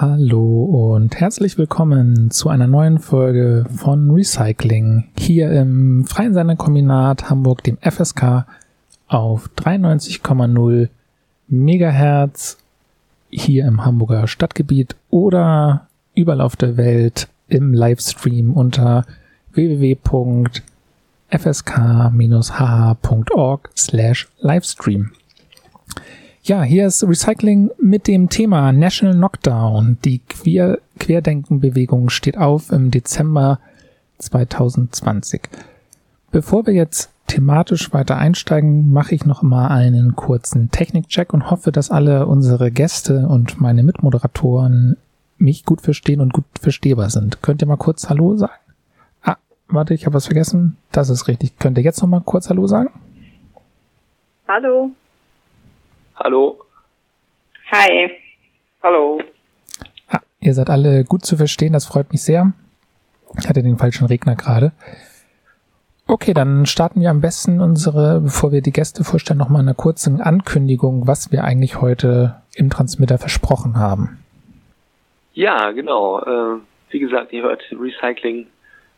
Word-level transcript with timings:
Hallo 0.00 0.94
und 0.94 1.20
herzlich 1.20 1.58
willkommen 1.58 2.30
zu 2.30 2.48
einer 2.48 2.66
neuen 2.66 3.00
Folge 3.00 3.66
von 3.76 4.10
Recycling 4.10 5.10
hier 5.18 5.52
im 5.52 6.06
Freien 6.06 6.32
Senderkombinat 6.32 7.28
Hamburg, 7.28 7.62
dem 7.64 7.76
FSK, 7.82 8.46
auf 9.08 9.50
93,0 9.58 10.88
Megahertz 11.48 12.56
hier 13.28 13.66
im 13.66 13.84
Hamburger 13.84 14.26
Stadtgebiet 14.26 14.96
oder 15.10 15.86
überall 16.14 16.40
auf 16.40 16.56
der 16.56 16.78
Welt 16.78 17.28
im 17.48 17.74
Livestream 17.74 18.54
unter 18.54 19.04
www.fsk-hh.org 19.52 20.50
slash 23.76 24.28
Livestream. 24.38 25.10
Ja, 26.42 26.62
hier 26.62 26.86
ist 26.86 27.06
Recycling 27.06 27.70
mit 27.78 28.08
dem 28.08 28.30
Thema 28.30 28.72
National 28.72 29.14
Knockdown. 29.14 29.98
Die 30.06 30.20
Queer 30.20 30.78
Querdenkenbewegung 30.98 32.08
steht 32.08 32.38
auf 32.38 32.72
im 32.72 32.90
Dezember 32.90 33.60
2020. 34.18 35.42
Bevor 36.30 36.66
wir 36.66 36.72
jetzt 36.72 37.10
thematisch 37.26 37.92
weiter 37.92 38.16
einsteigen, 38.16 38.90
mache 38.90 39.14
ich 39.14 39.26
noch 39.26 39.42
mal 39.42 39.68
einen 39.68 40.16
kurzen 40.16 40.70
Technikcheck 40.70 41.34
und 41.34 41.50
hoffe, 41.50 41.72
dass 41.72 41.90
alle 41.90 42.26
unsere 42.26 42.70
Gäste 42.70 43.28
und 43.28 43.60
meine 43.60 43.82
Mitmoderatoren 43.82 44.96
mich 45.36 45.66
gut 45.66 45.82
verstehen 45.82 46.22
und 46.22 46.32
gut 46.32 46.46
verstehbar 46.58 47.10
sind. 47.10 47.42
Könnt 47.42 47.60
ihr 47.60 47.68
mal 47.68 47.76
kurz 47.76 48.08
Hallo 48.08 48.34
sagen? 48.38 48.52
Ah, 49.22 49.36
warte, 49.68 49.92
ich 49.92 50.06
habe 50.06 50.14
was 50.14 50.24
vergessen. 50.24 50.78
Das 50.90 51.10
ist 51.10 51.28
richtig. 51.28 51.58
Könnt 51.58 51.76
ihr 51.76 51.84
jetzt 51.84 52.00
noch 52.00 52.08
mal 52.08 52.22
kurz 52.22 52.48
Hallo 52.48 52.66
sagen? 52.66 52.88
Hallo. 54.48 54.92
Hallo. 56.22 56.58
Hi. 57.72 58.10
Hallo. 58.82 59.22
Ah, 60.08 60.20
ihr 60.40 60.52
seid 60.52 60.68
alle 60.68 61.04
gut 61.04 61.24
zu 61.24 61.38
verstehen, 61.38 61.72
das 61.72 61.86
freut 61.86 62.12
mich 62.12 62.22
sehr. 62.22 62.52
Ich 63.38 63.48
hatte 63.48 63.62
den 63.62 63.78
falschen 63.78 64.06
Regner 64.06 64.36
gerade. 64.36 64.72
Okay, 66.06 66.34
dann 66.34 66.66
starten 66.66 67.00
wir 67.00 67.08
am 67.08 67.22
besten 67.22 67.62
unsere, 67.62 68.20
bevor 68.20 68.52
wir 68.52 68.60
die 68.60 68.72
Gäste 68.72 69.02
vorstellen, 69.02 69.38
nochmal 69.38 69.62
eine 69.62 69.74
kurze 69.74 70.14
Ankündigung, 70.22 71.06
was 71.06 71.32
wir 71.32 71.42
eigentlich 71.42 71.80
heute 71.80 72.42
im 72.54 72.68
Transmitter 72.68 73.16
versprochen 73.16 73.78
haben. 73.78 74.22
Ja, 75.32 75.70
genau. 75.70 76.20
Äh, 76.20 76.60
wie 76.90 76.98
gesagt, 76.98 77.32
ihr 77.32 77.44
hört 77.44 77.62
Recycling, 77.72 78.46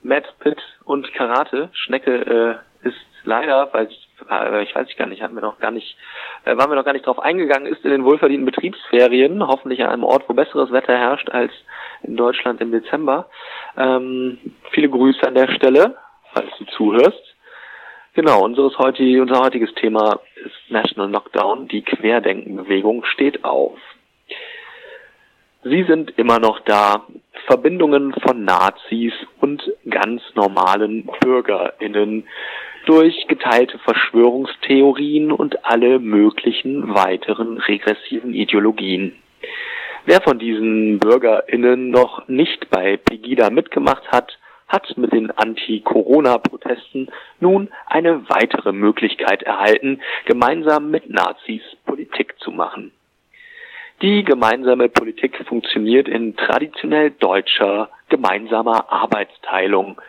Mad 0.03 0.27
Pit 0.41 0.59
und 0.87 1.13
Karate. 1.13 1.71
Schnecke 1.73 2.61
äh, 2.83 2.89
ist 2.89 2.97
leider, 3.23 3.69
weil 3.73 3.89
ich 4.63 4.75
weiß 4.75 4.89
ich 4.89 4.97
gar 4.97 5.07
nicht, 5.07 5.23
hatten 5.23 5.35
wir 5.35 5.43
noch 5.43 5.59
gar 5.59 5.71
nicht, 5.71 5.97
äh, 6.45 6.57
waren 6.57 6.71
wir 6.71 6.77
noch 6.77 6.85
gar 6.85 6.93
nicht 6.93 7.07
drauf 7.07 7.19
eingegangen, 7.19 7.67
ist 7.67 7.85
in 7.85 7.91
den 7.91 8.05
wohlverdienten 8.05 8.47
Betriebsferien, 8.47 9.47
hoffentlich 9.47 9.83
an 9.83 9.91
einem 9.91 10.05
Ort, 10.05 10.25
wo 10.29 10.35
besseres 10.35 10.73
Wetter 10.73 10.97
herrscht 10.97 11.31
als 11.31 11.53
in 12.03 12.17
Deutschland 12.17 12.61
im 12.61 12.73
Dezember. 12.73 13.29
Ähm, 13.77 14.39
viele 14.71 14.89
Grüße 14.89 15.27
an 15.27 15.35
der 15.35 15.49
Stelle, 15.53 15.97
falls 16.33 16.51
du 16.59 16.65
zuhörst. 16.67 17.35
Genau, 18.15 18.45
unseres 18.45 18.77
heutige, 18.79 19.23
unser 19.23 19.41
heutiges 19.41 19.73
Thema 19.75 20.21
ist 20.45 20.71
National 20.71 21.09
Knockdown. 21.09 21.69
Die 21.69 21.83
Querdenkenbewegung 21.83 23.05
steht 23.05 23.43
auf. 23.43 23.79
Sie 25.65 25.85
sind 25.85 26.19
immer 26.19 26.39
noch 26.39 26.61
da. 26.61 27.07
Verbindungen 27.47 28.15
von 28.25 28.45
Nazis 28.45 29.13
und 29.41 29.63
ganz 29.89 30.23
normalen 30.35 31.09
BürgerInnen 31.21 32.29
durch 32.87 33.27
geteilte 33.29 33.79
Verschwörungstheorien 33.79 35.33
und 35.33 35.65
alle 35.65 35.99
möglichen 35.99 36.95
weiteren 36.95 37.59
regressiven 37.59 38.35
Ideologien. 38.35 39.15
Wer 40.05 40.21
von 40.21 40.39
diesen 40.39 40.99
BürgerInnen 40.99 41.91
noch 41.91 42.27
nicht 42.29 42.71
bei 42.71 42.97
Pegida 42.97 43.51
mitgemacht 43.51 44.11
hat, 44.11 44.37
hat 44.67 44.97
mit 44.97 45.13
den 45.13 45.31
Anti-Corona-Protesten 45.31 47.09
nun 47.41 47.69
eine 47.87 48.29
weitere 48.29 48.73
Möglichkeit 48.73 49.43
erhalten, 49.43 50.01
gemeinsam 50.25 50.91
mit 50.91 51.09
Nazis 51.11 51.63
Politik 51.85 52.35
zu 52.39 52.51
machen. 52.51 52.91
Die 54.01 54.25
gemeinsame 54.25 54.89
Politik 54.89 55.45
funktioniert 55.47 56.09
in 56.09 56.37
traditionell 56.37 57.11
deutscher 57.11 57.91
gemeinsamer 58.09 58.91
Arbeitsteilung. 58.91 60.01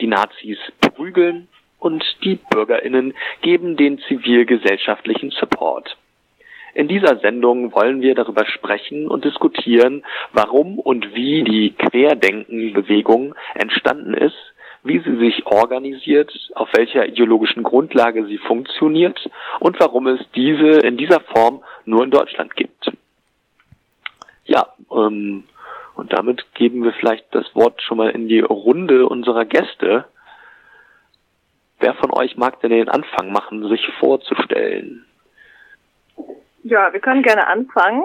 Die 0.00 0.06
Nazis 0.06 0.58
prügeln 0.80 1.48
und 1.86 2.04
die 2.24 2.34
Bürgerinnen 2.50 3.14
geben 3.42 3.76
den 3.76 3.98
zivilgesellschaftlichen 4.08 5.30
Support. 5.30 5.96
In 6.74 6.88
dieser 6.88 7.16
Sendung 7.20 7.72
wollen 7.72 8.02
wir 8.02 8.16
darüber 8.16 8.44
sprechen 8.44 9.06
und 9.06 9.24
diskutieren, 9.24 10.04
warum 10.32 10.80
und 10.80 11.14
wie 11.14 11.44
die 11.44 11.70
Querdenkenbewegung 11.70 13.36
entstanden 13.54 14.14
ist, 14.14 14.36
wie 14.82 14.98
sie 14.98 15.16
sich 15.16 15.46
organisiert, 15.46 16.32
auf 16.54 16.68
welcher 16.74 17.06
ideologischen 17.06 17.62
Grundlage 17.62 18.26
sie 18.26 18.38
funktioniert 18.38 19.30
und 19.60 19.78
warum 19.78 20.08
es 20.08 20.20
diese 20.34 20.80
in 20.80 20.96
dieser 20.96 21.20
Form 21.20 21.62
nur 21.84 22.02
in 22.02 22.10
Deutschland 22.10 22.56
gibt. 22.56 22.92
Ja, 24.44 24.66
ähm, 24.92 25.44
und 25.94 26.12
damit 26.12 26.44
geben 26.54 26.82
wir 26.82 26.92
vielleicht 26.92 27.26
das 27.30 27.46
Wort 27.54 27.80
schon 27.80 27.96
mal 27.96 28.10
in 28.10 28.28
die 28.28 28.40
Runde 28.40 29.08
unserer 29.08 29.44
Gäste. 29.44 30.04
Wer 31.78 31.94
von 31.94 32.12
euch 32.12 32.36
mag 32.36 32.60
denn 32.60 32.70
den 32.70 32.88
Anfang 32.88 33.32
machen, 33.32 33.68
sich 33.68 33.86
vorzustellen? 34.00 35.04
Ja, 36.62 36.92
wir 36.92 37.00
können 37.00 37.22
gerne 37.22 37.46
anfangen. 37.46 38.02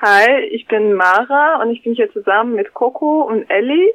Hi, 0.00 0.40
ich 0.50 0.66
bin 0.68 0.94
Mara 0.94 1.60
und 1.60 1.70
ich 1.70 1.82
bin 1.82 1.94
hier 1.94 2.10
zusammen 2.12 2.54
mit 2.54 2.72
Coco 2.72 3.22
und 3.22 3.50
Ellie 3.50 3.94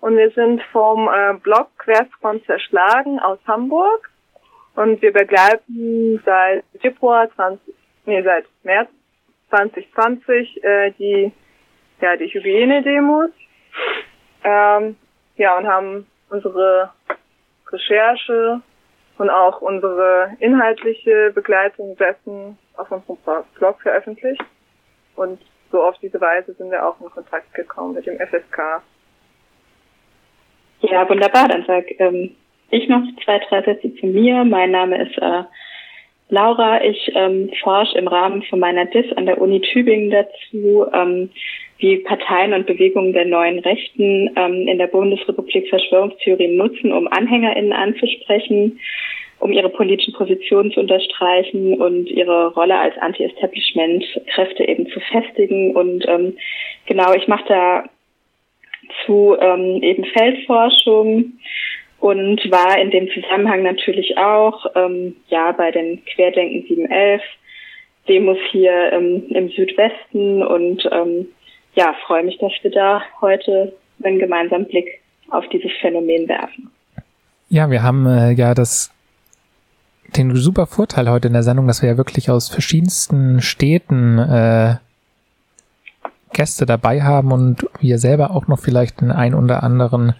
und 0.00 0.16
wir 0.16 0.30
sind 0.30 0.62
vom 0.72 1.08
äh, 1.08 1.34
Blog 1.34 1.68
Querfront 1.78 2.44
zerschlagen 2.46 3.18
aus 3.18 3.38
Hamburg 3.46 4.10
und 4.76 5.02
wir 5.02 5.12
begleiten 5.12 6.22
seit 6.24 6.64
Februar 6.80 7.28
20, 7.34 7.74
nee, 8.06 8.22
seit 8.22 8.46
März 8.62 8.88
2020 9.50 10.64
äh, 10.64 10.92
die 10.92 11.32
ja 12.00 12.16
die 12.16 12.28
Hygienedemos 12.28 13.30
ähm, 14.44 14.96
ja 15.36 15.58
und 15.58 15.66
haben 15.66 16.06
unsere 16.30 16.90
Recherche 17.72 18.60
und 19.18 19.30
auch 19.30 19.60
unsere 19.60 20.36
inhaltliche 20.40 21.30
Begleitung 21.34 21.96
dessen 21.96 22.58
auf 22.76 22.90
unserem 22.90 23.44
Blog 23.56 23.80
veröffentlicht. 23.82 24.42
Und 25.16 25.40
so 25.70 25.82
auf 25.82 25.96
diese 25.98 26.20
Weise 26.20 26.54
sind 26.54 26.70
wir 26.70 26.86
auch 26.86 27.00
in 27.00 27.10
Kontakt 27.10 27.52
gekommen 27.54 27.94
mit 27.94 28.06
dem 28.06 28.18
FSK. 28.18 28.82
Ja, 30.80 31.08
wunderbar. 31.08 31.48
Dann 31.48 31.64
sag 31.66 31.84
ähm, 32.00 32.34
ich 32.70 32.88
noch 32.88 33.02
zwei, 33.24 33.38
drei 33.40 33.62
Sätze 33.62 33.94
zu 33.96 34.06
mir. 34.06 34.44
Mein 34.44 34.70
Name 34.70 35.02
ist 35.02 35.18
äh, 35.18 35.42
Laura. 36.30 36.82
Ich 36.82 37.12
ähm, 37.14 37.50
forsche 37.62 37.98
im 37.98 38.08
Rahmen 38.08 38.42
von 38.44 38.58
meiner 38.58 38.86
DIS 38.86 39.14
an 39.16 39.26
der 39.26 39.40
Uni 39.40 39.60
Tübingen 39.60 40.10
dazu, 40.10 40.86
ähm, 40.92 41.30
wie 41.80 41.98
Parteien 41.98 42.52
und 42.52 42.66
Bewegungen 42.66 43.12
der 43.12 43.24
neuen 43.24 43.58
Rechten 43.58 44.30
ähm, 44.36 44.68
in 44.68 44.78
der 44.78 44.86
Bundesrepublik 44.86 45.68
Verschwörungstheorien 45.68 46.56
nutzen, 46.56 46.92
um 46.92 47.08
AnhängerInnen 47.08 47.72
anzusprechen 47.72 48.78
um 49.40 49.52
ihre 49.52 49.70
politischen 49.70 50.12
Positionen 50.12 50.70
zu 50.70 50.80
unterstreichen 50.80 51.80
und 51.80 52.08
ihre 52.08 52.52
Rolle 52.52 52.78
als 52.78 52.96
Anti-Establishment-Kräfte 52.98 54.68
eben 54.68 54.86
zu 54.88 55.00
festigen. 55.00 55.74
Und 55.74 56.06
ähm, 56.06 56.36
genau, 56.86 57.12
ich 57.14 57.26
mache 57.26 57.44
da 57.48 57.84
zu 59.06 59.36
ähm, 59.40 59.82
eben 59.82 60.04
Feldforschung 60.04 61.32
und 62.00 62.50
war 62.50 62.78
in 62.80 62.90
dem 62.90 63.08
Zusammenhang 63.10 63.62
natürlich 63.62 64.16
auch 64.18 64.66
ähm, 64.74 65.16
ja 65.28 65.52
bei 65.52 65.70
den 65.70 66.04
Querdenken 66.04 66.66
711 66.68 67.22
Demos 68.08 68.38
hier 68.50 68.92
ähm, 68.92 69.24
im 69.30 69.48
Südwesten 69.50 70.42
und 70.42 70.88
ähm, 70.90 71.28
ja 71.74 71.94
freue 72.06 72.24
mich, 72.24 72.38
dass 72.38 72.52
wir 72.62 72.70
da 72.70 73.02
heute 73.20 73.72
einen 74.02 74.18
gemeinsamen 74.18 74.66
Blick 74.66 75.00
auf 75.30 75.44
dieses 75.48 75.70
Phänomen 75.80 76.28
werfen. 76.28 76.70
Ja, 77.48 77.70
wir 77.70 77.82
haben 77.82 78.06
äh, 78.06 78.32
ja 78.32 78.54
das 78.54 78.92
den 80.16 80.34
super 80.34 80.66
Vorteil 80.66 81.08
heute 81.08 81.28
in 81.28 81.34
der 81.34 81.42
Sendung, 81.42 81.66
dass 81.66 81.82
wir 81.82 81.90
ja 81.90 81.96
wirklich 81.96 82.30
aus 82.30 82.48
verschiedensten 82.48 83.40
Städten 83.40 84.18
äh, 84.18 84.76
Gäste 86.32 86.66
dabei 86.66 87.02
haben 87.02 87.32
und 87.32 87.66
wir 87.80 87.98
selber 87.98 88.30
auch 88.32 88.46
noch 88.46 88.58
vielleicht 88.58 89.00
den 89.00 89.10
ein 89.10 89.34
oder 89.34 89.62
anderen 89.62 90.14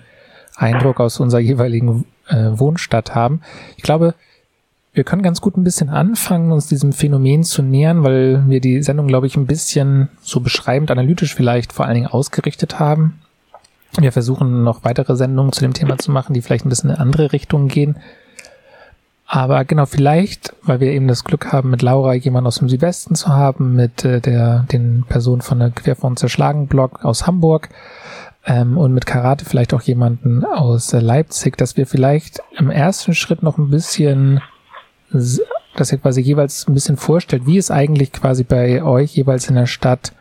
Eindruck 0.57 1.01
aus 1.01 1.21
unserer 1.21 1.41
jeweiligen 1.41 2.05
äh, 2.29 2.51
Wohnstadt 2.59 3.15
haben. 3.15 3.43
Ich 3.77 3.83
glaube, 3.83 4.15
wir 4.93 5.05
können 5.05 5.23
ganz 5.23 5.41
gut 5.41 5.57
ein 5.57 5.65
bisschen 5.65 5.89
anfangen, 5.89 6.51
uns 6.51 6.67
diesem 6.67 6.93
Phänomen 6.93 7.45
zu 7.45 7.63
nähern, 7.63 8.03
weil 8.03 8.49
wir 8.49 8.61
die 8.61 8.83
Sendung, 8.83 9.07
glaube 9.07 9.27
ich, 9.27 9.37
ein 9.37 9.47
bisschen 9.47 10.09
so 10.21 10.41
beschreibend, 10.41 10.91
analytisch 10.91 11.35
vielleicht 11.35 11.73
vor 11.73 11.87
allen 11.87 11.95
Dingen 11.95 12.07
ausgerichtet 12.09 12.81
haben. 12.81 13.21
Wir 13.99 14.13
versuchen 14.13 14.65
noch 14.65 14.85
weitere 14.85 15.17
Sendungen 15.17 15.53
zu 15.53 15.61
dem 15.61 15.75
Thema 15.75 15.99
zu 15.99 16.11
machen, 16.11 16.35
die 16.35 16.43
vielleicht 16.43 16.65
ein 16.65 16.69
bisschen 16.69 16.91
in 16.91 16.97
andere 16.97 17.33
Richtungen 17.33 17.69
gehen. 17.69 17.97
Aber 19.33 19.65
genau, 19.65 19.87
vielleicht, 19.87 20.55
weil 20.63 20.81
wir 20.81 20.91
eben 20.91 21.07
das 21.07 21.23
Glück 21.23 21.53
haben, 21.53 21.71
mit 21.71 21.83
Laura 21.83 22.15
jemanden 22.15 22.49
aus 22.49 22.59
dem 22.59 22.69
Südwesten 22.69 23.15
zu 23.15 23.29
haben, 23.29 23.77
mit 23.77 24.05
äh, 24.05 24.21
der 24.21 24.67
den 24.73 25.05
Personen 25.09 25.41
von 25.41 25.61
der 25.61 25.71
Querfront 25.71 26.19
zerschlagen 26.19 26.67
Blog 26.67 27.05
aus 27.05 27.29
Hamburg 27.29 27.69
ähm, 28.45 28.77
und 28.77 28.93
mit 28.93 29.07
Karate 29.07 29.45
vielleicht 29.45 29.73
auch 29.73 29.83
jemanden 29.83 30.45
aus 30.45 30.93
äh, 30.93 30.99
Leipzig, 30.99 31.57
dass 31.57 31.77
wir 31.77 31.87
vielleicht 31.87 32.41
im 32.59 32.71
ersten 32.71 33.15
Schritt 33.15 33.45
noch 33.45 33.57
ein 33.57 33.71
bisschen, 33.71 34.41
dass 35.13 35.93
ihr 35.93 35.99
quasi 35.99 36.21
jeweils 36.21 36.67
ein 36.69 36.75
bisschen 36.75 36.97
vorstellt, 36.97 37.47
wie 37.47 37.59
es 37.59 37.71
eigentlich 37.71 38.13
quasi 38.13 38.45
bei 38.45 38.83
euch 38.83 39.17
jeweils 39.17 39.49
in 39.49 39.55
der 39.55 39.67
Stadt 39.67 40.13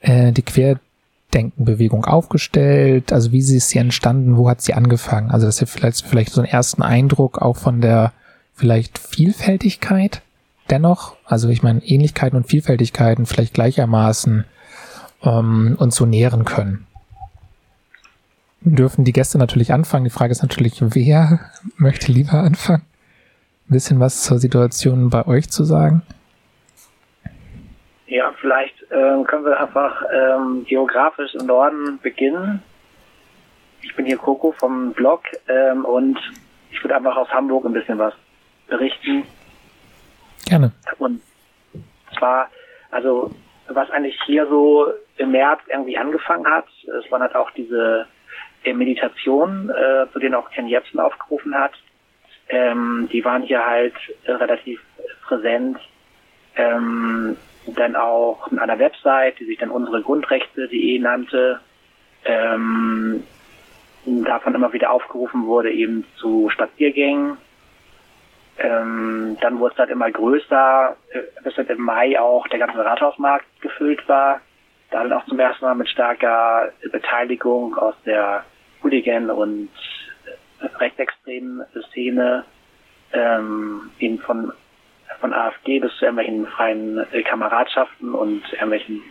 äh, 0.00 0.32
die 0.32 0.42
Querdenkenbewegung 0.42 2.04
aufgestellt, 2.04 3.12
also 3.12 3.32
wie 3.32 3.42
sie 3.42 3.56
ist 3.56 3.70
sie 3.70 3.78
entstanden, 3.78 4.36
wo 4.36 4.48
hat 4.48 4.60
sie 4.60 4.74
angefangen? 4.74 5.30
Also 5.30 5.46
dass 5.46 5.60
ihr 5.60 5.66
vielleicht 5.66 6.04
vielleicht 6.06 6.32
so 6.32 6.40
einen 6.40 6.50
ersten 6.50 6.82
Eindruck 6.82 7.40
auch 7.40 7.56
von 7.56 7.80
der 7.80 8.12
vielleicht 8.54 8.98
Vielfältigkeit 8.98 10.22
dennoch, 10.70 11.16
also 11.24 11.48
ich 11.48 11.62
meine 11.62 11.84
Ähnlichkeiten 11.84 12.36
und 12.36 12.46
Vielfältigkeiten 12.46 13.26
vielleicht 13.26 13.54
gleichermaßen 13.54 14.44
ähm, 15.22 15.76
uns 15.78 15.96
so 15.96 16.06
nähren 16.06 16.44
können. 16.44 16.86
Dürfen 18.60 19.04
die 19.04 19.12
Gäste 19.12 19.36
natürlich 19.36 19.74
anfangen. 19.74 20.04
Die 20.04 20.10
Frage 20.10 20.32
ist 20.32 20.42
natürlich, 20.42 20.76
wer 20.80 21.40
möchte 21.76 22.10
lieber 22.10 22.34
anfangen? 22.34 22.82
Ein 23.68 23.72
bisschen 23.72 23.98
was 23.98 24.22
zur 24.22 24.38
Situation 24.38 25.08
bei 25.10 25.26
euch 25.26 25.50
zu 25.50 25.64
sagen? 25.64 26.02
Ja, 28.06 28.32
vielleicht 28.40 28.74
ähm, 28.90 29.24
können 29.24 29.44
wir 29.44 29.58
einfach 29.58 30.02
ähm, 30.12 30.64
geografisch 30.68 31.34
im 31.34 31.46
Norden 31.46 31.98
beginnen. 32.02 32.62
Ich 33.80 33.94
bin 33.96 34.06
hier 34.06 34.18
Coco 34.18 34.52
vom 34.52 34.92
Blog 34.92 35.22
ähm, 35.48 35.84
und 35.84 36.18
ich 36.70 36.82
würde 36.84 36.96
einfach 36.96 37.16
aus 37.16 37.28
Hamburg 37.30 37.64
ein 37.64 37.72
bisschen 37.72 37.98
was 37.98 38.14
berichten. 38.68 39.24
Gerne. 40.46 40.72
Und 40.98 41.22
zwar, 42.18 42.50
also 42.90 43.30
was 43.68 43.90
eigentlich 43.90 44.18
hier 44.26 44.46
so 44.46 44.92
im 45.16 45.30
März 45.30 45.60
irgendwie 45.68 45.96
angefangen 45.96 46.46
hat, 46.46 46.66
es 47.02 47.10
waren 47.10 47.22
halt 47.22 47.34
auch 47.34 47.50
diese 47.52 48.06
äh, 48.64 48.74
Meditationen, 48.74 49.70
äh, 49.70 50.06
zu 50.12 50.18
denen 50.18 50.34
auch 50.34 50.50
Ken 50.50 50.68
Jebsen 50.68 51.00
aufgerufen 51.00 51.54
hat. 51.54 51.72
Ähm, 52.48 53.08
die 53.12 53.24
waren 53.24 53.42
hier 53.42 53.64
halt 53.66 53.94
äh, 54.24 54.32
relativ 54.32 54.80
präsent. 55.26 55.78
Ähm, 56.56 57.36
dann 57.66 57.96
auch 57.96 58.50
in 58.52 58.58
einer 58.58 58.78
Website, 58.78 59.38
die 59.38 59.46
sich 59.46 59.58
dann 59.58 59.70
unsere 59.70 60.02
Grundrechte.de 60.02 60.98
nannte, 60.98 61.60
ähm, 62.24 63.24
davon 64.04 64.54
immer 64.54 64.72
wieder 64.72 64.90
aufgerufen 64.90 65.46
wurde, 65.46 65.72
eben 65.72 66.04
zu 66.16 66.50
Spaziergängen 66.50 67.38
ähm, 68.56 69.36
dann 69.40 69.58
wurde 69.58 69.74
es 69.74 69.78
halt 69.78 69.90
immer 69.90 70.10
größer, 70.10 70.96
äh, 71.10 71.42
bis 71.42 71.54
dann 71.56 71.66
im 71.66 71.82
Mai 71.82 72.18
auch 72.20 72.46
der 72.48 72.60
ganze 72.60 72.84
Rathausmarkt 72.84 73.46
gefüllt 73.60 74.08
war. 74.08 74.40
Da 74.90 75.02
dann 75.02 75.12
auch 75.12 75.26
zum 75.26 75.40
ersten 75.40 75.64
Mal 75.64 75.74
mit 75.74 75.88
starker 75.88 76.72
Beteiligung 76.92 77.76
aus 77.76 77.96
der 78.06 78.44
Hooligan- 78.82 79.30
und 79.30 79.70
rechtsextremen 80.60 81.64
Szene, 81.90 82.44
ähm, 83.12 83.90
eben 83.98 84.18
von, 84.18 84.52
von 85.20 85.32
AfD 85.32 85.78
bis 85.78 85.94
zu 85.96 86.04
irgendwelchen 86.04 86.46
freien 86.46 86.98
äh, 87.12 87.22
Kameradschaften 87.22 88.14
und 88.14 88.42
irgendwelchen 88.52 89.02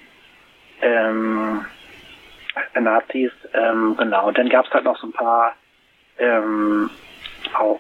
ähm, 0.81 1.65
Nazis. 2.79 3.31
Ähm, 3.53 3.95
genau, 3.97 4.27
und 4.27 4.37
dann 4.37 4.49
gab 4.49 4.65
es 4.65 4.73
halt 4.73 4.83
noch 4.83 4.97
so 4.97 5.07
ein 5.07 5.13
paar 5.13 5.55
ähm, 6.17 6.89
auch 7.57 7.79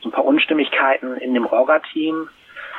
so 0.00 0.08
ein 0.08 0.12
paar 0.12 0.24
Unstimmigkeiten 0.24 1.16
in 1.16 1.34
dem 1.34 1.46
Orga-Team 1.46 2.28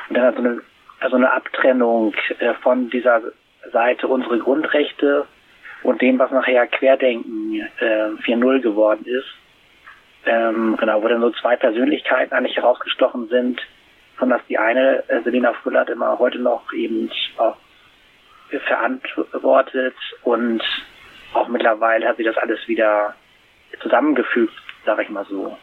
und 0.08 0.16
dann 0.16 0.34
so 0.34 0.40
eine, 0.40 0.60
also 1.00 1.16
eine 1.16 1.32
Abtrennung 1.32 2.14
äh, 2.38 2.54
von 2.54 2.90
dieser 2.90 3.22
Seite 3.72 4.08
unsere 4.08 4.38
Grundrechte 4.38 5.26
und 5.82 6.00
dem, 6.02 6.18
was 6.18 6.30
nachher 6.30 6.66
Querdenken 6.66 7.60
äh, 7.78 8.10
4.0 8.22 8.60
geworden 8.60 9.04
ist. 9.06 9.26
Ähm, 10.26 10.76
genau, 10.78 11.02
wo 11.02 11.08
dann 11.08 11.20
so 11.20 11.30
zwei 11.30 11.56
Persönlichkeiten 11.56 12.34
eigentlich 12.34 12.56
herausgestochen 12.56 13.28
sind, 13.28 13.60
von 14.16 14.30
dass 14.30 14.40
die 14.48 14.58
eine, 14.58 15.04
äh, 15.08 15.22
Selina 15.22 15.52
Fullert, 15.54 15.90
immer 15.90 16.18
heute 16.18 16.38
noch 16.38 16.72
eben 16.72 17.10
auch 17.36 17.56
verantwortet 18.66 19.96
und 20.22 20.62
auch 21.32 21.48
mittlerweile 21.48 22.06
hat 22.06 22.16
sie 22.16 22.22
das 22.22 22.36
alles 22.36 22.66
wieder 22.68 23.14
zusammengefügt, 23.82 24.54
sage 24.84 25.02
ich 25.02 25.08
mal 25.08 25.24
so. 25.24 25.58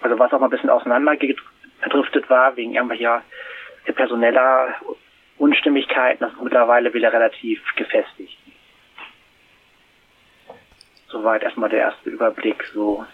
Also 0.00 0.18
was 0.18 0.32
auch 0.32 0.40
mal 0.40 0.46
ein 0.46 0.50
bisschen 0.50 0.70
auseinandergedriftet 0.70 2.30
war, 2.30 2.56
wegen 2.56 2.74
irgendwelcher 2.74 3.22
personeller 3.94 4.74
Unstimmigkeiten, 5.38 6.24
das 6.24 6.32
ist 6.32 6.42
mittlerweile 6.42 6.92
wieder 6.94 7.12
relativ 7.12 7.62
gefestigt. 7.76 8.38
Soweit 11.08 11.42
erstmal 11.42 11.68
der 11.68 11.80
erste 11.80 12.10
Überblick. 12.10 12.64
So 12.72 13.04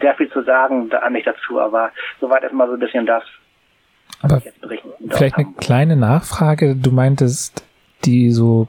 sehr 0.00 0.14
viel 0.14 0.30
zu 0.30 0.42
sagen, 0.42 0.88
da 0.90 1.08
nicht 1.10 1.26
dazu, 1.26 1.60
aber 1.60 1.90
soweit 2.20 2.42
erstmal 2.42 2.68
so 2.68 2.74
ein 2.74 2.80
bisschen 2.80 3.06
das. 3.06 3.24
Aber 4.22 4.42
vielleicht 5.10 5.36
eine 5.36 5.52
kleine 5.58 5.96
Nachfrage. 5.96 6.74
Du 6.74 6.90
meintest, 6.90 7.64
die 8.04 8.30
so 8.30 8.66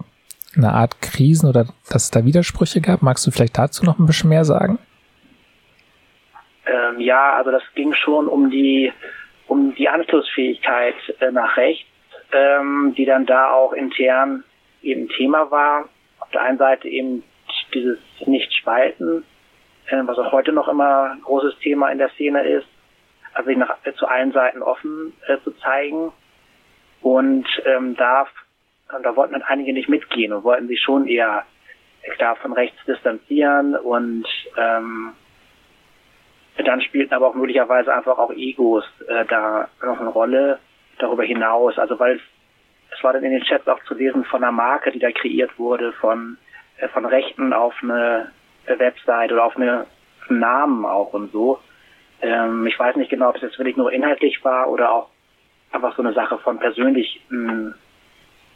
eine 0.55 0.73
Art 0.73 1.01
Krisen 1.01 1.49
oder 1.49 1.65
dass 1.89 2.03
es 2.03 2.11
da 2.11 2.25
Widersprüche 2.25 2.81
gab. 2.81 3.01
Magst 3.01 3.25
du 3.25 3.31
vielleicht 3.31 3.57
dazu 3.57 3.85
noch 3.85 3.99
ein 3.99 4.05
bisschen 4.05 4.29
mehr 4.29 4.45
sagen? 4.45 4.79
Ähm, 6.65 6.99
ja, 6.99 7.33
also 7.33 7.51
das 7.51 7.63
ging 7.75 7.93
schon 7.93 8.27
um 8.27 8.49
die 8.49 8.91
um 9.47 9.73
die 9.73 9.89
Anschlussfähigkeit 9.89 10.95
äh, 11.19 11.31
nach 11.31 11.57
rechts, 11.57 11.89
ähm, 12.31 12.93
die 12.95 13.05
dann 13.05 13.25
da 13.25 13.51
auch 13.51 13.73
intern 13.73 14.43
eben 14.83 15.09
Thema 15.09 15.49
war. 15.49 15.89
Auf 16.19 16.29
der 16.29 16.43
einen 16.43 16.59
Seite 16.59 16.87
eben 16.87 17.23
dieses 17.73 17.97
Nicht-Spalten, 18.25 19.23
was 19.91 20.17
auch 20.17 20.31
heute 20.31 20.51
noch 20.51 20.67
immer 20.67 21.11
ein 21.11 21.21
großes 21.21 21.57
Thema 21.59 21.89
in 21.89 21.97
der 21.97 22.09
Szene 22.09 22.47
ist, 22.47 22.67
also 23.33 23.47
sich 23.47 23.57
nach, 23.57 23.77
äh, 23.83 23.93
zu 23.93 24.07
allen 24.07 24.31
Seiten 24.31 24.61
offen 24.61 25.13
äh, 25.27 25.37
zu 25.43 25.51
zeigen. 25.51 26.11
Und 27.01 27.47
ähm, 27.65 27.95
da, 27.95 28.27
da 29.03 29.15
wollten 29.15 29.33
dann 29.33 29.43
einige 29.43 29.73
nicht 29.73 29.89
mitgehen 29.89 30.33
und 30.33 30.43
wollten 30.43 30.67
sich 30.67 30.81
schon 30.81 31.07
eher 31.07 31.45
klar 32.17 32.35
von 32.37 32.53
rechts 32.53 32.77
distanzieren 32.85 33.75
und 33.75 34.25
ähm, 34.57 35.13
dann 36.65 36.81
spielten 36.81 37.13
aber 37.13 37.27
auch 37.27 37.35
möglicherweise 37.35 37.93
einfach 37.93 38.17
auch 38.17 38.31
Egos 38.31 38.83
äh, 39.07 39.25
da 39.25 39.69
noch 39.81 39.99
eine 39.99 40.09
Rolle 40.09 40.59
darüber 40.97 41.23
hinaus. 41.23 41.77
Also 41.77 41.99
weil 41.99 42.19
es 42.91 43.03
war 43.03 43.13
dann 43.13 43.23
in 43.23 43.31
den 43.31 43.43
Chats 43.43 43.67
auch 43.67 43.81
zu 43.83 43.93
lesen 43.93 44.25
von 44.25 44.43
einer 44.43 44.51
Marke, 44.51 44.91
die 44.91 44.99
da 44.99 45.11
kreiert 45.11 45.57
wurde, 45.57 45.93
von, 45.93 46.37
äh, 46.77 46.87
von 46.89 47.05
Rechten 47.05 47.53
auf 47.53 47.75
eine 47.81 48.31
Website 48.77 49.31
oder 49.31 49.45
auf 49.45 49.55
eine, 49.55 49.87
einen 50.27 50.39
Namen 50.39 50.85
auch 50.85 51.13
und 51.13 51.31
so. 51.31 51.59
Ähm, 52.21 52.67
ich 52.67 52.77
weiß 52.77 52.97
nicht 52.97 53.09
genau, 53.09 53.29
ob 53.29 53.37
es 53.37 53.41
jetzt 53.41 53.57
wirklich 53.57 53.77
nur 53.77 53.91
inhaltlich 53.91 54.43
war 54.43 54.69
oder 54.69 54.91
auch 54.91 55.09
einfach 55.71 55.95
so 55.95 56.03
eine 56.03 56.13
Sache 56.13 56.37
von 56.39 56.59
persönlichen 56.59 57.73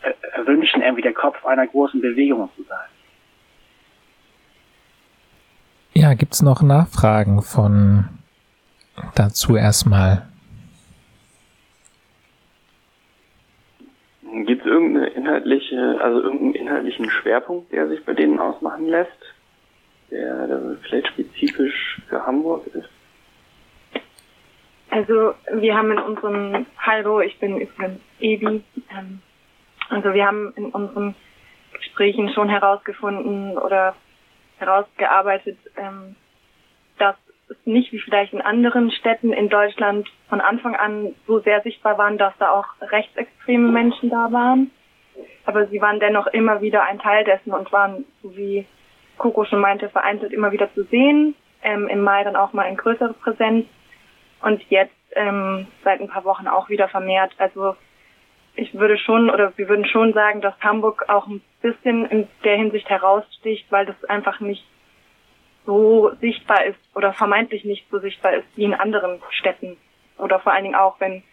äh, 0.01 0.45
Wünschen, 0.45 0.81
irgendwie 0.81 1.01
der 1.01 1.13
Kopf 1.13 1.45
einer 1.45 1.65
großen 1.65 2.01
Bewegung 2.01 2.49
zu 2.55 2.63
sein. 2.63 2.89
Ja, 5.93 6.13
gibt's 6.15 6.41
noch 6.41 6.61
Nachfragen 6.61 7.41
von 7.41 8.09
dazu 9.15 9.55
erstmal? 9.55 10.27
Gibt 14.45 14.65
es 14.65 14.67
irgendeine 14.67 15.07
inhaltliche, 15.07 15.99
also 16.01 16.21
irgendeinen 16.21 16.55
inhaltlichen 16.55 17.09
Schwerpunkt, 17.09 17.71
der 17.71 17.87
sich 17.87 18.03
bei 18.03 18.13
denen 18.13 18.39
ausmachen 18.39 18.87
lässt, 18.87 19.11
der, 20.13 20.47
der 20.47 20.77
vielleicht 20.83 21.07
spezifisch 21.07 22.01
für 22.07 22.25
Hamburg 22.25 22.67
ist? 22.67 22.89
Also 24.89 25.33
wir 25.51 25.75
haben 25.75 25.91
in 25.91 25.97
unserem 25.97 26.65
Hallo, 26.77 27.19
ich 27.19 27.39
bin 27.39 27.59
übrigens 27.59 27.99
Ebi, 28.19 28.63
ähm, 28.95 29.21
also 29.89 30.13
wir 30.13 30.25
haben 30.25 30.53
in 30.55 30.65
unseren 30.65 31.15
Gesprächen 31.73 32.29
schon 32.29 32.47
herausgefunden 32.47 33.57
oder 33.57 33.95
herausgearbeitet, 34.59 35.57
ähm, 35.77 36.15
dass 36.99 37.15
es 37.49 37.57
nicht 37.65 37.91
wie 37.91 37.99
vielleicht 37.99 38.33
in 38.33 38.41
anderen 38.41 38.91
Städten 38.91 39.33
in 39.33 39.49
Deutschland 39.49 40.07
von 40.29 40.41
Anfang 40.41 40.75
an 40.75 41.15
so 41.25 41.39
sehr 41.39 41.61
sichtbar 41.61 41.97
waren, 41.97 42.19
dass 42.19 42.33
da 42.37 42.51
auch 42.51 42.67
rechtsextreme 42.81 43.71
Menschen 43.71 44.11
da 44.11 44.31
waren. 44.31 44.69
Aber 45.45 45.67
sie 45.67 45.81
waren 45.81 45.99
dennoch 45.99 46.27
immer 46.27 46.61
wieder 46.61 46.83
ein 46.83 46.99
Teil 46.99 47.23
dessen 47.23 47.51
und 47.51 47.71
waren, 47.71 48.05
so 48.21 48.35
wie 48.37 48.65
Coco 49.17 49.45
schon 49.45 49.59
meinte, 49.59 49.89
vereinzelt 49.89 50.33
immer 50.33 50.51
wieder 50.51 50.73
zu 50.73 50.83
sehen. 50.85 51.35
Ähm, 51.61 51.87
Im 51.87 52.01
Mai 52.01 52.23
dann 52.23 52.35
auch 52.35 52.53
mal 52.53 52.65
in 52.65 52.77
größere 52.77 53.13
Präsenz. 53.13 53.65
Und 54.41 54.61
jetzt 54.69 54.93
ähm, 55.15 55.67
seit 55.83 56.01
ein 56.01 56.09
paar 56.09 56.25
Wochen 56.25 56.47
auch 56.47 56.69
wieder 56.69 56.89
vermehrt. 56.89 57.33
Also 57.37 57.75
ich 58.55 58.73
würde 58.73 58.97
schon 58.97 59.29
oder 59.29 59.53
wir 59.57 59.69
würden 59.69 59.85
schon 59.85 60.13
sagen, 60.13 60.41
dass 60.41 60.53
Hamburg 60.61 61.05
auch 61.07 61.27
ein 61.27 61.41
bisschen 61.61 62.05
in 62.05 62.27
der 62.43 62.57
Hinsicht 62.57 62.89
heraussticht, 62.89 63.71
weil 63.71 63.85
das 63.85 64.03
einfach 64.05 64.39
nicht 64.39 64.65
so 65.65 66.11
sichtbar 66.19 66.65
ist 66.65 66.79
oder 66.93 67.13
vermeintlich 67.13 67.63
nicht 67.63 67.87
so 67.89 67.99
sichtbar 67.99 68.33
ist 68.33 68.47
wie 68.55 68.65
in 68.65 68.73
anderen 68.73 69.21
Städten. 69.29 69.77
Oder 70.17 70.39
vor 70.39 70.53
allen 70.53 70.63
Dingen 70.63 70.75
auch, 70.75 70.99
wenn 70.99 71.23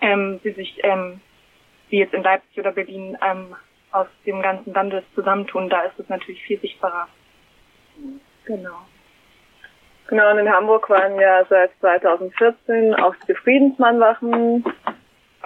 ähm, 0.00 0.40
sie 0.42 0.50
sich, 0.52 0.78
ähm, 0.82 1.20
wie 1.88 1.98
jetzt 1.98 2.14
in 2.14 2.22
Leipzig 2.22 2.58
oder 2.58 2.72
Berlin, 2.72 3.16
ähm, 3.24 3.56
aus 3.92 4.06
dem 4.26 4.42
ganzen 4.42 4.72
Lande 4.72 5.02
zusammentun, 5.14 5.68
da 5.68 5.82
ist 5.82 5.98
es 5.98 6.08
natürlich 6.08 6.42
viel 6.42 6.60
sichtbarer. 6.60 7.08
Genau. 8.44 8.78
Genau, 10.08 10.30
und 10.30 10.38
in 10.38 10.50
Hamburg 10.50 10.88
waren 10.88 11.20
ja 11.20 11.44
seit 11.50 11.70
2014 11.80 12.94
auch 12.94 13.14
die 13.28 13.34
Friedensmannwachen, 13.34 14.64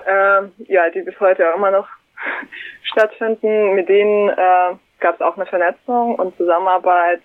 äh, 0.06 0.42
ja, 0.72 0.90
die 0.90 1.02
bis 1.02 1.18
heute 1.18 1.50
auch 1.50 1.56
immer 1.56 1.72
noch 1.72 1.88
stattfinden. 2.84 3.74
Mit 3.74 3.88
denen 3.88 4.28
äh, 4.28 4.76
gab 5.00 5.16
es 5.16 5.20
auch 5.20 5.36
eine 5.36 5.46
Vernetzung 5.46 6.14
und 6.14 6.36
Zusammenarbeit. 6.36 7.22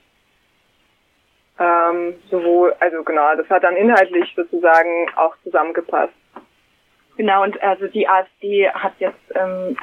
Ähm, 1.60 2.16
sowohl, 2.30 2.76
also 2.80 3.04
genau, 3.04 3.36
das 3.36 3.50
hat 3.50 3.64
dann 3.64 3.76
inhaltlich 3.76 4.34
sozusagen 4.36 5.10
auch 5.16 5.36
zusammengepasst. 5.44 6.14
Genau, 7.18 7.44
und 7.44 7.62
also 7.64 7.88
die 7.88 8.08
AfD 8.08 8.70
hat 8.70 8.94
jetzt 9.00 9.32
ähm, 9.36 9.76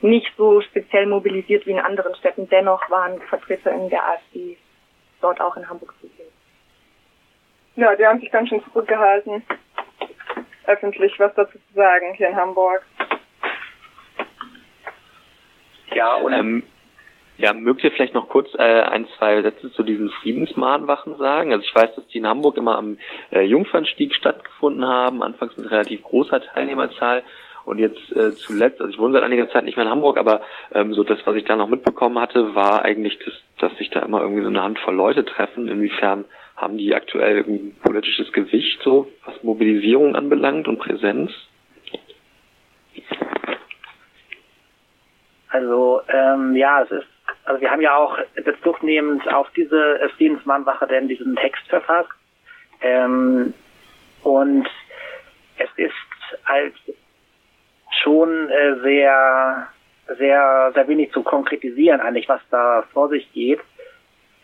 nicht 0.00 0.32
so 0.36 0.60
speziell 0.60 1.06
mobilisiert 1.06 1.66
wie 1.66 1.72
in 1.72 1.80
anderen 1.80 2.14
Städten. 2.16 2.48
Dennoch 2.48 2.88
waren 2.90 3.20
VertreterInnen 3.22 3.90
der 3.90 4.04
AfD 4.04 4.56
dort 5.20 5.40
auch 5.40 5.56
in 5.56 5.68
Hamburg 5.68 5.94
zu 6.00 6.06
sehen. 6.08 6.32
Ja, 7.76 7.94
die 7.94 8.06
haben 8.06 8.20
sich 8.20 8.30
ganz 8.30 8.48
schön 8.48 8.62
zurückgehalten, 8.64 9.42
öffentlich 10.66 11.18
was 11.18 11.34
dazu 11.34 11.58
zu 11.58 11.74
sagen 11.74 12.14
hier 12.14 12.28
in 12.28 12.36
Hamburg. 12.36 12.84
Ja, 15.94 16.16
und 16.16 16.32
ähm, 16.32 16.62
ja, 17.38 17.52
mögt 17.52 17.84
ihr 17.84 17.92
vielleicht 17.92 18.14
noch 18.14 18.28
kurz 18.28 18.52
äh, 18.54 18.82
ein, 18.82 19.06
zwei 19.16 19.42
Sätze 19.42 19.70
zu 19.72 19.84
diesen 19.84 20.10
Friedensmahnwachen 20.10 21.16
sagen? 21.18 21.52
Also 21.52 21.64
ich 21.64 21.74
weiß, 21.74 21.94
dass 21.94 22.06
die 22.08 22.18
in 22.18 22.26
Hamburg 22.26 22.56
immer 22.56 22.76
am 22.76 22.98
äh, 23.30 23.42
Jungfernstieg 23.42 24.12
stattgefunden 24.14 24.84
haben, 24.84 25.22
anfangs 25.22 25.56
mit 25.56 25.70
relativ 25.70 26.02
großer 26.02 26.42
Teilnehmerzahl 26.42 27.22
und 27.68 27.78
jetzt 27.78 28.10
äh, 28.16 28.32
zuletzt, 28.32 28.80
also 28.80 28.90
ich 28.90 28.98
wohne 28.98 29.12
seit 29.12 29.22
einiger 29.22 29.50
Zeit 29.50 29.64
nicht 29.64 29.76
mehr 29.76 29.84
in 29.84 29.92
Hamburg, 29.92 30.18
aber 30.18 30.40
ähm, 30.72 30.94
so 30.94 31.04
das, 31.04 31.18
was 31.24 31.36
ich 31.36 31.44
da 31.44 31.54
noch 31.54 31.68
mitbekommen 31.68 32.18
hatte, 32.18 32.54
war 32.54 32.82
eigentlich, 32.82 33.18
das, 33.24 33.34
dass 33.58 33.78
sich 33.78 33.90
da 33.90 34.00
immer 34.00 34.22
irgendwie 34.22 34.42
so 34.42 34.48
eine 34.48 34.62
Handvoll 34.62 34.94
Leute 34.94 35.24
treffen. 35.24 35.68
Inwiefern 35.68 36.24
haben 36.56 36.78
die 36.78 36.94
aktuell 36.94 37.44
ein 37.46 37.76
politisches 37.82 38.32
Gewicht, 38.32 38.80
so 38.82 39.08
was 39.24 39.42
Mobilisierung 39.42 40.16
anbelangt 40.16 40.66
und 40.66 40.78
Präsenz? 40.78 41.30
Also 45.50 46.00
ähm, 46.08 46.56
ja, 46.56 46.82
es 46.82 46.90
ist, 46.90 47.06
also 47.44 47.60
wir 47.60 47.70
haben 47.70 47.80
ja 47.80 47.96
auch 47.96 48.18
Bezug 48.44 48.82
nehmend 48.82 49.26
auf 49.32 49.48
diese 49.56 50.00
Friedensmannwache 50.16 50.86
denn 50.86 51.08
diesen 51.08 51.36
Text 51.36 51.66
verfasst. 51.68 52.10
Ähm, 52.80 53.54
und 54.22 54.68
es 55.58 55.68
ist 55.76 55.92
als 56.44 56.74
schon 58.02 58.50
äh, 58.50 58.80
sehr, 58.82 59.68
sehr, 60.18 60.72
sehr 60.74 60.88
wenig 60.88 61.12
zu 61.12 61.22
konkretisieren 61.22 62.00
eigentlich, 62.00 62.28
was 62.28 62.40
da 62.50 62.84
vor 62.92 63.08
sich 63.08 63.30
geht. 63.32 63.60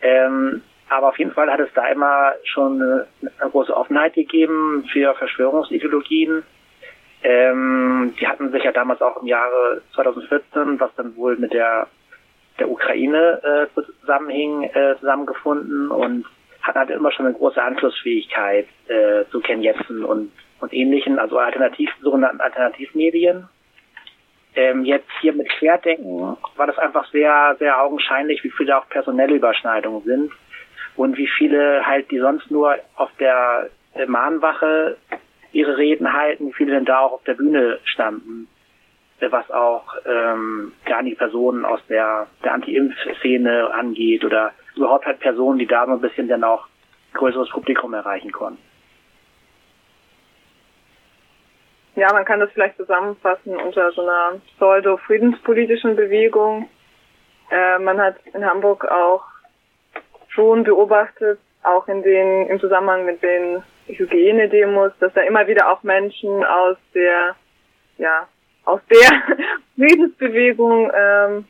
Ähm, 0.01 0.61
aber 0.89 1.09
auf 1.09 1.17
jeden 1.17 1.31
Fall 1.31 1.51
hat 1.51 1.59
es 1.59 1.73
da 1.73 1.87
immer 1.87 2.33
schon 2.43 2.81
eine, 2.81 3.07
eine 3.39 3.51
große 3.51 3.75
Offenheit 3.75 4.13
gegeben 4.13 4.87
für 4.91 5.15
Verschwörungsideologien. 5.15 6.43
Ähm, 7.23 8.13
die 8.19 8.27
hatten 8.27 8.51
sich 8.51 8.63
ja 8.63 8.71
damals 8.71 9.01
auch 9.01 9.21
im 9.21 9.27
Jahre 9.27 9.81
2014, 9.95 10.79
was 10.79 10.93
dann 10.95 11.15
wohl 11.15 11.37
mit 11.37 11.53
der 11.53 11.87
der 12.59 12.69
Ukraine 12.69 13.41
äh, 13.43 13.81
zusammenhing, 14.01 14.63
äh, 14.63 14.95
zusammengefunden 14.99 15.89
und 15.89 16.25
hatten 16.61 16.79
halt 16.79 16.89
immer 16.89 17.11
schon 17.11 17.25
eine 17.25 17.35
große 17.35 17.61
Anschlussfähigkeit 17.61 18.67
äh, 18.87 19.25
zu 19.31 19.39
Ken 19.41 19.61
Jebsen 19.61 20.03
und, 20.03 20.31
und 20.59 20.73
ähnlichen, 20.73 21.19
also 21.19 21.37
alternativ, 21.37 21.91
sogenannten 22.01 22.41
Alternativmedien. 22.41 23.47
Ähm, 24.55 24.85
jetzt 24.85 25.09
hier 25.19 25.33
mit 25.33 25.49
Querdenken 25.49 26.37
war 26.55 26.67
das 26.67 26.77
einfach 26.77 27.09
sehr, 27.11 27.55
sehr 27.59 27.81
augenscheinlich, 27.81 28.43
wie 28.43 28.51
viele 28.51 28.77
auch 28.77 28.87
personelle 28.89 29.35
Überschneidungen 29.35 30.03
sind 30.03 30.31
und 30.95 31.17
wie 31.17 31.27
viele 31.27 31.85
halt, 31.85 32.09
die 32.09 32.19
sonst 32.19 32.49
nur 32.49 32.75
auf 32.95 33.09
der 33.19 33.69
Mahnwache 34.07 34.97
ihre 35.51 35.77
Reden 35.77 36.11
halten, 36.11 36.49
wie 36.49 36.53
viele 36.53 36.73
denn 36.73 36.85
da 36.85 36.99
auch 36.99 37.13
auf 37.13 37.23
der 37.23 37.35
Bühne 37.35 37.79
standen, 37.83 38.47
was 39.19 39.49
auch 39.51 39.95
ähm, 40.05 40.73
gar 40.85 41.01
nicht 41.01 41.17
Personen 41.17 41.65
aus 41.65 41.79
der, 41.87 42.27
der 42.43 42.53
Anti-Impf-Szene 42.53 43.73
angeht 43.73 44.25
oder 44.25 44.51
überhaupt 44.75 45.05
halt 45.05 45.19
Personen, 45.19 45.59
die 45.59 45.65
da 45.65 45.85
so 45.85 45.93
ein 45.93 46.01
bisschen 46.01 46.27
dann 46.27 46.43
auch 46.43 46.67
größeres 47.13 47.49
Publikum 47.49 47.93
erreichen 47.93 48.31
konnten. 48.31 48.61
Ja, 51.95 52.11
man 52.11 52.25
kann 52.25 52.41
das 52.41 52.51
vielleicht 52.51 52.75
zusammenfassen 52.75 53.55
unter 53.55 53.91
so 53.93 54.01
einer 54.01 54.41
pseudo-friedenspolitischen 54.57 55.95
Bewegung. 55.95 56.67
Äh, 57.49 57.79
man 57.79 58.01
hat 58.01 58.17
in 58.33 58.45
Hamburg 58.45 58.83
auch 58.85 59.23
schon 60.27 60.65
beobachtet, 60.65 61.39
auch 61.63 61.87
in 61.87 62.03
den, 62.03 62.47
im 62.47 62.59
Zusammenhang 62.59 63.05
mit 63.05 63.23
den 63.23 63.63
Hygienedemos, 63.87 64.91
dass 64.99 65.13
da 65.13 65.21
immer 65.21 65.47
wieder 65.47 65.71
auch 65.71 65.83
Menschen 65.83 66.43
aus 66.43 66.75
der, 66.93 67.35
ja, 67.97 68.27
aus 68.65 68.81
der 68.89 69.37
Friedensbewegung 69.75 70.91
ähm, 70.93 71.45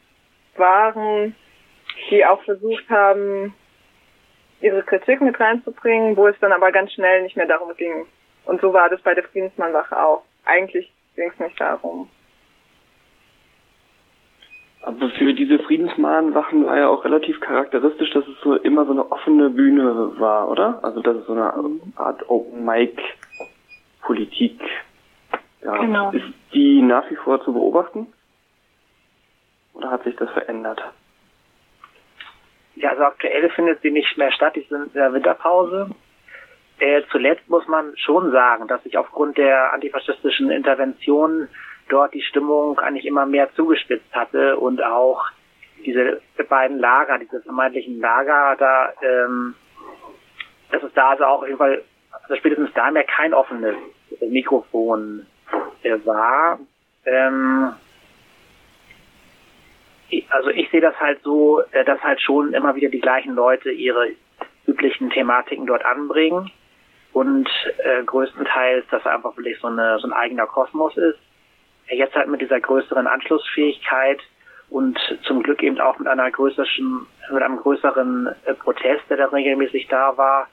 waren, 0.57 1.35
die 2.11 2.23
auch 2.23 2.43
versucht 2.43 2.87
haben, 2.89 3.55
ihre 4.61 4.83
Kritik 4.83 5.21
mit 5.21 5.39
reinzubringen, 5.39 6.15
wo 6.15 6.27
es 6.27 6.35
dann 6.39 6.51
aber 6.51 6.71
ganz 6.71 6.93
schnell 6.93 7.23
nicht 7.23 7.35
mehr 7.35 7.47
darum 7.47 7.75
ging. 7.75 8.05
Und 8.45 8.61
so 8.61 8.73
war 8.73 8.89
das 8.89 9.01
bei 9.01 9.15
der 9.15 9.23
Friedensmannwache 9.23 9.97
auch. 9.97 10.23
Eigentlich 10.45 10.91
ging 11.15 11.31
es 11.31 11.39
nicht 11.39 11.59
darum. 11.59 12.09
Aber 14.81 15.09
für 15.09 15.33
diese 15.33 15.57
Friedensmahnwachen 15.59 16.65
war 16.65 16.77
ja 16.77 16.87
auch 16.89 17.03
relativ 17.03 17.39
charakteristisch, 17.39 18.11
dass 18.11 18.27
es 18.27 18.39
so 18.43 18.55
immer 18.55 18.85
so 18.85 18.91
eine 18.91 19.11
offene 19.11 19.49
Bühne 19.49 20.19
war, 20.19 20.47
oder? 20.49 20.83
Also 20.83 21.01
dass 21.01 21.17
es 21.17 21.25
so 21.25 21.33
eine 21.33 21.51
Art 21.95 22.29
Open 22.29 22.63
Mic 22.63 23.01
Politik 24.03 24.61
ja, 25.65 25.77
genau. 25.77 26.11
Ist 26.11 26.25
die 26.53 26.81
nach 26.81 27.09
wie 27.09 27.15
vor 27.15 27.43
zu 27.43 27.51
beobachten? 27.51 28.07
Oder 29.73 29.89
hat 29.89 30.03
sich 30.03 30.15
das 30.15 30.29
verändert? 30.29 30.81
Ja, 32.75 32.91
also 32.91 33.03
aktuell 33.03 33.49
findet 33.49 33.81
sie 33.81 33.89
nicht 33.89 34.15
mehr 34.17 34.31
statt, 34.31 34.55
die 34.55 34.65
sind 34.69 34.87
in 34.87 34.93
der 34.93 35.11
Winterpause. 35.11 35.89
Äh, 36.79 37.03
zuletzt 37.09 37.47
muss 37.49 37.67
man 37.67 37.95
schon 37.95 38.31
sagen, 38.31 38.67
dass 38.67 38.83
sich 38.83 38.97
aufgrund 38.97 39.37
der 39.37 39.71
antifaschistischen 39.71 40.51
Intervention 40.51 41.47
dort 41.87 42.13
die 42.13 42.21
Stimmung 42.21 42.79
eigentlich 42.79 43.05
immer 43.05 43.25
mehr 43.25 43.53
zugespitzt 43.53 44.13
hatte 44.13 44.57
und 44.57 44.83
auch 44.83 45.25
diese 45.85 46.21
beiden 46.49 46.79
Lager, 46.79 47.17
diese 47.17 47.41
vermeintlichen 47.41 47.99
Lager, 47.99 48.55
da, 48.57 48.93
ähm, 49.01 49.55
dass 50.71 50.83
es 50.83 50.93
da 50.93 51.11
also 51.11 51.25
auch 51.25 51.41
auf 51.41 51.47
jeden 51.47 51.59
Fall, 51.59 51.83
also 52.23 52.35
spätestens 52.35 52.73
da 52.73 52.91
mehr 52.91 53.03
kein 53.03 53.33
offenes 53.33 53.75
Mikrofon 54.27 55.25
äh, 55.83 55.97
war. 56.03 56.59
Ähm, 57.05 57.73
also 60.29 60.49
ich 60.49 60.69
sehe 60.71 60.81
das 60.81 60.99
halt 60.99 61.21
so, 61.23 61.61
äh, 61.71 61.85
dass 61.85 62.01
halt 62.03 62.19
schon 62.19 62.53
immer 62.53 62.75
wieder 62.75 62.89
die 62.89 62.99
gleichen 62.99 63.33
Leute 63.35 63.71
ihre 63.71 64.09
üblichen 64.67 65.09
Thematiken 65.09 65.67
dort 65.67 65.85
anbringen 65.85 66.51
und 67.15 67.47
äh, 67.77 68.03
größtenteils, 68.03 68.85
dass 68.91 69.05
einfach 69.05 69.37
wirklich 69.37 69.57
so, 69.61 69.67
eine, 69.67 69.97
so 69.99 70.07
ein 70.07 70.11
eigener 70.11 70.47
Kosmos 70.47 70.97
ist 70.97 71.17
jetzt 71.87 72.13
halt 72.13 72.27
mit 72.27 72.41
dieser 72.41 72.59
größeren 72.59 73.07
Anschlussfähigkeit 73.07 74.19
und 74.69 74.99
zum 75.23 75.41
Glück 75.41 75.63
eben 75.63 75.79
auch 75.79 75.97
mit 75.97 76.09
einer 76.09 76.29
größeren, 76.29 77.07
mit 77.31 77.41
einem 77.41 77.57
größeren 77.57 78.35
äh, 78.43 78.53
Protest, 78.55 79.03
der 79.09 79.15
da 79.15 79.27
regelmäßig 79.27 79.87
da 79.87 80.17
war, 80.17 80.49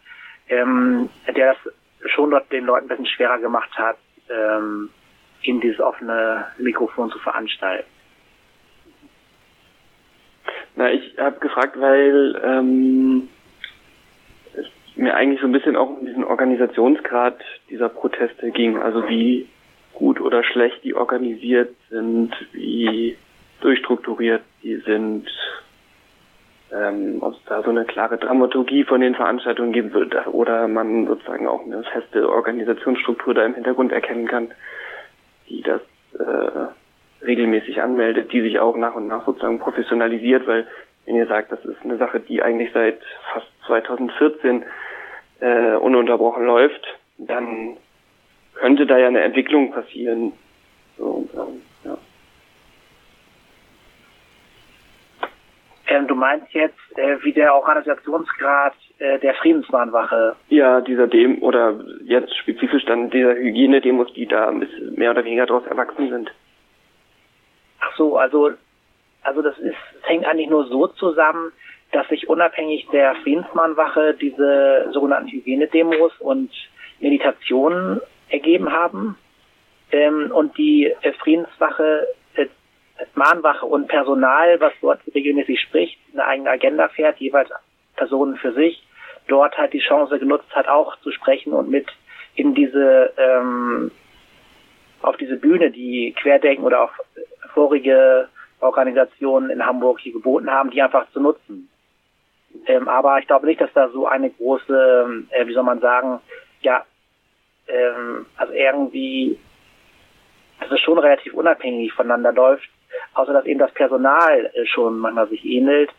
ähm, 0.49 1.09
der 1.35 1.55
das 1.55 1.75
schon 2.13 2.31
dort 2.31 2.53
den 2.53 2.67
Leuten 2.67 2.85
ein 2.85 2.89
bisschen 2.91 3.07
schwerer 3.07 3.39
gemacht 3.39 3.77
hat, 3.77 3.97
ähm, 4.31 4.89
in 5.43 5.61
dieses 5.61 5.81
offene 5.81 6.47
Mikrofon 6.59 7.11
zu 7.11 7.19
veranstalten. 7.19 7.91
Na, 10.77 10.93
ich 10.93 11.19
habe 11.19 11.41
gefragt, 11.41 11.75
weil 11.81 12.41
ähm, 12.45 13.29
mir 14.97 15.15
eigentlich 15.15 15.41
so 15.41 15.47
ein 15.47 15.53
bisschen 15.53 15.77
auch 15.77 15.89
um 15.89 16.07
diesen 16.07 16.25
Organisationsgrad 16.25 17.39
dieser 17.71 17.89
Proteste 17.89 18.51
ging. 18.51 18.79
Also 18.79 19.09
wie 19.09 19.49
gut 19.95 20.21
oder 20.21 20.43
schlecht 20.45 20.85
die 20.85 20.95
organisiert 20.95 21.75
sind, 21.91 22.33
wie 22.53 23.17
durchstrukturiert 23.61 24.43
die 24.63 24.77
sind, 24.77 25.29
ähm, 26.73 27.19
ob 27.21 27.35
es 27.35 27.41
da 27.47 27.63
so 27.63 27.71
eine 27.71 27.85
klare 27.85 28.19
Dramaturgie 28.19 28.85
von 28.85 29.01
den 29.01 29.15
Veranstaltungen 29.15 29.73
geben 29.73 29.93
wird 29.93 30.15
oder 30.27 30.69
man 30.69 31.07
sozusagen 31.07 31.47
auch 31.47 31.65
eine 31.65 31.83
feste 31.85 32.29
Organisationsstruktur 32.29 33.35
da 33.35 33.45
im 33.45 33.55
Hintergrund 33.55 33.93
erkennen 33.93 34.27
kann, 34.27 34.51
die 35.49 35.63
das 35.63 35.83
äh, 36.19 37.25
regelmäßig 37.25 37.83
anmeldet, 37.83 38.33
die 38.33 38.41
sich 38.41 38.59
auch 38.59 38.77
nach 38.77 38.95
und 38.95 39.07
nach 39.07 39.25
sozusagen 39.27 39.59
professionalisiert, 39.59 40.47
weil 40.47 40.67
wenn 41.07 41.17
ihr 41.17 41.27
sagt, 41.27 41.53
das 41.53 41.65
ist 41.65 41.83
eine 41.83 41.97
Sache, 41.97 42.21
die 42.21 42.43
eigentlich 42.43 42.71
seit 42.73 43.01
fast 43.33 43.49
2014 43.67 44.65
äh, 45.41 45.75
ununterbrochen 45.75 46.45
läuft, 46.45 46.87
dann 47.19 47.77
könnte 48.55 48.87
da 48.87 48.99
ja 48.99 49.09
eine 49.09 49.23
Entwicklung 49.23 49.73
passieren. 49.73 50.33
So, 50.97 51.29
ähm, 51.35 51.63
ja. 51.85 51.99
Ähm, 55.89 56.07
du 56.07 56.15
meinst 56.15 56.53
jetzt, 56.53 56.79
äh, 56.97 57.17
wie 57.23 57.33
der 57.33 57.55
Organisationsgrad 57.55 58.75
äh, 58.99 59.19
der 59.19 59.35
Friedensmahnwache? 59.35 60.37
Ja, 60.49 60.81
dieser 60.81 61.09
Dem 61.09 61.43
oder 61.43 61.81
jetzt 62.05 62.37
spezifisch 62.37 62.85
dann 62.85 63.11
dieser 63.11 63.35
Hygienedemos, 63.35 64.13
die 64.15 64.27
da 64.27 64.53
mehr 64.53 65.11
oder 65.11 65.25
weniger 65.25 65.47
daraus 65.47 65.67
erwachsen 65.67 66.09
sind. 66.09 66.33
Ach 67.81 67.97
so, 67.97 68.17
also 68.17 68.53
also 69.23 69.43
das 69.43 69.57
ist, 69.59 69.77
es 70.01 70.09
hängt 70.09 70.27
eigentlich 70.27 70.51
nur 70.51 70.67
so 70.67 70.87
zusammen, 70.89 71.53
dass 71.93 72.09
sich 72.09 72.29
unabhängig 72.29 72.89
der 72.93 73.15
Friedensmahnwache 73.17 74.15
diese 74.15 74.89
sogenannten 74.93 75.29
Hygienedemos 75.29 76.13
und 76.21 76.51
Meditationen 77.01 78.01
ergeben 78.31 78.73
haben. 78.73 79.17
Ähm, 79.91 80.31
und 80.33 80.57
die 80.57 80.87
äh, 80.87 81.13
Friedenswache, 81.13 82.09
äh, 82.35 82.47
Mahnwache 83.15 83.67
und 83.67 83.89
Personal, 83.89 84.59
was 84.61 84.73
dort 84.81 85.01
regelmäßig 85.15 85.61
spricht, 85.61 85.99
eine 86.13 86.25
eigene 86.25 86.51
Agenda 86.51 86.89
fährt, 86.89 87.19
jeweils 87.19 87.51
Personen 87.97 88.37
für 88.37 88.55
sich, 88.55 88.83
dort 89.29 89.57
halt 89.59 89.75
die 89.75 89.81
Chance 89.81 90.19
genutzt 90.19 90.55
hat, 90.55 90.67
auch 90.67 90.97
zu 91.01 91.13
sprechen 91.13 91.53
und 91.53 91.69
mit 91.69 91.87
in 92.35 92.55
diese 92.55 93.13
ähm, 93.19 93.91
auf 95.03 95.17
diese 95.17 95.37
Bühne, 95.37 95.71
die 95.71 96.15
Querdenken 96.17 96.65
oder 96.65 96.85
auch 96.85 96.93
vorige 97.53 98.29
Organisationen 98.63 99.51
in 99.51 99.65
Hamburg 99.65 100.01
hier 100.01 100.13
geboten 100.13 100.51
haben, 100.51 100.71
die 100.71 100.81
einfach 100.81 101.11
zu 101.13 101.21
nutzen. 101.21 101.69
Ähm, 102.67 102.89
aber 102.89 103.19
ich 103.19 103.27
glaube 103.27 103.47
nicht, 103.47 103.61
dass 103.61 103.73
da 103.73 103.89
so 103.89 104.07
eine 104.07 104.31
große, 104.31 105.25
äh, 105.31 105.47
wie 105.47 105.55
soll 105.55 105.65
man 105.65 105.81
sagen, 105.81 106.21
ja, 106.61 106.85
ähm, 107.67 108.27
also 108.37 108.53
irgendwie, 108.53 109.39
dass 110.61 110.71
es 110.71 110.81
schon 110.81 110.99
relativ 110.99 111.35
unabhängig 111.35 111.93
voneinander 111.93 112.33
läuft, 112.33 112.69
außer 113.15 113.33
dass 113.33 113.47
eben 113.47 113.59
das 113.59 113.73
Personal 113.73 114.51
äh, 114.55 114.67
schon 114.67 114.99
manchmal 114.99 115.29
sich 115.29 115.45
ähnelt 115.45 115.91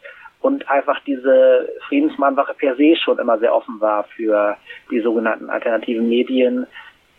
und 0.41 0.69
einfach 0.69 0.99
diese 1.05 1.69
Friedensmahnwache 1.87 2.53
per 2.53 2.75
se 2.75 2.95
schon 2.95 3.17
immer 3.17 3.39
sehr 3.39 3.55
offen 3.55 3.79
war 3.81 4.03
für 4.15 4.57
die 4.91 4.99
sogenannten 5.01 5.49
alternativen 5.49 6.07
Medien 6.07 6.67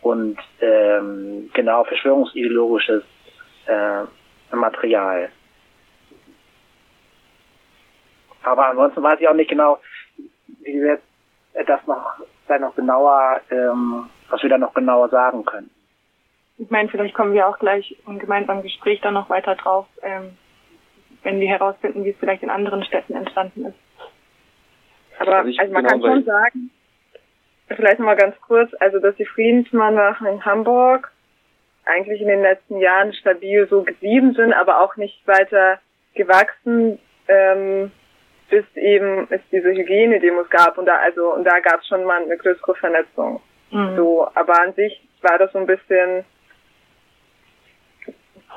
und 0.01 0.37
ähm, 0.61 1.49
genau 1.53 1.83
verschwörungsideologisches 1.83 3.03
äh, 3.65 4.55
Material. 4.55 5.29
Aber 8.45 8.67
ansonsten 8.67 9.01
weiß 9.01 9.19
ich 9.19 9.27
auch 9.27 9.33
nicht 9.33 9.49
genau, 9.49 9.79
wie 10.61 10.81
wir 10.81 10.99
das 11.65 11.85
noch, 11.87 12.19
da 12.47 12.59
noch 12.59 12.75
genauer, 12.75 13.41
ähm, 13.49 14.09
was 14.29 14.41
wir 14.43 14.49
da 14.49 14.57
noch 14.57 14.73
genauer 14.73 15.09
sagen 15.09 15.45
können. 15.45 15.69
Ich 16.57 16.69
meine, 16.69 16.87
vielleicht 16.89 17.15
kommen 17.15 17.33
wir 17.33 17.47
auch 17.47 17.59
gleich 17.59 17.97
im 18.07 18.19
gemeinsamen 18.19 18.61
Gespräch 18.61 19.01
dann 19.01 19.15
noch 19.15 19.29
weiter 19.29 19.55
drauf, 19.55 19.87
ähm, 20.01 20.37
wenn 21.23 21.39
wir 21.39 21.49
herausfinden, 21.49 22.05
wie 22.05 22.11
es 22.11 22.17
vielleicht 22.19 22.43
in 22.43 22.49
anderen 22.49 22.83
Städten 22.85 23.13
entstanden 23.13 23.65
ist. 23.65 23.77
Aber 25.19 25.37
also, 25.37 25.59
also 25.59 25.73
man 25.73 25.83
genau 25.83 25.99
kann 25.99 26.13
schon 26.13 26.23
sagen, 26.23 26.71
vielleicht 27.67 27.99
nochmal 27.99 28.15
ganz 28.15 28.39
kurz, 28.41 28.71
also 28.79 28.99
dass 28.99 29.15
die 29.15 29.25
Friedensmannwachen 29.25 30.27
in 30.27 30.45
Hamburg 30.45 31.11
eigentlich 31.85 32.21
in 32.21 32.27
den 32.27 32.41
letzten 32.41 32.77
Jahren 32.77 33.13
stabil 33.13 33.67
so 33.67 33.83
geblieben 33.83 34.33
sind, 34.33 34.53
aber 34.53 34.81
auch 34.81 34.95
nicht 34.97 35.25
weiter 35.27 35.79
gewachsen, 36.13 36.99
ähm, 37.27 37.91
bis 38.49 38.65
eben 38.75 39.27
es 39.29 39.41
diese 39.51 39.69
Hygienedemos 39.69 40.49
gab 40.49 40.77
und 40.77 40.85
da 40.85 40.97
also 40.97 41.33
und 41.33 41.43
da 41.43 41.59
gab 41.59 41.81
es 41.81 41.87
schon 41.87 42.03
mal 42.03 42.21
eine 42.21 42.37
größere 42.37 42.75
Vernetzung. 42.75 43.41
Mhm. 43.71 43.95
So, 43.95 44.27
aber 44.35 44.61
an 44.61 44.73
sich 44.73 45.07
war 45.21 45.37
das 45.37 45.51
so 45.51 45.59
ein 45.59 45.65
bisschen 45.65 46.25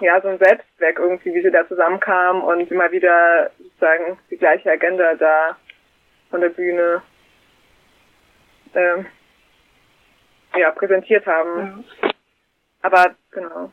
ja 0.00 0.20
so 0.20 0.28
ein 0.28 0.38
Selbstzweck 0.38 0.98
irgendwie, 0.98 1.34
wie 1.34 1.42
sie 1.42 1.50
da 1.50 1.66
zusammenkamen 1.66 2.42
und 2.42 2.70
immer 2.70 2.90
wieder 2.92 3.50
sozusagen 3.58 4.18
die 4.30 4.36
gleiche 4.36 4.70
Agenda 4.70 5.14
da 5.14 5.56
von 6.30 6.40
der 6.40 6.50
Bühne 6.50 7.02
ähm, 8.74 9.06
ja 10.56 10.70
präsentiert 10.72 11.26
haben. 11.26 11.60
Mhm. 11.60 11.84
Aber 12.82 13.14
genau. 13.30 13.72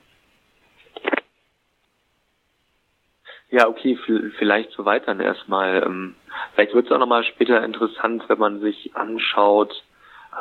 Ja, 3.55 3.69
okay, 3.69 3.97
vielleicht 4.37 4.71
so 4.71 4.83
weiter 4.83 5.17
erstmal. 5.17 5.81
Ähm, 5.81 6.15
vielleicht 6.53 6.73
wird 6.73 6.87
es 6.87 6.91
auch 6.91 6.99
nochmal 6.99 7.23
später 7.23 7.63
interessant, 7.63 8.27
wenn 8.27 8.37
man 8.37 8.59
sich 8.59 8.93
anschaut, 8.97 9.81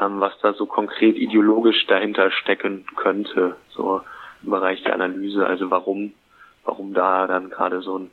ähm, 0.01 0.19
was 0.19 0.37
da 0.41 0.53
so 0.53 0.67
konkret 0.67 1.15
ideologisch 1.15 1.87
dahinter 1.87 2.33
stecken 2.33 2.85
könnte, 2.97 3.55
so 3.71 4.01
im 4.43 4.51
Bereich 4.51 4.83
der 4.83 4.95
Analyse. 4.95 5.47
Also 5.47 5.71
warum, 5.71 6.13
warum 6.65 6.93
da 6.93 7.29
dann 7.29 7.51
gerade 7.51 7.83
so 7.83 8.01
ein 8.01 8.11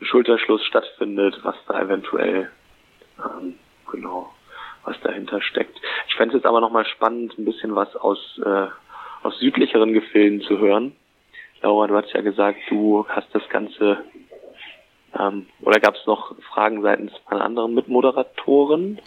Schulterschluss 0.00 0.64
stattfindet, 0.64 1.40
was 1.42 1.56
da 1.66 1.82
eventuell 1.82 2.50
ähm, 3.18 3.56
genau 3.92 4.32
was 4.84 4.98
dahinter 5.02 5.42
steckt. 5.42 5.78
Ich 6.06 6.14
fände 6.14 6.34
es 6.34 6.40
jetzt 6.40 6.46
aber 6.46 6.62
nochmal 6.62 6.86
spannend, 6.86 7.38
ein 7.38 7.44
bisschen 7.44 7.76
was 7.76 7.94
aus 7.96 8.40
äh, 8.42 8.68
aus 9.22 9.38
südlicheren 9.40 9.92
Gefilden 9.92 10.40
zu 10.40 10.58
hören. 10.58 10.96
Laura, 11.60 11.88
du 11.88 11.96
hast 11.96 12.12
ja 12.12 12.20
gesagt, 12.20 12.60
du 12.68 13.04
hast 13.08 13.34
das 13.34 13.46
Ganze, 13.48 14.04
ähm, 15.18 15.46
oder 15.62 15.80
gab 15.80 15.94
es 15.94 16.06
noch 16.06 16.34
Fragen 16.52 16.82
seitens 16.82 17.12
von 17.28 17.40
anderen 17.40 17.74
Mitmoderatoren? 17.74 19.00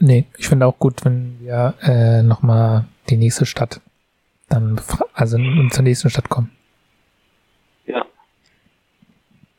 Nee, 0.00 0.26
ich 0.36 0.48
finde 0.48 0.66
auch 0.66 0.78
gut, 0.78 1.04
wenn 1.04 1.38
wir 1.40 1.74
äh, 1.82 2.22
nochmal 2.22 2.86
die 3.08 3.16
nächste 3.16 3.46
Stadt 3.46 3.80
dann, 4.48 4.80
also 5.14 5.38
zur 5.70 5.84
nächsten 5.84 6.10
Stadt 6.10 6.28
kommen. 6.28 6.50
Ja. 7.86 8.04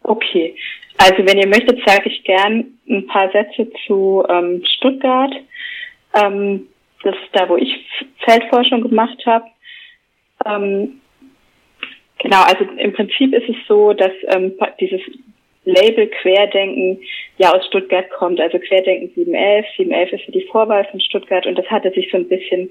Okay, 0.03 0.55
also 0.97 1.25
wenn 1.25 1.37
ihr 1.37 1.47
möchtet, 1.47 1.79
sage 1.85 2.09
ich 2.09 2.23
gern 2.23 2.77
ein 2.89 3.07
paar 3.07 3.31
Sätze 3.31 3.71
zu 3.85 4.23
ähm, 4.29 4.63
Stuttgart. 4.77 5.33
Ähm, 6.13 6.67
das 7.03 7.15
ist 7.15 7.29
da, 7.33 7.49
wo 7.49 7.57
ich 7.57 7.85
Feldforschung 8.19 8.81
gemacht 8.81 9.25
habe. 9.25 9.45
Ähm, 10.45 11.01
genau, 12.19 12.43
also 12.43 12.63
im 12.77 12.93
Prinzip 12.93 13.33
ist 13.33 13.49
es 13.49 13.55
so, 13.67 13.93
dass 13.93 14.11
ähm, 14.27 14.53
dieses 14.79 15.01
Label 15.65 16.07
Querdenken 16.07 16.99
ja 17.37 17.53
aus 17.53 17.65
Stuttgart 17.67 18.09
kommt, 18.11 18.39
also 18.39 18.59
Querdenken 18.59 19.11
711. 19.15 19.65
711 19.77 20.13
ist 20.13 20.25
für 20.25 20.31
die 20.31 20.47
Vorwahl 20.51 20.85
von 20.85 20.99
Stuttgart 20.99 21.45
und 21.45 21.57
das 21.57 21.65
hatte 21.67 21.91
sich 21.91 22.09
so 22.11 22.17
ein 22.17 22.27
bisschen 22.27 22.69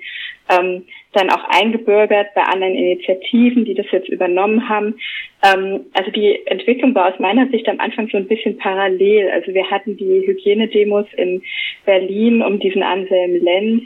ähm, 0.50 0.84
dann 1.12 1.30
auch 1.30 1.44
eingebürgert 1.48 2.34
bei 2.34 2.42
anderen 2.42 2.74
Initiativen, 2.74 3.64
die 3.64 3.74
das 3.74 3.86
jetzt 3.90 4.08
übernommen 4.08 4.68
haben. 4.68 4.94
Ähm, 5.42 5.86
also 5.94 6.10
die 6.10 6.46
Entwicklung 6.46 6.94
war 6.94 7.12
aus 7.12 7.18
meiner 7.18 7.48
Sicht 7.48 7.68
am 7.68 7.80
Anfang 7.80 8.08
so 8.08 8.16
ein 8.16 8.28
bisschen 8.28 8.58
parallel. 8.58 9.30
Also 9.30 9.54
wir 9.54 9.70
hatten 9.70 9.96
die 9.96 10.26
Hygienedemos 10.26 11.06
in 11.16 11.42
Berlin 11.84 12.42
um 12.42 12.58
diesen 12.60 12.82
Anselm 12.82 13.42
Lenz. 13.42 13.82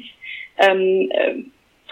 Ähm, 0.59 1.11
äh, 1.12 1.35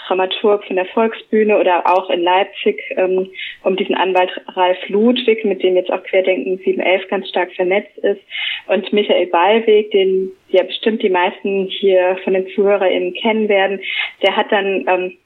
Dramaturg 0.06 0.64
von 0.64 0.76
der 0.76 0.86
Volksbühne 0.86 1.58
oder 1.58 1.86
auch 1.86 2.10
in 2.10 2.22
Leipzig 2.22 2.80
ähm, 2.96 3.30
um 3.62 3.76
diesen 3.76 3.94
Anwalt 3.94 4.30
Ralf 4.48 4.78
Ludwig, 4.88 5.44
mit 5.44 5.62
dem 5.62 5.76
jetzt 5.76 5.92
auch 5.92 6.02
Querdenken 6.02 6.58
711 6.58 7.08
ganz 7.08 7.28
stark 7.28 7.52
vernetzt 7.52 7.96
ist, 7.98 8.20
und 8.66 8.92
Michael 8.92 9.26
Ballweg, 9.26 9.90
den 9.90 10.30
ja 10.48 10.62
bestimmt 10.62 11.02
die 11.02 11.10
meisten 11.10 11.66
hier 11.66 12.16
von 12.24 12.32
den 12.32 12.48
ZuhörerInnen 12.48 13.14
kennen 13.14 13.48
werden, 13.48 13.80
der 14.22 14.36
hat 14.36 14.50
dann 14.50 14.84
ähm, 14.88 15.16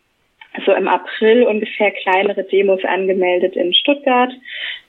so 0.67 0.73
im 0.73 0.89
April 0.89 1.45
ungefähr 1.45 1.91
kleinere 1.91 2.45
Demos 2.45 2.85
angemeldet 2.85 3.55
in 3.57 3.73
Stuttgart. 3.75 4.33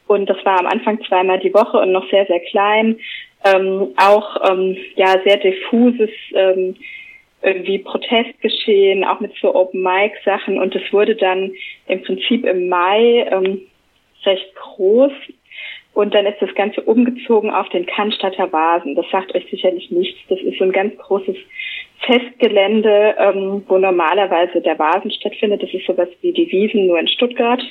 Und 0.08 0.28
das 0.28 0.44
war 0.44 0.60
am 0.60 0.66
Anfang 0.66 1.00
zweimal 1.04 1.40
die 1.40 1.54
Woche 1.54 1.78
und 1.78 1.92
noch 1.92 2.10
sehr, 2.10 2.26
sehr 2.26 2.40
klein. 2.40 2.98
Ähm, 3.46 3.94
auch 3.96 4.50
ähm, 4.50 4.76
ja 4.96 5.16
sehr 5.24 5.38
diffuses 5.38 6.10
ähm, 6.34 6.76
irgendwie 7.42 7.80
Protestgeschehen, 7.80 9.04
auch 9.04 9.20
mit 9.20 9.34
so 9.42 9.54
Open 9.56 9.82
Mic 9.82 10.14
Sachen. 10.26 10.60
Und 10.60 10.76
es 10.76 10.92
wurde 10.92 11.16
dann 11.16 11.52
im 11.88 12.02
Prinzip 12.04 12.46
im 12.46 12.68
Mai 12.68 13.28
ähm, 13.32 13.62
recht 14.26 14.54
groß 14.56 15.12
und 15.94 16.14
dann 16.14 16.26
ist 16.26 16.42
das 16.42 16.54
Ganze 16.56 16.82
umgezogen 16.82 17.52
auf 17.52 17.68
den 17.70 17.86
Cannstatter 17.86 18.52
Vasen. 18.52 18.96
Das 18.96 19.06
sagt 19.12 19.36
euch 19.36 19.50
sicherlich 19.50 19.92
nichts. 19.92 20.20
Das 20.30 20.40
ist 20.40 20.58
so 20.58 20.64
ein 20.64 20.72
ganz 20.72 20.96
großes 20.98 21.36
Festgelände, 22.06 23.16
ähm, 23.18 23.64
wo 23.68 23.78
normalerweise 23.78 24.62
der 24.62 24.80
Vasen 24.80 25.12
stattfindet. 25.12 25.62
Das 25.62 25.74
ist 25.74 25.86
sowas 25.86 26.08
wie 26.22 26.32
die 26.32 26.50
Wiesen 26.52 26.88
nur 26.88 27.00
in 27.00 27.08
Stuttgart. 27.08 27.62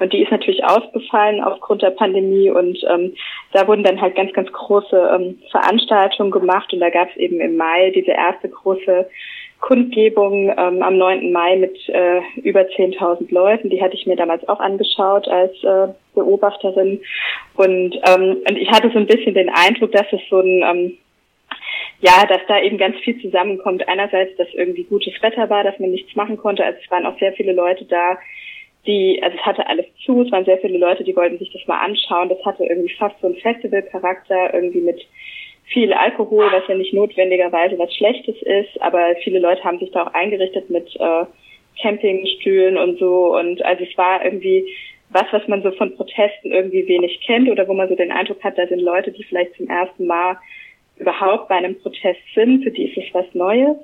Und 0.00 0.12
die 0.12 0.22
ist 0.22 0.30
natürlich 0.30 0.64
ausgefallen 0.64 1.42
aufgrund 1.42 1.82
der 1.82 1.90
Pandemie 1.90 2.50
und 2.50 2.78
ähm, 2.88 3.14
da 3.52 3.66
wurden 3.66 3.82
dann 3.82 4.00
halt 4.00 4.14
ganz, 4.14 4.32
ganz 4.32 4.50
große 4.52 5.10
ähm, 5.14 5.38
Veranstaltungen 5.50 6.30
gemacht 6.30 6.72
und 6.72 6.80
da 6.80 6.90
gab 6.90 7.10
es 7.10 7.16
eben 7.16 7.40
im 7.40 7.56
Mai 7.56 7.90
diese 7.90 8.12
erste 8.12 8.48
große 8.48 9.08
Kundgebung 9.60 10.50
ähm, 10.56 10.82
am 10.82 10.98
9. 10.98 11.32
Mai 11.32 11.56
mit 11.56 11.76
äh, 11.88 12.20
über 12.42 12.60
10.000 12.60 13.32
Leuten. 13.32 13.70
Die 13.70 13.82
hatte 13.82 13.94
ich 13.94 14.06
mir 14.06 14.16
damals 14.16 14.48
auch 14.48 14.60
angeschaut 14.60 15.26
als 15.28 15.52
äh, 15.64 15.88
Beobachterin. 16.14 17.00
Und, 17.54 17.94
ähm, 18.06 18.36
und 18.48 18.56
ich 18.56 18.70
hatte 18.70 18.90
so 18.90 18.98
ein 18.98 19.06
bisschen 19.06 19.34
den 19.34 19.48
Eindruck, 19.48 19.92
dass 19.92 20.06
es 20.12 20.20
so 20.30 20.40
ein, 20.40 20.62
ähm, 20.62 20.98
ja, 22.00 22.24
dass 22.26 22.40
da 22.46 22.60
eben 22.60 22.78
ganz 22.78 22.96
viel 22.98 23.20
zusammenkommt. 23.20 23.86
Einerseits, 23.88 24.36
dass 24.36 24.48
irgendwie 24.54 24.84
gutes 24.84 25.20
Wetter 25.22 25.50
war, 25.50 25.64
dass 25.64 25.78
man 25.80 25.90
nichts 25.90 26.14
machen 26.14 26.36
konnte. 26.36 26.64
Also 26.64 26.78
es 26.82 26.90
waren 26.90 27.06
auch 27.06 27.18
sehr 27.18 27.32
viele 27.32 27.52
Leute 27.52 27.84
da, 27.84 28.16
die, 28.86 29.20
also 29.22 29.36
es 29.36 29.44
hatte 29.44 29.66
alles 29.66 29.86
zu, 30.04 30.22
es 30.22 30.30
waren 30.30 30.44
sehr 30.44 30.58
viele 30.58 30.78
Leute, 30.78 31.02
die 31.02 31.16
wollten 31.16 31.38
sich 31.38 31.52
das 31.52 31.66
mal 31.66 31.80
anschauen. 31.80 32.28
Das 32.28 32.44
hatte 32.44 32.64
irgendwie 32.64 32.94
fast 32.94 33.20
so 33.20 33.26
einen 33.26 33.36
Festivalcharakter, 33.36 34.54
irgendwie 34.54 34.80
mit 34.80 35.04
viel 35.72 35.92
Alkohol, 35.92 36.50
was 36.52 36.66
ja 36.68 36.74
nicht 36.74 36.94
notwendigerweise 36.94 37.78
was 37.78 37.94
Schlechtes 37.94 38.36
ist, 38.42 38.80
aber 38.80 39.14
viele 39.22 39.38
Leute 39.38 39.62
haben 39.64 39.78
sich 39.78 39.90
da 39.90 40.04
auch 40.04 40.14
eingerichtet 40.14 40.70
mit 40.70 40.88
äh, 40.96 41.24
Campingstühlen 41.80 42.76
und 42.76 42.98
so. 42.98 43.36
Und 43.36 43.64
also 43.64 43.84
es 43.84 43.96
war 43.96 44.24
irgendwie 44.24 44.66
was, 45.10 45.26
was 45.30 45.46
man 45.48 45.62
so 45.62 45.70
von 45.72 45.94
Protesten 45.96 46.52
irgendwie 46.52 46.86
wenig 46.86 47.20
kennt 47.26 47.48
oder 47.48 47.66
wo 47.66 47.74
man 47.74 47.88
so 47.88 47.94
den 47.94 48.12
Eindruck 48.12 48.42
hat, 48.44 48.58
da 48.58 48.66
sind 48.66 48.80
Leute, 48.80 49.10
die 49.10 49.24
vielleicht 49.24 49.54
zum 49.56 49.68
ersten 49.68 50.06
Mal 50.06 50.36
überhaupt 50.98 51.48
bei 51.48 51.56
einem 51.56 51.80
Protest 51.80 52.20
sind, 52.34 52.62
für 52.62 52.70
die 52.70 52.90
ist 52.90 52.98
es 52.98 53.14
was 53.14 53.26
Neues. 53.34 53.76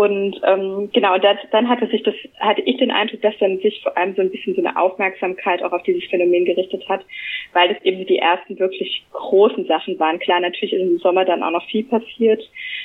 Und 0.00 0.40
ähm, 0.44 0.88
genau, 0.94 1.18
das, 1.18 1.36
dann 1.50 1.68
hatte 1.68 1.86
sich 1.88 2.02
das, 2.02 2.14
hatte 2.38 2.62
ich 2.62 2.78
den 2.78 2.90
Eindruck, 2.90 3.20
dass 3.20 3.36
dann 3.36 3.58
sich 3.58 3.82
vor 3.82 3.94
allem 3.98 4.14
so 4.14 4.22
ein 4.22 4.30
bisschen 4.30 4.54
so 4.54 4.62
eine 4.62 4.80
Aufmerksamkeit 4.80 5.62
auch 5.62 5.72
auf 5.72 5.82
dieses 5.82 6.08
Phänomen 6.08 6.46
gerichtet 6.46 6.88
hat, 6.88 7.04
weil 7.52 7.68
das 7.68 7.84
eben 7.84 8.06
die 8.06 8.16
ersten 8.16 8.58
wirklich 8.58 9.04
großen 9.12 9.66
Sachen 9.66 9.98
waren. 9.98 10.18
Klar, 10.18 10.40
natürlich 10.40 10.72
ist 10.72 10.80
im 10.80 10.98
Sommer 11.00 11.26
dann 11.26 11.42
auch 11.42 11.50
noch 11.50 11.66
viel 11.66 11.84
passiert 11.84 12.42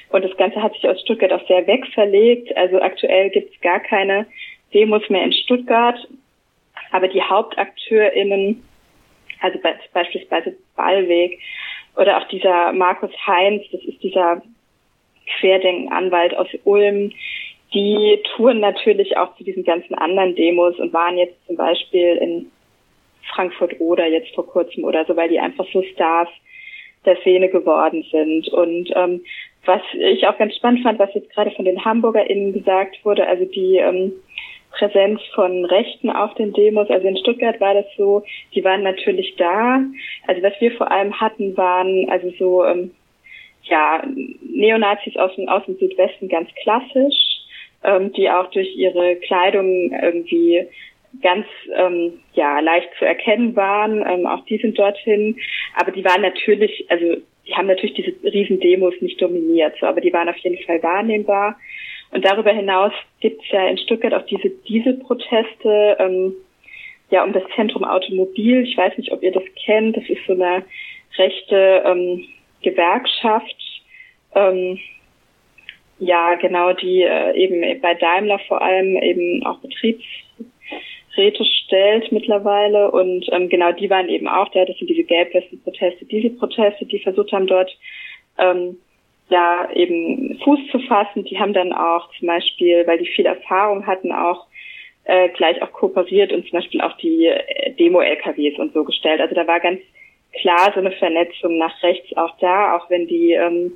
und 0.09 0.25
das 0.25 0.35
Ganze 0.35 0.61
hat 0.61 0.73
sich 0.73 0.85
aus 0.89 0.99
Stuttgart 0.99 1.31
auch 1.31 1.47
sehr 1.47 1.65
wegverlegt. 1.65 2.53
Also 2.57 2.81
aktuell 2.81 3.29
gibt 3.29 3.55
es 3.55 3.61
gar 3.61 3.79
keine 3.79 4.25
Demos 4.73 5.09
mehr 5.09 5.23
in 5.23 5.31
Stuttgart, 5.31 5.95
aber 6.91 7.07
die 7.07 7.21
HauptakteurInnen, 7.21 8.61
also 9.39 9.57
be 9.59 9.73
beispielsweise 9.93 10.57
Ballweg 10.75 11.39
oder 11.95 12.17
auch 12.17 12.27
dieser 12.27 12.73
Markus 12.73 13.11
Heinz, 13.25 13.63
das 13.71 13.81
ist 13.85 14.03
dieser 14.03 14.41
Querdenken-Anwalt 15.39 16.35
aus 16.35 16.47
Ulm, 16.63 17.11
die 17.73 18.19
touren 18.35 18.59
natürlich 18.59 19.17
auch 19.17 19.35
zu 19.37 19.43
diesen 19.43 19.63
ganzen 19.63 19.95
anderen 19.95 20.35
Demos 20.35 20.77
und 20.79 20.93
waren 20.93 21.17
jetzt 21.17 21.35
zum 21.47 21.57
Beispiel 21.57 22.17
in 22.17 22.51
Frankfurt 23.33 23.79
oder 23.79 24.07
jetzt 24.07 24.33
vor 24.35 24.45
kurzem 24.47 24.83
oder 24.83 25.05
so, 25.05 25.15
weil 25.15 25.29
die 25.29 25.39
einfach 25.39 25.65
so 25.73 25.83
Stars 25.93 26.29
der 27.05 27.17
Szene 27.17 27.49
geworden 27.49 28.05
sind. 28.11 28.47
Und 28.49 28.91
ähm, 28.95 29.21
was 29.65 29.81
ich 29.93 30.27
auch 30.27 30.37
ganz 30.37 30.55
spannend 30.55 30.83
fand, 30.83 30.99
was 30.99 31.13
jetzt 31.13 31.31
gerade 31.31 31.51
von 31.51 31.65
den 31.65 31.83
HamburgerInnen 31.83 32.53
gesagt 32.53 33.03
wurde, 33.03 33.27
also 33.27 33.45
die 33.45 33.77
ähm, 33.77 34.13
Präsenz 34.71 35.21
von 35.33 35.65
Rechten 35.65 36.09
auf 36.09 36.33
den 36.35 36.53
Demos. 36.53 36.89
Also 36.89 37.07
in 37.07 37.17
Stuttgart 37.17 37.59
war 37.61 37.73
das 37.73 37.85
so, 37.97 38.23
die 38.53 38.63
waren 38.63 38.83
natürlich 38.83 39.35
da. 39.37 39.81
Also 40.27 40.41
was 40.43 40.53
wir 40.59 40.71
vor 40.73 40.91
allem 40.91 41.19
hatten, 41.19 41.55
waren 41.57 42.09
also 42.09 42.31
so 42.37 42.65
ähm, 42.65 42.91
ja, 43.65 44.03
Neonazis 44.41 45.15
aus 45.17 45.35
dem, 45.35 45.47
aus 45.49 45.65
dem 45.65 45.77
Südwesten 45.77 46.27
ganz 46.27 46.49
klassisch, 46.61 47.15
ähm, 47.83 48.11
die 48.13 48.29
auch 48.29 48.49
durch 48.51 48.75
ihre 48.75 49.15
Kleidung 49.17 49.91
irgendwie 49.91 50.67
ganz 51.21 51.45
ähm, 51.75 52.19
ja 52.33 52.59
leicht 52.59 52.89
zu 52.99 53.05
erkennen 53.05 53.55
waren. 53.55 54.05
Ähm, 54.07 54.25
auch 54.25 54.43
die 54.45 54.57
sind 54.57 54.77
dorthin, 54.77 55.37
aber 55.75 55.91
die 55.91 56.03
waren 56.03 56.21
natürlich, 56.21 56.85
also 56.89 57.17
die 57.47 57.55
haben 57.55 57.67
natürlich 57.67 57.95
diese 57.95 58.13
riesen 58.23 58.59
Demos 58.59 58.93
nicht 59.01 59.21
dominiert, 59.21 59.75
so, 59.79 59.85
aber 59.85 60.01
die 60.01 60.13
waren 60.13 60.29
auf 60.29 60.37
jeden 60.37 60.63
Fall 60.65 60.81
wahrnehmbar. 60.81 61.57
Und 62.11 62.23
darüber 62.25 62.51
hinaus 62.51 62.93
gibt 63.19 63.41
es 63.43 63.51
ja 63.51 63.67
in 63.67 63.77
Stuttgart 63.77 64.13
auch 64.13 64.25
diese 64.25 64.49
Dieselproteste 64.49 65.97
ähm, 65.99 66.33
ja 67.09 67.23
um 67.23 67.33
das 67.33 67.43
Zentrum 67.55 67.83
Automobil. 67.83 68.63
Ich 68.63 68.77
weiß 68.77 68.97
nicht, 68.97 69.11
ob 69.11 69.23
ihr 69.23 69.31
das 69.31 69.43
kennt. 69.65 69.97
Das 69.97 70.07
ist 70.09 70.25
so 70.27 70.33
eine 70.33 70.63
rechte 71.17 71.83
ähm, 71.85 72.25
Gewerkschaft, 72.69 73.55
ähm, 74.33 74.79
ja 75.99 76.35
genau, 76.35 76.73
die 76.73 77.03
äh, 77.03 77.33
eben 77.35 77.81
bei 77.81 77.93
Daimler 77.93 78.39
vor 78.47 78.61
allem 78.61 78.97
eben 78.97 79.45
auch 79.45 79.59
Betriebsräte 79.59 81.45
stellt 81.45 82.11
mittlerweile 82.11 82.91
und 82.91 83.25
ähm, 83.31 83.47
genau 83.49 83.71
die 83.71 83.89
waren 83.89 84.09
eben 84.09 84.27
auch 84.27 84.49
da, 84.49 84.65
das 84.65 84.77
sind 84.77 84.89
diese 84.89 85.03
Gelbwesten-Proteste, 85.03 86.05
diese 86.05 86.31
Proteste, 86.31 86.85
die 86.85 86.99
versucht 86.99 87.31
haben 87.31 87.47
dort 87.47 87.71
ähm, 88.37 88.77
ja 89.29 89.69
eben 89.73 90.39
Fuß 90.43 90.59
zu 90.71 90.79
fassen. 90.79 91.23
Die 91.25 91.39
haben 91.39 91.53
dann 91.53 91.73
auch 91.73 92.09
zum 92.19 92.27
Beispiel, 92.27 92.85
weil 92.85 92.97
die 92.99 93.07
viel 93.07 93.25
Erfahrung 93.25 93.85
hatten, 93.87 94.11
auch 94.11 94.45
äh, 95.05 95.29
gleich 95.29 95.61
auch 95.61 95.71
kooperiert 95.71 96.31
und 96.31 96.47
zum 96.47 96.59
Beispiel 96.59 96.81
auch 96.81 96.95
die 96.97 97.27
äh, 97.27 97.71
Demo-LKWs 97.73 98.59
und 98.59 98.73
so 98.73 98.83
gestellt. 98.83 99.21
Also 99.21 99.35
da 99.35 99.47
war 99.47 99.59
ganz 99.59 99.79
klar 100.41 100.71
so 100.73 100.79
eine 100.79 100.91
Vernetzung 100.91 101.57
nach 101.57 101.81
rechts 101.83 102.15
auch 102.17 102.37
da, 102.39 102.75
auch 102.75 102.89
wenn 102.89 103.07
die 103.07 103.33
ähm, 103.33 103.73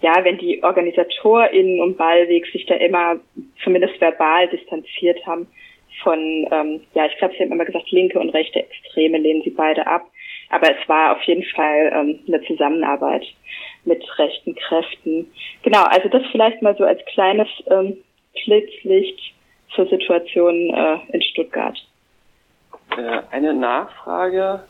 ja, 0.00 0.22
wenn 0.22 0.36
die 0.36 0.62
OrganisatorInnen 0.62 1.80
um 1.80 1.96
Ballweg 1.96 2.44
sich 2.52 2.66
da 2.66 2.74
immer 2.74 3.16
zumindest 3.62 3.98
verbal 4.00 4.48
distanziert 4.48 5.24
haben 5.26 5.46
von, 6.02 6.18
ähm, 6.50 6.80
ja, 6.92 7.06
ich 7.06 7.16
glaube, 7.16 7.34
sie 7.34 7.42
haben 7.42 7.52
immer 7.52 7.64
gesagt, 7.64 7.90
linke 7.90 8.18
und 8.18 8.30
rechte 8.30 8.60
Extreme 8.60 9.16
lehnen 9.16 9.42
sie 9.42 9.50
beide 9.50 9.86
ab. 9.86 10.02
Aber 10.50 10.70
es 10.70 10.88
war 10.88 11.16
auf 11.16 11.22
jeden 11.22 11.44
Fall 11.44 11.90
ähm, 11.94 12.20
eine 12.28 12.42
Zusammenarbeit 12.42 13.24
mit 13.84 14.04
rechten 14.18 14.54
Kräften. 14.54 15.32
Genau, 15.62 15.84
also 15.84 16.08
das 16.10 16.22
vielleicht 16.30 16.60
mal 16.60 16.76
so 16.76 16.84
als 16.84 17.02
kleines 17.06 17.48
ähm, 17.70 17.96
Blitzlicht 18.44 19.34
zur 19.74 19.86
Situation 19.86 20.74
äh, 20.74 20.98
in 21.12 21.22
Stuttgart. 21.22 21.78
Äh, 22.96 23.22
eine 23.30 23.54
Nachfrage. 23.54 24.64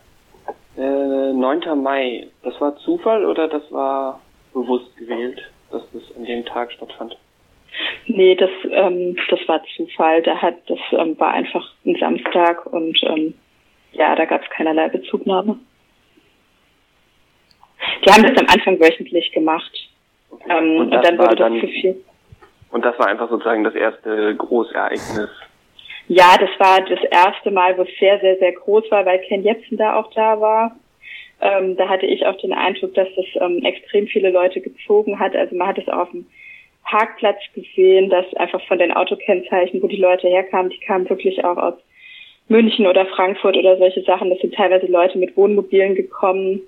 Äh, 0.77 1.33
9. 1.33 1.81
Mai, 1.81 2.27
das 2.43 2.59
war 2.59 2.75
Zufall 2.77 3.25
oder 3.25 3.47
das 3.47 3.63
war 3.71 4.19
bewusst 4.53 4.95
gewählt, 4.97 5.41
dass 5.71 5.83
das 5.91 6.03
an 6.15 6.25
dem 6.25 6.45
Tag 6.45 6.71
stattfand? 6.71 7.17
Nee, 8.07 8.35
das, 8.35 8.49
ähm, 8.69 9.17
das 9.29 9.39
war 9.47 9.61
Zufall. 9.75 10.21
Da 10.21 10.41
hat, 10.41 10.55
das 10.67 10.79
ähm, 10.91 11.19
war 11.19 11.33
einfach 11.33 11.71
ein 11.85 11.95
Samstag 11.99 12.65
und 12.65 13.01
ähm, 13.03 13.33
ja, 13.93 14.15
da 14.15 14.25
gab 14.25 14.43
es 14.43 14.49
keinerlei 14.49 14.89
Bezugnahme. 14.89 15.57
Die 18.05 18.11
haben 18.11 18.23
das 18.23 18.37
am 18.37 18.47
Anfang 18.47 18.79
wöchentlich 18.79 19.31
gemacht. 19.31 19.71
Okay. 20.29 20.43
Ähm, 20.49 20.77
und, 20.77 20.93
und, 20.93 21.05
dann 21.05 21.17
wurde 21.17 21.35
das 21.35 21.49
dann, 21.49 21.59
zu 21.59 21.67
viel. 21.67 22.03
Und 22.71 22.83
das 22.83 22.97
war 22.99 23.07
einfach 23.07 23.29
sozusagen 23.29 23.63
das 23.63 23.75
erste 23.75 24.35
Großereignis 24.35 25.29
ja, 26.07 26.35
das 26.37 26.49
war 26.59 26.81
das 26.81 27.03
erste 27.09 27.51
Mal, 27.51 27.77
wo 27.77 27.83
es 27.83 27.99
sehr, 27.99 28.19
sehr, 28.19 28.37
sehr 28.37 28.51
groß 28.53 28.89
war, 28.91 29.05
weil 29.05 29.19
Ken 29.19 29.43
Jebsen 29.43 29.77
da 29.77 29.95
auch 29.95 30.11
da 30.13 30.39
war. 30.39 30.75
Ähm, 31.41 31.75
da 31.75 31.89
hatte 31.89 32.05
ich 32.05 32.25
auch 32.25 32.37
den 32.37 32.53
Eindruck, 32.53 32.93
dass 32.93 33.07
das 33.15 33.25
ähm, 33.41 33.63
extrem 33.63 34.07
viele 34.07 34.29
Leute 34.29 34.61
gezogen 34.61 35.19
hat. 35.19 35.35
Also 35.35 35.55
man 35.55 35.67
hat 35.67 35.77
es 35.77 35.87
auf 35.87 36.09
dem 36.11 36.25
Parkplatz 36.83 37.39
gesehen, 37.53 38.09
dass 38.09 38.31
einfach 38.35 38.61
von 38.67 38.77
den 38.77 38.91
Autokennzeichen, 38.91 39.81
wo 39.81 39.87
die 39.87 39.97
Leute 39.97 40.27
herkamen, 40.27 40.69
die 40.69 40.79
kamen 40.79 41.09
wirklich 41.09 41.43
auch 41.43 41.57
aus 41.57 41.73
München 42.47 42.85
oder 42.85 43.05
Frankfurt 43.07 43.57
oder 43.57 43.77
solche 43.77 44.03
Sachen. 44.03 44.29
Das 44.29 44.39
sind 44.39 44.53
teilweise 44.53 44.85
Leute 44.85 45.17
mit 45.17 45.35
Wohnmobilen 45.35 45.95
gekommen, 45.95 46.61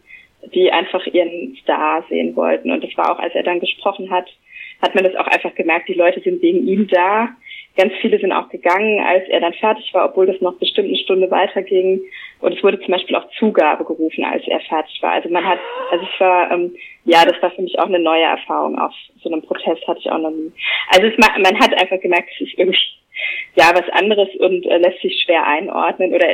die 0.53 0.71
einfach 0.71 1.05
ihren 1.05 1.55
Star 1.61 2.03
sehen 2.09 2.35
wollten. 2.35 2.71
Und 2.71 2.83
das 2.83 2.95
war 2.97 3.11
auch, 3.11 3.19
als 3.19 3.35
er 3.35 3.43
dann 3.43 3.59
gesprochen 3.59 4.09
hat, 4.09 4.27
hat 4.81 4.95
man 4.95 5.03
das 5.03 5.15
auch 5.15 5.27
einfach 5.27 5.53
gemerkt, 5.55 5.87
die 5.87 5.93
Leute 5.93 6.19
sind 6.21 6.41
wegen 6.41 6.67
ihm 6.67 6.87
da. 6.87 7.29
Ganz 7.77 7.93
viele 8.01 8.19
sind 8.19 8.31
auch 8.31 8.49
gegangen, 8.49 8.99
als 9.05 9.27
er 9.29 9.39
dann 9.39 9.53
fertig 9.53 9.93
war, 9.93 10.09
obwohl 10.09 10.25
das 10.25 10.41
noch 10.41 10.57
bestimmt 10.57 10.87
eine 10.87 10.97
Stunde 10.97 11.29
weiterging. 11.29 12.01
Und 12.39 12.53
es 12.57 12.63
wurde 12.63 12.79
zum 12.79 12.91
Beispiel 12.91 13.15
auch 13.15 13.29
Zugabe 13.37 13.85
gerufen, 13.85 14.25
als 14.25 14.47
er 14.47 14.59
fertig 14.61 15.01
war. 15.01 15.11
Also 15.11 15.29
man 15.29 15.45
hat, 15.45 15.59
also 15.91 16.03
es 16.03 16.19
war, 16.19 16.51
ähm, 16.51 16.75
ja, 17.05 17.23
das 17.23 17.41
war 17.41 17.51
für 17.51 17.61
mich 17.61 17.77
auch 17.77 17.85
eine 17.85 17.99
neue 17.99 18.23
Erfahrung. 18.23 18.79
Auf 18.79 18.93
so 19.21 19.31
einem 19.31 19.43
Protest 19.43 19.87
hatte 19.87 19.99
ich 19.99 20.09
auch 20.09 20.17
noch 20.17 20.31
nie. 20.31 20.51
Also 20.89 21.07
es, 21.07 21.17
man 21.17 21.59
hat 21.59 21.73
einfach 21.79 22.01
gemerkt, 22.01 22.29
es 22.33 22.47
ist 22.47 22.57
irgendwie, 22.57 22.79
ja, 23.55 23.71
was 23.73 23.87
anderes 23.89 24.29
und 24.39 24.65
äh, 24.65 24.77
lässt 24.77 25.01
sich 25.01 25.21
schwer 25.23 25.45
einordnen 25.45 26.13
oder 26.13 26.27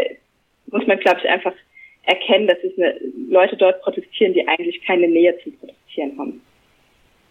muss 0.71 0.88
man, 0.88 0.99
glaube 0.99 1.19
ich, 1.21 1.29
einfach 1.29 1.53
erkennen, 2.03 2.47
dass 2.47 2.58
es 2.63 2.77
eine, 2.77 2.95
Leute 3.29 3.58
dort 3.58 3.82
protestieren, 3.82 4.34
die 4.34 4.47
eigentlich 4.47 4.82
keine 4.86 5.08
Nähe 5.08 5.38
zum 5.43 5.58
Protestieren 5.58 6.17
haben. 6.17 6.41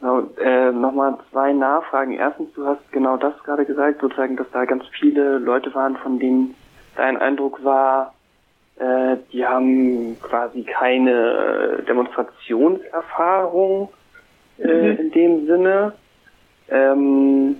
Genau, 0.02 0.28
äh, 0.44 0.72
nochmal 0.72 1.16
zwei 1.30 1.52
Nachfragen. 1.52 2.14
Erstens, 2.14 2.52
du 2.54 2.66
hast 2.66 2.90
genau 2.90 3.16
das 3.16 3.34
gerade 3.44 3.64
gesagt, 3.64 4.00
sozusagen, 4.00 4.36
dass 4.36 4.50
da 4.50 4.64
ganz 4.64 4.82
viele 4.98 5.38
Leute 5.38 5.72
waren, 5.76 5.96
von 5.96 6.18
denen 6.18 6.56
dein 6.96 7.16
Eindruck 7.18 7.62
war, 7.62 8.12
äh, 8.80 9.18
die 9.32 9.46
haben 9.46 10.16
quasi 10.20 10.64
keine 10.64 11.78
äh, 11.78 11.84
Demonstrationserfahrung 11.84 13.90
äh, 14.58 14.66
mhm. 14.66 14.98
in 14.98 15.12
dem 15.12 15.46
Sinne. 15.46 15.92
Ähm, 16.68 17.58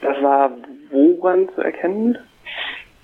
das 0.00 0.20
war 0.20 0.50
woran 0.90 1.48
zu 1.54 1.60
erkennen? 1.60 2.18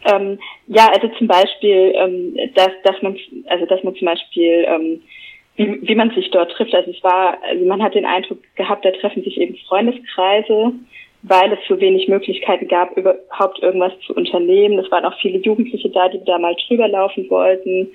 Ähm, 0.06 0.40
ja, 0.66 0.88
also 0.88 1.06
zum 1.18 1.28
Beispiel, 1.28 1.92
ähm, 1.94 2.36
dass, 2.56 2.72
dass 2.82 3.00
man, 3.00 3.16
also 3.46 3.64
dass 3.66 3.84
man 3.84 3.94
zum 3.94 4.06
Beispiel 4.06 4.64
ähm, 4.66 5.02
wie, 5.56 5.80
wie 5.82 5.94
man 5.94 6.10
sich 6.10 6.30
dort 6.30 6.52
trifft. 6.52 6.74
Also 6.74 6.90
es 6.90 7.02
war, 7.02 7.38
also 7.42 7.64
man 7.64 7.82
hat 7.82 7.94
den 7.94 8.06
Eindruck 8.06 8.38
gehabt, 8.56 8.84
da 8.84 8.90
treffen 8.90 9.22
sich 9.22 9.38
eben 9.40 9.56
Freundeskreise, 9.68 10.72
weil 11.22 11.52
es 11.52 11.58
so 11.68 11.80
wenig 11.80 12.08
Möglichkeiten 12.08 12.68
gab, 12.68 12.96
überhaupt 12.96 13.62
irgendwas 13.62 13.92
zu 14.06 14.14
unternehmen. 14.14 14.78
Es 14.78 14.90
waren 14.90 15.04
auch 15.04 15.18
viele 15.20 15.38
Jugendliche 15.38 15.90
da, 15.90 16.08
die 16.08 16.22
da 16.24 16.38
mal 16.38 16.54
drüber 16.66 16.88
laufen 16.88 17.28
wollten. 17.30 17.92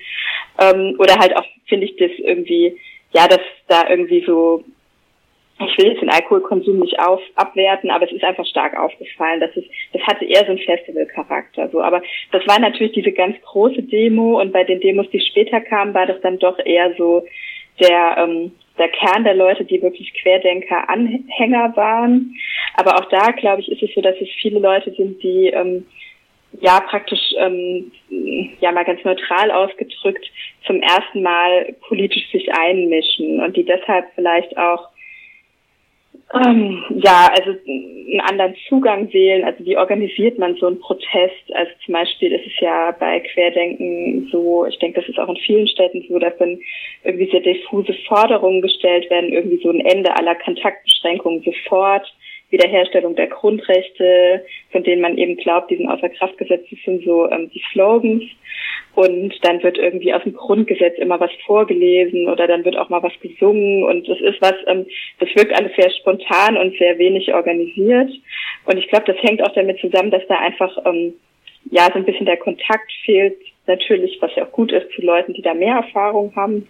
Ähm, 0.59 0.95
oder 0.97 1.15
halt 1.19 1.35
auch, 1.37 1.45
finde 1.67 1.85
ich, 1.85 1.95
das 1.97 2.11
irgendwie, 2.17 2.77
ja, 3.13 3.27
dass 3.27 3.41
da 3.67 3.89
irgendwie 3.89 4.23
so 4.25 4.63
ich 5.67 5.77
will 5.77 5.91
jetzt 5.91 6.01
den 6.01 6.09
Alkoholkonsum 6.09 6.79
nicht 6.79 6.99
auf, 6.99 7.21
abwerten, 7.35 7.91
aber 7.91 8.05
es 8.05 8.13
ist 8.13 8.23
einfach 8.23 8.45
stark 8.45 8.77
aufgefallen, 8.77 9.41
dass 9.41 9.55
es, 9.55 9.65
das 9.91 10.01
hatte 10.03 10.25
eher 10.25 10.45
so 10.45 10.51
einen 10.51 10.59
Festivalcharakter, 10.59 11.69
so. 11.69 11.81
Aber 11.81 12.01
das 12.31 12.47
war 12.47 12.59
natürlich 12.59 12.93
diese 12.93 13.11
ganz 13.11 13.35
große 13.41 13.83
Demo 13.83 14.39
und 14.39 14.53
bei 14.53 14.63
den 14.63 14.79
Demos, 14.79 15.09
die 15.11 15.19
später 15.19 15.59
kamen, 15.59 15.93
war 15.93 16.05
das 16.05 16.21
dann 16.21 16.39
doch 16.39 16.57
eher 16.59 16.93
so 16.97 17.25
der, 17.79 18.17
ähm, 18.17 18.51
der 18.77 18.87
Kern 18.89 19.25
der 19.25 19.35
Leute, 19.35 19.65
die 19.65 19.81
wirklich 19.81 20.13
Querdenker-Anhänger 20.21 21.75
waren. 21.75 22.35
Aber 22.75 22.95
auch 22.95 23.09
da, 23.09 23.31
glaube 23.31 23.61
ich, 23.61 23.69
ist 23.69 23.83
es 23.83 23.93
so, 23.93 24.01
dass 24.01 24.15
es 24.21 24.29
viele 24.41 24.59
Leute 24.59 24.91
sind, 24.91 25.21
die, 25.21 25.47
ähm, 25.47 25.85
ja 26.61 26.79
praktisch 26.79 27.19
ähm, 27.37 27.91
ja 28.59 28.71
mal 28.71 28.85
ganz 28.85 29.03
neutral 29.03 29.51
ausgedrückt 29.51 30.25
zum 30.65 30.81
ersten 30.81 31.21
Mal 31.21 31.75
politisch 31.87 32.27
sich 32.31 32.51
einmischen 32.51 33.39
und 33.39 33.55
die 33.55 33.63
deshalb 33.63 34.05
vielleicht 34.15 34.57
auch 34.57 34.89
ähm, 36.33 36.83
ja, 36.89 37.27
also 37.37 37.57
einen 37.67 38.21
anderen 38.21 38.55
Zugang 38.67 39.11
wählen. 39.11 39.43
Also 39.43 39.65
wie 39.65 39.77
organisiert 39.77 40.37
man 40.37 40.55
so 40.55 40.67
einen 40.67 40.79
Protest? 40.79 41.53
Also 41.53 41.71
zum 41.85 41.93
Beispiel 41.93 42.31
ist 42.31 42.45
es 42.45 42.59
ja 42.59 42.91
bei 42.99 43.19
Querdenken 43.19 44.29
so, 44.31 44.65
ich 44.65 44.77
denke, 44.77 45.01
das 45.01 45.09
ist 45.09 45.17
auch 45.17 45.29
in 45.29 45.37
vielen 45.37 45.67
Städten 45.67 46.05
so, 46.07 46.19
dass 46.19 46.37
dann 46.37 46.59
irgendwie 47.03 47.31
sehr 47.31 47.39
diffuse 47.39 47.93
Forderungen 48.07 48.61
gestellt 48.61 49.09
werden, 49.09 49.31
irgendwie 49.33 49.61
so 49.63 49.69
ein 49.69 49.79
Ende 49.81 50.15
aller 50.15 50.35
Kontaktbeschränkungen 50.35 51.41
sofort. 51.43 52.05
Wiederherstellung 52.49 53.15
der 53.15 53.27
Grundrechte, 53.27 54.45
von 54.71 54.83
denen 54.83 55.01
man 55.01 55.17
eben 55.17 55.38
glaubt, 55.38 55.69
die 55.69 55.77
sind 55.77 55.88
außer 55.88 56.09
Kraft 56.09 56.38
gesetzt, 56.38 56.67
das 56.71 56.79
sind 56.83 57.03
so 57.05 57.29
ähm, 57.29 57.49
die 57.53 57.63
Slogans. 57.71 58.23
Und 58.95 59.33
dann 59.43 59.62
wird 59.63 59.77
irgendwie 59.77 60.13
aus 60.13 60.23
dem 60.23 60.33
Grundgesetz 60.33 60.97
immer 60.97 61.19
was 61.19 61.31
vorgelesen 61.45 62.27
oder 62.27 62.47
dann 62.47 62.65
wird 62.65 62.75
auch 62.75 62.89
mal 62.89 63.03
was 63.03 63.17
gesungen. 63.21 63.83
Und 63.83 64.09
das 64.09 64.19
ist 64.19 64.41
was, 64.41 64.55
ähm, 64.67 64.88
das 65.19 65.29
wirkt 65.35 65.53
alles 65.53 65.71
sehr 65.77 65.91
spontan 65.91 66.57
und 66.57 66.77
sehr 66.77 66.97
wenig 66.97 67.33
organisiert. 67.33 68.12
Und 68.65 68.77
ich 68.77 68.88
glaube, 68.88 69.05
das 69.05 69.21
hängt 69.21 69.43
auch 69.43 69.53
damit 69.53 69.79
zusammen, 69.79 70.12
dass 70.12 70.25
da 70.27 70.39
einfach 70.39 70.75
ähm, 70.85 71.13
ja 71.71 71.88
so 71.93 71.99
ein 71.99 72.05
bisschen 72.05 72.25
der 72.25 72.38
Kontakt 72.38 72.91
fehlt, 73.05 73.38
natürlich, 73.67 74.17
was 74.21 74.35
ja 74.35 74.45
auch 74.45 74.51
gut 74.51 74.71
ist, 74.71 74.91
zu 74.95 75.01
Leuten, 75.01 75.33
die 75.33 75.43
da 75.43 75.53
mehr 75.53 75.75
Erfahrung 75.75 76.35
haben. 76.35 76.67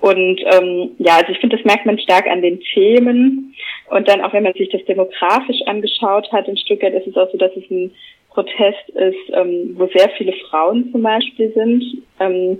Und 0.00 0.40
ähm, 0.46 0.92
ja, 0.98 1.16
also 1.16 1.32
ich 1.32 1.38
finde, 1.38 1.56
das 1.56 1.64
merkt 1.64 1.86
man 1.86 1.98
stark 1.98 2.26
an 2.26 2.42
den 2.42 2.60
Themen. 2.60 3.54
Und 3.90 4.08
dann 4.08 4.22
auch, 4.22 4.32
wenn 4.32 4.44
man 4.44 4.54
sich 4.54 4.70
das 4.70 4.84
demografisch 4.86 5.60
angeschaut 5.66 6.30
hat 6.32 6.48
in 6.48 6.56
Stuttgart, 6.56 6.94
ist 6.94 7.06
es 7.06 7.16
auch 7.16 7.30
so, 7.30 7.38
dass 7.38 7.52
es 7.56 7.70
ein 7.70 7.92
Protest 8.30 8.88
ist, 8.90 9.34
ähm, 9.34 9.74
wo 9.76 9.86
sehr 9.88 10.08
viele 10.16 10.32
Frauen 10.48 10.90
zum 10.92 11.02
Beispiel 11.02 11.52
sind. 11.52 11.84
Ähm, 12.18 12.58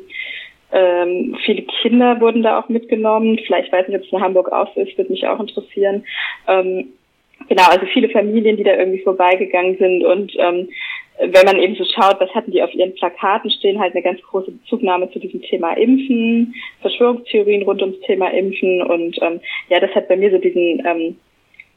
ähm, 0.72 1.37
viele 1.44 1.62
Kinder 1.83 2.20
wurden 2.20 2.42
da 2.42 2.61
auch 2.61 2.68
mitgenommen. 2.68 3.38
Vielleicht 3.46 3.72
weiß 3.72 3.88
nicht, 3.88 3.96
ob 3.96 4.05
es 4.05 4.12
in 4.12 4.20
Hamburg 4.20 4.53
auch 4.53 4.72
so 4.74 4.81
ist, 4.81 4.96
würde 4.98 5.11
mich 5.11 5.26
auch 5.26 5.40
interessieren. 5.40 6.05
Ähm, 6.46 6.92
genau, 7.48 7.64
also 7.70 7.87
viele 7.87 8.09
Familien, 8.11 8.57
die 8.57 8.64
da 8.64 8.74
irgendwie 8.74 9.03
vorbeigegangen 9.03 9.79
sind 9.79 10.05
und 10.05 10.33
ähm, 10.38 10.68
wenn 11.20 11.44
man 11.44 11.59
eben 11.59 11.74
so 11.74 11.85
schaut, 11.85 12.20
was 12.20 12.35
hatten 12.35 12.50
die 12.50 12.62
auf 12.62 12.72
ihren 12.72 12.94
Plakaten 12.94 13.50
stehen, 13.50 13.78
halt 13.78 13.94
eine 13.94 14.02
ganz 14.02 14.20
große 14.22 14.50
Bezugnahme 14.50 15.11
zu 15.12 15.18
diesem 15.18 15.42
Thema 15.42 15.72
Impfen, 15.74 16.54
Verschwörungstheorien 16.80 17.62
rund 17.62 17.83
ums 17.83 18.00
Thema 18.00 18.28
Impfen 18.33 18.83
und 18.83 19.20
ähm, 19.22 19.40
ja, 19.68 19.80
das 19.80 19.94
hat 19.94 20.09
bei 20.09 20.16
mir 20.16 20.30
so 20.30 20.38
diesen 20.38 20.83
ähm, 20.87 21.16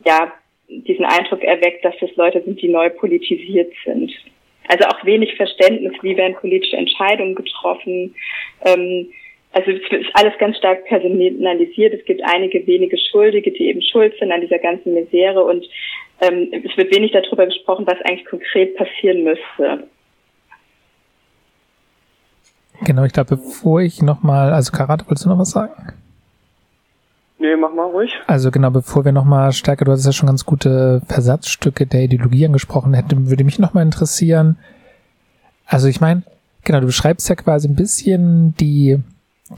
ja 0.05 0.31
diesen 0.69 1.05
Eindruck 1.05 1.43
erweckt, 1.43 1.83
dass 1.83 1.95
das 1.99 2.15
Leute 2.15 2.41
sind, 2.43 2.61
die 2.61 2.69
neu 2.69 2.89
politisiert 2.89 3.71
sind. 3.85 4.11
Also 4.69 4.85
auch 4.85 5.05
wenig 5.05 5.35
Verständnis, 5.35 5.93
wie 6.01 6.15
werden 6.15 6.35
politische 6.35 6.77
Entscheidungen 6.77 7.35
getroffen. 7.35 8.15
Ähm, 8.65 9.09
also 9.51 9.71
es 9.71 9.81
ist 9.91 10.09
alles 10.13 10.37
ganz 10.39 10.57
stark 10.57 10.85
personalisiert. 10.85 11.93
Es 11.93 12.05
gibt 12.05 12.21
einige 12.23 12.65
wenige 12.65 12.97
Schuldige, 12.97 13.51
die 13.51 13.67
eben 13.67 13.81
schuld 13.81 14.17
sind 14.19 14.31
an 14.31 14.41
dieser 14.41 14.57
ganzen 14.57 14.93
Misere 14.93 15.43
und 15.43 15.65
ähm, 16.21 16.49
es 16.51 16.77
wird 16.77 16.93
wenig 16.93 17.11
darüber 17.11 17.45
gesprochen, 17.45 17.85
was 17.87 17.97
eigentlich 18.05 18.25
konkret 18.25 18.75
passieren 18.75 19.23
müsste. 19.23 19.87
Genau, 22.81 23.03
ich 23.03 23.13
glaube, 23.13 23.37
bevor 23.37 23.81
ich 23.81 24.01
nochmal, 24.01 24.53
also 24.53 24.71
Karate, 24.71 25.05
wolltest 25.07 25.25
du 25.25 25.29
noch 25.29 25.39
was 25.39 25.51
sagen? 25.51 25.93
Nee, 27.39 27.55
mach 27.57 27.73
mal 27.73 27.89
ruhig. 27.89 28.11
Also 28.27 28.51
genau, 28.51 28.71
bevor 28.71 29.05
wir 29.05 29.11
nochmal 29.11 29.51
stärker, 29.51 29.85
du 29.85 29.91
hast 29.91 30.05
ja 30.05 30.13
schon 30.13 30.27
ganz 30.27 30.45
gute 30.45 31.01
Versatzstücke 31.07 31.85
der 31.85 32.03
Ideologie 32.03 32.45
angesprochen, 32.45 32.93
hätte, 32.93 33.29
würde 33.29 33.43
mich 33.43 33.59
nochmal 33.59 33.83
interessieren. 33.83 34.57
Also 35.65 35.87
ich 35.87 35.99
meine, 35.99 36.23
genau, 36.63 36.79
du 36.79 36.85
beschreibst 36.85 37.27
ja 37.29 37.35
quasi 37.35 37.67
ein 37.67 37.75
bisschen 37.75 38.55
die 38.59 38.99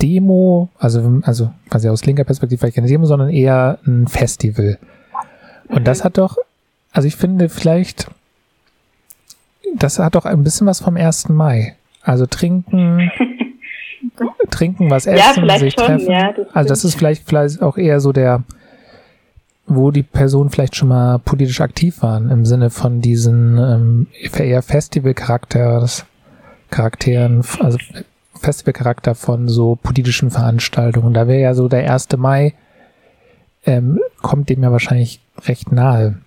Demo, 0.02 0.70
also, 0.80 1.22
also 1.24 1.52
quasi 1.70 1.90
aus 1.90 2.06
linker 2.06 2.24
Perspektive 2.24 2.60
vielleicht 2.60 2.76
keine 2.76 2.88
Demo, 2.88 3.06
sondern 3.06 3.30
eher 3.30 3.80
ein 3.86 4.08
Festival. 4.08 4.80
Und 5.68 5.80
mhm. 5.80 5.84
das 5.84 6.04
hat 6.04 6.18
doch, 6.18 6.38
also 6.92 7.08
ich 7.08 7.16
finde 7.16 7.50
vielleicht, 7.50 8.08
das 9.76 10.00
hat 10.00 10.16
doch 10.16 10.26
ein 10.26 10.44
bisschen 10.44 10.68
was 10.68 10.80
vom 10.80 10.96
1. 10.96 11.30
Mai. 11.30 11.76
Also 12.02 12.26
trinken, 12.26 13.12
trinken, 14.52 14.90
was 14.92 15.08
essen, 15.08 15.46
ja, 15.46 15.60
sich 15.60 15.74
schon, 15.74 15.86
treffen. 15.86 16.12
Ja, 16.12 16.34
das 16.34 16.48
also 16.54 16.70
das 16.70 16.86
ist 16.86 16.96
vielleicht, 16.96 17.28
vielleicht 17.28 17.62
auch 17.62 17.78
eher 17.78 18.00
so 18.00 18.12
der, 18.12 18.44
wo 19.66 19.90
die 19.90 20.04
Personen 20.04 20.52
vielleicht 20.52 20.76
schon 20.76 20.90
mal 20.90 21.18
politisch 21.18 21.62
aktiv 21.62 22.02
waren, 22.04 22.30
im 22.30 22.46
Sinne 22.46 22.70
von 22.70 23.02
diesen 23.02 23.58
ähm, 23.58 24.08
eher 24.38 24.62
Festival-Charakter, 24.62 25.88
Charakteren, 26.70 27.44
also 27.60 27.78
Festivalcharakter 28.40 29.16
von 29.16 29.48
so 29.48 29.76
politischen 29.82 30.30
Veranstaltungen. 30.30 31.14
Da 31.14 31.28
wäre 31.28 31.42
ja 31.42 31.54
so 31.56 31.68
der 31.68 31.92
1. 31.92 32.10
Mai, 32.18 32.54
ähm, 33.66 34.00
kommt 34.22 34.50
dem 34.50 34.62
ja 34.62 34.72
wahrscheinlich 34.72 35.22
recht 35.44 35.72
nahe. 35.72 36.22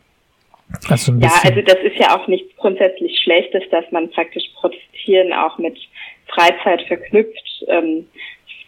Also 0.88 1.12
ja, 1.12 1.30
also 1.42 1.62
das 1.62 1.78
ist 1.82 1.96
ja 1.96 2.16
auch 2.16 2.28
nichts 2.28 2.54
grundsätzlich 2.56 3.18
Schlechtes, 3.22 3.62
dass 3.70 3.90
man 3.90 4.10
praktisch 4.10 4.44
Protestieren 4.60 5.32
auch 5.32 5.56
mit 5.58 5.78
Freizeit 6.26 6.82
verknüpft. 6.82 7.64
Ähm, 7.68 8.06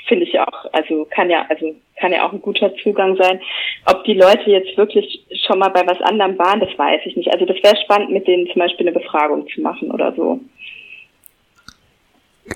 Finde 0.09 0.25
ich 0.25 0.41
auch, 0.41 0.65
also 0.73 1.07
kann 1.11 1.31
ja, 1.31 1.47
also 1.49 1.75
kann 2.01 2.13
ja 2.13 2.27
auch 2.27 2.33
ein 2.33 2.43
guter 2.43 2.75
Zugang 2.83 3.17
sein. 3.17 3.41
Ob 3.87 4.03
die 4.05 4.15
Leute 4.15 4.51
jetzt 4.51 4.77
wirklich 4.77 5.25
schon 5.47 5.59
mal 5.59 5.69
bei 5.69 5.87
was 5.87 6.01
anderem 6.01 6.37
waren, 6.39 6.59
das 6.59 6.77
weiß 6.77 7.03
ich 7.05 7.17
nicht. 7.17 7.33
Also 7.33 7.45
das 7.45 7.57
wäre 7.63 7.77
spannend, 7.85 8.11
mit 8.11 8.27
denen 8.27 8.49
zum 8.49 8.59
Beispiel 8.59 8.89
eine 8.89 8.99
Befragung 8.99 9.47
zu 9.55 9.61
machen 9.61 9.91
oder 9.91 10.13
so. 10.17 10.41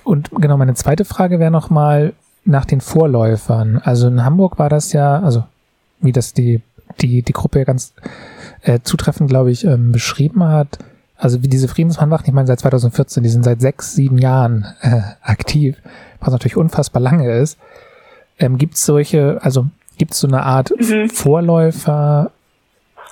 Und 0.03 0.29
genau, 0.31 0.57
meine 0.57 0.73
zweite 0.73 1.05
Frage 1.05 1.39
wäre 1.39 1.51
nochmal 1.51 2.13
nach 2.43 2.65
den 2.65 2.81
Vorläufern. 2.81 3.81
Also 3.83 4.07
in 4.07 4.25
Hamburg 4.25 4.59
war 4.59 4.69
das 4.69 4.91
ja, 4.91 5.19
also 5.19 5.43
wie 6.01 6.11
das 6.11 6.33
die, 6.33 6.61
die, 7.01 7.21
die 7.21 7.33
Gruppe 7.33 7.59
ja 7.59 7.65
ganz 7.65 7.93
äh, 8.61 8.79
zutreffend, 8.83 9.29
glaube 9.29 9.51
ich, 9.51 9.65
ähm, 9.65 9.91
beschrieben 9.91 10.43
hat. 10.43 10.79
Also 11.17 11.43
wie 11.43 11.47
diese 11.47 11.67
Friedensmannwachen, 11.67 12.25
ich 12.27 12.33
meine 12.33 12.47
seit 12.47 12.59
2014, 12.59 13.23
die 13.23 13.29
sind 13.29 13.43
seit 13.43 13.61
sechs, 13.61 13.93
sieben 13.95 14.17
Jahren 14.17 14.65
äh, 14.81 15.01
aktiv, 15.21 15.77
was 16.19 16.31
natürlich 16.31 16.57
unfassbar 16.57 17.01
lange 17.01 17.31
ist. 17.31 17.57
Ähm, 18.37 18.57
gibt 18.57 18.73
es 18.73 18.85
solche, 18.85 19.39
also 19.41 19.67
gibt 19.97 20.13
es 20.13 20.19
so 20.19 20.27
eine 20.27 20.43
Art 20.43 20.71
mhm. 20.77 21.09
Vorläufer 21.09 22.31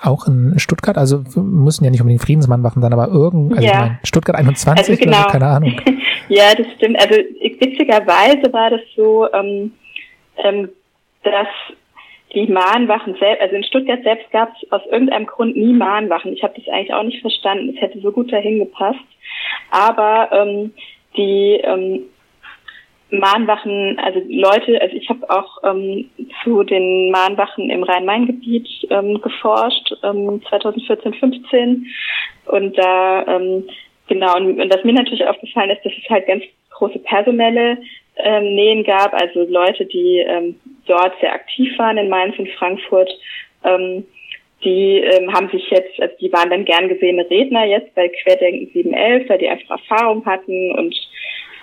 auch 0.01 0.27
in 0.27 0.59
Stuttgart? 0.59 0.97
Also 0.97 1.23
müssen 1.35 1.85
ja 1.85 1.91
nicht 1.91 2.01
unbedingt 2.01 2.21
Friedensmannwachen 2.21 2.81
sein, 2.81 2.91
aber 2.91 3.07
irgend, 3.07 3.53
also 3.53 3.63
ja. 3.63 3.71
ich 3.71 3.79
meine, 3.79 3.99
Stuttgart 4.03 4.35
21 4.35 4.89
also 4.89 5.03
genau. 5.03 5.21
oder 5.21 5.31
keine 5.31 5.47
Ahnung. 5.47 5.75
ja, 6.27 6.53
das 6.55 6.67
stimmt. 6.75 6.99
Also 6.99 7.15
witzigerweise 7.15 8.51
war 8.51 8.69
das 8.69 8.81
so, 8.97 9.31
ähm, 9.31 9.71
ähm, 10.43 10.69
dass 11.23 11.47
die 12.33 12.47
Mahnwachen 12.47 13.15
selbst, 13.19 13.41
also 13.41 13.55
in 13.55 13.63
Stuttgart 13.63 14.01
selbst 14.03 14.31
gab 14.31 14.53
es 14.55 14.71
aus 14.71 14.81
irgendeinem 14.89 15.27
Grund 15.27 15.55
nie 15.55 15.73
Mahnwachen. 15.73 16.33
Ich 16.33 16.43
habe 16.43 16.53
das 16.57 16.67
eigentlich 16.73 16.93
auch 16.93 17.03
nicht 17.03 17.21
verstanden. 17.21 17.73
Es 17.75 17.81
hätte 17.81 17.99
so 17.99 18.11
gut 18.11 18.31
dahin 18.31 18.59
gepasst. 18.59 18.99
Aber 19.69 20.29
ähm, 20.31 20.73
die 21.15 21.61
ähm, 21.63 22.05
Mahnwachen, 23.11 23.99
also 23.99 24.19
Leute, 24.27 24.81
also 24.81 24.95
ich 24.95 25.07
habe 25.09 25.29
auch 25.29 25.63
ähm, 25.63 26.09
zu 26.43 26.63
den 26.63 27.11
Mahnwachen 27.11 27.69
im 27.69 27.83
Rhein-Main-Gebiet 27.83 28.67
ähm, 28.89 29.21
geforscht, 29.21 29.93
ähm, 30.03 30.41
2014, 30.49 31.13
15 31.13 31.85
und 32.47 32.77
da 32.77 33.27
ähm, 33.27 33.65
genau 34.07 34.35
und, 34.35 34.59
und 34.59 34.73
was 34.73 34.83
mir 34.83 34.93
natürlich 34.93 35.25
aufgefallen 35.25 35.69
ist, 35.69 35.85
dass 35.85 35.93
es 35.93 36.09
halt 36.09 36.25
ganz 36.25 36.43
große 36.71 36.99
personelle 36.99 37.77
ähm, 38.17 38.55
Nähen 38.55 38.83
gab, 38.83 39.13
also 39.13 39.43
Leute, 39.43 39.85
die 39.85 40.19
ähm, 40.19 40.59
dort 40.85 41.13
sehr 41.19 41.33
aktiv 41.33 41.77
waren 41.77 41.97
in 41.97 42.09
Mainz 42.09 42.37
und 42.37 42.49
Frankfurt, 42.51 43.09
ähm, 43.63 44.05
die 44.63 44.99
ähm, 44.99 45.33
haben 45.33 45.49
sich 45.49 45.69
jetzt, 45.69 45.99
also 45.99 46.13
die 46.19 46.31
waren 46.31 46.49
dann 46.49 46.65
gern 46.65 46.87
gesehene 46.87 47.29
Redner 47.29 47.65
jetzt 47.65 47.93
bei 47.95 48.07
Querdenken 48.09 48.69
711, 48.73 49.29
weil 49.29 49.37
die 49.37 49.49
einfach 49.49 49.77
Erfahrung 49.77 50.25
hatten 50.25 50.71
und 50.71 50.95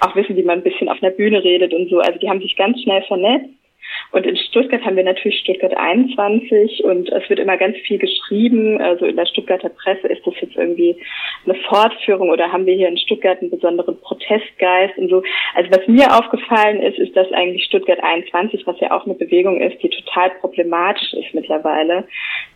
auch 0.00 0.14
wissen, 0.16 0.36
wie 0.36 0.42
man 0.42 0.58
ein 0.58 0.64
bisschen 0.64 0.88
auf 0.88 1.02
einer 1.02 1.12
Bühne 1.12 1.42
redet 1.42 1.72
und 1.72 1.88
so. 1.88 1.98
Also 1.98 2.18
die 2.18 2.28
haben 2.28 2.40
sich 2.40 2.56
ganz 2.56 2.80
schnell 2.82 3.02
vernetzt. 3.02 3.48
Und 4.12 4.26
in 4.26 4.36
Stuttgart 4.36 4.84
haben 4.84 4.96
wir 4.96 5.04
natürlich 5.04 5.38
Stuttgart 5.40 5.76
21 5.76 6.82
und 6.84 7.08
es 7.10 7.28
wird 7.28 7.38
immer 7.38 7.56
ganz 7.56 7.76
viel 7.86 7.98
geschrieben. 7.98 8.80
Also 8.80 9.06
in 9.06 9.16
der 9.16 9.26
Stuttgarter 9.26 9.68
Presse 9.68 10.08
ist 10.08 10.26
das 10.26 10.34
jetzt 10.40 10.56
irgendwie 10.56 10.96
eine 11.44 11.54
Fortführung 11.54 12.30
oder 12.30 12.50
haben 12.50 12.66
wir 12.66 12.74
hier 12.74 12.88
in 12.88 12.98
Stuttgart 12.98 13.40
einen 13.40 13.50
besonderen 13.50 14.00
Protestgeist 14.00 14.98
und 14.98 15.10
so. 15.10 15.22
Also 15.54 15.70
was 15.70 15.86
mir 15.86 16.16
aufgefallen 16.16 16.82
ist, 16.82 16.98
ist, 16.98 17.16
dass 17.16 17.30
eigentlich 17.32 17.64
Stuttgart 17.64 18.02
21, 18.02 18.66
was 18.66 18.80
ja 18.80 18.90
auch 18.90 19.04
eine 19.04 19.14
Bewegung 19.14 19.60
ist, 19.60 19.80
die 19.82 19.90
total 19.90 20.30
problematisch 20.40 21.12
ist 21.12 21.32
mittlerweile, 21.32 22.04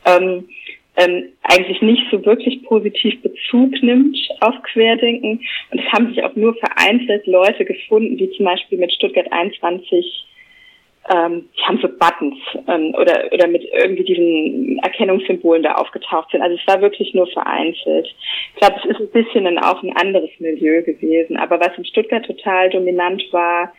ähm, 0.06 0.48
ähm, 0.96 1.32
eigentlich 1.42 1.82
nicht 1.82 2.04
so 2.10 2.24
wirklich 2.24 2.62
positiv 2.64 3.20
Bezug 3.22 3.82
nimmt 3.82 4.16
auf 4.40 4.54
Querdenken. 4.62 5.40
Und 5.70 5.80
es 5.80 5.92
haben 5.92 6.08
sich 6.08 6.22
auch 6.22 6.34
nur 6.36 6.54
vereinzelt 6.56 7.26
Leute 7.26 7.64
gefunden, 7.64 8.16
die 8.16 8.30
zum 8.32 8.44
Beispiel 8.44 8.78
mit 8.78 8.92
Stuttgart 8.92 9.26
21 9.30 10.24
ähm, 11.10 11.48
die 11.56 11.62
haben 11.62 11.78
so 11.82 11.88
Buttons 11.88 12.38
ähm, 12.66 12.94
oder 12.94 13.30
oder 13.32 13.46
mit 13.46 13.62
irgendwie 13.72 14.04
diesen 14.04 14.78
Erkennungssymbolen 14.82 15.62
da 15.62 15.74
aufgetaucht 15.74 16.30
sind. 16.30 16.40
Also 16.40 16.56
es 16.56 16.66
war 16.66 16.80
wirklich 16.80 17.12
nur 17.12 17.26
vereinzelt. 17.26 18.14
Ich 18.54 18.60
glaube, 18.60 18.76
es 18.82 18.90
ist 18.90 19.00
ein 19.00 19.10
bisschen 19.10 19.44
dann 19.44 19.58
auch 19.58 19.82
ein 19.82 19.94
anderes 19.96 20.30
Milieu 20.38 20.82
gewesen. 20.82 21.36
Aber 21.36 21.60
was 21.60 21.76
in 21.76 21.84
Stuttgart 21.84 22.24
total 22.24 22.70
dominant 22.70 23.22
war, 23.32 23.72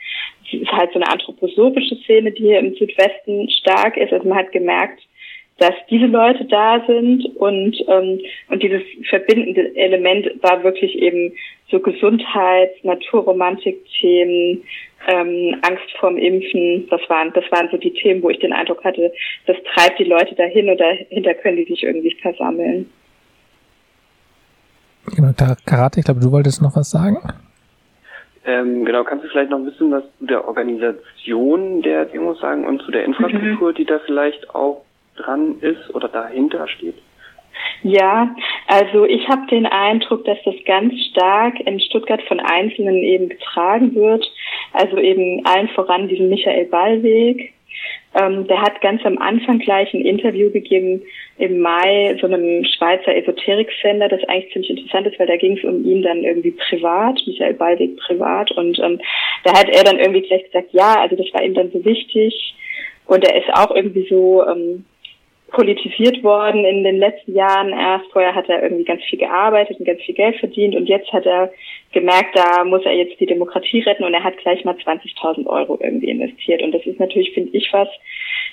ist 0.52 0.72
halt 0.72 0.94
so 0.94 1.00
eine 1.00 1.12
anthroposophische 1.12 1.96
Szene, 2.04 2.32
die 2.32 2.44
hier 2.44 2.60
im 2.60 2.76
Südwesten 2.76 3.50
stark 3.50 3.98
ist. 3.98 4.14
Also 4.14 4.28
man 4.28 4.38
hat 4.38 4.52
gemerkt, 4.52 5.02
dass 5.58 5.74
diese 5.90 6.06
Leute 6.06 6.46
da 6.46 6.84
sind 6.86 7.26
und 7.38 7.76
ähm, 7.88 8.20
und 8.50 8.62
dieses 8.62 8.82
verbindende 9.10 9.76
Element 9.76 10.44
war 10.44 10.64
wirklich 10.64 10.96
eben 10.96 11.34
so 11.72 11.80
Gesundheits-, 11.80 12.84
Naturromantik-Themen, 12.84 14.64
ähm, 15.08 15.56
Angst 15.62 15.86
vorm 16.00 16.18
Impfen. 16.18 16.88
Das 16.90 17.02
waren 17.10 17.32
das 17.34 17.44
waren 17.52 17.70
so 17.72 17.78
die 17.78 17.94
Themen, 17.94 18.22
wo 18.24 18.30
ich 18.30 18.40
den 18.40 18.54
Eindruck 18.54 18.84
hatte, 18.84 19.12
das 19.46 19.58
treibt 19.74 20.00
die 20.00 20.06
Leute 20.06 20.36
dahin 20.36 20.70
und 20.70 20.80
dahinter 20.80 21.34
können 21.36 21.58
die 21.58 21.66
sich 21.66 21.84
irgendwie 21.84 22.16
versammeln. 22.22 22.90
Genau, 25.16 25.32
Karate, 25.66 26.00
ich 26.00 26.06
glaube, 26.06 26.20
du 26.20 26.32
wolltest 26.32 26.62
noch 26.62 26.76
was 26.76 26.90
sagen. 26.90 27.18
Ähm, 28.46 28.86
genau, 28.86 29.04
kannst 29.04 29.26
du 29.26 29.30
vielleicht 29.30 29.50
noch 29.50 29.58
ein 29.58 29.66
bisschen 29.66 29.92
was 29.92 30.04
zu 30.20 30.26
der 30.26 30.48
Organisation 30.48 31.82
der 31.82 32.06
Demos 32.06 32.40
sagen 32.40 32.66
und 32.66 32.82
zu 32.84 32.92
der 32.92 33.06
Infrastruktur, 33.06 33.72
mhm. 33.72 33.76
die 33.76 33.86
da 33.86 34.00
vielleicht 34.06 34.54
auch 34.54 34.84
dran 35.16 35.58
ist 35.62 35.94
oder 35.94 36.08
dahinter 36.08 36.68
steht? 36.68 36.96
Ja, 37.84 38.36
also 38.68 39.06
ich 39.06 39.28
habe 39.30 39.46
den 39.48 39.66
Eindruck, 39.66 40.26
dass 40.26 40.38
das 40.44 40.56
ganz 40.66 40.94
stark 41.12 41.60
in 41.60 41.80
Stuttgart 41.80 42.22
von 42.24 42.40
Einzelnen 42.40 42.98
eben 42.98 43.30
getragen 43.30 43.94
wird. 43.96 44.26
Also 44.74 44.98
eben 44.98 45.46
allen 45.46 45.70
voran 45.70 46.08
diesen 46.08 46.30
Michael 46.30 46.66
Ballweg. 46.66 47.54
Ähm, 48.16 48.48
der 48.48 48.62
hat 48.62 48.82
ganz 48.82 49.06
am 49.06 49.18
Anfang 49.18 49.60
gleich 49.60 49.94
ein 49.94 50.02
Interview 50.02 50.50
gegeben 50.50 51.04
im 51.38 51.60
Mai 51.60 52.18
so 52.22 52.28
einem 52.28 52.64
Schweizer 52.64 53.14
Esoterik-Sender, 53.14 54.08
das 54.08 54.24
eigentlich 54.24 54.54
ziemlich 54.54 54.72
interessant 54.72 55.08
ist, 55.08 55.20
weil 55.20 55.28
da 55.28 55.36
ging 55.36 55.58
es 55.58 55.64
um 55.66 55.84
ihn 55.84 56.02
dann 56.02 56.24
irgendwie 56.24 56.52
privat, 56.52 57.20
Michael 57.28 57.56
Ballweg 57.56 57.98
privat. 57.98 58.52
Und 58.52 58.80
ähm, 58.80 59.02
da 59.44 59.54
hat 59.54 59.70
er 59.70 59.84
dann 59.84 60.00
irgendwie 60.00 60.22
gleich 60.22 60.46
gesagt, 60.46 60.70
ja, 60.72 61.02
also 61.02 61.16
das 61.18 61.28
war 61.34 61.44
ihm 61.44 61.54
dann 61.54 61.72
so 61.72 61.84
wichtig. 61.84 62.56
Und 63.06 63.24
er 63.24 63.36
ist 63.36 63.54
auch 63.54 63.76
irgendwie 63.76 64.08
so 64.10 64.44
ähm, 64.48 64.86
politisiert 65.52 66.24
worden 66.24 66.66
in 66.66 66.84
den 66.84 66.98
letzten 66.98 67.34
Jahren 67.34 67.70
erst. 67.70 68.12
Vorher 68.12 68.36
hat 68.36 68.50
er 68.50 68.64
irgendwie 68.64 68.84
ganz 68.84 69.04
viel 69.04 69.20
gearbeitet 69.20 69.80
und 69.80 69.86
ganz 69.86 70.02
viel 70.02 70.16
Geld 70.16 70.38
verdient 70.38 70.76
und 70.76 70.88
jetzt 70.88 71.12
hat 71.14 71.26
er 71.26 71.52
gemerkt, 71.92 72.36
da 72.36 72.64
muss 72.64 72.84
er 72.84 72.94
jetzt 72.94 73.20
die 73.20 73.26
Demokratie 73.26 73.82
retten 73.82 74.04
und 74.04 74.14
er 74.14 74.24
hat 74.24 74.38
gleich 74.38 74.66
mal 74.66 74.76
20.000 74.76 75.46
Euro 75.46 75.78
irgendwie 75.82 76.10
investiert. 76.10 76.62
Und 76.62 76.74
das 76.74 76.86
ist 76.86 77.00
natürlich, 77.00 77.34
finde 77.34 77.56
ich, 77.58 77.72
was, 77.72 77.88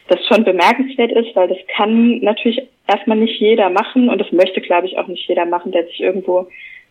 das 0.09 0.18
schon 0.26 0.44
bemerkenswert 0.44 1.12
ist, 1.12 1.35
weil 1.35 1.48
das 1.48 1.59
kann 1.74 2.18
natürlich 2.20 2.62
erstmal 2.88 3.18
nicht 3.18 3.40
jeder 3.40 3.70
machen 3.70 4.09
und 4.09 4.20
das 4.20 4.31
möchte, 4.33 4.61
glaube 4.61 4.87
ich, 4.87 4.98
auch 4.98 5.07
nicht 5.07 5.28
jeder 5.28 5.46
machen, 5.46 5.72
der 5.72 5.87
sich 5.87 6.00
irgendwo 6.00 6.48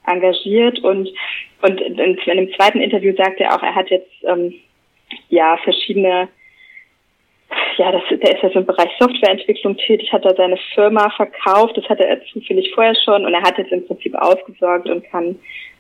engagiert. 0.07 0.79
Und, 0.79 1.09
und 1.61 1.81
in, 1.81 1.97
in 1.97 2.17
einem 2.31 2.53
zweiten 2.53 2.81
Interview 2.81 3.13
sagt 3.15 3.39
er 3.39 3.55
auch, 3.55 3.63
er 3.63 3.75
hat 3.75 3.89
jetzt 3.89 4.11
ähm, 4.23 4.53
ja 5.29 5.57
verschiedene 5.63 6.29
ja, 7.77 7.91
das, 7.91 8.03
der 8.09 8.35
ist 8.35 8.43
ja 8.43 8.49
so 8.49 8.59
im 8.59 8.65
Bereich 8.65 8.89
Softwareentwicklung 8.99 9.77
tätig, 9.77 10.11
hat 10.11 10.25
er 10.25 10.35
seine 10.35 10.57
Firma 10.73 11.09
verkauft, 11.11 11.77
das 11.77 11.87
hatte 11.89 12.05
er 12.05 12.23
zufällig 12.25 12.71
vorher 12.73 12.95
schon 12.95 13.25
und 13.25 13.33
er 13.33 13.41
hat 13.41 13.57
jetzt 13.57 13.71
im 13.71 13.85
Prinzip 13.85 14.15
ausgesorgt 14.15 14.89
und 14.89 15.03
kann 15.05 15.37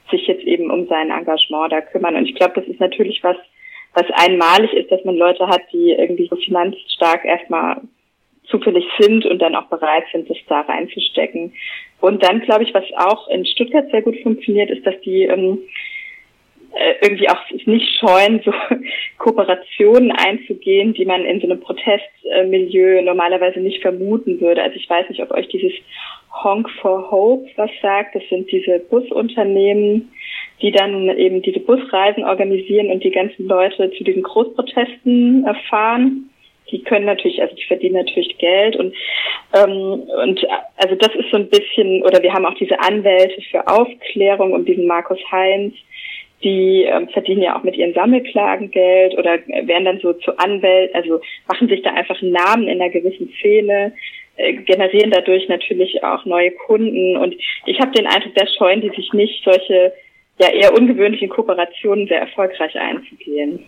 sich 0.09 0.27
jetzt 0.27 0.43
eben 0.43 0.69
um 0.69 0.87
sein 0.87 1.09
Engagement 1.09 1.71
da 1.71 1.81
kümmern. 1.81 2.15
Und 2.15 2.25
ich 2.25 2.35
glaube, 2.35 2.53
das 2.55 2.65
ist 2.65 2.79
natürlich 2.79 3.23
was, 3.23 3.37
was 3.93 4.05
einmalig 4.13 4.73
ist, 4.73 4.91
dass 4.91 5.03
man 5.03 5.15
Leute 5.15 5.47
hat, 5.47 5.61
die 5.71 5.91
irgendwie 5.91 6.27
so 6.27 6.35
finanzstark 6.35 7.25
erstmal 7.25 7.81
zufällig 8.45 8.85
sind 8.99 9.25
und 9.25 9.39
dann 9.39 9.55
auch 9.55 9.67
bereit 9.67 10.03
sind, 10.11 10.29
das 10.29 10.37
da 10.47 10.61
reinzustecken. 10.61 11.53
Und 12.01 12.23
dann 12.23 12.41
glaube 12.41 12.63
ich, 12.63 12.73
was 12.73 12.83
auch 12.97 13.27
in 13.29 13.45
Stuttgart 13.45 13.89
sehr 13.91 14.01
gut 14.01 14.17
funktioniert, 14.21 14.69
ist, 14.69 14.85
dass 14.85 14.99
die 15.01 15.23
ähm, 15.23 15.59
äh, 15.59 15.61
irgendwie 17.01 17.29
auch 17.29 17.39
nicht 17.65 17.99
scheuen, 17.99 18.41
so 18.45 18.53
Kooperationen 19.17 20.11
einzugehen, 20.11 20.93
die 20.93 21.05
man 21.05 21.25
in 21.25 21.39
so 21.39 21.47
einem 21.47 21.59
Protestmilieu 21.59 23.01
normalerweise 23.01 23.59
nicht 23.59 23.81
vermuten 23.81 24.39
würde. 24.39 24.61
Also 24.63 24.75
ich 24.77 24.89
weiß 24.89 25.09
nicht, 25.09 25.21
ob 25.21 25.31
euch 25.31 25.47
dieses 25.49 25.73
Honk 26.43 26.69
for 26.81 27.11
Hope 27.11 27.49
was 27.55 27.71
sagt. 27.81 28.15
Das 28.15 28.23
sind 28.29 28.51
diese 28.51 28.79
Busunternehmen, 28.79 30.11
die 30.61 30.71
dann 30.71 31.09
eben 31.17 31.41
diese 31.41 31.59
Busreisen 31.59 32.23
organisieren 32.23 32.89
und 32.89 33.03
die 33.03 33.11
ganzen 33.11 33.47
Leute 33.47 33.91
zu 33.91 34.03
diesen 34.03 34.23
Großprotesten 34.23 35.45
erfahren. 35.45 36.29
Die 36.71 36.83
können 36.83 37.05
natürlich, 37.05 37.41
also 37.41 37.53
die 37.53 37.65
verdienen 37.65 37.95
natürlich 37.95 38.37
Geld 38.37 38.77
und 38.77 38.93
ähm, 39.53 40.03
und 40.23 40.47
also 40.77 40.95
das 40.95 41.13
ist 41.15 41.29
so 41.29 41.37
ein 41.37 41.49
bisschen, 41.49 42.01
oder 42.03 42.23
wir 42.23 42.33
haben 42.33 42.45
auch 42.45 42.53
diese 42.53 42.79
Anwälte 42.79 43.41
für 43.51 43.67
Aufklärung 43.67 44.53
und 44.53 44.69
diesen 44.69 44.87
Markus 44.87 45.19
Heinz, 45.29 45.73
die 46.43 46.83
ähm, 46.83 47.07
verdienen 47.09 47.41
ja 47.41 47.57
auch 47.57 47.63
mit 47.63 47.75
ihren 47.75 47.93
Sammelklagen 47.93 48.71
Geld 48.71 49.17
oder 49.17 49.37
werden 49.47 49.85
dann 49.85 49.99
so 49.99 50.13
zu 50.13 50.37
Anwälten, 50.37 50.95
also 50.95 51.21
machen 51.47 51.67
sich 51.67 51.81
da 51.83 51.93
einfach 51.93 52.21
einen 52.21 52.31
Namen 52.31 52.67
in 52.67 52.81
einer 52.81 52.89
gewissen 52.89 53.31
Szene, 53.39 53.93
äh, 54.37 54.53
generieren 54.53 55.11
dadurch 55.11 55.47
natürlich 55.49 56.03
auch 56.03 56.25
neue 56.25 56.51
Kunden. 56.51 57.17
Und 57.17 57.35
ich 57.65 57.79
habe 57.79 57.91
den 57.91 58.07
Eindruck, 58.07 58.33
da 58.35 58.45
scheuen 58.47 58.81
die 58.81 58.89
sich 58.89 59.13
nicht, 59.13 59.43
solche 59.43 59.93
ja 60.39 60.49
eher 60.49 60.73
ungewöhnlichen 60.73 61.29
Kooperationen 61.29 62.07
sehr 62.07 62.21
erfolgreich 62.21 62.75
einzugehen. 62.75 63.59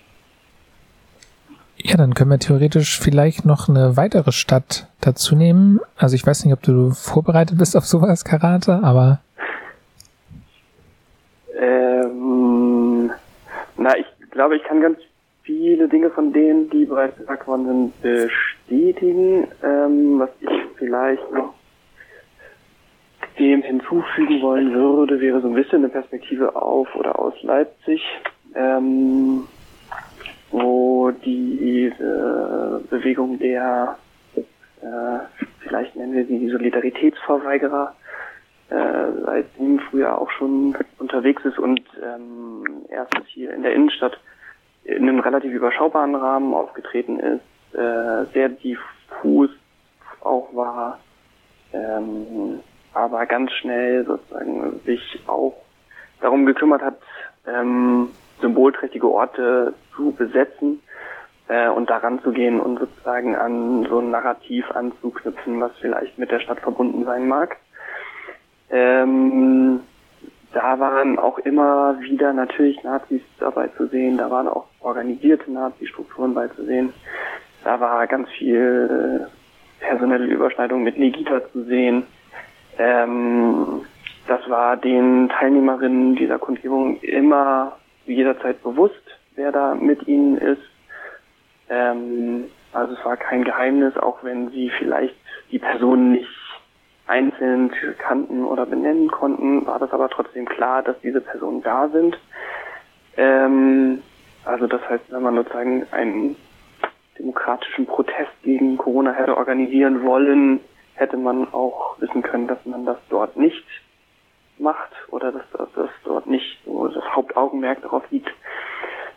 Ja, 1.78 1.98
dann 1.98 2.14
können 2.14 2.32
wir 2.32 2.40
theoretisch 2.40 3.00
vielleicht 3.00 3.46
noch 3.46 3.68
eine 3.68 3.98
weitere 3.98 4.32
Stadt 4.32 4.88
dazu 5.02 5.36
nehmen. 5.36 5.80
Also 5.98 6.16
ich 6.16 6.26
weiß 6.26 6.46
nicht, 6.46 6.54
ob 6.54 6.62
du 6.62 6.92
vorbereitet 6.92 7.58
bist 7.58 7.76
auf 7.76 7.86
sowas, 7.86 8.24
Karate, 8.24 8.80
aber 8.84 9.20
ich 12.03 12.03
glaube, 14.34 14.58
ich 14.58 14.64
kann 14.64 14.82
ganz 14.82 15.00
viele 15.44 15.88
Dinge 15.88 16.10
von 16.10 16.34
denen, 16.34 16.70
die 16.70 16.86
bereits 16.86 17.18
gesagt 17.18 17.48
worden 17.48 17.66
sind, 17.66 18.02
bestätigen. 18.02 19.48
Ähm, 19.64 20.20
was 20.20 20.30
ich 20.40 20.50
vielleicht 20.78 21.32
noch 21.32 21.54
dem 23.40 23.62
hinzufügen 23.62 24.42
wollen 24.42 24.74
würde, 24.74 25.20
wäre 25.20 25.42
so 25.42 25.48
ein 25.48 25.56
bisschen 25.56 25.80
eine 25.80 25.90
Perspektive 25.90 26.56
auf 26.56 26.94
oder 26.96 27.18
aus 27.18 27.34
Leipzig, 27.42 28.02
ähm, 28.56 29.48
wo 30.52 31.12
diese 31.12 32.82
Bewegung 32.90 33.40
der, 33.40 33.98
äh, 34.36 35.20
vielleicht 35.60 35.96
nennen 35.96 36.14
wir 36.14 36.26
sie 36.26 36.40
die 36.40 36.50
Solidaritätsverweigerer, 36.50 37.96
äh, 38.74 39.22
seitdem 39.24 39.80
früher 39.80 40.20
auch 40.20 40.32
schon 40.32 40.76
unterwegs 40.98 41.46
ist 41.46 41.60
und 41.60 41.82
ähm, 42.04 42.86
erst 42.90 43.14
hier 43.28 43.54
in 43.54 43.62
der 43.62 43.74
Innenstadt 43.74 44.20
in 44.84 45.08
einem 45.08 45.20
relativ 45.20 45.54
überschaubaren 45.54 46.16
Rahmen 46.16 46.56
aufgetreten 46.56 47.20
ist, 47.20 47.78
äh, 47.78 48.26
sehr 48.34 48.50
diffus 48.50 49.52
auch 50.22 50.54
war, 50.56 51.00
ähm, 51.72 52.62
aber 52.94 53.28
ganz 53.28 53.52
schnell 53.52 54.06
sozusagen 54.06 54.80
sich 54.86 55.20
auch 55.28 55.56
darum 56.20 56.48
gekümmert 56.48 56.82
hat, 56.82 56.98
ähm, 57.46 58.10
symbolträchtige 58.42 59.08
Orte 59.08 59.76
zu 59.96 60.14
besetzen 60.14 60.82
äh, 61.48 61.70
und 61.70 61.92
daran 61.92 62.24
zu 62.24 62.32
gehen 62.32 62.60
und 62.60 62.80
sozusagen 62.80 63.36
an 63.36 63.86
so 63.88 64.00
ein 64.00 64.10
Narrativ 64.10 64.70
anzuknüpfen, 64.72 65.62
was 65.62 65.74
vielleicht 65.80 66.18
mit 66.18 66.32
der 66.32 66.40
Stadt 66.40 66.60
verbunden 66.60 67.06
sein 67.06 67.28
mag. 67.28 67.58
Ähm, 68.74 69.82
da 70.52 70.80
waren 70.80 71.20
auch 71.20 71.38
immer 71.40 71.96
wieder 72.02 72.34
natürlich 72.34 72.84
Nazis 72.84 73.22
dabei 73.40 73.68
zu 73.78 73.88
sehen, 73.88 74.18
da 74.18 74.32
waren 74.32 74.48
auch 74.48 74.66
organisierte 74.82 75.52
Nazi-Strukturen 75.52 76.34
beizusehen. 76.34 76.92
Da 77.64 77.80
war 77.80 78.08
ganz 78.08 78.30
viel 78.32 79.30
äh, 79.30 79.86
personelle 79.86 80.26
Überschneidung 80.26 80.84
mit 80.84 80.98
Negita 80.98 81.42
zu 81.52 81.64
sehen. 81.66 82.04
Ähm, 82.80 83.86
das 84.28 84.42
war 84.50 84.76
den 84.76 85.30
Teilnehmerinnen 85.30 86.16
dieser 86.16 86.40
Kundgebung 86.40 87.00
immer 87.02 87.78
jederzeit 88.08 88.62
bewusst, 88.64 89.20
wer 89.36 89.52
da 89.52 89.76
mit 89.76 90.08
ihnen 90.08 90.38
ist. 90.38 90.64
Ähm, 91.70 92.46
also 92.72 92.96
es 92.96 93.06
war 93.06 93.18
kein 93.18 93.44
Geheimnis, 93.44 93.96
auch 93.98 94.24
wenn 94.24 94.50
sie 94.50 94.72
vielleicht 94.80 95.16
die 95.52 95.60
Personen 95.60 96.14
nicht 96.14 96.28
einzeln 97.08 97.72
kannten 97.98 98.46
oder 98.46 98.66
benennen 98.66 99.10
konnten, 99.10 99.66
war 99.66 99.80
das 99.80 99.92
aber 99.92 100.10
trotzdem 100.10 100.46
klar, 100.46 100.84
dass 100.84 101.00
diese 101.02 101.22
Personen 101.22 101.62
da 101.62 101.90
sind. 101.90 102.18
Ähm, 103.18 104.02
also 104.46 104.68
das 104.68 104.82
heißt, 104.90 105.06
wenn 105.10 105.24
man 105.24 105.36
sozusagen 105.36 105.86
einen 105.92 106.36
demokratischen 107.20 107.86
Protest 107.86 108.32
gegen 108.44 108.78
Corona 108.78 109.12
hätte 109.12 109.38
organisieren 109.38 110.04
wollen, 110.04 110.60
hätte 110.96 111.18
man 111.18 111.52
auch 111.54 112.00
wissen 112.00 112.22
können, 112.22 112.48
dass 112.48 112.66
man 112.66 112.86
das 112.86 112.98
dort 113.10 113.38
nicht 113.38 113.66
macht 114.58 114.92
oder 115.10 115.32
dass, 115.32 115.44
das 115.76 115.90
dort 116.04 116.28
nicht 116.28 116.60
so 116.66 116.88
das 116.88 117.04
Hauptaugenmerk 117.16 117.82
darauf 117.82 118.04
liegt. 118.12 118.32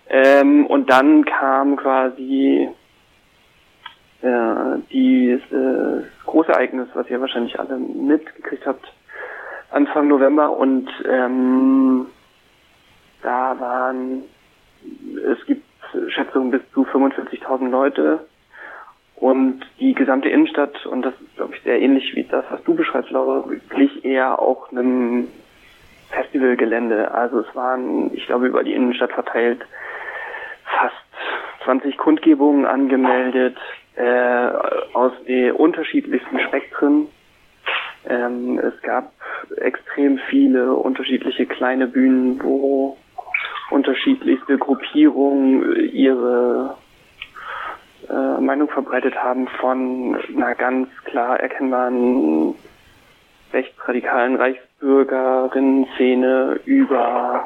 Ähm, 0.08 0.66
und 0.66 0.90
dann 0.90 1.24
kam 1.24 1.76
quasi 1.76 2.68
äh, 4.26 4.78
dieses 4.90 5.42
äh, 5.52 6.02
Großereignis, 6.24 6.88
was 6.94 7.08
ihr 7.08 7.20
wahrscheinlich 7.20 7.58
alle 7.58 7.78
mitgekriegt 7.78 8.66
habt, 8.66 8.84
Anfang 9.70 10.08
November 10.08 10.50
und 10.50 10.88
ähm, 11.08 12.06
da 13.22 13.56
waren, 13.58 14.22
es 15.24 15.44
gibt 15.46 15.64
Schätzungen 16.08 16.50
bis 16.50 16.62
zu 16.72 16.84
45.000 16.84 17.68
Leute 17.70 18.26
und 19.16 19.64
die 19.80 19.94
gesamte 19.94 20.28
Innenstadt, 20.28 20.84
und 20.86 21.02
das 21.02 21.14
ist, 21.14 21.36
glaube 21.36 21.54
ich, 21.54 21.62
sehr 21.62 21.80
ähnlich 21.80 22.14
wie 22.14 22.24
das, 22.24 22.44
was 22.50 22.62
du 22.64 22.74
beschreibst, 22.74 23.10
Laura, 23.10 23.44
glich 23.70 24.04
eher 24.04 24.40
auch 24.40 24.70
einem 24.70 25.28
Festivalgelände. 26.10 27.12
Also 27.12 27.40
es 27.40 27.54
waren, 27.54 28.12
ich 28.14 28.26
glaube, 28.26 28.46
über 28.46 28.62
die 28.62 28.74
Innenstadt 28.74 29.12
verteilt 29.12 29.64
fast 30.64 30.94
20 31.64 31.96
Kundgebungen 31.96 32.66
angemeldet 32.66 33.56
äh, 33.96 34.48
aus 34.92 35.12
den 35.26 35.52
unterschiedlichsten 35.52 36.38
Spektren. 36.40 37.06
Ähm, 38.08 38.58
es 38.58 38.80
gab 38.82 39.12
extrem 39.56 40.18
viele 40.30 40.74
unterschiedliche 40.74 41.46
kleine 41.46 41.86
Bühnen, 41.86 42.42
wo 42.42 42.96
unterschiedlichste 43.70 44.58
Gruppierungen 44.58 45.88
ihre 45.92 46.76
äh, 48.08 48.40
Meinung 48.40 48.68
verbreitet 48.68 49.16
haben 49.16 49.48
von 49.60 50.16
einer 50.34 50.54
ganz 50.54 50.88
klar 51.04 51.38
erkennbaren 51.40 52.54
rechtsradikalen 53.52 54.36
Reichsbürgerinnen-Szene 54.36 56.60
über 56.64 57.44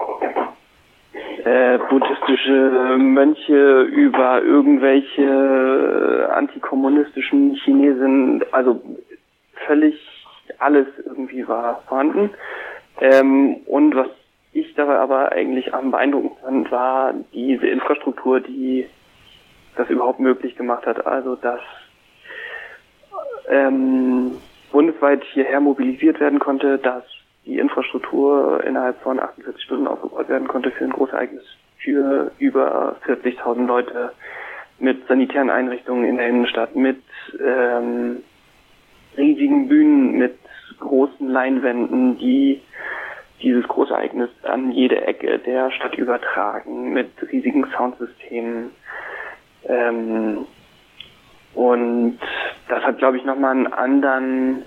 äh, 1.44 1.78
buddhistische 1.88 2.96
Mönche, 2.98 3.82
über 3.82 4.42
irgendwelche 4.42 6.28
antikommunistischen 6.32 7.54
Chinesen, 7.56 8.44
also 8.52 8.80
völlig 9.66 9.94
alles 10.58 10.86
irgendwie 11.04 11.46
war 11.48 11.82
vorhanden. 11.88 12.30
Ähm, 13.00 13.56
und 13.66 13.94
was 13.94 14.08
ich 14.52 14.74
dabei 14.74 14.98
aber 14.98 15.32
eigentlich 15.32 15.72
am 15.72 15.90
beeindruckendsten 15.90 16.66
fand, 16.66 16.70
war 16.70 17.14
diese 17.32 17.66
Infrastruktur, 17.66 18.40
die 18.40 18.86
das 19.76 19.88
überhaupt 19.88 20.20
möglich 20.20 20.56
gemacht 20.56 20.86
hat. 20.86 21.06
Also 21.06 21.36
dass 21.36 21.60
ähm, 23.48 24.32
bundesweit 24.72 25.22
hierher 25.32 25.60
mobilisiert 25.60 26.20
werden 26.20 26.38
konnte, 26.38 26.78
dass 26.78 27.04
die 27.50 27.58
Infrastruktur 27.58 28.62
innerhalb 28.64 29.00
von 29.02 29.18
48 29.18 29.62
Stunden 29.62 29.88
aufgebaut 29.88 30.28
werden 30.28 30.46
konnte 30.46 30.70
für 30.70 30.84
ein 30.84 30.90
Großereignis 30.90 31.42
für 31.78 32.30
über 32.38 32.96
40.000 33.06 33.66
Leute 33.66 34.12
mit 34.78 35.06
sanitären 35.08 35.50
Einrichtungen 35.50 36.04
in 36.04 36.16
der 36.16 36.28
Innenstadt, 36.28 36.76
mit 36.76 37.02
ähm, 37.44 38.22
riesigen 39.16 39.68
Bühnen, 39.68 40.12
mit 40.12 40.38
großen 40.78 41.28
Leinwänden, 41.28 42.18
die 42.18 42.60
dieses 43.42 43.66
Großereignis 43.66 44.30
an 44.44 44.70
jede 44.70 45.06
Ecke 45.06 45.38
der 45.38 45.70
Stadt 45.72 45.96
übertragen, 45.96 46.92
mit 46.92 47.10
riesigen 47.32 47.66
Soundsystemen, 47.76 48.70
ähm, 49.64 50.46
und 51.54 52.18
das 52.68 52.82
hat, 52.84 52.98
glaube 52.98 53.16
ich, 53.16 53.24
nochmal 53.24 53.52
einen 53.52 53.66
anderen 53.66 54.62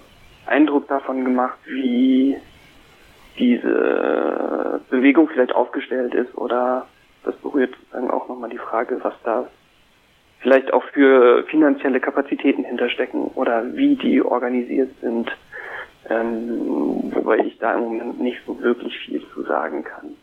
Eindruck 0.45 0.87
davon 0.87 1.23
gemacht, 1.23 1.57
wie 1.65 2.37
diese 3.37 4.81
Bewegung 4.89 5.29
vielleicht 5.29 5.53
aufgestellt 5.53 6.13
ist 6.13 6.35
oder 6.37 6.87
das 7.23 7.35
berührt 7.37 7.75
dann 7.91 8.11
auch 8.11 8.27
nochmal 8.27 8.49
die 8.49 8.57
Frage, 8.57 8.99
was 9.03 9.13
da 9.23 9.47
vielleicht 10.39 10.73
auch 10.73 10.83
für 10.93 11.43
finanzielle 11.45 11.99
Kapazitäten 11.99 12.65
hinterstecken 12.65 13.27
oder 13.35 13.75
wie 13.75 13.95
die 13.95 14.21
organisiert 14.21 14.91
sind, 15.01 15.31
ähm, 16.09 17.11
wobei 17.13 17.37
ich 17.39 17.57
da 17.59 17.75
im 17.75 17.81
Moment 17.81 18.19
nicht 18.19 18.39
so 18.45 18.59
wirklich 18.61 18.97
viel 18.99 19.23
zu 19.33 19.43
sagen 19.43 19.83
kann. 19.83 20.15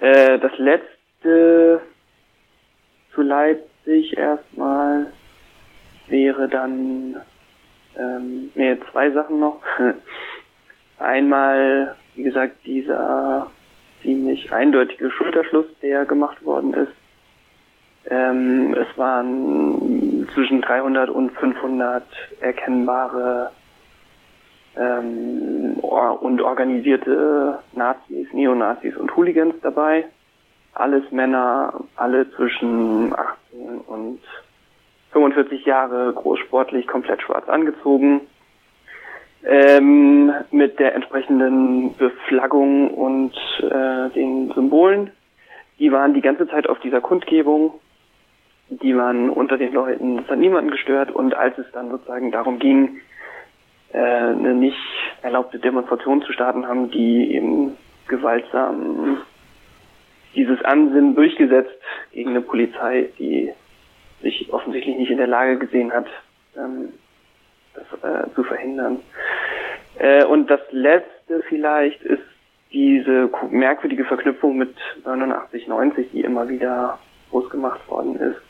Äh, 0.00 0.38
das 0.38 0.56
letzte 0.58 1.80
zu 3.14 3.22
Leipzig 3.22 4.16
erstmal 4.16 5.12
wäre 6.08 6.48
dann 6.48 7.16
ähm, 7.98 8.50
nee, 8.54 8.76
zwei 8.92 9.10
Sachen 9.10 9.40
noch. 9.40 9.60
Einmal, 10.98 11.96
wie 12.16 12.22
gesagt, 12.22 12.64
dieser 12.64 13.50
ziemlich 14.02 14.52
eindeutige 14.52 15.10
Schulterschluss, 15.10 15.66
der 15.82 16.04
gemacht 16.04 16.44
worden 16.44 16.74
ist. 16.74 16.92
Ähm, 18.08 18.74
es 18.74 18.86
waren 18.96 20.28
zwischen 20.32 20.60
300 20.60 21.10
und 21.10 21.32
500 21.32 22.04
erkennbare 22.40 23.50
ähm, 24.76 25.74
und 25.74 26.40
organisierte 26.40 27.58
Nazis, 27.72 28.28
Neonazis 28.32 28.96
und 28.96 29.14
Hooligans 29.16 29.54
dabei. 29.62 30.04
Alles 30.74 31.10
Männer, 31.10 31.72
alle 31.96 32.30
zwischen 32.32 33.12
18 33.14 33.78
und 33.86 34.20
45 35.12 35.64
Jahre, 35.64 36.12
großsportlich, 36.12 36.86
komplett 36.86 37.22
schwarz 37.22 37.48
angezogen, 37.48 38.20
ähm, 39.46 40.32
mit 40.50 40.78
der 40.78 40.94
entsprechenden 40.94 41.96
Beflaggung 41.96 42.90
und 42.90 43.32
äh, 43.62 44.10
den 44.10 44.52
Symbolen. 44.52 45.12
Die 45.78 45.92
waren 45.92 46.14
die 46.14 46.20
ganze 46.20 46.48
Zeit 46.48 46.68
auf 46.68 46.80
dieser 46.80 47.00
Kundgebung. 47.00 47.74
Die 48.68 48.96
waren 48.96 49.30
unter 49.30 49.56
den 49.56 49.72
Leuten, 49.72 50.18
es 50.18 50.28
hat 50.28 50.38
niemanden 50.38 50.70
gestört. 50.70 51.12
Und 51.12 51.34
als 51.34 51.56
es 51.58 51.66
dann 51.72 51.90
sozusagen 51.90 52.32
darum 52.32 52.58
ging, 52.58 53.00
äh, 53.92 53.98
eine 53.98 54.54
nicht 54.54 54.76
erlaubte 55.22 55.60
Demonstration 55.60 56.22
zu 56.22 56.32
starten, 56.32 56.66
haben 56.66 56.90
die 56.90 57.32
eben 57.34 57.76
gewaltsam 58.08 59.18
dieses 60.34 60.62
Ansinnen 60.64 61.14
durchgesetzt 61.14 61.80
gegen 62.12 62.30
eine 62.30 62.40
Polizei, 62.40 63.10
die 63.18 63.52
sich 64.22 64.52
offensichtlich 64.52 64.96
nicht 64.96 65.10
in 65.10 65.18
der 65.18 65.28
Lage 65.28 65.58
gesehen 65.58 65.92
hat, 65.92 66.06
ähm, 66.56 66.88
das 66.88 67.05
äh, 68.02 68.34
zu 68.34 68.44
verhindern. 68.44 69.00
Äh, 69.98 70.24
und 70.24 70.50
das 70.50 70.60
letzte 70.70 71.42
vielleicht 71.48 72.02
ist 72.02 72.22
diese 72.72 73.30
merkwürdige 73.50 74.04
Verknüpfung 74.04 74.56
mit 74.56 74.74
89, 75.04 75.68
90, 75.68 76.10
die 76.12 76.20
immer 76.20 76.48
wieder 76.48 76.98
groß 77.30 77.48
gemacht 77.50 77.88
worden 77.88 78.16
ist, 78.16 78.40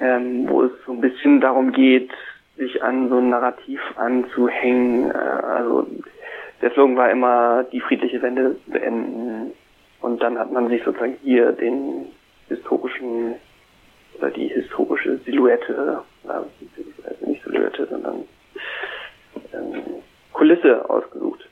ähm, 0.00 0.48
wo 0.48 0.64
es 0.64 0.72
so 0.84 0.92
ein 0.92 1.00
bisschen 1.00 1.40
darum 1.40 1.72
geht, 1.72 2.10
sich 2.56 2.82
an 2.82 3.08
so 3.08 3.18
ein 3.18 3.30
Narrativ 3.30 3.80
anzuhängen. 3.96 5.10
Äh, 5.10 5.14
also 5.14 5.86
der 6.60 6.72
Slogan 6.72 6.96
war 6.96 7.10
immer 7.10 7.64
die 7.72 7.80
friedliche 7.80 8.20
Wende 8.20 8.56
beenden. 8.66 9.52
Und 10.00 10.22
dann 10.22 10.38
hat 10.38 10.52
man 10.52 10.68
sich 10.68 10.82
sozusagen 10.84 11.16
hier 11.22 11.52
den 11.52 12.06
historischen 12.48 13.34
oder 14.18 14.30
die 14.30 14.48
historische 14.48 15.18
Silhouette, 15.24 16.02
also 16.26 16.50
nicht 17.26 17.42
Silhouette, 17.44 17.86
sondern 17.88 18.24
ähm, 19.52 20.02
Kulisse 20.32 20.88
ausgesucht. 20.88 21.48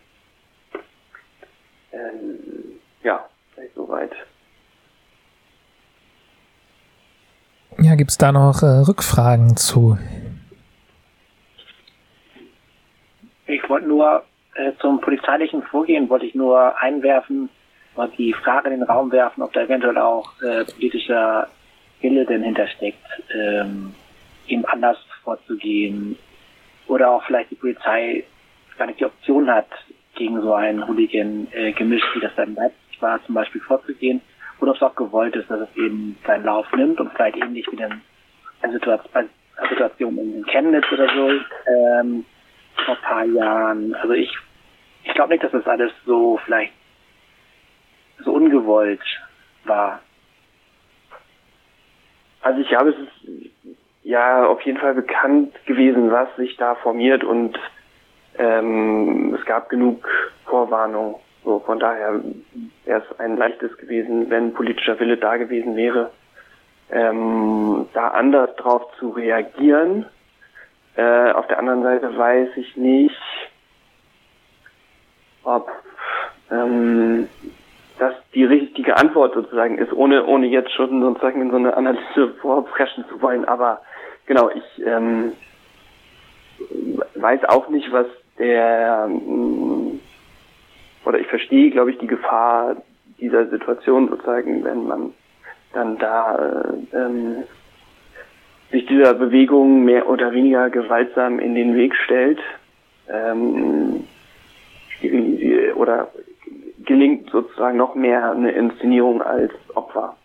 Ähm, 1.93 2.39
ja, 3.03 3.25
vielleicht 3.55 3.75
soweit. 3.75 4.13
Ja, 7.79 7.95
gibt's 7.95 8.19
da 8.19 8.33
noch 8.33 8.63
äh, 8.63 8.89
Rückfragen 8.89 9.57
zu? 9.57 9.99
Ich 13.47 13.69
wollte 13.69 13.87
nur 13.87 14.25
äh, 14.55 14.73
zum 14.81 15.01
polizeilichen 15.01 15.63
Vorgehen 15.63 16.09
wollte 16.09 16.27
ich 16.27 16.35
nur 16.35 16.81
einwerfen, 16.81 17.49
mal 17.95 18.11
die 18.17 18.33
Frage 18.33 18.71
in 18.71 18.81
den 18.81 18.89
Raum 18.89 19.13
werfen, 19.13 19.43
ob 19.43 19.53
da 19.53 19.63
eventuell 19.63 19.99
auch 19.99 20.31
äh, 20.43 20.65
politischer 20.65 21.49
Wille 22.01 22.25
denn 22.27 22.43
hintersteckt, 22.43 23.05
ähm, 23.35 23.95
eben 24.47 24.65
anders 24.67 24.99
vorzugehen 25.23 26.17
oder 26.87 27.11
auch 27.11 27.25
vielleicht 27.25 27.51
die 27.51 27.57
Polizei 27.57 28.25
gar 28.79 28.87
nicht 28.87 29.01
die 29.01 29.07
Option 29.07 29.51
hat, 29.51 29.69
gegen 30.15 30.41
so 30.41 30.55
einen 30.55 30.87
Hooligan 30.87 31.49
äh, 31.53 31.73
gemischt, 31.73 32.07
wie 32.15 32.21
das 32.21 32.35
dann 32.37 32.55
Leipzig 32.55 33.01
war, 33.01 33.25
zum 33.25 33.35
Beispiel 33.35 33.61
vorzugehen 33.61 34.21
oder 34.61 34.71
ob 34.71 34.77
es 34.77 34.83
auch 34.83 34.95
gewollt 34.95 35.37
ist, 35.37 35.51
dass 35.51 35.61
es 35.61 35.77
eben 35.77 36.17
seinen 36.27 36.45
Lauf 36.45 36.67
nimmt 36.73 36.99
und 37.01 37.13
vielleicht 37.13 37.37
ähnlich 37.37 37.67
wie 37.71 37.83
eine, 37.83 38.01
Situation, 38.73 39.11
eine 39.15 39.69
Situation 39.69 40.19
in 40.19 40.47
Chemnitz 40.47 40.85
oder 40.91 41.09
so 41.15 41.31
ähm, 41.31 42.25
vor 42.85 42.97
ein 42.97 43.03
paar 43.03 43.25
Jahren. 43.25 43.95
Also 43.95 44.15
ich, 44.15 44.31
ich 45.05 45.15
glaube 45.15 45.33
nicht, 45.33 45.45
dass 45.45 45.53
das 45.53 45.67
alles 45.67 45.93
so 46.07 46.41
vielleicht 46.45 46.73
so 48.25 48.33
ungewollt 48.33 49.03
war. 49.65 50.01
Also 52.47 52.61
ich 52.61 52.69
glaube, 52.69 52.91
es 52.91 52.97
ist 52.97 53.75
ja 54.05 54.47
auf 54.47 54.61
jeden 54.61 54.79
Fall 54.79 54.95
bekannt 54.95 55.53
gewesen, 55.67 56.13
was 56.13 56.29
sich 56.37 56.57
da 56.57 56.77
formiert 56.77 57.25
und 57.25 57.59
ähm, 58.39 59.35
es 59.35 59.45
gab 59.47 59.69
genug 59.69 60.09
Vorwarnung. 60.45 61.19
So, 61.43 61.59
von 61.59 61.81
daher 61.81 62.21
wäre 62.85 63.03
es 63.03 63.19
ein 63.19 63.37
leichtes 63.37 63.77
gewesen, 63.79 64.31
wenn 64.31 64.55
politischer 64.55 65.01
Wille 65.01 65.17
da 65.17 65.39
gewesen 65.39 65.75
wäre, 65.75 66.13
ähm, 66.93 67.89
da 67.95 68.11
anders 68.11 68.55
drauf 68.55 68.85
zu 69.01 69.11
reagieren. 69.11 70.07
Äh, 70.95 71.33
auf 71.33 71.49
der 71.49 71.59
anderen 71.59 71.83
Seite 71.83 72.17
weiß 72.17 72.51
ich 72.59 72.77
nicht, 72.77 73.21
ob 75.43 75.69
ähm, 76.53 77.29
das 77.99 78.15
die 78.35 78.45
richtige 78.45 78.97
Antwort 78.97 79.35
sozusagen 79.35 79.79
ist, 79.79 79.93
ohne 79.93 80.27
ohne 80.27 80.47
jetzt 80.47 80.73
schon 80.73 81.01
sozusagen 81.01 81.41
in 81.41 81.51
so 81.51 81.57
eine 81.57 81.77
Analyse 81.77 82.35
vorpreschen 82.41 83.05
zu 83.09 83.21
wollen. 83.23 83.45
Aber 83.45 83.81
genau, 84.27 84.51
ich 84.51 84.85
ähm, 84.85 85.33
weiß 87.15 87.45
auch 87.45 87.69
nicht, 87.69 87.91
was 87.93 88.07
der 88.39 89.09
mm, 89.09 90.01
oder 91.05 91.21
ich 91.21 91.27
verstehe, 91.29 91.71
glaube 91.71 91.93
ich, 91.93 91.99
die 91.99 92.07
Gefahr 92.07 92.77
dieser 93.19 93.47
Situation 93.47 94.09
sozusagen, 94.09 94.65
wenn 94.65 94.87
man 94.87 95.15
dann 95.73 95.99
da 95.99 96.37
äh, 96.93 96.97
ähm, 96.97 97.45
sich 98.71 98.87
dieser 98.87 99.15
Bewegung 99.15 99.85
mehr 99.85 100.09
oder 100.09 100.33
weniger 100.33 100.71
gewaltsam 100.71 101.39
in 101.39 101.55
den 101.55 101.77
Weg 101.77 101.95
stellt 101.95 102.41
ähm, 103.09 104.05
oder 105.77 106.09
gelingt 106.87 107.31
sozusagen 107.31 107.77
noch 107.77 107.95
mehr 107.95 108.31
eine 108.31 108.53
Inszenierung 108.53 109.23
als 109.23 109.53
Opfer, 109.75 110.17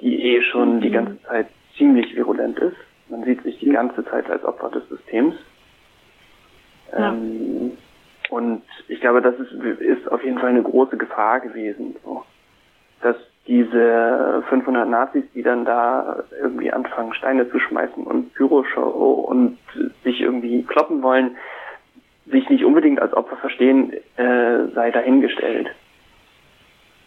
die 0.00 0.22
eh 0.22 0.42
schon 0.42 0.80
die 0.80 0.88
mhm. 0.88 0.94
ganze 0.94 1.22
Zeit 1.22 1.46
ziemlich 1.76 2.16
virulent 2.16 2.58
ist. 2.58 2.76
Man 3.08 3.24
sieht 3.24 3.42
sich 3.42 3.58
die 3.58 3.70
ganze 3.70 4.04
Zeit 4.06 4.28
als 4.30 4.44
Opfer 4.44 4.70
des 4.70 4.88
Systems. 4.88 5.34
Ja. 6.92 7.12
Ähm, 7.12 7.72
und 8.30 8.62
ich 8.88 9.00
glaube, 9.00 9.20
das 9.20 9.34
ist, 9.38 9.52
ist 9.52 10.10
auf 10.10 10.24
jeden 10.24 10.38
Fall 10.38 10.50
eine 10.50 10.62
große 10.62 10.96
Gefahr 10.96 11.40
gewesen, 11.40 11.96
so. 12.02 12.24
dass 13.02 13.16
diese 13.46 14.42
500 14.48 14.88
Nazis, 14.88 15.24
die 15.34 15.42
dann 15.42 15.64
da 15.64 16.24
irgendwie 16.40 16.72
anfangen, 16.72 17.12
Steine 17.12 17.50
zu 17.50 17.58
schmeißen 17.58 18.04
und 18.04 18.32
Pyroshow 18.34 19.26
und 19.28 19.58
sich 20.04 20.20
irgendwie 20.20 20.62
kloppen 20.62 21.02
wollen, 21.02 21.36
sich 22.32 22.48
nicht 22.48 22.64
unbedingt 22.64 23.00
als 23.00 23.12
Opfer 23.12 23.36
verstehen, 23.36 23.92
äh, 24.16 24.66
sei 24.74 24.90
dahingestellt. 24.90 25.68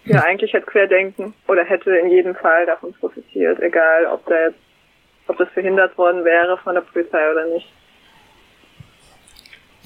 Ja, 0.05 0.21
eigentlich 0.23 0.53
hätte 0.53 0.67
Querdenken 0.67 1.34
oder 1.47 1.63
hätte 1.63 1.95
in 1.95 2.09
jedem 2.09 2.36
Fall 2.36 2.65
davon 2.67 2.93
profitiert, 2.93 3.59
egal 3.59 4.05
ob 4.05 4.26
da 4.28 4.36
jetzt, 4.47 4.59
ob 5.28 5.38
das 5.38 5.49
verhindert 5.49 5.97
worden 5.97 6.23
wäre 6.23 6.57
von 6.59 6.76
der 6.76 6.82
Polizei 6.82 7.32
oder 7.32 7.47
nicht. 7.47 7.67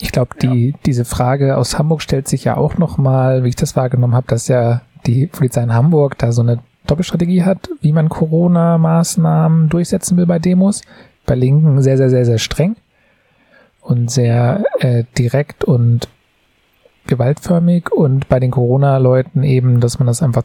Ich 0.02 0.12
glaube, 0.12 0.32
die, 0.42 0.72
ja. 0.72 0.78
diese 0.86 1.06
Frage 1.06 1.58
aus 1.58 1.78
Hamburg 1.78 2.02
stellt 2.02 2.28
sich 2.28 2.44
ja 2.46 2.58
auch 2.58 2.78
nochmal, 2.78 3.44
wie 3.44 3.50
ich 3.50 3.56
das 3.56 3.76
wahrgenommen 3.76 4.16
habe, 4.16 4.28
dass 4.28 4.48
ja 4.48 4.82
die 5.06 5.28
Polizei 5.28 5.64
in 5.64 5.74
Hamburg 5.74 6.18
da 6.18 6.32
so 6.32 6.42
eine 6.42 6.60
Doppelstrategie 6.88 7.44
hat, 7.44 7.70
wie 7.82 7.94
man 7.94 8.10
Corona-Maßnahmen 8.10 9.70
durchsetzen 9.70 10.18
will 10.18 10.26
bei 10.26 10.40
Demos. 10.40 10.82
Bei 11.26 11.36
Linken 11.36 11.82
sehr, 11.82 11.98
sehr, 11.98 12.10
sehr, 12.10 12.26
sehr 12.26 12.40
streng 12.40 12.76
und 13.90 14.12
sehr 14.12 14.64
äh, 14.80 15.04
direkt 15.18 15.64
und 15.64 16.08
gewaltförmig 17.08 17.92
und 17.92 18.30
bei 18.30 18.40
den 18.40 18.52
Corona-Leuten 18.52 19.42
eben, 19.42 19.80
dass 19.80 19.98
man 19.98 20.06
das 20.06 20.22
einfach 20.22 20.44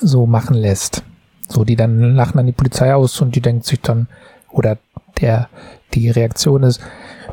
so 0.00 0.26
machen 0.26 0.56
lässt. 0.56 1.04
So, 1.48 1.64
die 1.64 1.76
dann 1.76 2.16
lachen 2.16 2.36
dann 2.36 2.46
die 2.46 2.52
Polizei 2.52 2.92
aus 2.92 3.20
und 3.20 3.36
die 3.36 3.40
denkt 3.40 3.64
sich 3.64 3.80
dann, 3.80 4.08
oder 4.50 4.78
der, 5.20 5.48
die 5.94 6.10
Reaktion 6.10 6.64
ist, 6.64 6.80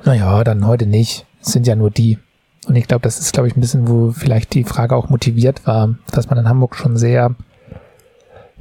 naja, 0.06 0.44
dann 0.44 0.68
heute 0.68 0.86
nicht, 0.86 1.26
es 1.42 1.52
sind 1.52 1.66
ja 1.66 1.76
nur 1.76 1.90
die. 1.90 2.20
Und 2.68 2.76
ich 2.76 2.88
glaube, 2.88 3.02
das 3.02 3.20
ist, 3.20 3.34
glaube 3.34 3.48
ich, 3.48 3.58
ein 3.58 3.62
bisschen, 3.62 3.88
wo 3.88 4.12
vielleicht 4.12 4.54
die 4.54 4.66
Frage 4.66 4.96
auch 4.96 5.10
motiviert 5.10 5.66
war, 5.66 5.96
dass 6.12 6.30
man 6.30 6.38
in 6.38 6.48
Hamburg 6.48 6.76
schon 6.76 6.96
sehr 6.96 7.34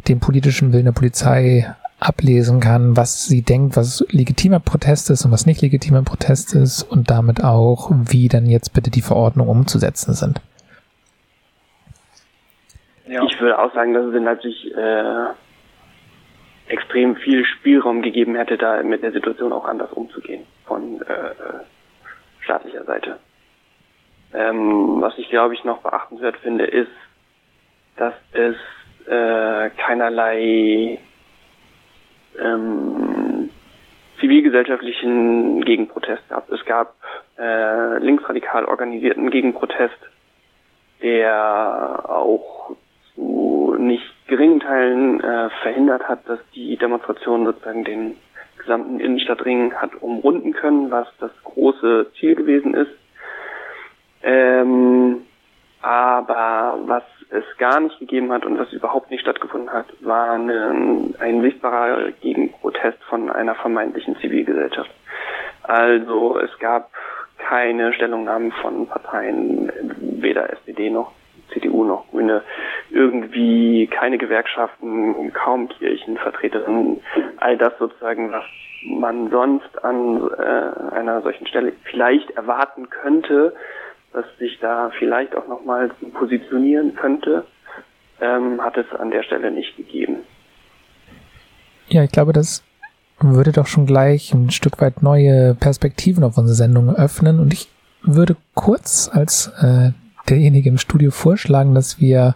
den 0.08 0.20
politischen 0.20 0.72
Willen 0.72 0.86
der 0.86 0.92
Polizei 0.92 1.70
ablesen 2.00 2.60
kann, 2.60 2.96
was 2.96 3.26
sie 3.26 3.42
denkt, 3.42 3.76
was 3.76 4.04
legitimer 4.10 4.60
Protest 4.60 5.10
ist 5.10 5.24
und 5.24 5.32
was 5.32 5.46
nicht 5.46 5.62
legitimer 5.62 6.02
Protest 6.02 6.54
ist 6.54 6.82
und 6.82 7.10
damit 7.10 7.44
auch, 7.44 7.90
wie 7.90 8.28
dann 8.28 8.46
jetzt 8.46 8.72
bitte 8.74 8.90
die 8.90 9.02
Verordnungen 9.02 9.50
umzusetzen 9.50 10.14
sind. 10.14 10.40
Ja. 13.06 13.24
Ich 13.24 13.40
würde 13.40 13.58
auch 13.58 13.74
sagen, 13.74 13.92
dass 13.92 14.06
es 14.06 14.14
in 14.14 14.24
Leipzig 14.24 14.72
äh, 14.74 15.26
extrem 16.68 17.16
viel 17.16 17.44
Spielraum 17.44 18.02
gegeben 18.02 18.36
hätte, 18.36 18.56
da 18.56 18.82
mit 18.82 19.02
der 19.02 19.12
Situation 19.12 19.52
auch 19.52 19.64
anders 19.64 19.92
umzugehen 19.92 20.46
von 20.64 21.02
äh, 21.02 21.12
äh 21.12 21.64
staatlicher 22.42 22.84
Seite. 22.84 23.18
Ähm, 24.32 25.00
was 25.00 25.12
ich 25.18 25.28
glaube 25.28 25.54
ich 25.54 25.64
noch 25.64 25.82
beachtenswert 25.82 26.36
finde, 26.38 26.64
ist, 26.64 26.90
dass 27.96 28.14
es 28.32 28.56
äh, 29.06 29.70
keinerlei 29.76 30.98
ähm, 32.38 33.50
zivilgesellschaftlichen 34.20 35.64
Gegenprotest 35.64 36.28
gab. 36.28 36.50
Es 36.50 36.64
gab 36.64 36.94
äh, 37.38 37.98
linksradikal 37.98 38.64
organisierten 38.66 39.30
Gegenprotest, 39.30 39.98
der 41.02 42.04
auch 42.06 42.76
zu 43.14 43.76
nicht 43.78 44.04
geringen 44.26 44.60
Teilen 44.60 45.20
äh, 45.20 45.50
verhindert 45.62 46.06
hat, 46.06 46.28
dass 46.28 46.38
die 46.54 46.76
Demonstration 46.76 47.46
sozusagen 47.46 47.84
den 47.84 48.16
gesamten 48.58 49.00
Innenstadtring 49.00 49.74
hat 49.74 50.02
umrunden 50.02 50.52
können, 50.52 50.90
was 50.90 51.08
das 51.18 51.30
große 51.44 52.12
Ziel 52.18 52.34
gewesen 52.34 52.74
ist. 52.74 52.92
Ähm, 54.22 55.22
aber 55.80 56.78
was 56.84 57.02
es 57.30 57.44
gar 57.58 57.80
nicht 57.80 57.98
gegeben 57.98 58.32
hat 58.32 58.44
und 58.44 58.58
was 58.58 58.72
überhaupt 58.72 59.10
nicht 59.10 59.20
stattgefunden 59.20 59.72
hat, 59.72 59.86
war 60.00 60.30
eine, 60.32 61.14
ein 61.20 61.42
sichtbarer 61.42 62.10
Gegenprotest 62.20 62.98
von 63.08 63.30
einer 63.30 63.54
vermeintlichen 63.54 64.16
Zivilgesellschaft. 64.16 64.90
Also 65.62 66.38
es 66.38 66.50
gab 66.58 66.90
keine 67.38 67.92
Stellungnahmen 67.92 68.52
von 68.52 68.86
Parteien, 68.86 69.70
weder 70.00 70.52
SPD 70.52 70.90
noch 70.90 71.12
CDU 71.52 71.84
noch 71.84 72.08
Grüne, 72.10 72.42
irgendwie 72.90 73.88
keine 73.88 74.18
Gewerkschaften, 74.18 75.32
kaum 75.32 75.68
Kirchenvertreterinnen, 75.68 77.00
all 77.38 77.56
das 77.56 77.76
sozusagen, 77.78 78.30
was 78.32 78.44
man 78.84 79.30
sonst 79.30 79.84
an 79.84 80.30
äh, 80.38 80.94
einer 80.94 81.20
solchen 81.22 81.46
Stelle 81.46 81.72
vielleicht 81.84 82.30
erwarten 82.30 82.88
könnte, 82.88 83.54
was 84.12 84.24
sich 84.38 84.58
da 84.60 84.90
vielleicht 84.98 85.34
auch 85.36 85.46
nochmal 85.46 85.90
positionieren 86.14 86.94
könnte, 86.94 87.44
ähm, 88.20 88.60
hat 88.60 88.76
es 88.76 88.86
an 88.98 89.10
der 89.10 89.22
Stelle 89.22 89.50
nicht 89.50 89.76
gegeben. 89.76 90.16
Ja, 91.88 92.04
ich 92.04 92.12
glaube, 92.12 92.32
das 92.32 92.62
würde 93.20 93.52
doch 93.52 93.66
schon 93.66 93.86
gleich 93.86 94.32
ein 94.32 94.50
Stück 94.50 94.80
weit 94.80 95.02
neue 95.02 95.54
Perspektiven 95.54 96.24
auf 96.24 96.38
unsere 96.38 96.56
Sendung 96.56 96.94
öffnen 96.94 97.38
und 97.38 97.52
ich 97.52 97.68
würde 98.02 98.36
kurz 98.54 99.10
als 99.12 99.48
äh, 99.60 99.90
derjenige 100.28 100.70
im 100.70 100.78
Studio 100.78 101.10
vorschlagen, 101.10 101.74
dass 101.74 102.00
wir, 102.00 102.34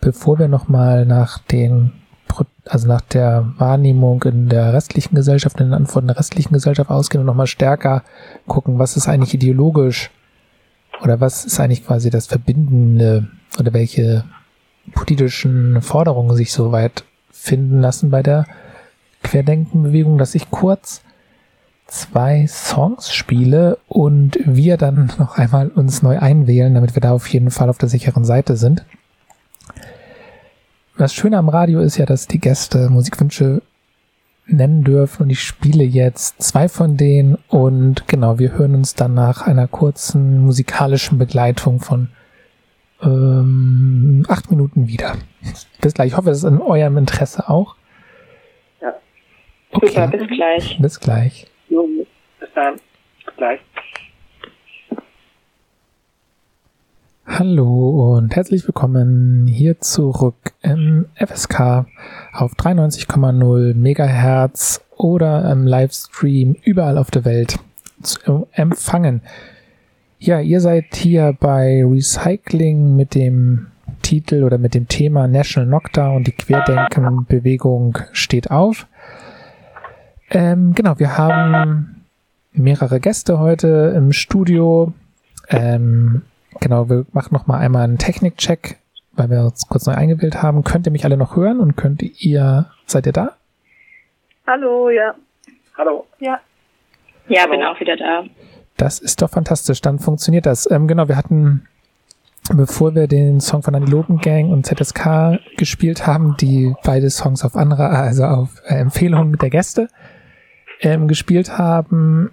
bevor 0.00 0.38
wir 0.38 0.48
nochmal 0.48 1.04
nach 1.06 1.38
den, 1.38 1.92
also 2.66 2.86
nach 2.86 3.00
der 3.00 3.52
Wahrnehmung 3.58 4.22
in 4.24 4.48
der 4.48 4.72
restlichen 4.72 5.14
Gesellschaft, 5.14 5.58
in 5.60 5.66
den 5.68 5.74
Antworten 5.74 6.08
der 6.08 6.18
restlichen 6.18 6.52
Gesellschaft 6.52 6.90
ausgehen 6.90 7.20
und 7.20 7.26
nochmal 7.26 7.46
stärker 7.46 8.04
gucken, 8.46 8.78
was 8.78 8.96
ist 8.96 9.08
eigentlich 9.08 9.34
ideologisch 9.34 10.10
oder 11.02 11.20
was 11.20 11.44
ist 11.44 11.60
eigentlich 11.60 11.86
quasi 11.86 12.10
das 12.10 12.26
Verbindende 12.26 13.28
oder 13.58 13.72
welche 13.72 14.24
politischen 14.92 15.80
Forderungen 15.82 16.36
sich 16.36 16.52
so 16.52 16.72
weit 16.72 17.04
finden 17.30 17.80
lassen 17.80 18.10
bei 18.10 18.22
der 18.22 18.46
Querdenkenbewegung, 19.22 20.18
dass 20.18 20.34
ich 20.34 20.50
kurz 20.50 21.02
zwei 21.86 22.46
Songs 22.46 23.12
spiele 23.12 23.78
und 23.88 24.38
wir 24.44 24.76
dann 24.76 25.12
noch 25.18 25.36
einmal 25.36 25.68
uns 25.68 26.02
neu 26.02 26.18
einwählen, 26.18 26.74
damit 26.74 26.94
wir 26.94 27.00
da 27.00 27.12
auf 27.12 27.26
jeden 27.28 27.50
Fall 27.50 27.68
auf 27.68 27.78
der 27.78 27.88
sicheren 27.88 28.24
Seite 28.24 28.56
sind. 28.56 28.84
Das 30.96 31.12
Schöne 31.12 31.38
am 31.38 31.48
Radio 31.48 31.80
ist 31.80 31.96
ja, 31.96 32.06
dass 32.06 32.28
die 32.28 32.38
Gäste 32.38 32.88
Musikwünsche 32.88 33.62
nennen 34.46 34.84
dürfen 34.84 35.24
und 35.24 35.30
ich 35.30 35.40
spiele 35.40 35.84
jetzt 35.84 36.42
zwei 36.42 36.68
von 36.68 36.96
denen 36.96 37.38
und 37.48 38.06
genau, 38.08 38.38
wir 38.38 38.52
hören 38.52 38.74
uns 38.74 38.94
dann 38.94 39.14
nach 39.14 39.46
einer 39.46 39.68
kurzen 39.68 40.38
musikalischen 40.38 41.18
Begleitung 41.18 41.80
von 41.80 42.08
ähm, 43.02 44.24
acht 44.28 44.50
Minuten 44.50 44.88
wieder. 44.88 45.16
Bis 45.80 45.94
gleich. 45.94 46.08
Ich 46.08 46.16
hoffe, 46.16 46.30
es 46.30 46.38
ist 46.38 46.44
in 46.44 46.60
eurem 46.60 46.96
Interesse 46.96 47.48
auch. 47.48 47.76
Ja. 48.80 48.94
Okay. 49.72 49.88
Super, 49.88 50.08
bis 50.08 50.28
gleich. 50.28 50.78
Bis 50.80 51.00
gleich. 51.00 51.46
Bis 51.68 52.48
dann. 52.54 52.74
Bis 53.24 53.36
gleich. 53.36 53.60
Hallo 57.26 58.16
und 58.16 58.36
herzlich 58.36 58.66
willkommen 58.68 59.46
hier 59.46 59.80
zurück 59.80 60.52
im 60.60 61.06
FSK 61.14 61.86
auf 62.34 62.52
93,0 62.52 63.72
Megahertz 63.72 64.82
oder 64.94 65.50
im 65.50 65.66
Livestream 65.66 66.54
überall 66.64 66.98
auf 66.98 67.10
der 67.10 67.24
Welt 67.24 67.58
zu 68.02 68.46
empfangen. 68.52 69.22
Ja, 70.18 70.40
ihr 70.40 70.60
seid 70.60 70.94
hier 70.94 71.34
bei 71.40 71.82
Recycling 71.82 72.94
mit 72.94 73.14
dem 73.14 73.68
Titel 74.02 74.44
oder 74.44 74.58
mit 74.58 74.74
dem 74.74 74.86
Thema 74.86 75.26
National 75.26 75.66
Knockdown. 75.66 76.24
Die 76.24 76.32
Querdenkenbewegung 76.32 77.98
steht 78.12 78.50
auf. 78.50 78.86
Ähm, 80.30 80.74
genau, 80.74 80.98
wir 80.98 81.16
haben 81.16 82.04
mehrere 82.52 83.00
Gäste 83.00 83.38
heute 83.38 83.94
im 83.96 84.12
Studio. 84.12 84.92
Ähm, 85.48 86.22
genau, 86.60 86.88
wir 86.88 87.06
machen 87.12 87.32
noch 87.32 87.46
mal 87.46 87.58
einmal 87.58 87.82
einen 87.82 87.98
Technikcheck, 87.98 88.78
weil 89.12 89.30
wir 89.30 89.40
uns 89.40 89.68
kurz 89.68 89.86
neu 89.86 89.94
eingewählt 89.94 90.42
haben. 90.42 90.64
Könnt 90.64 90.86
ihr 90.86 90.92
mich 90.92 91.04
alle 91.04 91.16
noch 91.16 91.36
hören 91.36 91.60
und 91.60 91.76
könnt 91.76 92.02
ihr, 92.02 92.66
seid 92.86 93.06
ihr 93.06 93.12
da? 93.12 93.32
Hallo, 94.46 94.90
ja. 94.90 95.14
Hallo. 95.76 96.06
Ja. 96.20 96.40
Ja, 97.28 97.42
Hallo. 97.42 97.52
bin 97.52 97.62
auch 97.62 97.80
wieder 97.80 97.96
da. 97.96 98.24
Das 98.76 98.98
ist 98.98 99.22
doch 99.22 99.30
fantastisch, 99.30 99.80
dann 99.80 99.98
funktioniert 99.98 100.46
das. 100.46 100.70
Ähm, 100.70 100.88
genau, 100.88 101.08
wir 101.08 101.16
hatten, 101.16 101.66
bevor 102.52 102.94
wir 102.94 103.06
den 103.06 103.40
Song 103.40 103.62
von 103.62 103.74
Antilopen 103.74 104.18
Gang 104.18 104.50
und 104.50 104.66
ZSK 104.66 105.38
gespielt 105.56 106.06
haben, 106.06 106.36
die 106.38 106.74
beide 106.84 107.08
Songs 107.10 107.44
auf 107.44 107.56
andere, 107.56 107.88
also 107.88 108.24
auf 108.24 108.50
äh, 108.66 108.74
Empfehlungen 108.74 109.30
mit 109.30 109.42
der 109.42 109.50
Gäste 109.50 109.88
ähm, 110.80 111.08
gespielt 111.08 111.56
haben, 111.56 112.30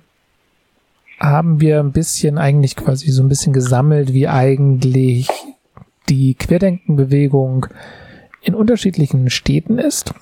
haben 1.22 1.62
wir 1.62 1.80
ein 1.80 1.92
bisschen 1.92 2.40
eigentlich 2.40 2.76
quasi 2.76 3.12
so 3.12 3.22
ein 3.22 3.30
bisschen 3.30 3.54
gesammelt, 3.54 4.12
wie 4.12 4.28
eigentlich 4.28 5.30
die 6.10 6.34
Querdenkenbewegung 6.34 7.68
in 8.42 8.56
unterschiedlichen 8.56 9.30
Städten 9.30 9.78
ist. 9.78 10.14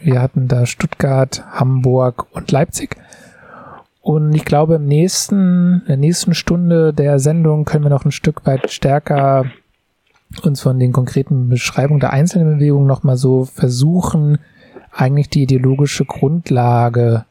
Wir 0.00 0.20
hatten 0.20 0.48
da 0.48 0.66
Stuttgart, 0.66 1.44
Hamburg 1.52 2.26
und 2.32 2.50
Leipzig. 2.50 2.96
Und 4.02 4.34
ich 4.34 4.44
glaube, 4.44 4.76
im 4.76 4.86
nächsten, 4.86 5.82
in 5.82 5.86
der 5.86 5.96
nächsten 5.98 6.34
Stunde 6.34 6.92
der 6.92 7.20
Sendung 7.20 7.64
können 7.64 7.84
wir 7.84 7.90
noch 7.90 8.04
ein 8.04 8.12
Stück 8.12 8.44
weit 8.44 8.72
stärker 8.72 9.44
uns 10.42 10.60
von 10.60 10.78
den 10.78 10.92
konkreten 10.92 11.48
Beschreibungen 11.48 12.00
der 12.00 12.12
einzelnen 12.12 12.56
Bewegungen 12.58 12.86
nochmal 12.86 13.16
so 13.16 13.44
versuchen, 13.44 14.38
eigentlich 14.92 15.28
die 15.28 15.42
ideologische 15.42 16.04
Grundlage 16.04 17.24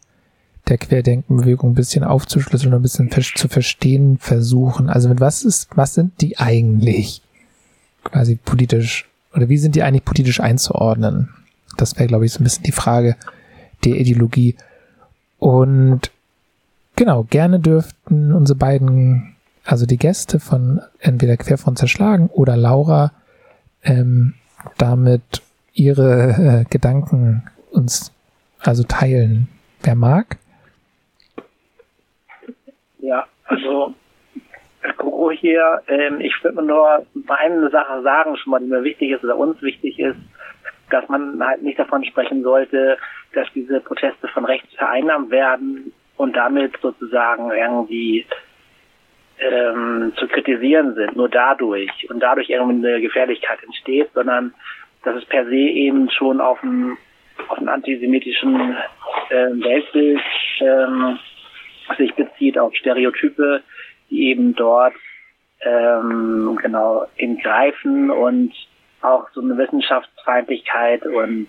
der 0.69 0.77
Querdenkenbewegung 0.77 1.71
ein 1.71 1.75
bisschen 1.75 2.03
aufzuschlüsseln 2.03 2.73
und 2.73 2.79
ein 2.79 2.83
bisschen 2.83 3.11
zu 3.11 3.47
verstehen 3.47 4.17
versuchen. 4.17 4.89
Also 4.89 5.09
mit 5.09 5.19
was 5.19 5.43
ist, 5.43 5.69
was 5.75 5.93
sind 5.93 6.21
die 6.21 6.37
eigentlich 6.37 7.21
quasi 8.03 8.35
politisch 8.35 9.09
oder 9.33 9.49
wie 9.49 9.57
sind 9.57 9.75
die 9.75 9.83
eigentlich 9.83 10.05
politisch 10.05 10.39
einzuordnen? 10.39 11.29
Das 11.77 11.95
wäre, 11.97 12.07
glaube 12.07 12.25
ich, 12.25 12.33
so 12.33 12.39
ein 12.39 12.43
bisschen 12.43 12.63
die 12.63 12.71
Frage 12.71 13.15
der 13.83 13.95
Ideologie. 13.99 14.55
Und 15.37 16.11
Genau, 16.99 17.23
gerne 17.29 17.61
dürften 17.61 18.33
unsere 18.33 18.59
beiden, 18.59 19.37
also 19.63 19.85
die 19.85 19.95
Gäste 19.95 20.41
von 20.41 20.81
entweder 20.99 21.37
Querfront 21.37 21.77
zerschlagen 21.77 22.27
oder 22.27 22.57
Laura, 22.57 23.13
ähm, 23.83 24.33
damit 24.77 25.41
ihre 25.73 26.63
äh, 26.63 26.65
Gedanken 26.69 27.43
uns 27.71 28.11
also 28.59 28.83
teilen. 28.83 29.47
Wer 29.81 29.95
mag? 29.95 30.39
Ja, 32.99 33.27
also 33.45 33.93
Coco 34.97 35.31
hier, 35.31 35.81
ähm, 35.87 36.19
ich 36.21 36.33
würde 36.43 36.63
nur 36.63 37.05
eine 37.27 37.69
Sache 37.69 38.01
sagen, 38.01 38.37
schon 38.37 38.51
mal, 38.51 38.59
die 38.59 38.67
mir 38.67 38.83
wichtig 38.83 39.11
ist 39.11 39.23
oder 39.23 39.37
uns 39.37 39.61
wichtig 39.61 39.99
ist, 39.99 40.19
dass 40.89 41.07
man 41.09 41.41
halt 41.45 41.61
nicht 41.61 41.79
davon 41.79 42.03
sprechen 42.03 42.43
sollte, 42.43 42.97
dass 43.33 43.47
diese 43.53 43.79
Proteste 43.81 44.27
von 44.29 44.45
rechts 44.45 44.73
vereinnahmt 44.75 45.31
werden 45.31 45.93
und 46.17 46.35
damit 46.35 46.73
sozusagen 46.81 47.51
irgendwie 47.51 48.25
ähm, 49.39 50.13
zu 50.17 50.27
kritisieren 50.27 50.95
sind, 50.95 51.15
nur 51.15 51.29
dadurch 51.29 52.09
und 52.09 52.19
dadurch 52.19 52.49
irgendwie 52.49 52.87
eine 52.87 53.01
Gefährlichkeit 53.01 53.63
entsteht, 53.63 54.09
sondern 54.13 54.53
dass 55.03 55.15
es 55.15 55.25
per 55.25 55.45
se 55.45 55.55
eben 55.55 56.09
schon 56.09 56.41
auf 56.41 56.61
einen, 56.63 56.97
auf 57.47 57.57
einen 57.57 57.69
antisemitischen 57.69 58.75
äh, 59.29 59.63
Weltbild 59.63 60.21
ähm, 60.59 61.19
sich 61.97 62.13
bezieht, 62.15 62.57
auf 62.57 62.75
Stereotype, 62.75 63.63
die 64.09 64.29
eben 64.29 64.55
dort 64.55 64.93
ähm, 65.61 66.57
genau 66.61 67.05
eben 67.17 67.37
greifen 67.39 68.09
und 68.09 68.53
auch 69.01 69.29
so 69.33 69.41
eine 69.41 69.57
Wissenschaftsfeindlichkeit 69.57 71.05
und 71.05 71.47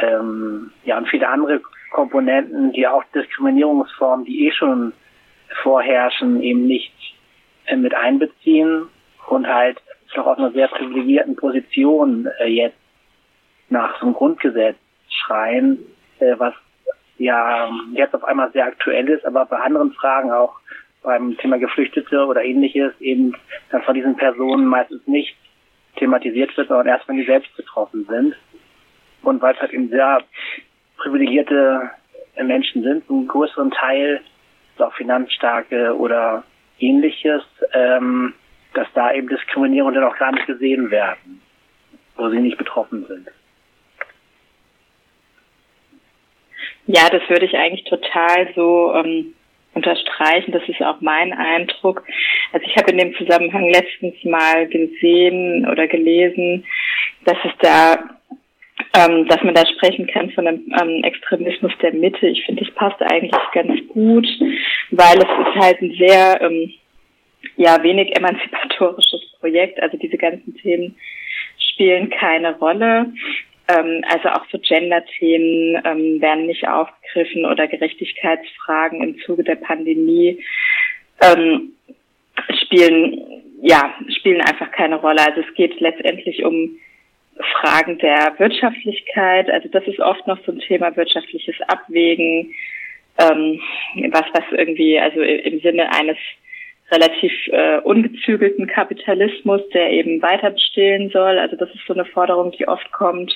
ähm, 0.00 0.72
ja 0.84 0.98
und 0.98 1.08
viele 1.08 1.28
andere 1.28 1.60
Komponenten, 1.90 2.72
die 2.72 2.86
auch 2.86 3.02
Diskriminierungsformen, 3.14 4.24
die 4.24 4.46
eh 4.46 4.52
schon 4.52 4.92
vorherrschen, 5.62 6.40
eben 6.42 6.66
nicht 6.66 6.92
äh, 7.66 7.76
mit 7.76 7.94
einbeziehen 7.94 8.86
und 9.28 9.46
halt 9.46 9.80
noch 10.16 10.26
aus 10.26 10.38
einer 10.38 10.52
sehr 10.52 10.68
privilegierten 10.68 11.36
Position 11.36 12.28
äh, 12.40 12.46
jetzt 12.46 12.78
nach 13.68 13.98
so 13.98 14.06
einem 14.06 14.14
Grundgesetz 14.14 14.76
schreien, 15.08 15.78
äh, 16.18 16.34
was 16.38 16.54
ja 17.20 17.70
jetzt 17.92 18.14
auf 18.14 18.24
einmal 18.24 18.50
sehr 18.52 18.66
aktuell 18.66 19.08
ist, 19.08 19.24
aber 19.24 19.44
bei 19.46 19.58
anderen 19.58 19.92
Fragen 19.92 20.32
auch 20.32 20.58
beim 21.02 21.36
Thema 21.38 21.58
Geflüchtete 21.58 22.26
oder 22.26 22.42
ähnliches 22.42 22.92
eben 23.00 23.34
dann 23.70 23.82
von 23.82 23.94
diesen 23.94 24.16
Personen 24.16 24.66
meistens 24.66 25.06
nicht 25.06 25.36
thematisiert 25.96 26.56
wird, 26.56 26.68
sondern 26.68 26.86
erst 26.86 27.08
wenn 27.08 27.16
die 27.16 27.24
selbst 27.24 27.54
betroffen 27.56 28.06
sind. 28.08 28.34
Und 29.22 29.42
weil 29.42 29.54
es 29.54 29.60
halt 29.60 29.72
eben 29.72 29.88
sehr 29.88 30.22
privilegierte 30.96 31.90
Menschen 32.42 32.82
sind, 32.82 33.08
einen 33.08 33.28
größeren 33.28 33.70
Teil, 33.70 34.20
auch 34.78 34.94
finanzstarke 34.94 35.94
oder 35.94 36.42
ähnliches, 36.78 37.42
ähm, 37.74 38.32
dass 38.72 38.88
da 38.94 39.12
eben 39.12 39.28
Diskriminierungen 39.28 39.94
dann 39.94 40.04
auch 40.04 40.16
gar 40.16 40.32
nicht 40.32 40.46
gesehen 40.46 40.90
werden, 40.90 41.42
wo 42.16 42.30
sie 42.30 42.38
nicht 42.38 42.56
betroffen 42.56 43.04
sind. 43.06 43.28
Ja, 46.92 47.08
das 47.08 47.22
würde 47.28 47.46
ich 47.46 47.54
eigentlich 47.56 47.84
total 47.84 48.48
so 48.56 48.92
ähm, 48.94 49.32
unterstreichen. 49.74 50.50
Das 50.50 50.68
ist 50.68 50.82
auch 50.82 51.00
mein 51.00 51.32
Eindruck. 51.32 52.02
Also 52.52 52.66
ich 52.66 52.76
habe 52.76 52.90
in 52.90 52.98
dem 52.98 53.14
Zusammenhang 53.14 53.68
letztens 53.68 54.14
mal 54.24 54.66
gesehen 54.66 55.68
oder 55.70 55.86
gelesen, 55.86 56.64
dass 57.24 57.36
es 57.44 57.52
da 57.60 57.96
ähm, 58.94 59.28
dass 59.28 59.40
man 59.44 59.54
da 59.54 59.64
sprechen 59.66 60.08
kann 60.08 60.30
von 60.30 60.48
einem 60.48 60.64
ähm, 60.80 61.04
Extremismus 61.04 61.70
der 61.80 61.92
Mitte. 61.92 62.26
Ich 62.26 62.44
finde, 62.44 62.64
das 62.64 62.74
passt 62.74 63.00
eigentlich 63.02 63.38
ganz 63.52 63.78
gut, 63.88 64.26
weil 64.90 65.18
es 65.18 65.28
ist 65.46 65.62
halt 65.62 65.82
ein 65.82 65.94
sehr, 65.96 66.40
ähm, 66.40 66.72
ja, 67.56 67.80
wenig 67.84 68.16
emanzipatorisches 68.16 69.36
Projekt. 69.38 69.80
Also 69.80 69.96
diese 69.96 70.16
ganzen 70.16 70.56
Themen 70.56 70.96
spielen 71.72 72.10
keine 72.10 72.58
Rolle. 72.58 73.12
Ähm, 73.70 74.02
also 74.08 74.28
auch 74.30 74.44
so 74.50 74.58
Gender-Themen 74.58 75.82
ähm, 75.84 76.20
werden 76.20 76.46
nicht 76.46 76.66
aufgegriffen 76.66 77.44
oder 77.44 77.68
Gerechtigkeitsfragen 77.68 79.02
im 79.02 79.18
Zuge 79.20 79.44
der 79.44 79.56
Pandemie 79.56 80.42
ähm, 81.20 81.72
spielen, 82.62 83.20
ja, 83.62 83.94
spielen 84.18 84.40
einfach 84.40 84.70
keine 84.72 84.96
Rolle. 84.96 85.20
Also 85.26 85.40
es 85.40 85.54
geht 85.54 85.78
letztendlich 85.80 86.44
um 86.44 86.78
Fragen 87.60 87.98
der 87.98 88.34
Wirtschaftlichkeit. 88.38 89.50
Also 89.50 89.68
das 89.68 89.86
ist 89.86 90.00
oft 90.00 90.26
noch 90.26 90.38
so 90.44 90.52
ein 90.52 90.60
Thema 90.60 90.94
wirtschaftliches 90.96 91.56
Abwägen, 91.68 92.54
ähm, 93.18 93.60
was 94.10 94.24
was 94.32 94.44
irgendwie 94.52 94.98
also 94.98 95.20
im 95.20 95.60
Sinne 95.60 95.92
eines 95.92 96.16
relativ 96.90 97.32
äh, 97.48 97.78
ungezügelten 97.78 98.66
Kapitalismus, 98.66 99.62
der 99.72 99.90
eben 99.90 100.20
weiter 100.22 100.50
bestehen 100.50 101.10
soll. 101.10 101.38
Also 101.38 101.56
das 101.56 101.70
ist 101.70 101.86
so 101.86 101.94
eine 101.94 102.04
Forderung, 102.04 102.52
die 102.52 102.66
oft 102.66 102.90
kommt. 102.92 103.32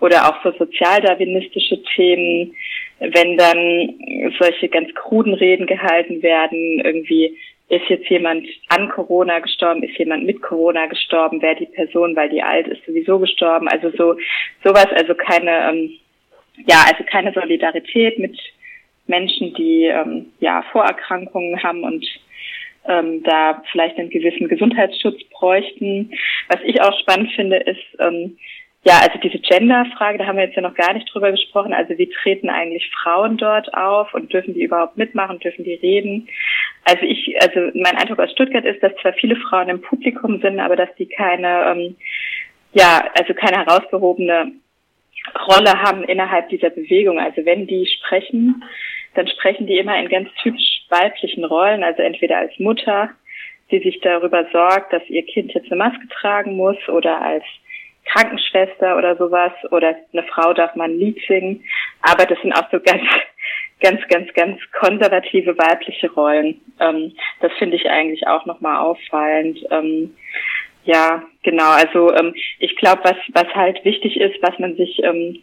Oder 0.00 0.28
auch 0.28 0.42
so 0.42 0.52
sozialdarwinistische 0.58 1.82
Themen, 1.94 2.54
wenn 2.98 3.36
dann 3.36 3.94
solche 4.38 4.68
ganz 4.68 4.92
kruden 4.94 5.34
Reden 5.34 5.66
gehalten 5.66 6.22
werden, 6.22 6.80
irgendwie 6.84 7.36
ist 7.68 7.88
jetzt 7.88 8.08
jemand 8.08 8.46
an 8.68 8.88
Corona 8.90 9.40
gestorben, 9.40 9.82
ist 9.82 9.98
jemand 9.98 10.24
mit 10.24 10.40
Corona 10.40 10.86
gestorben, 10.86 11.42
wer 11.42 11.56
die 11.56 11.66
Person, 11.66 12.14
weil 12.14 12.28
die 12.28 12.42
alt 12.42 12.68
ist, 12.68 12.84
sowieso 12.86 13.18
gestorben. 13.18 13.68
Also 13.68 13.90
so 13.90 14.16
sowas, 14.62 14.86
also 14.94 15.14
keine, 15.14 15.70
ähm, 15.70 15.90
ja, 16.66 16.84
also 16.86 17.02
keine 17.04 17.32
Solidarität 17.32 18.18
mit 18.18 18.38
Menschen, 19.08 19.52
die 19.54 19.84
ähm, 19.84 20.26
ja 20.38 20.62
Vorerkrankungen 20.70 21.60
haben 21.62 21.82
und 21.82 22.06
ähm, 22.86 23.24
da 23.24 23.62
vielleicht 23.72 23.98
einen 23.98 24.10
gewissen 24.10 24.48
Gesundheitsschutz 24.48 25.22
bräuchten. 25.30 26.12
Was 26.48 26.60
ich 26.64 26.80
auch 26.80 26.96
spannend 27.00 27.32
finde, 27.32 27.56
ist, 27.56 27.82
ähm, 27.98 28.38
ja, 28.86 29.00
also 29.00 29.18
diese 29.18 29.40
Gender-Frage, 29.40 30.18
da 30.18 30.26
haben 30.26 30.36
wir 30.36 30.44
jetzt 30.44 30.54
ja 30.54 30.62
noch 30.62 30.76
gar 30.76 30.92
nicht 30.92 31.12
drüber 31.12 31.32
gesprochen. 31.32 31.72
Also 31.72 31.98
wie 31.98 32.08
treten 32.08 32.48
eigentlich 32.48 32.88
Frauen 33.02 33.36
dort 33.36 33.74
auf 33.74 34.14
und 34.14 34.32
dürfen 34.32 34.54
die 34.54 34.62
überhaupt 34.62 34.96
mitmachen, 34.96 35.40
dürfen 35.40 35.64
die 35.64 35.74
reden? 35.74 36.28
Also 36.84 37.02
ich, 37.02 37.36
also 37.42 37.72
mein 37.74 37.96
Eindruck 37.96 38.20
aus 38.20 38.30
Stuttgart 38.30 38.64
ist, 38.64 38.80
dass 38.84 38.94
zwar 39.02 39.12
viele 39.14 39.34
Frauen 39.34 39.70
im 39.70 39.82
Publikum 39.82 40.40
sind, 40.40 40.60
aber 40.60 40.76
dass 40.76 40.94
die 41.00 41.06
keine, 41.06 41.64
ähm, 41.66 41.96
ja, 42.74 43.04
also 43.18 43.34
keine 43.34 43.66
herausgehobene 43.66 44.52
Rolle 45.48 45.82
haben 45.82 46.04
innerhalb 46.04 46.48
dieser 46.50 46.70
Bewegung. 46.70 47.18
Also 47.18 47.44
wenn 47.44 47.66
die 47.66 47.88
sprechen, 47.88 48.62
dann 49.14 49.26
sprechen 49.26 49.66
die 49.66 49.78
immer 49.78 49.98
in 49.98 50.08
ganz 50.08 50.28
typisch 50.44 50.84
weiblichen 50.90 51.44
Rollen, 51.44 51.82
also 51.82 52.02
entweder 52.02 52.38
als 52.38 52.56
Mutter, 52.60 53.10
die 53.72 53.80
sich 53.80 53.98
darüber 53.98 54.46
sorgt, 54.52 54.92
dass 54.92 55.02
ihr 55.08 55.26
Kind 55.26 55.54
jetzt 55.54 55.72
eine 55.72 55.78
Maske 55.82 56.06
tragen 56.20 56.56
muss 56.56 56.78
oder 56.88 57.20
als 57.20 57.42
Krankenschwester 58.06 58.96
oder 58.96 59.16
sowas 59.16 59.52
oder 59.70 59.96
eine 60.12 60.22
Frau 60.24 60.52
darf 60.52 60.74
mal 60.74 60.88
ein 60.88 60.98
Lied 60.98 61.18
singen. 61.26 61.64
Aber 62.02 62.24
das 62.24 62.40
sind 62.40 62.52
auch 62.52 62.70
so 62.70 62.80
ganz, 62.80 63.02
ganz, 63.80 64.00
ganz, 64.08 64.32
ganz 64.34 64.60
konservative 64.78 65.56
weibliche 65.58 66.10
Rollen. 66.12 66.60
Ähm, 66.80 67.12
das 67.40 67.52
finde 67.58 67.76
ich 67.76 67.88
eigentlich 67.88 68.26
auch 68.26 68.46
nochmal 68.46 68.78
auffallend. 68.78 69.58
Ähm, 69.70 70.14
ja, 70.84 71.22
genau. 71.42 71.70
Also 71.70 72.14
ähm, 72.14 72.34
ich 72.58 72.76
glaube, 72.76 73.02
was, 73.04 73.16
was 73.32 73.52
halt 73.54 73.84
wichtig 73.84 74.16
ist, 74.18 74.40
was 74.42 74.58
man 74.58 74.76
sich 74.76 75.02
ähm, 75.02 75.42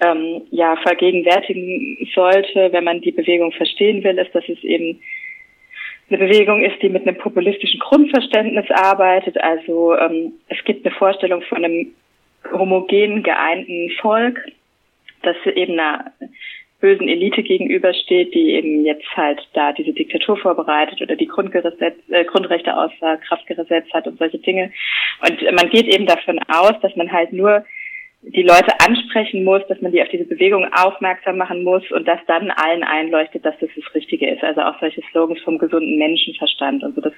ähm, 0.00 0.42
ja 0.50 0.76
vergegenwärtigen 0.76 2.08
sollte, 2.14 2.72
wenn 2.72 2.84
man 2.84 3.00
die 3.00 3.12
Bewegung 3.12 3.52
verstehen 3.52 4.04
will, 4.04 4.18
ist, 4.18 4.34
dass 4.34 4.48
es 4.48 4.62
eben 4.62 5.00
eine 6.08 6.18
Bewegung 6.18 6.62
ist, 6.62 6.80
die 6.82 6.88
mit 6.88 7.06
einem 7.06 7.18
populistischen 7.18 7.80
Grundverständnis 7.80 8.70
arbeitet. 8.70 9.36
Also 9.42 9.96
ähm, 9.96 10.32
es 10.48 10.62
gibt 10.64 10.84
eine 10.84 10.94
Vorstellung 10.94 11.42
von 11.42 11.64
einem 11.64 11.94
homogen 12.52 13.22
geeinten 13.22 13.90
Volk, 14.00 14.38
das 15.22 15.36
eben 15.46 15.74
einer 15.74 16.12
bösen 16.80 17.08
Elite 17.08 17.42
gegenübersteht, 17.42 18.34
die 18.34 18.52
eben 18.52 18.84
jetzt 18.84 19.06
halt 19.16 19.40
da 19.54 19.72
diese 19.72 19.94
Diktatur 19.94 20.36
vorbereitet 20.36 21.00
oder 21.00 21.16
die 21.16 21.26
Grundgesetz, 21.26 21.78
äh, 22.10 22.24
Grundrechte 22.24 22.76
außer 22.76 23.16
Kraft 23.26 23.46
gesetzt 23.46 23.94
hat 23.94 24.06
und 24.06 24.18
solche 24.18 24.38
Dinge. 24.38 24.70
Und 25.26 25.42
man 25.52 25.70
geht 25.70 25.86
eben 25.86 26.04
davon 26.04 26.38
aus, 26.48 26.74
dass 26.82 26.94
man 26.96 27.10
halt 27.10 27.32
nur 27.32 27.64
die 28.26 28.42
Leute 28.42 28.72
ansprechen 28.80 29.44
muss, 29.44 29.62
dass 29.68 29.80
man 29.80 29.92
die 29.92 30.00
auf 30.00 30.08
diese 30.08 30.24
Bewegung 30.24 30.66
aufmerksam 30.72 31.36
machen 31.36 31.62
muss 31.62 31.82
und 31.90 32.08
dass 32.08 32.20
dann 32.26 32.50
allen 32.50 32.82
einleuchtet, 32.82 33.44
dass 33.44 33.58
das 33.60 33.68
das 33.76 33.94
Richtige 33.94 34.30
ist. 34.30 34.42
Also 34.42 34.62
auch 34.62 34.78
solche 34.80 35.02
Slogans 35.10 35.40
vom 35.42 35.58
gesunden 35.58 35.98
Menschenverstand 35.98 36.82
und 36.82 36.94
so. 36.94 37.00
Das 37.02 37.12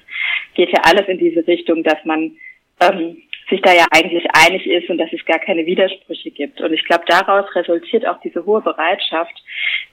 geht 0.55 0.71
ja 0.71 0.81
alles 0.85 1.07
in 1.09 1.19
diese 1.19 1.47
Richtung, 1.47 1.85
dass 1.85 2.05
man 2.05 2.33
ähm, 2.81 3.23
sich 3.49 3.61
da 3.63 3.73
ja 3.73 3.87
eigentlich 3.93 4.27
einig 4.33 4.67
ist 4.67 4.91
und 4.91 4.99
dass 4.99 5.13
es 5.13 5.25
gar 5.25 5.39
keine 5.39 5.65
Widersprüche 5.65 6.31
gibt. 6.31 6.61
Und 6.61 6.73
ich 6.73 6.85
glaube, 6.85 7.05
daraus 7.07 7.45
resultiert 7.55 8.07
auch 8.07 8.21
diese 8.21 8.45
hohe 8.45 8.61
Bereitschaft, 8.61 9.35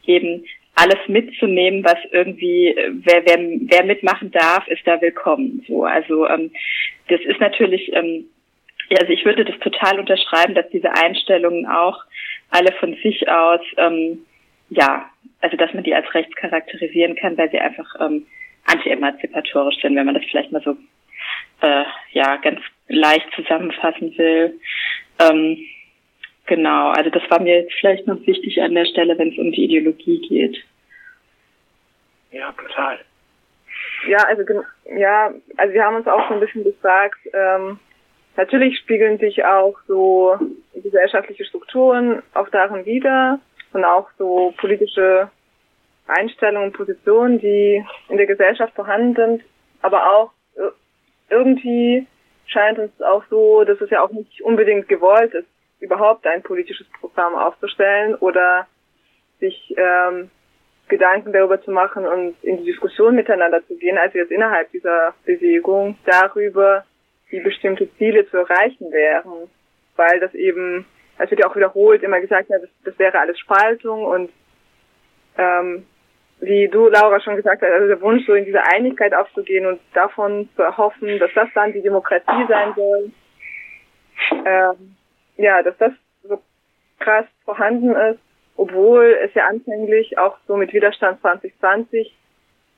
eben 0.06 0.44
alles 0.76 0.98
mitzunehmen, 1.08 1.84
was 1.84 1.98
irgendwie, 2.12 2.76
wer, 3.04 3.24
wer, 3.26 3.38
wer 3.38 3.86
mitmachen 3.86 4.32
darf, 4.32 4.68
ist 4.68 4.86
da 4.86 5.00
willkommen. 5.00 5.64
So, 5.68 5.84
also 5.84 6.28
ähm, 6.28 6.52
das 7.10 7.22
ist 7.22 7.40
natürlich 7.40 7.94
ähm, 7.94 8.26
ja, 8.94 9.00
also 9.00 9.12
ich 9.12 9.26
würde 9.26 9.44
das 9.44 9.58
total 9.60 10.00
unterschreiben, 10.00 10.54
dass 10.54 10.70
diese 10.70 10.92
Einstellungen 10.92 11.66
auch 11.66 12.04
alle 12.52 12.72
von 12.74 12.96
sich 13.02 13.28
aus, 13.28 13.62
ähm, 13.78 14.20
ja, 14.70 15.10
also 15.42 15.58
dass 15.58 15.74
man 15.74 15.84
die 15.84 15.96
als 15.96 16.14
rechts 16.14 16.36
charakterisieren 16.36 17.16
kann, 17.16 17.36
weil 17.38 17.50
sie 17.50 17.60
einfach 17.60 17.88
ähm, 18.00 18.28
anti-emanzipatorisch 18.66 19.82
sind, 19.82 19.96
wenn 19.96 20.06
man 20.06 20.14
das 20.14 20.24
vielleicht 20.30 20.52
mal 20.52 20.62
so 20.62 20.78
äh, 21.62 21.86
ja 22.12 22.36
ganz 22.38 22.60
leicht 22.88 23.26
zusammenfassen 23.36 24.16
will. 24.16 24.60
Ähm, 25.20 25.58
genau, 26.46 26.90
also 26.90 27.10
das 27.10 27.24
war 27.32 27.42
mir 27.42 27.62
jetzt 27.62 27.74
vielleicht 27.80 28.06
noch 28.06 28.20
wichtig 28.28 28.62
an 28.62 28.76
der 28.76 28.86
Stelle, 28.86 29.18
wenn 29.18 29.32
es 29.32 29.40
um 29.40 29.52
die 29.52 29.64
Ideologie 29.64 30.22
geht. 30.28 30.64
Ja, 32.32 32.52
total. 32.52 33.00
Ja, 34.08 34.20
also 34.28 34.44
ja, 34.96 35.34
also 35.58 35.74
wir 35.74 35.84
haben 35.84 35.96
uns 35.96 36.08
auch 36.08 36.28
so 36.28 36.36
ein 36.36 36.40
bisschen 36.42 36.64
gefragt, 36.64 37.18
ähm, 37.34 37.80
Natürlich 38.36 38.78
spiegeln 38.80 39.20
sich 39.20 39.46
auch 39.46 39.76
so 39.88 40.38
gesellschaftliche 40.74 41.46
Strukturen 41.46 42.24
auch 42.34 42.50
darin 42.50 42.86
wieder 42.86 43.40
und 43.74 43.86
auch 43.86 44.10
so 44.18 44.54
politische 44.58 45.30
Einstellungen 46.08 46.70
und 46.70 46.78
Positionen, 46.78 47.40
die 47.40 47.86
in 48.10 48.18
der 48.18 48.26
Gesellschaft 48.26 48.74
vorhanden 48.74 49.16
sind. 49.16 49.44
Aber 49.82 50.12
auch 50.12 50.32
irgendwie 51.30 52.08
scheint 52.46 52.80
uns 52.80 53.02
auch 53.02 53.24
so, 53.30 53.64
dass 53.64 53.82
es 53.82 53.90
ja 53.90 54.02
auch 54.04 54.12
nicht 54.12 54.42
unbedingt 54.42 54.88
gewollt 54.88 55.34
ist, 55.34 55.48
überhaupt 55.80 56.26
ein 56.28 56.44
politisches 56.44 56.88
Programm 57.00 57.36
aufzustellen 57.36 58.16
oder 58.16 58.68
sich 59.40 59.74
ähm, 59.78 60.30
Gedanken 60.88 61.34
darüber 61.34 61.62
zu 61.62 61.72
machen 61.72 62.06
und 62.06 62.36
in 62.44 62.58
die 62.58 62.66
Diskussion 62.66 63.16
miteinander 63.16 63.66
zu 63.68 63.76
gehen, 63.76 63.98
also 63.98 64.18
jetzt 64.18 64.32
innerhalb 64.32 64.72
dieser 64.72 65.14
Bewegung 65.26 65.98
darüber, 66.06 66.86
wie 67.34 67.40
bestimmte 67.40 67.92
Ziele 67.98 68.30
zu 68.30 68.38
erreichen 68.38 68.92
wären, 68.92 69.50
weil 69.96 70.20
das 70.20 70.36
eben, 70.36 70.86
es 71.18 71.32
wird 71.32 71.42
ja 71.42 71.50
auch 71.50 71.56
wiederholt 71.56 72.04
immer 72.04 72.22
gesagt, 72.22 72.48
ja, 72.50 72.60
das, 72.60 72.70
das 72.86 72.98
wäre 73.00 73.20
alles 73.20 73.40
Spaltung 73.40 74.06
und 74.06 74.32
ähm, 75.40 75.88
wie 76.42 76.68
du, 76.68 76.90
Laura, 76.90 77.20
schon 77.20 77.36
gesagt 77.36 77.64
hast, 77.64 77.72
also 77.72 77.88
der 77.88 78.02
Wunsch, 78.02 78.28
so 78.28 78.34
in 78.36 78.46
diese 78.46 78.62
Einigkeit 78.64 79.16
aufzugehen 79.16 79.66
und 79.66 79.80
davon 79.96 80.48
zu 80.56 80.62
erhoffen, 80.62 81.18
dass 81.18 81.32
das 81.34 81.50
dann 81.56 81.74
die 81.74 81.82
Demokratie 81.82 82.46
sein 82.48 82.74
soll, 82.76 83.12
ähm, 84.46 84.96
ja, 85.38 85.64
dass 85.64 85.76
das 85.80 85.94
so 86.22 86.40
krass 87.00 87.26
vorhanden 87.46 87.96
ist, 87.96 88.20
obwohl 88.58 89.18
es 89.24 89.34
ja 89.34 89.48
anfänglich 89.48 90.20
auch 90.20 90.38
so 90.48 90.56
mit 90.56 90.72
Widerstand 90.72 91.20
2020 91.22 92.14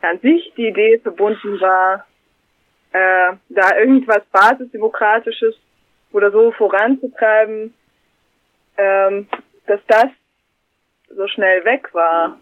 an 0.01 0.19
sich 0.19 0.53
die 0.55 0.67
Idee 0.69 0.99
verbunden 0.99 1.59
war, 1.59 2.05
äh, 2.95 3.33
da 3.49 3.77
irgendwas 3.77 4.21
Basisdemokratisches 4.31 5.55
oder 6.13 6.31
so 6.31 6.51
voranzutreiben, 6.53 7.73
ähm, 8.77 9.27
dass 9.67 9.81
das 9.87 10.07
so 11.09 11.27
schnell 11.27 11.65
weg 11.65 11.93
war. 11.93 12.39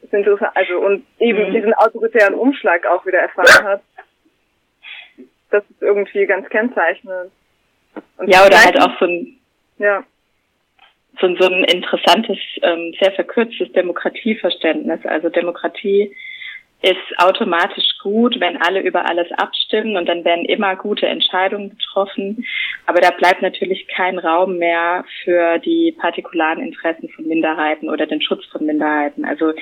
Das 0.00 0.04
ist 0.04 0.14
interessant, 0.14 0.52
also 0.54 0.78
und 0.78 1.04
eben 1.18 1.48
mhm. 1.48 1.52
diesen 1.52 1.74
autoritären 1.74 2.34
Umschlag 2.34 2.86
auch 2.86 3.04
wieder 3.04 3.18
erfahren 3.18 3.64
hat. 3.64 3.82
Das 5.50 5.64
ist 5.68 5.82
irgendwie 5.82 6.24
ganz 6.24 6.48
kennzeichnend. 6.48 7.30
Und 8.16 8.28
ja, 8.28 8.46
oder 8.46 8.56
halt 8.56 8.80
auch 8.80 8.98
so 8.98 9.04
ein, 9.04 9.38
ja. 9.78 10.02
so, 11.20 11.26
ein, 11.26 11.36
so 11.38 11.46
ein 11.46 11.64
interessantes, 11.64 12.38
ähm, 12.62 12.94
sehr 13.00 13.12
verkürztes 13.12 13.70
Demokratieverständnis. 13.72 15.04
Also 15.04 15.28
Demokratie 15.28 16.14
ist 16.80 17.18
automatisch 17.18 17.98
gut, 18.02 18.38
wenn 18.38 18.56
alle 18.62 18.80
über 18.80 19.08
alles 19.08 19.30
abstimmen 19.32 19.96
und 19.96 20.06
dann 20.06 20.24
werden 20.24 20.44
immer 20.44 20.76
gute 20.76 21.06
Entscheidungen 21.06 21.70
getroffen. 21.70 22.46
Aber 22.86 23.00
da 23.00 23.10
bleibt 23.10 23.42
natürlich 23.42 23.88
kein 23.88 24.18
Raum 24.18 24.58
mehr 24.58 25.04
für 25.24 25.58
die 25.58 25.96
partikularen 25.98 26.62
Interessen 26.62 27.08
von 27.08 27.26
Minderheiten 27.26 27.90
oder 27.90 28.06
den 28.06 28.22
Schutz 28.22 28.44
von 28.46 28.64
Minderheiten. 28.64 29.24
Also 29.24 29.52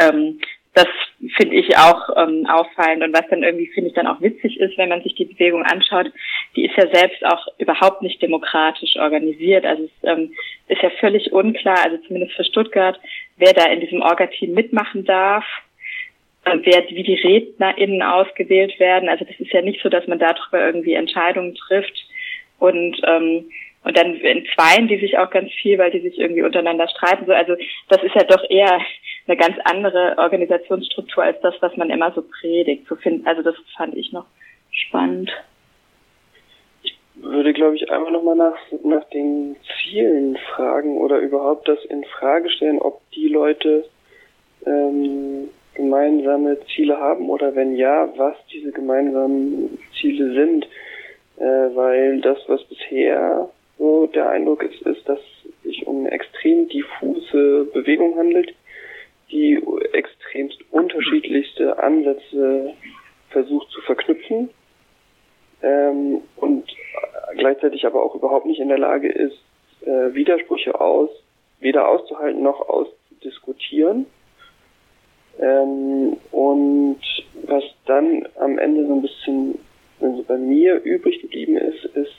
ähm, 0.00 0.40
das 0.74 0.88
finde 1.36 1.54
ich 1.54 1.78
auch 1.78 2.10
ähm, 2.16 2.46
auffallend 2.46 3.02
und 3.02 3.14
was 3.14 3.26
dann 3.30 3.42
irgendwie 3.42 3.68
finde 3.68 3.88
ich 3.88 3.94
dann 3.94 4.06
auch 4.06 4.20
witzig 4.20 4.60
ist, 4.60 4.76
wenn 4.76 4.90
man 4.90 5.02
sich 5.02 5.14
die 5.14 5.24
Bewegung 5.24 5.62
anschaut, 5.62 6.12
die 6.54 6.66
ist 6.66 6.76
ja 6.76 6.86
selbst 6.92 7.24
auch 7.24 7.46
überhaupt 7.58 8.02
nicht 8.02 8.20
demokratisch 8.20 8.96
organisiert. 8.96 9.64
Also 9.64 9.84
es 9.84 9.90
ähm, 10.02 10.34
ist 10.68 10.82
ja 10.82 10.90
völlig 11.00 11.32
unklar, 11.32 11.78
also 11.82 11.96
zumindest 12.06 12.34
für 12.34 12.44
Stuttgart, 12.44 13.00
wer 13.38 13.54
da 13.54 13.66
in 13.66 13.80
diesem 13.80 14.02
Orga-Team 14.02 14.52
mitmachen 14.52 15.06
darf 15.06 15.44
wer, 16.46 16.88
wie 16.88 17.02
die 17.02 17.14
RednerInnen 17.14 18.02
ausgewählt 18.02 18.78
werden. 18.78 19.08
Also 19.08 19.24
das 19.24 19.38
ist 19.38 19.52
ja 19.52 19.62
nicht 19.62 19.82
so, 19.82 19.88
dass 19.88 20.06
man 20.06 20.18
darüber 20.18 20.64
irgendwie 20.64 20.94
Entscheidungen 20.94 21.54
trifft 21.54 22.06
und 22.58 23.00
ähm, 23.04 23.46
und 23.86 23.96
dann 23.96 24.16
in 24.16 24.44
Zweien, 24.52 24.88
die 24.88 24.98
sich 24.98 25.16
auch 25.16 25.30
ganz 25.30 25.52
viel, 25.52 25.78
weil 25.78 25.92
die 25.92 26.00
sich 26.00 26.18
irgendwie 26.18 26.42
untereinander 26.42 26.88
streiten. 26.88 27.24
So, 27.24 27.32
also 27.32 27.54
das 27.88 28.02
ist 28.02 28.16
ja 28.16 28.24
doch 28.24 28.42
eher 28.50 28.80
eine 29.28 29.36
ganz 29.36 29.56
andere 29.62 30.16
Organisationsstruktur 30.18 31.22
als 31.22 31.40
das, 31.40 31.54
was 31.60 31.76
man 31.76 31.90
immer 31.90 32.10
so 32.10 32.22
predigt. 32.22 32.88
So 32.88 32.96
find, 32.96 33.24
also 33.28 33.42
das 33.42 33.54
fand 33.76 33.96
ich 33.96 34.10
noch 34.10 34.26
spannend. 34.72 35.30
Ich 36.82 36.98
würde, 37.14 37.52
glaube 37.52 37.76
ich, 37.76 37.88
einmal 37.88 38.10
nochmal 38.10 38.34
nach, 38.34 38.58
nach 38.82 39.04
den 39.10 39.54
Zielen 39.84 40.36
fragen 40.56 40.98
oder 40.98 41.18
überhaupt 41.18 41.68
das 41.68 41.84
in 41.84 42.02
Frage 42.18 42.50
stellen, 42.50 42.80
ob 42.80 43.00
die 43.12 43.28
Leute 43.28 43.84
ähm, 44.66 45.48
gemeinsame 45.76 46.58
Ziele 46.74 46.98
haben 46.98 47.28
oder 47.30 47.54
wenn 47.54 47.76
ja, 47.76 48.08
was 48.16 48.36
diese 48.52 48.72
gemeinsamen 48.72 49.78
Ziele 50.00 50.32
sind. 50.34 50.66
Äh, 51.38 51.76
weil 51.76 52.20
das, 52.22 52.38
was 52.48 52.64
bisher 52.64 53.48
so 53.78 54.06
der 54.06 54.30
Eindruck 54.30 54.62
ist, 54.62 54.80
ist, 54.82 55.06
dass 55.08 55.18
es 55.18 55.62
sich 55.62 55.86
um 55.86 56.00
eine 56.00 56.10
extrem 56.10 56.68
diffuse 56.68 57.66
Bewegung 57.72 58.16
handelt, 58.16 58.54
die 59.30 59.62
extrem 59.92 60.16
extremst 60.36 60.60
unterschiedlichste 60.70 61.78
Ansätze 61.78 62.74
versucht 63.30 63.70
zu 63.70 63.80
verknüpfen 63.82 64.50
ähm, 65.62 66.22
und 66.36 66.64
gleichzeitig 67.36 67.86
aber 67.86 68.02
auch 68.02 68.14
überhaupt 68.14 68.46
nicht 68.46 68.60
in 68.60 68.68
der 68.68 68.78
Lage 68.78 69.08
ist, 69.08 69.38
äh, 69.82 70.14
Widersprüche 70.14 70.80
aus, 70.80 71.10
weder 71.60 71.88
auszuhalten 71.88 72.42
noch 72.42 72.68
auszudiskutieren. 72.68 74.06
Ähm, 75.38 76.16
und 76.32 77.00
was 77.46 77.64
dann 77.86 78.26
am 78.38 78.58
Ende 78.58 78.86
so 78.86 78.94
ein 78.94 79.02
bisschen 79.02 79.58
also 80.00 80.22
bei 80.24 80.36
mir 80.36 80.82
übrig 80.82 81.20
geblieben 81.20 81.56
ist, 81.56 81.84
ist 81.84 82.14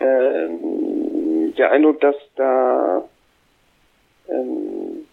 ähm, 0.00 1.54
der 1.56 1.70
Eindruck, 1.70 2.00
dass 2.00 2.16
da 2.36 3.08
ähm, 4.28 5.06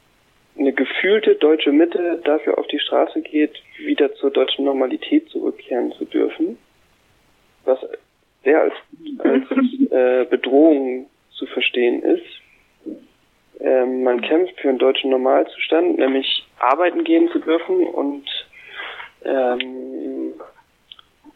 eine 0.57 0.73
gefühlte 0.73 1.35
deutsche 1.35 1.71
Mitte 1.71 2.21
dafür 2.23 2.57
auf 2.57 2.67
die 2.67 2.79
Straße 2.79 3.21
geht, 3.21 3.61
wieder 3.77 4.13
zur 4.15 4.31
deutschen 4.31 4.65
Normalität 4.65 5.29
zurückkehren 5.29 5.91
zu 5.93 6.05
dürfen, 6.05 6.57
was 7.65 7.79
sehr 8.43 8.61
als, 8.61 8.73
als 9.19 9.43
äh, 9.91 10.25
Bedrohung 10.25 11.07
zu 11.31 11.45
verstehen 11.47 12.01
ist. 12.03 12.25
Ähm, 13.63 14.03
man 14.03 14.21
kämpft 14.21 14.59
für 14.59 14.69
einen 14.69 14.79
deutschen 14.79 15.11
Normalzustand, 15.11 15.99
nämlich 15.99 16.45
arbeiten 16.59 17.03
gehen 17.03 17.29
zu 17.29 17.39
dürfen 17.39 17.85
und 17.85 18.25
ähm, 19.23 20.33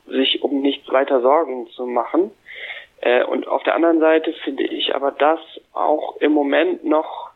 sich 0.07 0.41
um 0.41 0.61
nichts 0.61 0.91
weiter 0.91 1.21
Sorgen 1.21 1.67
zu 1.69 1.85
machen. 1.85 2.31
Äh, 3.01 3.23
und 3.23 3.47
auf 3.47 3.63
der 3.63 3.75
anderen 3.75 3.99
Seite 3.99 4.33
finde 4.43 4.63
ich 4.63 4.95
aber 4.95 5.11
das 5.11 5.39
auch 5.73 6.17
im 6.17 6.31
Moment 6.31 6.83
noch 6.83 7.29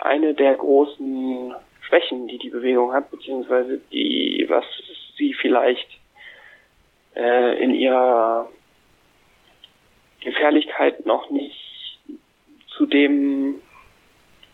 eine 0.00 0.34
der 0.34 0.54
großen 0.54 1.54
Schwächen, 1.82 2.26
die 2.28 2.38
die 2.38 2.50
Bewegung 2.50 2.92
hat, 2.92 3.10
beziehungsweise 3.10 3.80
die, 3.92 4.46
was 4.48 4.64
sie 5.16 5.34
vielleicht 5.34 5.88
äh, 7.14 7.62
in 7.62 7.74
ihrer 7.74 8.48
Gefährlichkeit 10.20 11.04
noch 11.04 11.30
nicht 11.30 11.98
zu 12.68 12.86
dem 12.86 13.60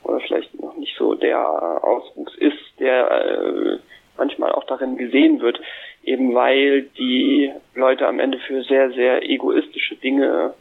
oder 0.09 0.21
vielleicht 0.21 0.61
noch 0.61 0.77
nicht 0.77 0.97
so 0.97 1.15
der 1.15 1.39
Auswuchs 1.85 2.35
ist, 2.37 2.59
der 2.79 3.11
äh, 3.11 3.79
manchmal 4.17 4.53
auch 4.53 4.65
darin 4.65 4.97
gesehen 4.97 5.41
wird, 5.41 5.61
eben 6.03 6.35
weil 6.35 6.83
die 6.99 7.53
Leute 7.75 8.09
am 8.09 8.19
Ende 8.19 8.39
für 8.39 8.63
sehr, 8.65 8.91
sehr 8.93 9.23
egoistische 9.23 9.97
Dinge 9.97 10.55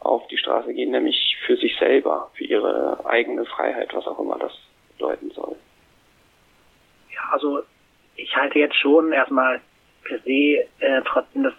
auf 0.00 0.26
die 0.28 0.38
Straße 0.38 0.72
gehen, 0.72 0.90
nämlich 0.90 1.36
für 1.46 1.56
sich 1.56 1.76
selber, 1.78 2.30
für 2.34 2.44
ihre 2.44 3.04
eigene 3.06 3.44
Freiheit, 3.44 3.94
was 3.94 4.06
auch 4.06 4.18
immer 4.18 4.38
das 4.38 4.52
bedeuten 4.92 5.30
soll. 5.30 5.56
Ja, 7.14 7.20
also 7.32 7.60
ich 8.16 8.34
halte 8.34 8.58
jetzt 8.58 8.76
schon 8.76 9.12
erstmal 9.12 9.60
per 10.04 10.18
se 10.20 10.66
äh, 10.80 11.02
trotzdem 11.06 11.44
das 11.44 11.54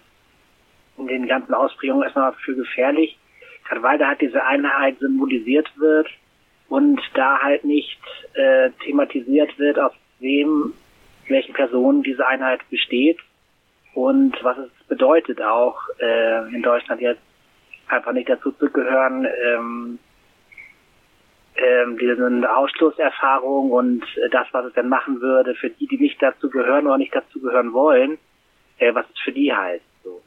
in 0.98 1.06
den 1.08 1.28
ganzen 1.28 1.54
Ausprägungen 1.54 2.04
erstmal 2.04 2.32
für 2.34 2.54
gefährlich, 2.54 3.18
gerade 3.64 3.82
weil 3.82 3.98
da 3.98 4.08
halt 4.08 4.20
diese 4.20 4.42
Einheit 4.42 4.98
symbolisiert 4.98 5.68
wird 5.76 6.08
und 6.68 7.00
da 7.14 7.38
halt 7.40 7.64
nicht 7.64 8.00
äh, 8.34 8.70
thematisiert 8.84 9.58
wird, 9.58 9.78
aus 9.78 9.92
wem, 10.18 10.72
welchen 11.28 11.54
Personen 11.54 12.02
diese 12.02 12.26
Einheit 12.26 12.60
besteht 12.70 13.18
und 13.94 14.36
was 14.42 14.58
es 14.58 14.70
bedeutet 14.88 15.40
auch 15.40 15.80
äh, 16.00 16.54
in 16.54 16.62
Deutschland 16.62 17.00
jetzt 17.00 17.22
einfach 17.88 18.12
nicht 18.12 18.28
dazu 18.28 18.52
zu 18.52 18.70
gehören, 18.70 19.26
ähm, 19.44 19.98
ähm, 21.56 21.98
diese 21.98 22.54
Ausschlusserfahrung 22.54 23.70
und 23.70 24.02
äh, 24.18 24.28
das, 24.30 24.46
was 24.52 24.66
es 24.66 24.74
dann 24.74 24.88
machen 24.88 25.20
würde 25.20 25.54
für 25.54 25.70
die, 25.70 25.86
die 25.86 25.98
nicht 25.98 26.22
dazu 26.22 26.50
gehören 26.50 26.86
oder 26.86 26.98
nicht 26.98 27.14
dazu 27.14 27.40
gehören 27.40 27.72
wollen, 27.72 28.18
äh, 28.78 28.94
was 28.94 29.06
es 29.14 29.18
für 29.20 29.32
die 29.32 29.52
heißt. 29.52 29.84
So. 30.04 30.20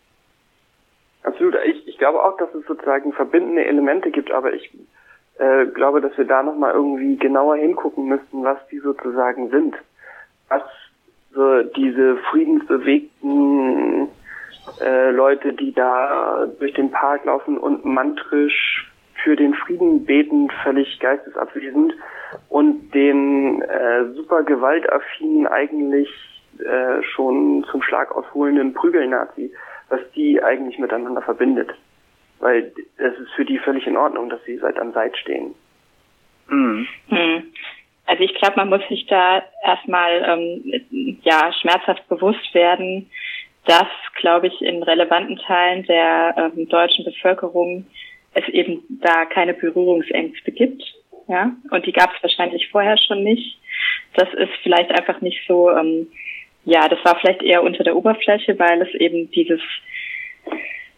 Absolut. 1.23 1.55
Ich, 1.65 1.87
ich 1.87 1.97
glaube 1.97 2.23
auch, 2.23 2.37
dass 2.37 2.53
es 2.55 2.65
sozusagen 2.65 3.13
verbindende 3.13 3.65
Elemente 3.65 4.09
gibt, 4.09 4.31
aber 4.31 4.53
ich 4.53 4.71
äh, 5.39 5.65
glaube, 5.67 6.01
dass 6.01 6.17
wir 6.17 6.25
da 6.25 6.43
nochmal 6.43 6.73
irgendwie 6.73 7.17
genauer 7.17 7.55
hingucken 7.55 8.05
müssten, 8.07 8.43
was 8.43 8.57
die 8.71 8.79
sozusagen 8.79 9.49
sind. 9.49 9.75
Was 10.49 10.63
so 11.33 11.63
diese 11.63 12.17
friedensbewegten 12.29 14.07
äh, 14.81 15.11
Leute, 15.11 15.53
die 15.53 15.73
da 15.73 16.47
durch 16.59 16.73
den 16.73 16.91
Park 16.91 17.25
laufen 17.25 17.57
und 17.57 17.85
mantrisch 17.85 18.91
für 19.23 19.35
den 19.35 19.53
Frieden 19.53 20.05
beten, 20.05 20.49
völlig 20.63 20.99
geistesabwesend 20.99 21.93
und 22.49 22.93
den 22.93 23.61
äh, 23.61 24.05
super 24.15 24.43
gewaltaffinen, 24.43 25.47
eigentlich 25.47 26.09
äh, 26.59 27.01
schon 27.03 27.65
zum 27.71 27.81
Schlag 27.81 28.15
ausholenden 28.15 28.73
Prügelnazi, 28.73 29.53
was 29.89 30.01
die 30.15 30.41
eigentlich 30.43 30.79
miteinander 30.79 31.21
verbindet. 31.21 31.73
Weil 32.39 32.71
es 32.97 33.19
ist 33.19 33.31
für 33.35 33.45
die 33.45 33.59
völlig 33.59 33.85
in 33.85 33.97
Ordnung, 33.97 34.29
dass 34.29 34.43
sie 34.45 34.57
Seit 34.57 34.79
an 34.79 34.93
Seit 34.93 35.17
stehen. 35.17 35.55
Hm. 36.47 36.87
Hm. 37.09 37.43
Also 38.05 38.23
ich 38.23 38.33
glaube, 38.35 38.55
man 38.55 38.69
muss 38.69 38.81
sich 38.89 39.05
da 39.05 39.43
erstmal 39.63 40.23
ähm, 40.25 41.19
ja 41.21 41.53
schmerzhaft 41.61 42.07
bewusst 42.09 42.53
werden, 42.53 43.09
dass, 43.65 43.87
glaube 44.19 44.47
ich, 44.47 44.61
in 44.61 44.81
relevanten 44.81 45.37
Teilen 45.37 45.83
der 45.85 46.33
ähm, 46.37 46.67
deutschen 46.69 47.05
Bevölkerung 47.05 47.85
es 48.33 48.47
eben 48.49 48.81
da 48.89 49.25
keine 49.25 49.53
Berührungsängste 49.53 50.51
gibt. 50.51 50.83
Ja, 51.27 51.51
und 51.69 51.85
die 51.85 51.91
gab 51.91 52.11
es 52.15 52.23
wahrscheinlich 52.23 52.69
vorher 52.71 52.97
schon 52.97 53.23
nicht. 53.23 53.59
Das 54.15 54.33
ist 54.33 54.53
vielleicht 54.63 54.89
einfach 54.89 55.21
nicht 55.21 55.45
so, 55.47 55.69
ähm, 55.69 56.07
ja, 56.65 56.87
das 56.89 57.03
war 57.05 57.19
vielleicht 57.19 57.43
eher 57.43 57.61
unter 57.61 57.83
der 57.83 57.95
Oberfläche, 57.95 58.57
weil 58.57 58.81
es 58.81 58.93
eben 58.95 59.29
dieses 59.31 59.61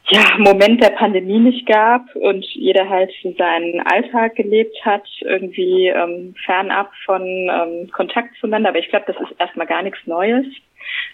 ja, 0.10 0.24
Moment 0.40 0.84
der 0.84 0.92
Pandemie 0.92 1.40
nicht 1.40 1.66
gab 1.68 2.14
und 2.16 2.44
jeder 2.46 2.90
halt 2.90 3.12
seinen 3.38 3.80
Alltag 3.82 4.36
gelebt 4.36 4.76
hat, 4.84 5.08
irgendwie 5.22 5.88
ähm, 5.88 6.36
fernab 6.46 6.92
von 7.06 7.22
ähm, 7.24 7.90
Kontakt 7.92 8.36
zueinander. 8.40 8.70
Aber 8.70 8.80
ich 8.80 8.90
glaube, 8.90 9.06
das 9.08 9.22
ist 9.22 9.40
erstmal 9.40 9.68
gar 9.68 9.84
nichts 9.84 10.00
Neues. 10.06 10.46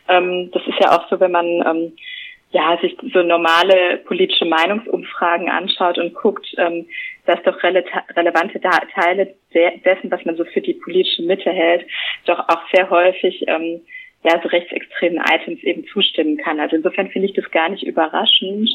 Ähm, 0.07 0.49
das 0.51 0.63
ist 0.65 0.79
ja 0.79 0.97
auch 0.97 1.07
so, 1.09 1.19
wenn 1.19 1.31
man 1.31 1.45
ähm, 1.45 1.93
ja, 2.51 2.77
sich 2.81 2.97
so 3.13 3.21
normale 3.21 3.97
politische 4.05 4.45
Meinungsumfragen 4.45 5.49
anschaut 5.49 5.97
und 5.97 6.15
guckt, 6.15 6.47
ähm, 6.57 6.87
dass 7.25 7.43
doch 7.43 7.61
rele 7.61 7.83
relevante 8.15 8.61
Teile 8.61 9.35
de 9.53 9.79
dessen, 9.81 10.09
was 10.09 10.23
man 10.23 10.37
so 10.37 10.45
für 10.45 10.61
die 10.61 10.75
politische 10.75 11.23
Mitte 11.23 11.51
hält, 11.51 11.85
doch 12.25 12.39
auch 12.47 12.61
sehr 12.73 12.89
häufig 12.89 13.43
ähm, 13.47 13.81
ja, 14.23 14.39
so 14.41 14.49
rechtsextremen 14.49 15.23
Items 15.31 15.63
eben 15.63 15.85
zustimmen 15.87 16.37
kann. 16.37 16.59
Also 16.59 16.75
insofern 16.75 17.09
finde 17.09 17.27
ich 17.27 17.35
das 17.35 17.49
gar 17.51 17.69
nicht 17.69 17.83
überraschend. 17.83 18.69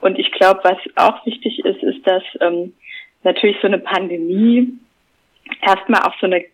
Und 0.00 0.18
ich 0.18 0.30
glaube, 0.32 0.60
was 0.64 0.78
auch 0.96 1.24
wichtig 1.26 1.64
ist, 1.64 1.82
ist, 1.82 2.06
dass 2.06 2.22
ähm, 2.40 2.74
natürlich 3.22 3.56
so 3.60 3.66
eine 3.66 3.78
Pandemie 3.78 4.68
erstmal 5.62 6.02
auch 6.02 6.14
so 6.20 6.26
eine, 6.26 6.44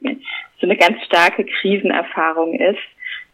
so 0.61 0.67
eine 0.67 0.77
ganz 0.77 1.03
starke 1.05 1.45
Krisenerfahrung 1.45 2.55
ist. 2.59 2.79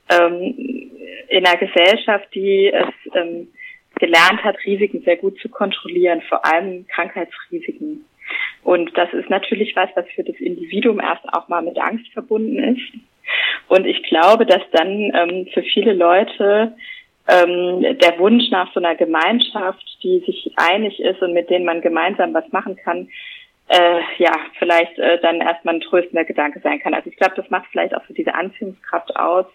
Ähm, 0.09 0.91
in 1.29 1.47
einer 1.47 1.59
Gesellschaft, 1.59 2.29
die 2.35 2.73
es 2.73 3.15
ähm, 3.15 3.49
gelernt 3.97 4.43
hat, 4.45 4.57
Risiken 4.65 5.03
sehr 5.03 5.17
gut 5.17 5.39
zu 5.41 5.49
kontrollieren, 5.49 6.23
vor 6.29 6.45
allem 6.45 6.87
Krankheitsrisiken. 6.89 8.05
Und 8.63 8.97
das 8.97 9.13
ist 9.13 9.29
natürlich 9.31 9.75
was, 9.77 9.91
was 9.95 10.07
für 10.15 10.25
das 10.25 10.37
Individuum 10.37 11.01
erst 11.01 11.25
auch 11.33 11.49
mal 11.49 11.63
mit 11.63 11.79
Angst 11.79 12.11
verbunden 12.13 12.59
ist. 12.59 12.93
Und 13.69 13.87
ich 13.87 14.03
glaube, 14.05 14.47
dass 14.47 14.63
dann 14.73 14.89
ähm, 15.15 15.49
für 15.53 15.63
viele 15.63 15.93
Leute 15.93 16.75
ähm, 17.29 17.99
der 17.99 18.19
Wunsch 18.19 18.51
nach 18.51 18.73
so 18.75 18.81
einer 18.81 18.97
Gemeinschaft, 18.97 19.85
die 20.03 20.21
sich 20.27 20.53
einig 20.57 21.01
ist 21.01 21.23
und 21.23 21.33
mit 21.33 21.51
denen 21.51 21.65
man 21.65 21.81
gemeinsam 21.81 22.35
was 22.35 22.51
machen 22.53 22.77
kann, 22.77 23.09
äh, 23.69 24.01
ja, 24.19 24.33
vielleicht 24.59 24.99
äh, 24.99 25.19
dann 25.21 25.41
erstmal 25.41 25.77
ein 25.77 25.81
tröstender 25.81 26.25
Gedanke 26.25 26.61
sein 26.61 26.81
kann. 26.81 26.95
Also 26.95 27.09
ich 27.09 27.17
glaube, 27.17 27.37
das 27.37 27.49
macht 27.49 27.67
vielleicht 27.71 27.95
auch 27.95 28.03
so 28.07 28.13
diese 28.13 28.35
Anziehungskraft 28.35 29.15
aus, 29.17 29.47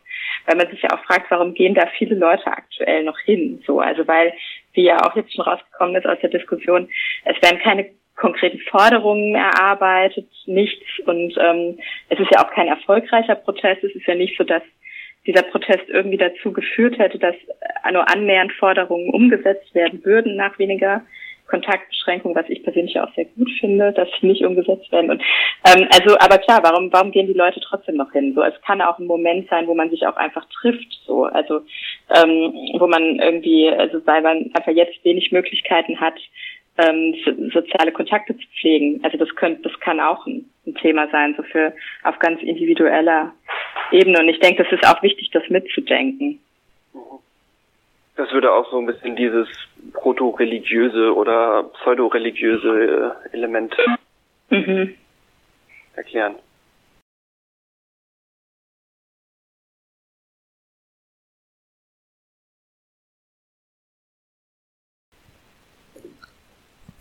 weil 0.45 0.55
man 0.55 0.69
sich 0.69 0.81
ja 0.81 0.89
auch 0.91 1.03
fragt, 1.03 1.29
warum 1.29 1.53
gehen 1.53 1.75
da 1.75 1.85
viele 1.97 2.15
Leute 2.15 2.47
aktuell 2.47 3.03
noch 3.03 3.19
hin? 3.19 3.61
So, 3.67 3.79
also 3.79 4.07
weil, 4.07 4.33
wie 4.73 4.83
ja 4.83 4.97
auch 5.05 5.15
jetzt 5.15 5.35
schon 5.35 5.43
rausgekommen 5.43 5.95
ist 5.95 6.07
aus 6.07 6.19
der 6.21 6.29
Diskussion, 6.29 6.89
es 7.25 7.35
werden 7.43 7.59
keine 7.59 7.89
konkreten 8.17 8.59
Forderungen 8.69 9.35
erarbeitet, 9.35 10.27
nichts. 10.45 10.85
Und 11.05 11.35
ähm, 11.39 11.79
es 12.09 12.19
ist 12.19 12.31
ja 12.31 12.45
auch 12.45 12.51
kein 12.51 12.67
erfolgreicher 12.67 13.35
Protest. 13.35 13.83
Es 13.83 13.95
ist 13.95 14.05
ja 14.07 14.15
nicht 14.15 14.37
so, 14.37 14.43
dass 14.43 14.63
dieser 15.25 15.43
Protest 15.43 15.87
irgendwie 15.87 16.17
dazu 16.17 16.51
geführt 16.51 16.97
hätte, 16.97 17.19
dass 17.19 17.35
nur 17.91 18.09
annähernd 18.09 18.51
Forderungen 18.53 19.13
umgesetzt 19.13 19.73
werden 19.75 20.03
würden 20.03 20.35
nach 20.35 20.57
weniger 20.57 21.03
Kontaktbeschränkungen, 21.47 22.35
was 22.35 22.49
ich 22.49 22.63
persönlich 22.63 22.99
auch 22.99 23.13
sehr 23.15 23.25
gut 23.25 23.49
finde, 23.59 23.93
dass 23.93 24.09
sie 24.19 24.27
nicht 24.27 24.43
umgesetzt 24.43 24.91
werden. 24.91 25.11
Und 25.11 25.21
ähm, 25.65 25.87
also, 25.93 26.17
aber 26.19 26.37
klar, 26.39 26.59
warum 26.63 26.91
warum 26.91 27.11
gehen 27.11 27.27
die 27.27 27.33
Leute 27.33 27.61
trotzdem 27.61 27.95
noch 27.95 28.11
hin? 28.11 28.33
So, 28.35 28.43
es 28.43 28.59
kann 28.65 28.81
auch 28.81 28.99
ein 28.99 29.05
Moment 29.05 29.49
sein, 29.49 29.67
wo 29.67 29.73
man 29.73 29.89
sich 29.89 30.05
auch 30.05 30.17
einfach 30.17 30.45
trifft, 30.61 30.87
so, 31.05 31.23
also 31.23 31.61
ähm, 32.13 32.53
wo 32.79 32.87
man 32.87 33.19
irgendwie, 33.19 33.69
also 33.69 34.05
weil 34.05 34.21
man 34.21 34.51
einfach 34.53 34.73
jetzt 34.73 35.03
wenig 35.05 35.31
Möglichkeiten 35.31 35.99
hat, 35.99 36.15
ähm, 36.77 37.15
soziale 37.53 37.91
Kontakte 37.91 38.37
zu 38.37 38.47
pflegen. 38.59 38.99
Also 39.03 39.17
das 39.17 39.33
könnte, 39.35 39.69
das 39.69 39.79
kann 39.79 39.99
auch 39.99 40.25
ein, 40.27 40.45
ein, 40.65 40.75
Thema 40.75 41.07
sein, 41.09 41.33
so 41.35 41.43
für 41.43 41.73
auf 42.03 42.19
ganz 42.19 42.41
individueller 42.41 43.33
Eben, 43.91 44.15
und 44.17 44.27
ich 44.27 44.39
denke, 44.39 44.63
es 44.63 44.71
ist 44.71 44.85
auch 44.85 45.01
wichtig, 45.01 45.29
das 45.31 45.47
mitzudenken. 45.49 46.39
Das 48.15 48.31
würde 48.31 48.51
auch 48.51 48.69
so 48.71 48.79
ein 48.79 48.85
bisschen 48.85 49.15
dieses 49.15 49.47
proto-religiöse 49.93 51.15
oder 51.15 51.63
pseudo-religiöse 51.81 53.13
äh, 53.31 53.35
Element 53.35 53.75
mhm. 54.49 54.95
erklären. 55.95 56.35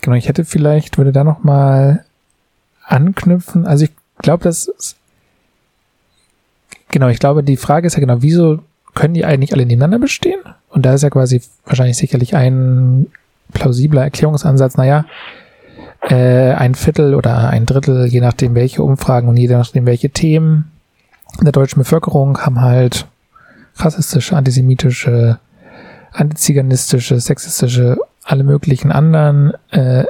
Genau, 0.07 0.15
ich 0.15 0.29
hätte 0.29 0.45
vielleicht, 0.45 0.99
würde 0.99 1.11
da 1.11 1.25
noch 1.25 1.43
mal 1.43 2.05
anknüpfen. 2.85 3.67
Also 3.67 3.87
ich 3.87 3.91
glaube, 4.19 4.45
dass 4.45 4.95
genau, 6.93 7.09
ich 7.09 7.19
glaube, 7.19 7.43
die 7.43 7.57
Frage 7.57 7.89
ist 7.89 7.95
ja 7.95 8.01
genau, 8.01 8.23
wieso 8.23 8.61
können 8.95 9.15
die 9.15 9.25
eigentlich 9.25 9.53
alle 9.53 9.67
nebeneinander 9.67 9.99
bestehen? 9.99 10.39
Und 10.69 10.87
da 10.87 10.95
ist 10.95 11.03
ja 11.03 11.11
quasi 11.11 11.43
wahrscheinlich 11.65 11.97
sicherlich 11.97 12.37
ein 12.37 13.09
plausibler 13.53 14.05
Erklärungsansatz, 14.05 14.77
naja, 14.77 15.07
äh, 16.03 16.53
ein 16.53 16.77
Viertel 16.77 17.13
oder 17.17 17.49
ein 17.49 17.67
Drittel, 17.67 18.07
je 18.07 18.21
nachdem 18.21 18.55
welche 18.55 18.85
Umfragen 18.85 19.27
und 19.27 19.37
je 19.37 19.49
nachdem 19.49 19.87
welche 19.87 20.11
Themen 20.11 20.71
der 21.43 21.51
deutschen 21.51 21.81
Bevölkerung 21.81 22.39
haben 22.39 22.61
halt 22.61 23.09
rassistische, 23.75 24.37
antisemitische, 24.37 25.41
antiziganistische, 26.13 27.19
sexistische 27.19 27.99
alle 28.27 28.45
möglichen 28.45 28.93
anderen 28.93 29.53
äh, 29.71 30.05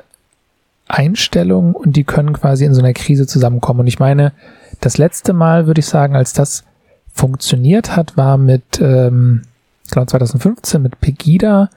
Einstellungen 0.89 1.75
und 1.75 1.97
die 1.97 2.05
können 2.05 2.33
quasi 2.33 2.65
in 2.65 2.75
so 2.75 2.81
einer 2.81 2.93
Krise 2.93 3.27
zusammenkommen. 3.27 3.81
Und 3.81 3.87
ich 3.87 3.99
meine, 3.99 4.33
das 4.81 4.99
letzte 4.99 5.33
Mal 5.33 5.67
würde 5.67 5.81
ich 5.81 5.87
sagen, 5.87 6.17
als 6.17 6.33
das 6.33 6.65
funktioniert 7.13 7.95
hat, 7.97 8.17
war 8.17 8.37
mit, 8.39 8.81
ähm, 8.81 9.43
glaube 9.91 10.07
2015 10.07 10.81
mit 10.81 11.01
Pegida, 11.01 11.71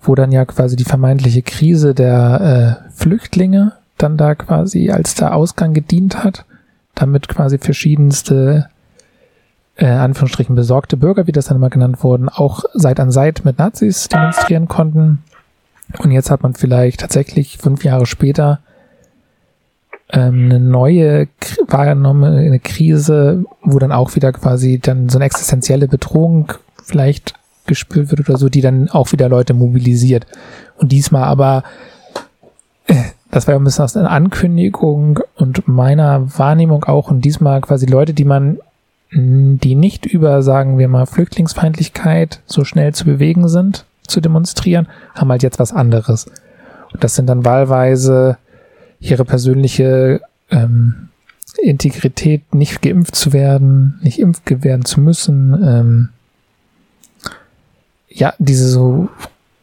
wo 0.00 0.14
dann 0.14 0.32
ja 0.32 0.44
quasi 0.44 0.76
die 0.76 0.84
vermeintliche 0.84 1.42
Krise 1.42 1.94
der 1.94 2.80
äh, 2.88 2.90
Flüchtlinge 2.92 3.72
dann 3.98 4.16
da 4.16 4.34
quasi 4.34 4.90
als 4.90 5.14
der 5.14 5.34
Ausgang 5.34 5.74
gedient 5.74 6.24
hat, 6.24 6.44
damit 6.94 7.28
quasi 7.28 7.58
verschiedenste 7.58 8.68
äh, 9.76 9.86
Anführungsstrichen 9.86 10.54
besorgte 10.54 10.96
Bürger, 10.96 11.26
wie 11.26 11.32
das 11.32 11.46
dann 11.46 11.56
immer 11.56 11.70
genannt 11.70 12.02
wurden, 12.02 12.28
auch 12.28 12.64
Seit 12.74 13.00
an 13.00 13.10
Seit 13.10 13.44
mit 13.44 13.58
Nazis 13.58 14.08
demonstrieren 14.08 14.68
konnten. 14.68 15.22
Und 15.98 16.10
jetzt 16.10 16.30
hat 16.30 16.42
man 16.42 16.54
vielleicht 16.54 17.00
tatsächlich 17.00 17.58
fünf 17.58 17.84
Jahre 17.84 18.06
später 18.06 18.60
ähm, 20.12 20.46
eine 20.46 20.60
neue 20.60 21.28
wahrgenommene 21.66 22.58
Krise, 22.60 23.44
wo 23.62 23.78
dann 23.78 23.92
auch 23.92 24.14
wieder 24.14 24.32
quasi 24.32 24.78
dann 24.78 25.08
so 25.08 25.18
eine 25.18 25.24
existenzielle 25.24 25.88
Bedrohung 25.88 26.52
vielleicht 26.84 27.34
gespürt 27.66 28.10
wird 28.10 28.28
oder 28.28 28.38
so, 28.38 28.48
die 28.48 28.60
dann 28.60 28.88
auch 28.90 29.12
wieder 29.12 29.28
Leute 29.28 29.54
mobilisiert. 29.54 30.26
Und 30.76 30.92
diesmal 30.92 31.24
aber, 31.24 31.64
äh, 32.86 32.94
das 33.30 33.46
war 33.46 33.54
ja 33.54 33.60
ein 33.60 33.64
bisschen 33.64 33.84
aus 33.84 33.96
einer 33.96 34.10
Ankündigung 34.10 35.20
und 35.36 35.66
meiner 35.66 36.38
Wahrnehmung 36.38 36.84
auch, 36.84 37.10
und 37.10 37.24
diesmal 37.24 37.60
quasi 37.60 37.86
Leute, 37.86 38.12
die 38.12 38.24
man, 38.24 38.58
die 39.14 39.74
nicht 39.74 40.06
über, 40.06 40.42
sagen 40.42 40.78
wir 40.78 40.88
mal, 40.88 41.06
Flüchtlingsfeindlichkeit 41.06 42.40
so 42.46 42.64
schnell 42.64 42.94
zu 42.94 43.04
bewegen 43.04 43.48
sind, 43.48 43.84
zu 44.12 44.20
demonstrieren, 44.20 44.88
haben 45.14 45.30
halt 45.30 45.42
jetzt 45.42 45.58
was 45.58 45.72
anderes. 45.72 46.26
Und 46.92 47.02
das 47.02 47.14
sind 47.14 47.26
dann 47.26 47.44
wahlweise 47.44 48.36
ihre 49.00 49.24
persönliche 49.24 50.20
ähm, 50.50 51.08
Integrität, 51.60 52.54
nicht 52.54 52.82
geimpft 52.82 53.16
zu 53.16 53.32
werden, 53.32 53.98
nicht 54.02 54.18
impft 54.18 54.42
werden 54.64 54.84
zu 54.84 55.00
müssen. 55.00 55.54
Ähm, 55.62 56.08
ja, 58.08 58.34
diese 58.38 58.68
so 58.68 59.08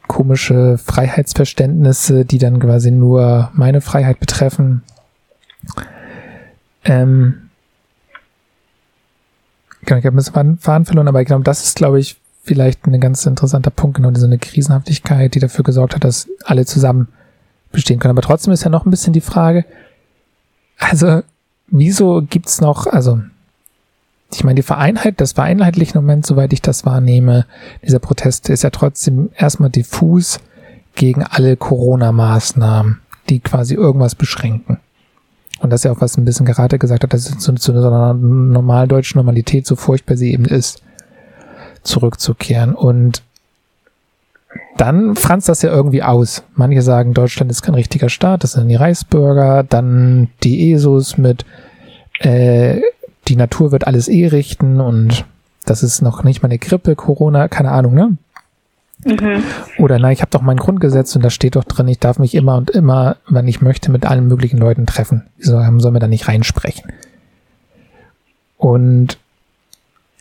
komische 0.07 0.77
Freiheitsverständnisse, 0.77 2.25
die 2.25 2.39
dann 2.39 2.59
quasi 2.59 2.91
nur 2.91 3.51
meine 3.53 3.81
Freiheit 3.81 4.19
betreffen. 4.19 4.81
Ähm, 6.83 7.49
genau, 9.85 9.99
ich 9.99 10.05
habe 10.05 10.15
ein 10.15 10.17
bisschen 10.17 10.57
Faden 10.57 10.85
verloren, 10.85 11.07
aber 11.07 11.23
genau 11.23 11.39
das 11.39 11.63
ist, 11.63 11.75
glaube 11.75 11.99
ich, 11.99 12.17
vielleicht 12.49 12.87
ein 12.87 12.99
ganz 12.99 13.27
interessanter 13.27 13.69
Punkt, 13.69 13.97
genau 13.97 14.09
diese 14.09 14.25
eine 14.25 14.39
Krisenhaftigkeit, 14.39 15.35
die 15.35 15.39
dafür 15.39 15.63
gesorgt 15.63 15.93
hat, 15.93 16.03
dass 16.03 16.27
alle 16.43 16.65
zusammen 16.65 17.07
bestehen 17.71 17.99
können. 17.99 18.17
Aber 18.17 18.23
trotzdem 18.23 18.51
ist 18.51 18.63
ja 18.63 18.71
noch 18.71 18.85
ein 18.85 18.89
bisschen 18.89 19.13
die 19.13 19.21
Frage, 19.21 19.65
also 20.79 21.21
wieso 21.67 22.23
gibt's 22.27 22.59
noch, 22.59 22.87
also 22.87 23.19
ich 24.33 24.43
meine, 24.43 24.55
die 24.55 24.63
Vereinheit, 24.63 25.21
das 25.21 25.33
vereinheitliche 25.33 25.95
Moment, 25.95 26.25
soweit 26.25 26.51
ich 26.51 26.63
das 26.63 26.87
wahrnehme, 26.87 27.45
dieser 27.83 27.99
Protest 27.99 28.49
ist 28.49 28.63
ja 28.63 28.71
trotzdem 28.71 29.29
erstmal 29.35 29.69
diffus 29.69 30.39
gegen 30.95 31.23
alle 31.23 31.55
Corona-Maßnahmen, 31.55 32.99
die 33.29 33.41
quasi 33.41 33.75
irgendwas 33.75 34.15
beschränken. 34.15 34.79
Und 35.59 35.69
das 35.69 35.81
ist 35.81 35.85
ja 35.85 35.91
auch 35.91 36.01
was 36.01 36.17
ein 36.17 36.25
bisschen 36.25 36.47
gerade 36.47 36.79
gesagt 36.79 37.03
hat, 37.03 37.13
dass 37.13 37.29
es 37.29 37.37
zu, 37.37 37.53
zu 37.53 37.73
einer 37.73 38.15
normal 38.15 38.87
deutschen 38.87 39.19
Normalität, 39.19 39.67
so 39.67 39.75
furchtbar 39.75 40.17
sie 40.17 40.33
eben 40.33 40.45
ist, 40.45 40.81
zurückzukehren. 41.83 42.75
Und 42.75 43.23
dann 44.77 45.15
franzt 45.15 45.49
das 45.49 45.61
ja 45.61 45.69
irgendwie 45.71 46.03
aus. 46.03 46.43
Manche 46.55 46.81
sagen, 46.81 47.13
Deutschland 47.13 47.51
ist 47.51 47.61
kein 47.61 47.75
richtiger 47.75 48.09
Staat, 48.09 48.43
das 48.43 48.53
sind 48.53 48.67
die 48.67 48.75
Reichsbürger, 48.75 49.63
dann 49.63 50.29
die 50.43 50.71
ESOs 50.71 51.17
mit 51.17 51.45
äh, 52.19 52.81
die 53.27 53.35
Natur 53.35 53.71
wird 53.71 53.87
alles 53.87 54.07
eh 54.07 54.27
richten 54.27 54.81
und 54.81 55.25
das 55.65 55.83
ist 55.83 56.01
noch 56.01 56.23
nicht 56.23 56.41
mal 56.41 56.47
eine 56.47 56.57
Grippe, 56.57 56.95
Corona, 56.95 57.47
keine 57.47 57.71
Ahnung, 57.71 57.93
ne? 57.93 58.17
Mhm. 59.05 59.43
Oder 59.77 59.99
nein, 59.99 60.13
ich 60.13 60.21
habe 60.21 60.31
doch 60.31 60.41
mein 60.41 60.57
Grundgesetz 60.57 61.15
und 61.15 61.23
da 61.23 61.29
steht 61.29 61.55
doch 61.55 61.63
drin, 61.63 61.87
ich 61.87 61.99
darf 61.99 62.19
mich 62.19 62.35
immer 62.35 62.57
und 62.57 62.69
immer, 62.69 63.17
wenn 63.29 63.47
ich 63.47 63.61
möchte, 63.61 63.91
mit 63.91 64.05
allen 64.05 64.27
möglichen 64.27 64.57
Leuten 64.57 64.85
treffen. 64.85 65.27
Wieso 65.37 65.61
soll 65.79 65.91
mir 65.91 65.99
da 65.99 66.07
nicht 66.07 66.27
reinsprechen? 66.27 66.91
Und 68.57 69.17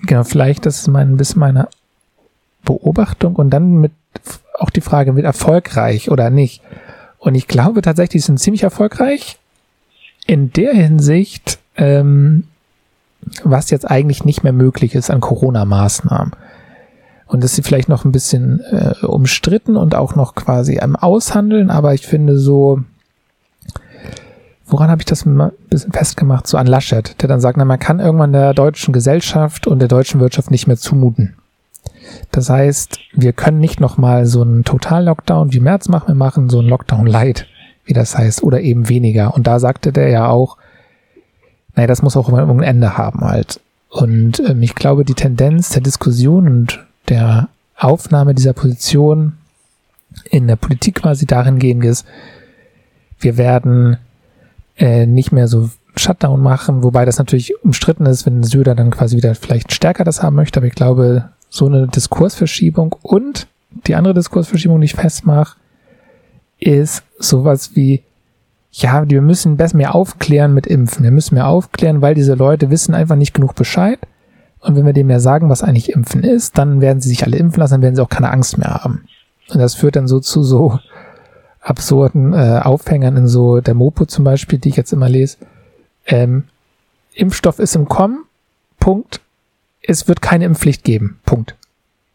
Genau, 0.02 0.24
vielleicht 0.24 0.66
das 0.66 0.80
ist 0.80 0.88
mein, 0.88 1.12
ein 1.12 1.16
bisschen 1.16 1.40
meine 1.40 1.68
Beobachtung 2.64 3.36
und 3.36 3.50
dann 3.50 3.80
mit 3.80 3.92
auch 4.58 4.70
die 4.70 4.80
Frage, 4.80 5.14
wird 5.14 5.26
erfolgreich 5.26 6.10
oder 6.10 6.30
nicht? 6.30 6.62
Und 7.18 7.34
ich 7.34 7.46
glaube 7.46 7.82
tatsächlich, 7.82 8.22
sie 8.22 8.26
sind 8.26 8.40
ziemlich 8.40 8.62
erfolgreich 8.62 9.38
in 10.26 10.52
der 10.52 10.74
Hinsicht, 10.74 11.58
ähm, 11.76 12.44
was 13.44 13.70
jetzt 13.70 13.90
eigentlich 13.90 14.24
nicht 14.24 14.42
mehr 14.42 14.52
möglich 14.52 14.94
ist 14.94 15.10
an 15.10 15.20
Corona-Maßnahmen. 15.20 16.32
Und 17.26 17.44
das 17.44 17.58
ist 17.58 17.66
vielleicht 17.66 17.88
noch 17.88 18.04
ein 18.04 18.12
bisschen 18.12 18.60
äh, 18.70 19.04
umstritten 19.04 19.76
und 19.76 19.94
auch 19.94 20.14
noch 20.14 20.34
quasi 20.34 20.78
am 20.80 20.96
Aushandeln, 20.96 21.70
aber 21.70 21.94
ich 21.94 22.06
finde 22.06 22.38
so, 22.38 22.80
woran 24.68 24.90
habe 24.90 25.02
ich 25.02 25.06
das 25.06 25.26
ein 25.26 25.52
bisschen 25.70 25.92
festgemacht? 25.92 26.46
So 26.46 26.56
an 26.56 26.66
Laschet, 26.66 27.20
der 27.20 27.28
dann 27.28 27.40
sagt, 27.40 27.56
na, 27.56 27.64
man 27.64 27.78
kann 27.78 28.00
irgendwann 28.00 28.32
der 28.32 28.54
deutschen 28.54 28.92
Gesellschaft 28.92 29.66
und 29.66 29.78
der 29.78 29.88
deutschen 29.88 30.20
Wirtschaft 30.20 30.50
nicht 30.50 30.66
mehr 30.66 30.76
zumuten. 30.76 31.34
Das 32.30 32.48
heißt, 32.50 32.98
wir 33.12 33.32
können 33.32 33.58
nicht 33.58 33.80
nochmal 33.80 34.26
so 34.26 34.42
einen 34.42 34.64
Total-Lockdown 34.64 35.52
wie 35.52 35.60
März 35.60 35.88
machen, 35.88 36.08
wir 36.08 36.14
machen 36.14 36.48
so 36.48 36.58
einen 36.58 36.68
Lockdown-Light, 36.68 37.46
wie 37.84 37.92
das 37.92 38.16
heißt, 38.16 38.42
oder 38.42 38.60
eben 38.60 38.88
weniger. 38.88 39.34
Und 39.34 39.46
da 39.46 39.58
sagte 39.58 39.92
der 39.92 40.08
ja 40.08 40.28
auch, 40.28 40.56
naja, 41.74 41.86
das 41.86 42.02
muss 42.02 42.16
auch 42.16 42.28
immer 42.28 42.48
ein 42.48 42.62
Ende 42.62 42.96
haben 42.96 43.20
halt. 43.20 43.60
Und 43.90 44.40
ähm, 44.40 44.62
ich 44.62 44.74
glaube, 44.74 45.04
die 45.04 45.14
Tendenz 45.14 45.70
der 45.70 45.82
Diskussion 45.82 46.46
und 46.46 46.84
der 47.08 47.48
Aufnahme 47.76 48.34
dieser 48.34 48.52
Position 48.52 49.34
in 50.30 50.46
der 50.46 50.56
Politik 50.56 50.96
quasi 50.96 51.26
darin 51.26 51.58
gehen 51.58 51.82
ist, 51.82 52.06
wir 53.20 53.36
werden 53.36 53.98
äh, 54.78 55.06
nicht 55.06 55.32
mehr 55.32 55.48
so 55.48 55.70
Shutdown 55.96 56.40
machen, 56.40 56.82
wobei 56.82 57.04
das 57.04 57.18
natürlich 57.18 57.52
umstritten 57.64 58.06
ist, 58.06 58.24
wenn 58.24 58.42
Söder 58.42 58.74
dann 58.74 58.90
quasi 58.90 59.16
wieder 59.16 59.34
vielleicht 59.34 59.72
stärker 59.72 60.04
das 60.04 60.22
haben 60.22 60.36
möchte, 60.36 60.60
aber 60.60 60.66
ich 60.66 60.74
glaube, 60.74 61.30
so 61.50 61.66
eine 61.66 61.88
Diskursverschiebung 61.88 62.94
und 63.02 63.46
die 63.86 63.94
andere 63.94 64.14
Diskursverschiebung, 64.14 64.80
die 64.80 64.86
ich 64.86 64.94
festmache, 64.94 65.56
ist 66.58 67.02
sowas 67.18 67.72
wie, 67.74 68.02
ja, 68.70 69.08
wir 69.08 69.22
müssen 69.22 69.56
besser 69.56 69.76
mehr 69.76 69.94
aufklären 69.94 70.54
mit 70.54 70.66
Impfen. 70.66 71.04
Wir 71.04 71.10
müssen 71.10 71.34
mehr 71.34 71.46
aufklären, 71.46 72.02
weil 72.02 72.14
diese 72.14 72.34
Leute 72.34 72.70
wissen 72.70 72.94
einfach 72.94 73.16
nicht 73.16 73.34
genug 73.34 73.54
Bescheid. 73.54 73.98
Und 74.60 74.76
wenn 74.76 74.86
wir 74.86 74.92
dem 74.92 75.10
ja 75.10 75.20
sagen, 75.20 75.48
was 75.48 75.62
eigentlich 75.62 75.92
Impfen 75.92 76.22
ist, 76.22 76.58
dann 76.58 76.80
werden 76.80 77.00
sie 77.00 77.08
sich 77.08 77.24
alle 77.24 77.36
impfen 77.36 77.60
lassen, 77.60 77.74
dann 77.74 77.82
werden 77.82 77.96
sie 77.96 78.02
auch 78.02 78.08
keine 78.08 78.30
Angst 78.30 78.58
mehr 78.58 78.74
haben. 78.74 79.04
Und 79.50 79.60
das 79.60 79.74
führt 79.74 79.96
dann 79.96 80.08
so 80.08 80.20
zu 80.20 80.42
so 80.42 80.78
absurden 81.60 82.32
äh, 82.32 82.60
Aufhängern 82.62 83.16
in 83.16 83.28
so 83.28 83.60
der 83.60 83.74
Mopo 83.74 84.06
zum 84.06 84.24
Beispiel, 84.24 84.58
die 84.58 84.70
ich 84.70 84.76
jetzt 84.76 84.92
immer 84.92 85.08
lese. 85.08 85.38
Ähm, 86.06 86.44
Impfstoff 87.14 87.58
ist 87.58 87.74
im 87.74 87.88
Kommen, 87.88 88.24
Punkt. 88.78 89.20
Es 89.82 90.08
wird 90.08 90.22
keine 90.22 90.44
Impfpflicht 90.44 90.84
geben, 90.84 91.20
Punkt. 91.24 91.56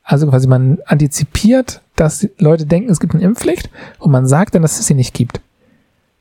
Also 0.03 0.27
quasi 0.27 0.47
man 0.47 0.79
antizipiert, 0.85 1.81
dass 1.95 2.27
Leute 2.37 2.65
denken, 2.65 2.91
es 2.91 2.99
gibt 2.99 3.13
eine 3.13 3.23
Impfpflicht 3.23 3.69
und 3.99 4.11
man 4.11 4.27
sagt 4.27 4.55
dann, 4.55 4.61
dass 4.61 4.79
es 4.79 4.87
sie 4.87 4.93
nicht 4.93 5.13
gibt. 5.13 5.41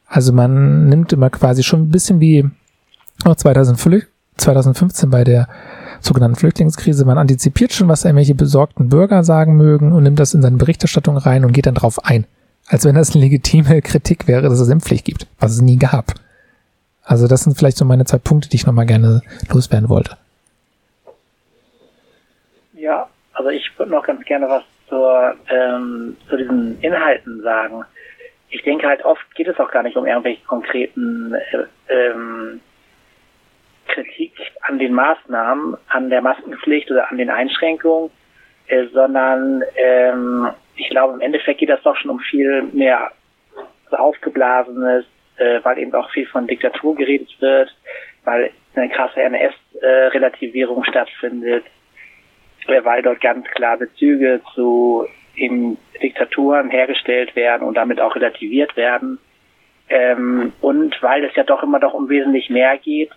Also 0.07 0.33
man 0.33 0.89
nimmt 0.89 1.12
immer 1.12 1.31
quasi 1.31 1.62
schon 1.62 1.83
ein 1.83 1.91
bisschen 1.91 2.20
wie 2.20 2.49
auch 3.25 3.37
2015 3.37 5.11
bei 5.11 5.25
der 5.25 5.49
sogenannten 6.01 6.37
Flüchtlingskrise. 6.37 7.05
Man 7.05 7.18
antizipiert 7.18 7.73
schon, 7.73 7.89
was 7.89 8.05
irgendwelche 8.05 8.35
besorgten 8.35 8.89
Bürger 8.89 9.25
sagen 9.25 9.57
mögen 9.57 9.93
und 9.93 10.03
nimmt 10.03 10.18
das 10.18 10.35
in 10.35 10.43
seine 10.43 10.57
Berichterstattung 10.57 11.16
rein 11.16 11.45
und 11.45 11.53
geht 11.53 11.66
dann 11.66 11.75
drauf 11.75 12.05
ein. 12.05 12.27
Als 12.73 12.87
wenn 12.87 12.95
das 12.95 13.14
eine 13.14 13.25
legitime 13.25 13.83
Kritik 13.83 14.27
wäre, 14.27 14.41
dass 14.41 14.59
es 14.59 14.70
Impfpflicht 14.70 15.05
gibt, 15.05 15.27
was 15.39 15.53
es 15.53 15.61
nie 15.61 15.77
gab. 15.77 16.14
Also 17.05 17.29
das 17.29 17.45
sind 17.45 17.55
vielleicht 17.55 17.77
so 17.77 17.85
meine 17.85 18.07
zwei 18.07 18.16
Punkte, 18.16 18.49
die 18.49 18.57
ich 18.57 18.66
nochmal 18.66 18.87
gerne 18.87 19.20
loswerden 19.53 19.91
wollte. 19.91 20.16
Ja, 22.73 23.11
also 23.35 23.51
ich 23.51 23.70
würde 23.77 23.93
noch 23.93 24.07
ganz 24.07 24.25
gerne 24.25 24.49
was 24.49 24.62
zur, 24.89 25.35
ähm, 25.51 26.16
zu 26.31 26.39
diesen 26.39 26.81
Inhalten 26.81 27.43
sagen. 27.43 27.85
Ich 28.49 28.62
denke 28.62 28.87
halt 28.87 29.05
oft 29.05 29.23
geht 29.35 29.49
es 29.49 29.61
auch 29.61 29.70
gar 29.70 29.83
nicht 29.83 29.97
um 29.99 30.07
irgendwelche 30.07 30.43
konkreten 30.47 31.35
äh, 31.35 31.95
ähm, 31.95 32.61
Kritik 33.89 34.33
an 34.62 34.79
den 34.79 34.95
Maßnahmen, 34.95 35.77
an 35.89 36.09
der 36.09 36.23
Maskenpflicht 36.23 36.91
oder 36.91 37.11
an 37.11 37.18
den 37.18 37.29
Einschränkungen, 37.29 38.11
äh, 38.68 38.87
sondern 38.95 39.62
ähm, 39.77 40.49
ich 40.77 40.89
glaube 40.91 41.14
im 41.14 41.20
Endeffekt 41.20 41.61
geht 41.61 41.68
das 41.68 41.83
doch 41.83 41.97
schon 41.97 42.11
um 42.11 42.20
viel 42.20 42.62
mehr 42.73 43.12
aufgeblasenes, 43.91 45.05
äh, 45.37 45.61
weil 45.62 45.79
eben 45.79 45.95
auch 45.95 46.11
viel 46.11 46.27
von 46.27 46.47
Diktatur 46.47 46.95
geredet 46.95 47.29
wird, 47.41 47.75
weil 48.25 48.51
eine 48.75 48.89
krasse 48.89 49.23
NS-Relativierung 49.23 50.85
stattfindet, 50.85 51.64
weil 52.66 53.03
dort 53.03 53.20
ganz 53.20 53.47
klar 53.49 53.77
Bezüge 53.77 54.41
zu 54.55 55.07
eben 55.35 55.77
Diktaturen 56.03 56.70
hergestellt 56.70 57.37
werden 57.37 57.66
und 57.66 57.75
damit 57.75 58.01
auch 58.01 58.14
relativiert 58.14 58.77
werden. 58.77 59.18
Ähm, 59.89 60.53
und 60.61 61.03
weil 61.03 61.25
es 61.25 61.35
ja 61.35 61.43
doch 61.45 61.62
immer 61.62 61.81
doch 61.81 61.95
um 61.95 62.09
wesentlich 62.09 62.51
mehr 62.51 62.77
geht 62.79 63.11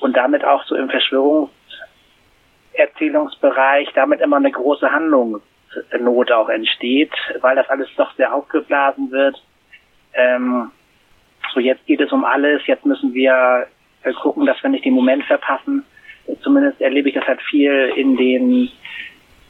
und 0.00 0.16
damit 0.16 0.44
auch 0.44 0.64
so 0.64 0.74
im 0.76 0.90
Verschwörungserzählungsbereich 0.90 3.88
damit 3.94 4.20
immer 4.20 4.36
eine 4.36 4.50
große 4.50 4.90
Handlungsnot 5.92 6.32
auch 6.32 6.48
entsteht, 6.48 7.12
weil 7.40 7.56
das 7.56 7.68
alles 7.68 7.88
doch 7.96 8.14
sehr 8.16 8.34
aufgeblasen 8.34 9.10
wird. 9.10 9.42
Ähm, 10.14 10.70
so 11.52 11.60
jetzt 11.60 11.86
geht 11.86 12.00
es 12.00 12.12
um 12.12 12.24
alles, 12.24 12.66
jetzt 12.66 12.86
müssen 12.86 13.14
wir 13.14 13.66
gucken, 14.20 14.46
dass 14.46 14.62
wir 14.62 14.70
nicht 14.70 14.84
den 14.84 14.94
Moment 14.94 15.24
verpassen. 15.24 15.84
Zumindest 16.42 16.80
erlebe 16.80 17.08
ich 17.08 17.14
das 17.14 17.26
halt 17.26 17.40
viel 17.42 17.92
in 17.96 18.16
den 18.16 18.70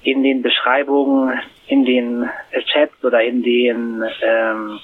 in 0.03 0.23
den 0.23 0.43
Beschreibungen, 0.43 1.41
in 1.67 1.85
den 1.87 2.29
Chats 2.67 3.03
oder 3.03 3.23
in 3.23 3.43
den 3.43 4.05
ähm, 4.23 4.79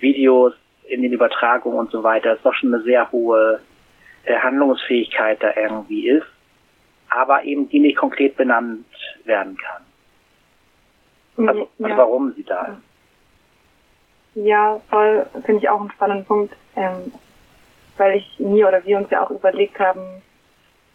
Videos, 0.00 0.54
in 0.88 1.02
den 1.02 1.12
Übertragungen 1.12 1.78
und 1.78 1.90
so 1.90 2.02
weiter, 2.02 2.34
ist 2.34 2.44
doch 2.44 2.54
schon 2.54 2.74
eine 2.74 2.82
sehr 2.82 3.12
hohe 3.12 3.60
äh, 4.24 4.38
Handlungsfähigkeit 4.38 5.42
da 5.42 5.52
irgendwie 5.54 6.08
ist, 6.08 6.26
aber 7.10 7.44
eben 7.44 7.68
die 7.68 7.80
nicht 7.80 7.98
konkret 7.98 8.36
benannt 8.36 8.86
werden 9.24 9.56
kann. 9.58 9.82
Also, 11.36 11.68
ja. 11.78 11.86
also 11.86 11.96
warum 11.96 12.32
sie 12.32 12.44
da 12.44 12.62
ist. 12.66 12.82
Ja, 14.34 14.80
voll, 14.88 15.26
finde 15.44 15.62
ich 15.62 15.68
auch 15.68 15.80
einen 15.80 15.90
spannenden 15.90 16.26
Punkt, 16.26 16.54
ähm, 16.76 17.12
weil 17.98 18.16
ich 18.16 18.38
mir 18.38 18.68
oder 18.68 18.84
wir 18.84 18.96
uns 18.96 19.10
ja 19.10 19.24
auch 19.24 19.30
überlegt 19.30 19.78
haben, 19.78 20.22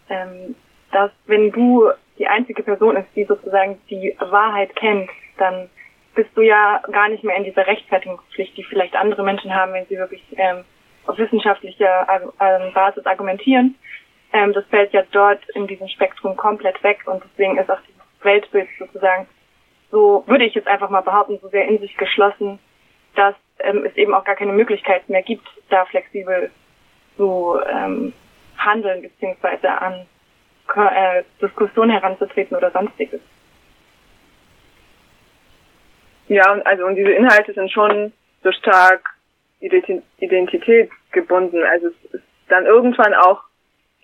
ähm, 0.08 0.56
dass 0.90 1.10
wenn 1.26 1.52
du 1.52 1.90
die 2.18 2.26
einzige 2.26 2.62
Person 2.62 2.96
ist, 2.96 3.08
die 3.14 3.24
sozusagen 3.24 3.80
die 3.88 4.16
Wahrheit 4.18 4.74
kennt, 4.74 5.10
dann 5.36 5.70
bist 6.14 6.30
du 6.34 6.42
ja 6.42 6.82
gar 6.90 7.08
nicht 7.08 7.22
mehr 7.22 7.36
in 7.36 7.44
dieser 7.44 7.66
Rechtfertigungspflicht, 7.66 8.56
die 8.56 8.64
vielleicht 8.64 8.96
andere 8.96 9.22
Menschen 9.22 9.54
haben, 9.54 9.72
wenn 9.72 9.86
sie 9.86 9.98
wirklich 9.98 10.24
ähm, 10.36 10.64
auf 11.06 11.16
wissenschaftlicher 11.16 12.08
ähm, 12.40 12.72
Basis 12.74 13.06
argumentieren. 13.06 13.76
Ähm, 14.32 14.52
das 14.52 14.64
fällt 14.66 14.92
ja 14.92 15.04
dort 15.12 15.40
in 15.54 15.68
diesem 15.68 15.88
Spektrum 15.88 16.36
komplett 16.36 16.82
weg 16.82 17.02
und 17.06 17.22
deswegen 17.22 17.56
ist 17.56 17.70
auch 17.70 17.80
dieses 17.86 18.24
Weltbild 18.24 18.68
sozusagen 18.78 19.28
so, 19.90 20.24
würde 20.26 20.44
ich 20.44 20.54
jetzt 20.54 20.68
einfach 20.68 20.90
mal 20.90 21.00
behaupten, 21.00 21.38
so 21.40 21.48
sehr 21.48 21.66
in 21.66 21.78
sich 21.78 21.96
geschlossen, 21.96 22.58
dass 23.14 23.34
ähm, 23.60 23.84
es 23.84 23.96
eben 23.96 24.14
auch 24.14 24.24
gar 24.24 24.36
keine 24.36 24.52
Möglichkeit 24.52 25.08
mehr 25.08 25.22
gibt, 25.22 25.46
da 25.70 25.84
flexibel 25.86 26.50
zu 27.16 27.58
ähm, 27.68 28.12
handeln 28.56 29.02
beziehungsweise 29.02 29.70
an 29.70 30.06
äh, 30.76 31.22
Diskussionen 31.40 31.90
heranzutreten 31.90 32.56
oder 32.56 32.70
sonstiges. 32.70 33.20
Ja, 36.28 36.52
und 36.52 36.66
also 36.66 36.84
und 36.84 36.96
diese 36.96 37.10
Inhalte 37.10 37.54
sind 37.54 37.72
schon 37.72 38.12
so 38.42 38.52
stark 38.52 39.14
Identität 39.60 40.90
gebunden. 41.10 41.62
Also 41.64 41.88
es 41.88 42.14
ist 42.14 42.24
dann 42.48 42.66
irgendwann 42.66 43.14
auch 43.14 43.42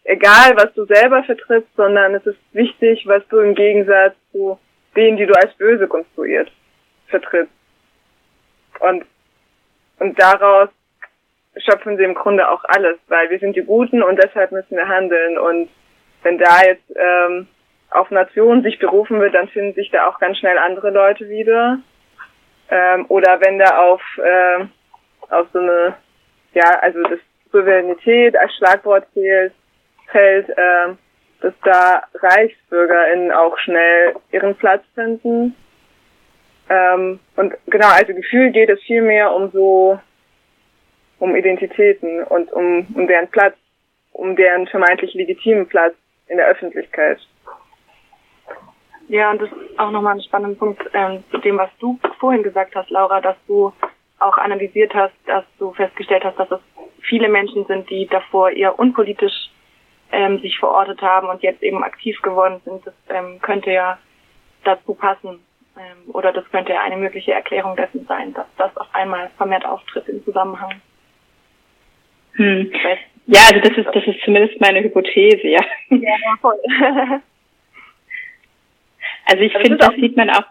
egal, 0.05 0.57
was 0.57 0.73
du 0.75 0.85
selber 0.87 1.23
vertrittst, 1.23 1.75
sondern 1.77 2.15
es 2.15 2.27
ist 2.27 2.39
wichtig, 2.53 3.07
was 3.07 3.27
du 3.29 3.39
im 3.39 3.55
Gegensatz 3.55 4.15
zu 4.33 4.59
denen, 4.97 5.17
die 5.17 5.27
du 5.27 5.35
als 5.35 5.55
böse 5.55 5.87
konstruiert 5.87 6.51
vertrittst. 7.09 7.53
Und, 8.81 9.05
und 10.01 10.21
daraus 10.21 10.69
schöpfen 11.57 11.97
sie 11.97 12.05
im 12.05 12.15
Grunde 12.15 12.49
auch 12.49 12.65
alles, 12.65 12.99
weil 13.09 13.31
wir 13.31 13.39
sind 13.39 13.57
die 13.57 13.63
Guten 13.63 14.03
und 14.03 14.17
deshalb 14.23 14.53
müssen 14.53 14.77
wir 14.77 14.89
handeln. 14.89 15.39
Und 15.39 15.69
wenn 16.23 16.39
da 16.39 16.63
jetzt 16.65 16.91
ähm, 16.97 17.47
auf 17.91 18.11
Nationen 18.11 18.63
sich 18.63 18.79
berufen 18.79 19.21
wird, 19.21 19.35
dann 19.35 19.49
finden 19.49 19.75
sich 19.75 19.91
da 19.91 20.09
auch 20.09 20.19
ganz 20.19 20.39
schnell 20.39 20.59
andere 20.59 20.91
Leute 20.91 21.29
wieder. 21.29 21.79
Ähm, 22.71 23.07
oder 23.09 23.41
wenn 23.41 23.59
da 23.59 23.79
auf, 23.79 24.03
äh, 24.19 24.65
auf 25.31 25.47
so 25.53 25.61
eine, 25.61 25.95
ja, 26.55 26.79
also 26.81 27.03
das 27.03 27.21
Souveränität 27.53 28.37
als 28.37 28.53
Schlagwort 28.57 29.07
fehlt, 29.13 29.53
fällt, 30.11 30.49
äh, 30.49 30.95
dass 31.45 31.55
da 31.63 32.03
ReichsbürgerInnen 32.15 33.31
auch 33.31 33.59
schnell 33.59 34.15
ihren 34.33 34.55
Platz 34.55 34.83
finden 34.95 35.55
ähm, 36.69 37.21
und 37.37 37.55
genau, 37.67 37.89
also 37.89 38.15
Gefühl 38.15 38.51
geht 38.51 38.71
es 38.71 38.81
viel 38.83 39.03
um 39.35 39.51
so, 39.51 39.99
um 41.19 41.37
Identitäten 41.37 42.25
und 42.25 42.51
um, 42.53 42.87
um 42.95 43.07
deren 43.07 43.29
Platz, 43.29 43.57
um 44.13 44.35
deren 44.37 44.67
vermeintlich 44.67 45.15
legitimen 45.15 45.67
Platz 45.67 45.95
in 46.29 46.39
der 46.39 46.47
Öffentlichkeit. 46.47 47.19
Ja, 49.09 49.31
und 49.31 49.43
das 49.43 49.51
ist 49.51 49.79
auch 49.79 49.91
nochmal 49.91 50.15
ein 50.15 50.23
spannender 50.23 50.59
Punkt 50.59 50.83
ähm, 50.95 51.23
zu 51.31 51.39
dem, 51.39 51.59
was 51.59 51.69
du 51.79 51.99
vorhin 52.19 52.43
gesagt 52.43 52.75
hast, 52.75 52.89
Laura, 52.89 53.21
dass 53.21 53.37
du 53.47 53.71
auch 54.19 54.39
analysiert 54.39 54.95
hast, 54.95 55.15
dass 55.27 55.45
du 55.59 55.75
festgestellt 55.75 56.25
hast, 56.25 56.39
dass 56.39 56.51
es 56.51 56.61
viele 57.03 57.29
Menschen 57.29 57.67
sind, 57.67 57.91
die 57.91 58.07
davor 58.07 58.51
eher 58.51 58.79
unpolitisch 58.79 59.51
ähm, 60.15 60.41
sich 60.41 60.59
verortet 60.59 61.03
haben 61.03 61.29
und 61.29 61.43
jetzt 61.43 61.63
eben 61.63 61.83
aktiv 61.83 62.21
geworden 62.23 62.61
sind. 62.65 62.87
Das 62.87 62.95
ähm, 63.09 63.41
könnte 63.43 63.71
ja 63.71 63.99
dazu 64.63 64.95
passen. 64.95 65.41
Ähm, 65.77 66.15
oder 66.15 66.33
das 66.33 66.49
könnte 66.51 66.79
eine 66.79 66.97
mögliche 66.97 67.33
Erklärung 67.33 67.75
dessen 67.75 68.07
sein, 68.07 68.33
dass 68.33 68.47
das 68.57 68.77
auf 68.77 68.87
einmal 68.93 69.31
vermehrt 69.37 69.67
auftritt 69.67 70.09
im 70.09 70.25
Zusammenhang. 70.25 70.81
Hm. 72.35 72.73
Ja, 73.27 73.41
also 73.53 73.61
das 73.61 73.77
ist, 73.79 73.87
das 73.93 74.07
ist 74.07 74.21
zumindest 74.25 74.61
meine 74.61 74.83
Hypothese, 74.83 75.49
ja. 75.49 75.65
Ja, 75.89 76.17
voll. 76.41 76.59
also 79.27 79.43
ich 79.43 79.53
finde, 79.53 79.77
das 79.79 79.95
sieht 79.95 80.17
man 80.17 80.31
auch. 80.31 80.45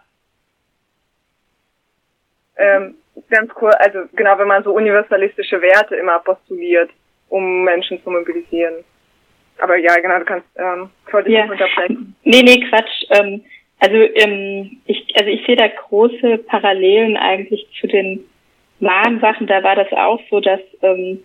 Ähm, 2.58 2.96
ganz 3.30 3.52
cool, 3.62 3.72
also 3.72 4.00
genau, 4.14 4.38
wenn 4.38 4.48
man 4.48 4.64
so 4.64 4.74
universalistische 4.74 5.62
Werte 5.62 5.96
immer 5.96 6.20
postuliert, 6.20 6.90
um 7.30 7.64
Menschen 7.64 8.04
zu 8.04 8.10
mobilisieren. 8.10 8.84
Aber 9.60 9.78
ja, 9.78 9.96
genau, 9.96 10.20
du 10.20 10.26
kannst 10.26 10.48
ähm, 10.58 10.90
voll 11.10 11.30
ja. 11.30 11.44
unterbrechen. 11.44 12.16
Nee, 12.24 12.42
nee, 12.44 12.60
Quatsch. 12.70 13.06
Ähm, 13.12 13.44
also 13.80 13.96
ähm, 13.96 14.78
ich, 14.86 15.06
also 15.16 15.30
ich 15.30 15.46
sehe 15.46 15.56
da 15.56 15.68
große 15.68 16.38
Parallelen 16.40 17.18
eigentlich 17.18 17.68
zu 17.80 17.88
den 17.88 18.24
wahren 18.80 19.20
Sachen. 19.20 19.48
Da 19.48 19.64
war 19.64 19.76
das 19.76 19.92
auch 19.92 20.20
so, 20.30 20.40
dass 20.40 20.62
ähm, 20.82 21.24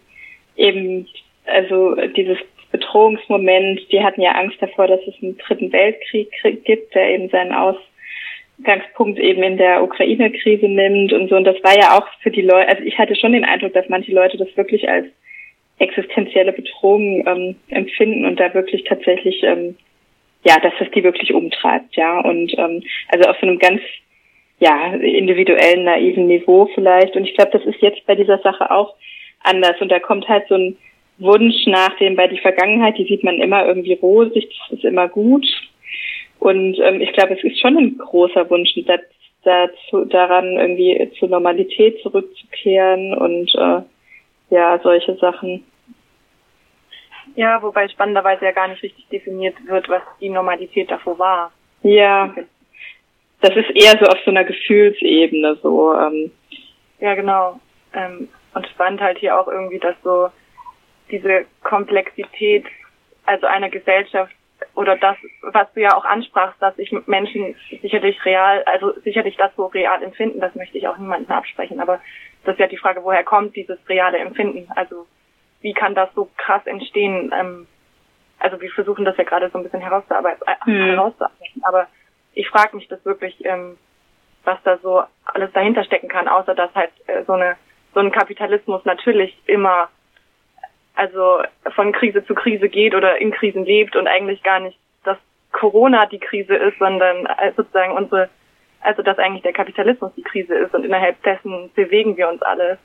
eben 0.57 1.07
also 1.47 1.95
dieses 2.17 2.39
Bedrohungsmoment, 2.71 3.81
die 3.91 4.03
hatten 4.03 4.21
ja 4.21 4.33
Angst 4.33 4.61
davor, 4.61 4.89
dass 4.89 5.01
es 5.07 5.15
einen 5.23 5.39
dritten 5.39 5.73
Weltkrieg 5.73 6.31
gibt, 6.65 6.95
der 6.95 7.11
eben 7.11 7.29
seinen 7.31 7.53
Ausgangspunkt 7.53 9.19
eben 9.19 9.43
in 9.43 9.57
der 9.57 9.83
Ukraine-Krise 9.83 10.67
nimmt 10.67 11.13
und 11.13 11.29
so. 11.29 11.37
Und 11.37 11.45
das 11.45 11.63
war 11.63 11.77
ja 11.77 11.97
auch 11.97 12.07
für 12.23 12.31
die 12.31 12.43
Leute, 12.43 12.69
also 12.69 12.83
ich 12.83 12.99
hatte 12.99 13.17
schon 13.17 13.33
den 13.33 13.45
Eindruck, 13.45 13.73
dass 13.73 13.89
manche 13.89 14.13
Leute 14.13 14.37
das 14.37 14.55
wirklich 14.57 14.89
als 14.89 15.07
existenzielle 15.79 16.53
Bedrohung 16.53 17.27
ähm, 17.27 17.57
empfinden 17.69 18.25
und 18.25 18.39
da 18.41 18.53
wirklich 18.55 18.85
tatsächlich 18.85 19.43
ähm, 19.43 19.77
ja, 20.45 20.59
dass 20.61 20.73
es 20.81 20.91
die 20.93 21.03
wirklich 21.03 21.35
umtreibt, 21.35 21.97
ja. 21.97 22.21
Und 22.21 22.57
ähm, 22.57 22.83
also 23.09 23.29
auf 23.29 23.37
so 23.41 23.47
einem 23.47 23.59
ganz 23.59 23.81
ja, 24.61 24.93
individuellen, 24.95 25.85
naiven 25.85 26.27
Niveau 26.27 26.69
vielleicht. 26.75 27.17
Und 27.17 27.25
ich 27.25 27.35
glaube, 27.35 27.53
das 27.53 27.65
ist 27.65 27.81
jetzt 27.81 28.05
bei 28.07 28.15
dieser 28.15 28.39
Sache 28.39 28.71
auch 28.71 28.95
anders. 29.43 29.81
Und 29.81 29.91
da 29.91 30.01
kommt 30.01 30.29
halt 30.29 30.47
so 30.49 30.55
ein 30.55 30.77
Wunsch 31.19 31.67
nach 31.67 31.97
dem 31.99 32.17
bei 32.17 32.29
die 32.29 32.39
Vergangenheit, 32.39 32.97
die 32.99 33.07
sieht 33.07 33.25
man 33.25 33.41
immer 33.41 33.67
irgendwie 33.67 33.95
rosig, 33.95 34.49
das 34.71 34.79
ist 34.79 34.85
immer 34.85 35.09
gut. 35.09 35.47
Und 36.39 36.79
ähm, 36.81 37.01
ich 37.01 37.13
glaube, 37.13 37.35
es 37.35 37.43
ist 37.43 37.61
schon 37.61 37.77
ein 37.77 37.99
großer 37.99 38.49
Wunsch, 38.51 38.71
dazu, 39.45 40.05
daran 40.05 40.57
irgendwie 40.57 41.11
zur 41.19 41.29
Normalität 41.29 42.01
zurückzukehren 42.03 43.15
und 43.15 43.53
äh, 43.55 43.83
ja, 44.51 44.81
solche 44.83 45.17
Sachen. 45.17 45.65
Ja, 47.39 47.63
wobei 47.63 47.87
spannenderweise 47.87 48.47
ja 48.47 48.51
gar 48.51 48.67
nicht 48.67 48.83
richtig 48.83 49.07
definiert 49.11 49.55
wird, 49.65 49.89
was 49.89 50.03
die 50.21 50.29
Normalität 50.29 50.91
davor 50.91 51.21
war. 51.21 51.53
Ja, 51.85 52.35
das 53.43 53.55
ist 53.55 53.71
eher 53.77 53.97
so 54.01 54.07
auf 54.07 54.19
so 54.25 54.33
einer 54.33 54.43
Gefühlsebene 54.43 55.57
so. 55.63 55.95
Ähm. 55.95 56.33
Ja, 56.99 57.15
genau. 57.15 57.61
Ähm, 57.95 58.29
und 58.55 58.67
spannend 58.67 59.01
halt 59.01 59.19
hier 59.19 59.39
auch 59.39 59.47
irgendwie, 59.47 59.79
dass 59.79 59.95
so 60.03 60.31
diese 61.13 61.45
Komplexität, 61.63 62.65
also 63.25 63.47
einer 63.47 63.71
Gesellschaft 63.71 64.35
oder 64.75 64.97
das, 64.97 65.17
was 65.43 65.73
du 65.75 65.81
ja 65.83 65.97
auch 65.97 66.05
ansprachst, 66.05 66.61
dass 66.61 66.75
sich 66.75 66.91
Menschen 67.07 67.55
sicherlich 67.83 68.25
real, 68.25 68.65
also 68.65 68.99
sicherlich 69.05 69.37
das 69.37 69.55
so 69.55 69.67
real 69.67 70.03
empfinden, 70.03 70.41
das 70.41 70.57
möchte 70.57 70.77
ich 70.77 70.89
auch 70.89 70.99
niemandem 70.99 71.31
absprechen, 71.31 71.79
aber 71.79 72.01
das 72.45 72.55
ist 72.55 72.61
ja 72.61 72.67
die 72.67 72.79
Frage, 72.79 73.05
woher 73.05 73.23
kommt 73.23 73.55
dieses 73.55 73.79
reale 73.89 74.19
Empfinden? 74.19 74.67
Also 74.75 75.07
wie 75.61 75.73
kann 75.73 75.95
das 75.95 76.09
so 76.15 76.29
krass 76.37 76.67
entstehen? 76.67 77.33
Ähm, 77.39 77.67
also 78.39 78.61
wir 78.61 78.71
versuchen 78.71 79.05
das 79.05 79.17
ja 79.17 79.25
gerade 79.25 79.51
so 79.51 79.59
ein 79.59 79.65
bisschen 79.65 79.81
herauszuarbeiten, 79.81 80.43
äh, 80.47 80.71
mhm. 80.71 80.91
herauszuarbeiten 80.91 81.63
aber 81.63 81.87
ich 82.35 82.49
frage 82.49 82.77
mich 82.77 82.87
das 82.89 83.05
wirklich, 83.05 83.45
ähm, 83.45 83.77
was 84.45 84.59
da 84.63 84.79
so 84.79 85.03
alles 85.25 85.53
dahinter 85.53 85.85
stecken 85.85 86.09
kann, 86.09 86.29
außer 86.29 86.55
dass 86.55 86.75
halt 86.75 86.93
äh, 87.07 87.25
so 87.25 87.33
eine 87.33 87.57
so 87.95 88.01
ein 88.01 88.13
Kapitalismus 88.13 88.85
natürlich 88.85 89.37
immer 89.47 89.89
also 90.95 91.43
von 91.75 91.93
Krise 91.93 92.25
zu 92.27 92.35
Krise 92.35 92.69
geht 92.69 92.95
oder 92.95 93.19
in 93.19 93.31
Krisen 93.31 93.65
lebt 93.65 93.95
und 93.95 94.09
eigentlich 94.09 94.43
gar 94.43 94.59
nicht, 94.59 94.79
dass 95.05 95.17
Corona 95.53 96.07
die 96.07 96.19
Krise 96.19 96.57
ist, 96.57 96.79
sondern 96.79 97.27
äh, 97.27 97.53
sozusagen 97.57 97.93
unsere, 97.93 98.29
also 98.81 99.03
dass 99.03 99.19
eigentlich 99.19 99.43
der 99.43 99.53
Kapitalismus 99.53 100.13
die 100.17 100.23
Krise 100.23 100.55
ist 100.55 100.75
und 100.75 100.85
innerhalb 100.85 101.23
dessen 101.23 101.71
bewegen 101.75 102.17
wir 102.17 102.29
uns 102.29 102.43
alle. 102.43 102.79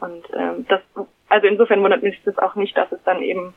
Und 0.00 0.24
ähm, 0.34 0.66
das, 0.68 0.80
also 1.28 1.46
insofern 1.46 1.82
wundert 1.82 2.02
mich 2.02 2.20
das 2.24 2.38
auch 2.38 2.54
nicht, 2.54 2.76
dass 2.76 2.90
es 2.92 3.02
dann 3.04 3.22
eben 3.22 3.54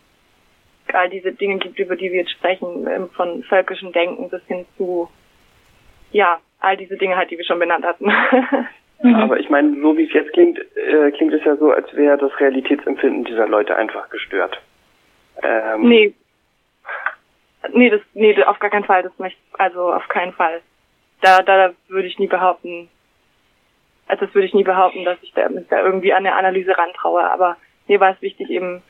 all 0.93 1.09
diese 1.09 1.31
Dinge 1.31 1.57
gibt, 1.57 1.79
über 1.79 1.95
die 1.95 2.11
wir 2.11 2.19
jetzt 2.19 2.31
sprechen, 2.31 2.87
ähm, 2.87 3.09
von 3.11 3.43
völkischem 3.43 3.91
Denken 3.93 4.29
bis 4.29 4.43
hin 4.47 4.65
zu, 4.77 5.09
ja, 6.11 6.39
all 6.59 6.75
diese 6.75 6.97
Dinge 6.97 7.15
halt, 7.15 7.31
die 7.31 7.37
wir 7.37 7.45
schon 7.45 7.59
benannt 7.59 7.85
hatten. 7.85 8.11
Mhm. 9.03 9.15
Aber 9.15 9.39
ich 9.39 9.49
meine, 9.49 9.81
so 9.81 9.97
wie 9.97 10.05
es 10.05 10.13
jetzt 10.13 10.31
klingt, 10.33 10.59
äh, 10.59 11.11
klingt 11.11 11.33
es 11.33 11.43
ja 11.43 11.55
so, 11.55 11.71
als 11.71 11.91
wäre 11.95 12.17
das 12.17 12.39
Realitätsempfinden 12.39 13.23
dieser 13.23 13.47
Leute 13.47 13.75
einfach 13.75 14.09
gestört. 14.09 14.61
Ähm, 15.41 15.87
nee. 15.87 16.13
Nee, 17.73 17.89
das, 17.89 18.01
nee, 18.13 18.43
auf 18.43 18.59
gar 18.59 18.69
keinen 18.69 18.83
Fall. 18.83 19.03
Das 19.03 19.17
möchte, 19.17 19.39
also 19.57 19.91
auf 19.91 20.07
keinen 20.07 20.33
Fall. 20.33 20.61
Da, 21.21 21.41
da 21.41 21.73
würde 21.87 22.07
ich 22.07 22.19
nie 22.19 22.27
behaupten, 22.27 22.89
also 24.11 24.25
das 24.25 24.35
würde 24.35 24.45
ich 24.45 24.53
nie 24.53 24.65
behaupten, 24.65 25.05
dass 25.05 25.17
ich 25.21 25.31
da, 25.33 25.47
da 25.69 25.81
irgendwie 25.81 26.13
an 26.13 26.25
der 26.25 26.35
Analyse 26.35 26.77
rantraue. 26.77 27.23
Aber 27.31 27.55
mir 27.87 28.01
war 28.01 28.11
es 28.11 28.21
wichtig, 28.21 28.49
eben 28.49 28.83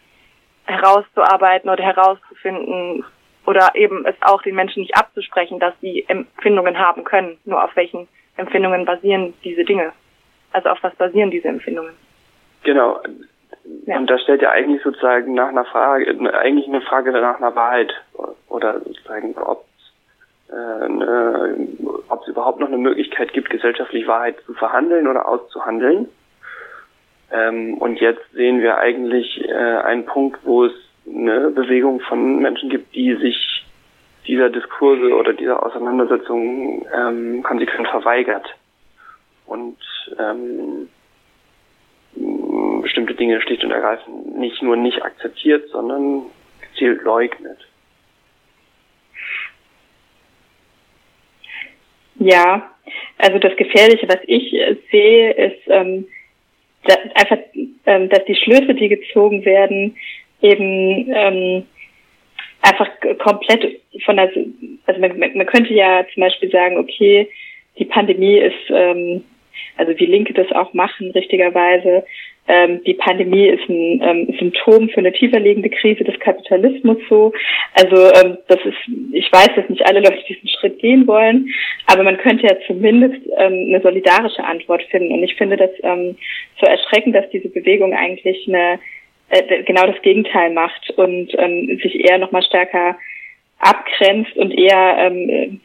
herauszuarbeiten 0.65 1.69
oder 1.69 1.83
herauszufinden 1.83 3.05
oder 3.45 3.69
eben 3.75 4.03
es 4.07 4.15
auch 4.21 4.41
den 4.41 4.55
Menschen 4.55 4.81
nicht 4.81 4.97
abzusprechen, 4.97 5.59
dass 5.59 5.75
sie 5.79 6.05
Empfindungen 6.07 6.79
haben 6.79 7.03
können. 7.03 7.37
Nur 7.45 7.63
auf 7.63 7.75
welchen 7.75 8.07
Empfindungen 8.35 8.83
basieren 8.85 9.35
diese 9.43 9.63
Dinge. 9.63 9.93
Also 10.53 10.69
auf 10.69 10.79
was 10.81 10.95
basieren 10.95 11.29
diese 11.29 11.49
Empfindungen? 11.49 11.93
Genau. 12.63 12.99
Ja. 13.85 13.97
Und 13.97 14.09
da 14.09 14.17
stellt 14.17 14.41
ja 14.41 14.49
eigentlich 14.49 14.81
sozusagen 14.81 15.35
nach 15.35 15.49
einer 15.49 15.65
Frage, 15.65 16.33
eigentlich 16.33 16.67
eine 16.67 16.81
Frage 16.81 17.11
nach 17.11 17.37
einer 17.37 17.55
Wahrheit 17.55 17.93
oder 18.49 18.79
sozusagen, 18.79 19.35
ob 19.37 19.65
äh, 20.51 20.89
ne, 20.89 21.67
ob 22.09 22.21
es 22.21 22.27
überhaupt 22.27 22.59
noch 22.59 22.67
eine 22.67 22.77
Möglichkeit 22.77 23.33
gibt, 23.33 23.49
gesellschaftlich 23.49 24.07
Wahrheit 24.07 24.35
zu 24.45 24.53
verhandeln 24.53 25.07
oder 25.07 25.27
auszuhandeln. 25.27 26.09
Ähm, 27.31 27.77
und 27.77 27.99
jetzt 27.99 28.29
sehen 28.33 28.61
wir 28.61 28.77
eigentlich 28.77 29.41
äh, 29.47 29.53
einen 29.53 30.05
Punkt, 30.05 30.39
wo 30.43 30.65
es 30.65 30.73
eine 31.07 31.49
Bewegung 31.49 32.01
von 32.01 32.39
Menschen 32.39 32.69
gibt, 32.69 32.93
die 32.93 33.15
sich 33.15 33.65
dieser 34.27 34.49
Diskurse 34.49 35.15
oder 35.15 35.33
dieser 35.33 35.65
Auseinandersetzung 35.65 36.85
ähm, 36.93 37.43
konsequent 37.43 37.87
verweigert 37.87 38.47
und 39.45 39.77
ähm, 40.19 40.89
bestimmte 42.81 43.15
Dinge 43.15 43.41
schlicht 43.41 43.63
und 43.63 43.71
ergreifend 43.71 44.37
nicht 44.37 44.61
nur 44.61 44.75
nicht 44.75 45.03
akzeptiert, 45.03 45.69
sondern 45.69 46.23
gezielt 46.61 47.03
leugnet. 47.03 47.57
Ja, 52.23 52.69
also 53.17 53.39
das 53.39 53.55
Gefährliche, 53.55 54.07
was 54.07 54.19
ich 54.27 54.53
äh, 54.53 54.75
sehe, 54.91 55.31
ist 55.31 55.61
ähm, 55.67 56.05
dass 56.83 56.97
einfach, 57.15 57.37
ähm, 57.85 58.09
dass 58.09 58.25
die 58.25 58.35
Schlüsse, 58.35 58.75
die 58.75 58.89
gezogen 58.89 59.43
werden, 59.43 59.95
eben 60.41 61.11
ähm, 61.13 61.63
einfach 62.61 62.89
komplett 63.19 63.81
von 64.05 64.17
der, 64.17 64.31
also 64.85 65.01
man, 65.01 65.17
man 65.17 65.45
könnte 65.47 65.73
ja 65.73 66.05
zum 66.13 66.21
Beispiel 66.21 66.51
sagen, 66.51 66.77
okay, 66.77 67.27
die 67.79 67.85
Pandemie 67.85 68.37
ist, 68.37 68.69
ähm, 68.69 69.23
also 69.77 69.97
wie 69.97 70.05
Linke 70.05 70.33
das 70.33 70.51
auch 70.51 70.73
machen, 70.73 71.11
richtigerweise, 71.11 72.03
ähm, 72.47 72.83
die 72.85 72.95
Pandemie 72.95 73.47
ist 73.47 73.69
ein 73.69 74.01
ähm, 74.01 74.35
Symptom 74.39 74.89
für 74.89 74.97
eine 74.97 75.13
tiefer 75.13 75.39
liegende 75.39 75.69
Krise 75.69 76.03
des 76.03 76.19
Kapitalismus 76.19 76.97
so. 77.07 77.31
Also 77.73 78.11
ähm, 78.13 78.37
das 78.47 78.59
ist, 78.65 78.77
ich 79.13 79.31
weiß, 79.31 79.49
dass 79.55 79.69
nicht 79.69 79.85
alle 79.85 79.99
Leute 79.99 80.23
diesen 80.27 80.49
Schritt 80.49 80.79
gehen 80.79 81.07
wollen, 81.07 81.49
aber 81.85 82.03
man 82.03 82.17
könnte 82.17 82.47
ja 82.47 82.55
zumindest 82.67 83.21
ähm, 83.37 83.67
eine 83.69 83.81
solidarische 83.81 84.43
Antwort 84.43 84.83
finden. 84.89 85.13
Und 85.13 85.23
ich 85.23 85.35
finde 85.35 85.57
das 85.57 85.69
ähm, 85.83 86.17
so 86.59 86.65
erschreckend, 86.65 87.15
dass 87.15 87.29
diese 87.29 87.49
Bewegung 87.49 87.93
eigentlich 87.93 88.47
eine 88.47 88.79
äh, 89.29 89.63
genau 89.63 89.85
das 89.85 90.01
Gegenteil 90.01 90.51
macht 90.51 90.89
und 90.97 91.29
ähm, 91.37 91.79
sich 91.81 92.03
eher 92.09 92.17
nochmal 92.17 92.43
stärker 92.43 92.97
abgrenzt 93.59 94.35
und 94.35 94.51
eher 94.51 94.95
ähm, 94.97 95.61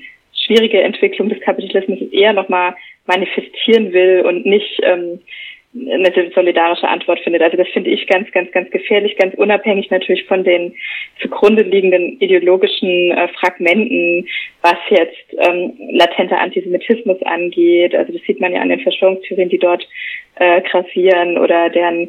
schwierige 0.47 0.83
Entwicklung 0.83 1.31
des 1.31 1.41
Kapitalismus 1.41 2.01
eher 2.13 2.33
nochmal 2.33 2.77
manifestieren 3.07 3.93
will 3.93 4.23
und 4.27 4.47
nicht 4.47 4.81
ähm, 4.83 5.21
eine 5.79 6.31
solidarische 6.35 6.89
Antwort 6.89 7.21
findet. 7.21 7.43
Also 7.43 7.57
das 7.57 7.69
finde 7.69 7.91
ich 7.91 8.07
ganz, 8.07 8.31
ganz, 8.33 8.51
ganz 8.53 8.71
gefährlich, 8.71 9.17
ganz 9.17 9.35
unabhängig 9.35 9.91
natürlich 9.91 10.25
von 10.25 10.43
den 10.43 10.75
zugrunde 11.21 11.63
liegenden 11.63 12.19
ideologischen 12.21 13.13
äh, 13.13 13.29
Fragmenten, 13.29 14.27
was 14.63 14.77
jetzt 14.89 15.35
ähm, 15.39 15.75
latenter 15.93 16.41
Antisemitismus 16.41 17.23
angeht. 17.23 17.95
Also 17.95 18.13
das 18.13 18.23
sieht 18.23 18.41
man 18.41 18.53
ja 18.53 18.61
an 18.61 18.71
den 18.71 18.81
Verschwörungstheorien, 18.81 19.49
die 19.49 19.59
dort 19.59 19.87
äh, 20.37 20.63
grassieren 20.63 21.39
oder 21.39 21.69
deren 21.69 22.09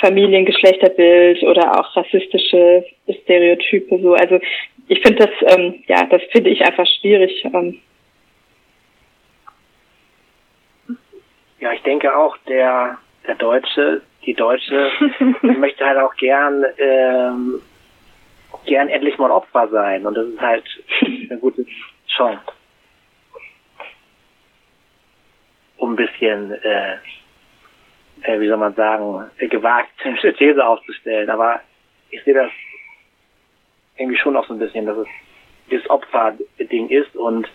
Familiengeschlechterbild 0.00 1.42
oder 1.42 1.80
auch 1.80 1.96
rassistische 1.96 2.84
Stereotype 3.22 3.98
so. 3.98 4.14
Also 4.14 4.38
ich 4.88 5.00
finde 5.00 5.26
das, 5.26 5.56
ähm, 5.56 5.82
ja, 5.86 6.04
das 6.04 6.22
finde 6.32 6.50
ich 6.50 6.62
einfach 6.62 6.86
schwierig. 7.00 7.44
Ähm. 7.44 7.80
Ja, 11.60 11.72
ich 11.72 11.82
denke 11.82 12.14
auch, 12.14 12.36
der, 12.48 12.98
der 13.26 13.34
Deutsche, 13.36 14.02
die 14.24 14.34
Deutsche 14.34 14.90
möchte 15.42 15.84
halt 15.84 15.98
auch 15.98 16.14
gern, 16.16 16.64
ähm, 16.78 17.60
gern 18.64 18.88
endlich 18.88 19.18
mal 19.18 19.30
Opfer 19.30 19.68
sein. 19.68 20.06
Und 20.06 20.14
das 20.14 20.26
ist 20.26 20.40
halt 20.40 20.64
eine 21.04 21.38
gute 21.38 21.64
Chance. 22.08 22.42
Um 25.78 25.92
ein 25.92 25.96
bisschen 25.96 26.52
äh, 26.52 26.96
äh, 28.22 28.40
wie 28.40 28.48
soll 28.48 28.56
man 28.56 28.74
sagen, 28.74 29.30
gewagt, 29.38 29.90
eine 30.04 30.34
These 30.36 30.64
aufzustellen. 30.64 31.30
Aber 31.30 31.60
ich 32.10 32.22
sehe 32.24 32.34
das 32.34 32.50
irgendwie 33.96 34.18
schon 34.18 34.36
auch 34.36 34.46
so 34.46 34.54
ein 34.54 34.58
bisschen, 34.58 34.86
dass 34.86 34.98
es 34.98 35.08
das 35.70 35.90
Opferding 35.90 36.88
ist 36.88 37.16
und 37.16 37.48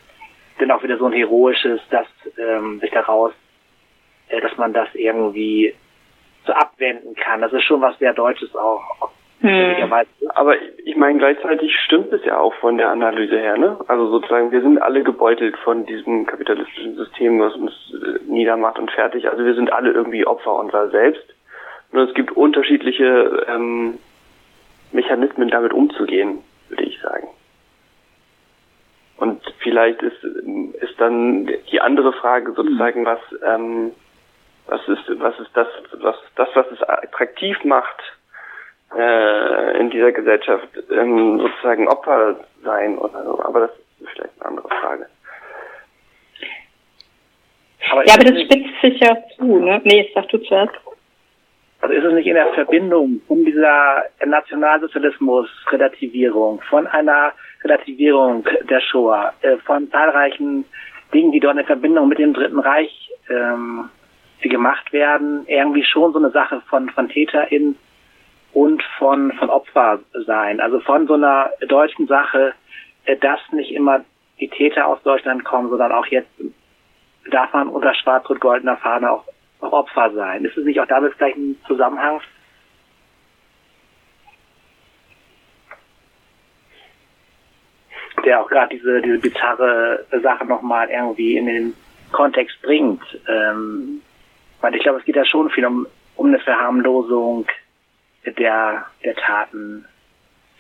dann 0.60 0.72
auch 0.72 0.84
wieder 0.84 0.98
so 0.98 1.06
ein 1.06 1.14
heroisches, 1.14 1.80
dass 1.90 2.08
ähm, 2.38 2.80
sich 2.80 2.92
daraus, 2.92 3.34
äh, 4.32 4.42
dass 4.42 4.58
man 4.58 4.74
das 4.74 4.88
irgendwie 4.94 5.74
so 6.46 6.54
abwenden 6.54 7.16
kann. 7.16 7.42
Das 7.42 7.54
ist 7.54 7.64
schon 7.64 7.82
was 7.82 7.98
sehr 8.00 8.14
Deutsches 8.14 8.56
auch. 8.56 9.12
Hm. 9.42 9.92
Aber 10.36 10.56
ich 10.86 10.96
meine, 10.96 11.18
gleichzeitig 11.18 11.76
stimmt 11.86 12.14
es 12.14 12.24
ja 12.26 12.38
auch 12.38 12.54
von 12.56 12.78
der 12.78 12.92
Analyse 12.92 13.40
her, 13.40 13.58
ne? 13.58 13.78
Also 13.88 14.08
sozusagen, 14.08 14.52
wir 14.52 14.62
sind 14.62 14.80
alle 14.80 15.04
gebeutelt 15.04 15.58
von 15.58 15.86
diesem 15.88 16.28
kapitalistischen 16.28 16.96
System, 16.96 17.40
was 17.40 17.56
uns 17.56 17.72
äh, 17.94 18.20
niedermacht 18.32 18.78
und 18.78 18.92
fertig. 18.92 19.28
Also 19.28 19.44
wir 19.44 19.56
sind 19.56 19.74
alle 19.74 19.92
irgendwie 19.92 20.28
Opfer 20.28 20.56
unserer 20.56 20.90
selbst. 20.90 21.26
Nur 21.92 22.08
es 22.08 22.14
gibt 22.14 22.32
unterschiedliche 22.32 23.46
ähm, 23.48 23.98
Mechanismen, 24.92 25.50
damit 25.50 25.74
umzugehen, 25.74 26.40
würde 26.70 26.84
ich 26.84 27.00
sagen. 27.02 27.28
Und 29.18 29.42
vielleicht 29.60 30.02
ist, 30.04 30.24
ist 30.24 31.00
dann 31.00 31.50
die 31.72 31.82
andere 31.82 32.14
Frage 32.14 32.54
sozusagen, 32.54 33.06
was, 33.06 33.20
ähm, 33.46 33.92
was 34.72 34.82
ist, 34.88 35.04
was 35.20 35.38
ist 35.40 35.52
das, 35.54 35.68
was 36.00 36.16
das, 36.36 36.50
was 36.56 36.66
es 36.72 36.82
attraktiv 36.82 37.62
macht, 37.66 38.02
äh, 38.98 39.78
in 39.80 39.90
dieser 39.90 40.14
Gesellschaft 40.14 40.70
ähm, 40.90 41.40
sozusagen 41.40 41.90
Opfer 41.90 42.38
sein 42.64 42.98
oder 42.98 43.22
so. 43.24 43.44
Aber 43.44 43.60
das 43.62 43.72
ist 44.00 44.10
vielleicht 44.10 44.30
eine 44.40 44.50
andere 44.50 44.70
Frage. 44.70 45.08
Aber 47.92 48.08
ja, 48.08 48.14
aber 48.14 48.24
das 48.24 48.40
spitzt 48.42 48.80
sich 48.82 48.98
ja 49.02 49.18
zu, 49.36 49.60
ne? 49.60 49.82
Nee, 49.84 50.10
sag 50.16 50.30
du 50.30 50.38
zuerst. 50.38 50.74
Also 51.82 51.96
ist 51.96 52.06
es 52.06 52.14
nicht 52.14 52.28
in 52.28 52.36
der 52.36 52.54
Verbindung 52.54 53.20
von 53.28 53.44
dieser 53.44 54.06
Nationalsozialismus-Relativierung, 54.24 56.62
von 56.70 56.88
einer 56.88 57.34
Relativierung 57.64 58.48
der 58.70 58.80
Shoah, 58.80 59.34
äh, 59.42 59.58
von 59.58 59.92
zahlreichen 59.92 60.64
Dingen, 61.14 61.34
die 61.34 61.42
dort 61.42 61.58
in 61.58 61.66
Verbindung 61.66 62.08
mit 62.08 62.20
dem 62.20 62.34
Dritten 62.34 62.60
Reich 62.60 63.10
ähm, 63.30 63.90
gemacht 64.50 64.92
werden, 64.94 65.46
irgendwie 65.48 65.84
schon 65.84 66.14
so 66.14 66.20
eine 66.20 66.32
Sache 66.32 66.62
von, 66.70 66.90
von 66.90 67.10
TäterInnen 67.10 67.78
und 68.54 68.84
von, 68.98 69.32
von 69.34 69.50
Opfer 69.50 70.00
sein. 70.26 70.60
Also 70.60 70.80
von 70.82 71.08
so 71.08 71.14
einer 71.14 71.52
deutschen 71.68 72.08
Sache, 72.08 72.54
äh, 73.06 73.18
dass 73.18 73.40
nicht 73.52 73.72
immer 73.72 74.04
die 74.40 74.50
Täter 74.50 74.88
aus 74.88 75.02
Deutschland 75.04 75.44
kommen, 75.44 75.70
sondern 75.70 75.92
auch 75.92 76.06
jetzt 76.08 76.30
darf 77.30 77.54
man 77.54 77.70
unter 77.70 77.94
schwarz-rot-goldener 77.94 78.78
Fahne 78.78 79.12
auch, 79.12 79.24
auch 79.62 79.72
Opfer 79.72 80.12
sein. 80.14 80.44
Ist 80.44 80.58
es 80.58 80.66
nicht 80.66 80.80
auch 80.80 80.88
damit 80.88 81.14
vielleicht 81.14 81.38
ein 81.38 81.56
Zusammenhang? 81.68 82.22
Der 88.26 88.42
auch 88.42 88.50
gerade 88.50 88.76
diese, 88.76 89.02
diese 89.02 89.20
bizarre 89.20 90.06
Sache 90.22 90.46
nochmal 90.46 90.90
irgendwie 90.90 91.38
in 91.38 91.46
den 91.46 91.74
Kontext 92.12 92.62
bringt. 92.62 93.02
Ähm, 93.28 94.02
weil 94.62 94.76
ich 94.76 94.84
glaube, 94.84 95.00
es 95.00 95.06
geht 95.06 95.16
ja 95.16 95.26
schon 95.26 95.50
viel 95.50 95.66
um, 95.66 95.88
um 96.16 96.28
eine 96.28 96.40
Verharmlosung 96.40 97.46
der, 98.26 98.86
der 99.04 99.16
Taten, 99.16 99.86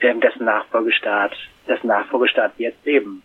dessen 0.02 0.45
Nachfolgestaat, 0.45 1.32
dessen 1.68 1.88
Nachfolgestaat 1.88 2.53
wir 2.57 2.69
jetzt 2.69 2.86
leben. 2.86 3.22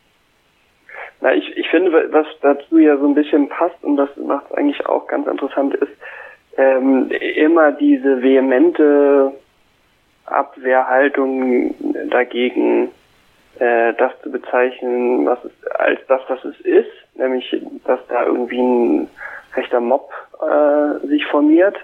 Na, 1.20 1.34
ich, 1.34 1.56
ich 1.56 1.68
finde, 1.68 2.12
was 2.12 2.26
dazu 2.42 2.78
ja 2.78 2.96
so 2.98 3.06
ein 3.06 3.14
bisschen 3.14 3.48
passt 3.48 3.82
und 3.82 3.96
das 3.96 4.14
macht 4.16 4.46
es 4.50 4.56
eigentlich 4.56 4.86
auch 4.86 5.06
ganz 5.06 5.26
interessant 5.26 5.74
ist, 5.74 5.92
ähm, 6.58 7.10
immer 7.10 7.72
diese 7.72 8.22
vehemente 8.22 9.32
Abwehrhaltung 10.26 11.74
dagegen, 12.10 12.90
äh, 13.60 13.94
das 13.94 14.12
zu 14.22 14.30
bezeichnen, 14.30 15.26
was 15.26 15.38
es, 15.44 15.52
als 15.72 16.00
das, 16.08 16.20
was 16.28 16.44
es 16.44 16.60
ist, 16.60 16.90
nämlich, 17.14 17.56
dass 17.84 18.00
da 18.08 18.24
irgendwie 18.24 18.60
ein 18.60 19.10
rechter 19.54 19.80
Mob 19.80 20.10
äh, 20.40 21.06
sich 21.06 21.24
formiert. 21.26 21.76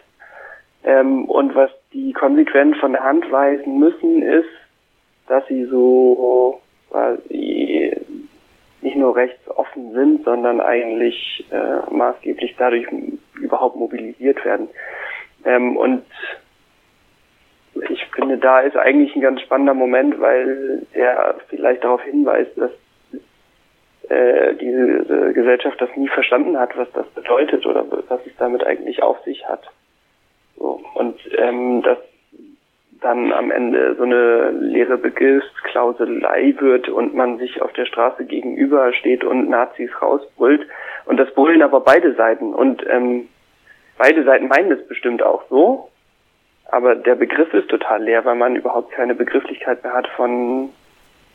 Ähm, 0.85 1.27
und 1.27 1.55
was 1.55 1.71
die 1.93 2.13
konsequent 2.13 2.77
von 2.79 2.93
der 2.93 3.05
Hand 3.05 3.31
weisen 3.31 3.79
müssen, 3.79 4.23
ist, 4.23 4.49
dass 5.29 5.47
sie 5.47 5.65
so 5.65 6.61
quasi 6.91 7.97
nicht 8.83 8.97
nur 8.97 9.15
rechtsoffen 9.15 9.93
sind, 9.93 10.25
sondern 10.25 10.61
eigentlich 10.61 11.45
äh, 11.51 11.95
maßgeblich 11.95 12.57
dadurch 12.59 12.87
überhaupt 13.41 13.77
mobilisiert 13.77 14.45
werden. 14.45 14.69
Ähm, 15.45 15.77
und 15.77 16.03
ich 17.89 18.05
finde, 18.15 18.39
da 18.39 18.61
ist 18.61 18.77
eigentlich 18.77 19.15
ein 19.15 19.23
ganz 19.23 19.41
spannender 19.41 19.75
Moment, 19.75 20.21
weil 20.21 20.87
der 20.95 21.37
vielleicht 21.49 21.85
darauf 21.85 22.03
hinweist, 22.03 22.57
dass 22.57 22.71
äh, 24.09 24.55
diese 24.55 25.33
Gesellschaft 25.33 25.81
das 25.81 25.95
nie 25.97 26.09
verstanden 26.09 26.59
hat, 26.59 26.77
was 26.77 26.91
das 26.93 27.07
bedeutet 27.11 27.65
oder 27.67 27.85
was 28.09 28.27
es 28.27 28.37
damit 28.39 28.65
eigentlich 28.65 29.03
auf 29.03 29.21
sich 29.25 29.49
hat. 29.49 29.63
So. 30.57 30.81
Und 30.95 31.19
ähm, 31.39 31.83
dass 31.83 31.99
dann 33.03 33.33
am 33.33 33.51
Ende 33.51 33.95
so 33.97 34.05
eine 34.05 34.51
leere 34.51 34.97
Begriffsklauselei 34.97 36.55
wird 36.59 36.89
und 36.89 37.15
man 37.15 37.39
sich 37.39 37.61
auf 37.61 37.73
der 37.73 37.87
Straße 37.87 38.25
gegenüber 38.25 38.93
steht 38.93 39.25
und 39.25 39.49
Nazis 39.49 39.91
rausbrüllt. 40.01 40.67
Und 41.05 41.17
das 41.19 41.33
brüllen 41.35 41.63
aber 41.63 41.81
beide 41.81 42.15
Seiten. 42.15 42.55
Und 42.55 42.85
ähm, 42.89 43.29
beide 43.99 44.25
Seiten 44.25 44.49
meinen 44.49 44.73
es 44.73 44.87
bestimmt 44.87 45.23
auch 45.23 45.43
so. 45.51 45.89
Aber 46.73 46.95
der 46.95 47.17
Begriff 47.17 47.53
ist 47.53 47.69
total 47.69 48.03
leer, 48.03 48.25
weil 48.25 48.35
man 48.35 48.57
überhaupt 48.57 48.93
keine 48.93 49.15
Begrifflichkeit 49.15 49.85
mehr 49.85 49.93
hat 49.93 50.09
von 50.17 50.71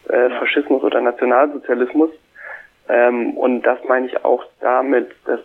äh, 0.09 0.31
Faschismus 0.31 0.81
oder 0.81 0.99
Nationalsozialismus. 0.99 2.09
Ähm, 2.89 3.38
und 3.38 3.61
das 3.61 3.77
meine 3.88 4.07
ich 4.07 4.26
auch 4.26 4.43
damit, 4.61 5.11
dass 5.26 5.39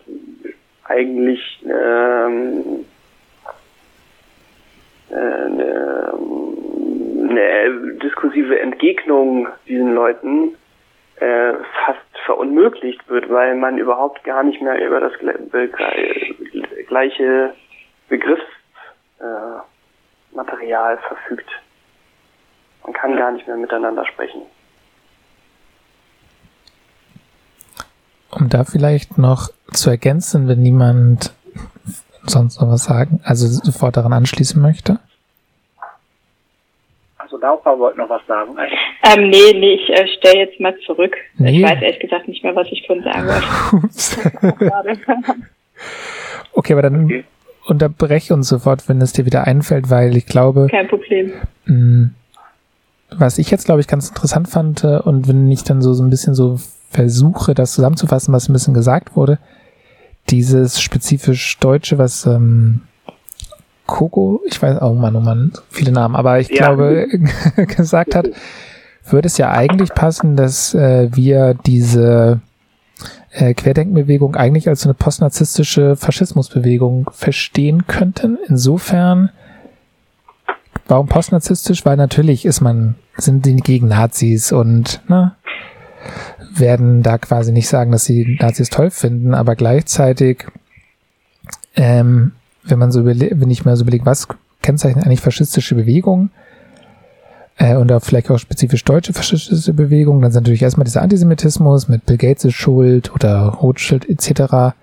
eigentlich 0.85 1.63
ähm, 1.63 2.85
eine, 5.11 6.13
eine 7.29 7.93
diskursive 8.01 8.59
Entgegnung 8.59 9.47
diesen 9.67 9.93
Leuten 9.93 10.55
äh, 11.19 11.53
fast 11.85 11.99
verunmöglicht 12.25 13.07
wird, 13.09 13.29
weil 13.29 13.53
man 13.53 13.77
überhaupt 13.77 14.23
gar 14.23 14.41
nicht 14.41 14.59
mehr 14.59 14.83
über 14.83 14.99
das 15.01 15.13
gleiche 16.87 17.53
Begriffsmaterial 18.09 19.59
äh, 19.59 19.72
verfügt. 21.07 21.49
Man 22.83 22.93
kann 22.93 23.15
gar 23.15 23.31
nicht 23.31 23.47
mehr 23.47 23.57
miteinander 23.57 24.05
sprechen. 24.05 24.41
Um 28.31 28.49
da 28.49 28.63
vielleicht 28.63 29.17
noch 29.17 29.49
zu 29.71 29.89
ergänzen, 29.89 30.47
wenn 30.47 30.61
niemand 30.61 31.33
sonst 32.25 32.59
noch 32.59 32.69
was 32.69 32.85
sagen, 32.85 33.21
also 33.23 33.47
sofort 33.47 33.97
daran 33.97 34.13
anschließen 34.13 34.61
möchte? 34.61 34.99
Also 37.17 37.37
Laura 37.37 37.77
wollte 37.77 37.99
noch 37.99 38.09
was 38.09 38.25
sagen. 38.27 38.55
Ähm, 39.03 39.29
nee, 39.29 39.53
nee, 39.53 39.73
ich 39.75 39.89
äh, 39.89 40.07
stelle 40.07 40.45
jetzt 40.45 40.59
mal 40.59 40.75
zurück. 40.85 41.15
Nee. 41.37 41.57
Ich 41.57 41.63
weiß 41.63 41.81
ehrlich 41.81 41.99
gesagt 41.99 42.27
nicht 42.27 42.43
mehr, 42.43 42.55
was 42.55 42.67
ich 42.71 42.85
von 42.87 43.03
sagen 43.03 43.27
wollte. 43.27 43.47
okay, 46.53 46.73
aber 46.73 46.81
dann 46.81 47.05
okay. 47.05 47.23
Unterbreche 47.65 48.33
uns 48.33 48.47
sofort, 48.47 48.87
wenn 48.89 49.01
es 49.01 49.13
dir 49.13 49.25
wieder 49.25 49.45
einfällt, 49.45 49.89
weil 49.89 50.15
ich 50.17 50.25
glaube. 50.25 50.67
Kein 50.69 50.87
Problem. 50.87 51.31
Mh, 51.65 51.75
mm, 51.75 52.15
was 53.15 53.37
ich 53.37 53.51
jetzt, 53.51 53.65
glaube 53.65 53.81
ich, 53.81 53.87
ganz 53.87 54.09
interessant 54.09 54.47
fand, 54.47 54.83
äh, 54.83 54.97
und 54.97 55.27
wenn 55.27 55.49
ich 55.51 55.63
dann 55.63 55.81
so, 55.81 55.93
so 55.93 56.03
ein 56.03 56.09
bisschen 56.09 56.33
so 56.33 56.59
versuche, 56.89 57.53
das 57.53 57.73
zusammenzufassen, 57.73 58.33
was 58.33 58.49
ein 58.49 58.53
bisschen 58.53 58.73
gesagt 58.73 59.15
wurde, 59.15 59.39
dieses 60.29 60.81
spezifisch 60.81 61.57
Deutsche, 61.59 61.97
was 61.97 62.25
ähm, 62.25 62.81
Coco, 63.85 64.41
ich 64.47 64.61
weiß, 64.61 64.81
oh 64.81 64.93
Mann, 64.93 65.15
oh 65.15 65.21
Mann, 65.21 65.53
viele 65.69 65.91
Namen, 65.91 66.15
aber 66.15 66.39
ich 66.39 66.49
ja. 66.49 66.73
glaube, 66.73 67.07
gesagt 67.55 68.15
hat, 68.15 68.29
würde 69.09 69.27
es 69.27 69.37
ja 69.37 69.51
eigentlich 69.51 69.93
passen, 69.93 70.35
dass 70.35 70.73
äh, 70.73 71.09
wir 71.11 71.55
diese 71.65 72.39
äh, 73.31 73.53
Querdenkenbewegung 73.53 74.35
eigentlich 74.35 74.67
als 74.67 74.85
eine 74.85 74.93
postnarzisstische 74.93 75.95
Faschismusbewegung 75.95 77.09
verstehen 77.13 77.87
könnten. 77.87 78.37
Insofern, 78.47 79.29
warum 80.87 81.07
postnarzisstisch? 81.07 81.85
Weil 81.85 81.97
natürlich 81.97 82.45
ist 82.45 82.61
man, 82.61 82.95
sind 83.17 83.45
die 83.45 83.55
gegen 83.57 83.87
Nazis 83.87 84.51
und 84.51 85.01
ne, 85.07 85.33
werden 86.55 87.03
da 87.03 87.17
quasi 87.17 87.51
nicht 87.51 87.67
sagen, 87.67 87.91
dass 87.91 88.05
sie 88.05 88.37
Nazis 88.39 88.69
toll 88.69 88.91
finden, 88.91 89.33
aber 89.33 89.55
gleichzeitig, 89.55 90.45
ähm, 91.75 92.33
wenn 92.63 92.79
man 92.79 92.91
so 92.91 93.05
wenn 93.05 93.51
ich 93.51 93.65
mir 93.65 93.75
so 93.75 93.83
überlege, 93.83 94.05
was 94.05 94.27
kennzeichnet 94.61 95.05
eigentlich 95.05 95.21
faschistische 95.21 95.75
Bewegungen, 95.75 96.31
äh, 97.57 97.75
und 97.75 97.91
auch 97.91 98.03
vielleicht 98.03 98.29
auch 98.31 98.39
spezifisch 98.39 98.83
deutsche 98.83 99.13
faschistische 99.13 99.73
Bewegungen, 99.73 100.21
dann 100.21 100.31
sind 100.31 100.43
natürlich 100.43 100.63
erstmal 100.63 100.85
dieser 100.85 101.01
Antisemitismus 101.01 101.87
mit 101.87 102.05
Bill 102.05 102.17
Gates 102.17 102.45
ist 102.45 102.55
schuld 102.55 103.13
oder 103.13 103.45
Rothschild 103.47 104.09
etc. 104.09 104.75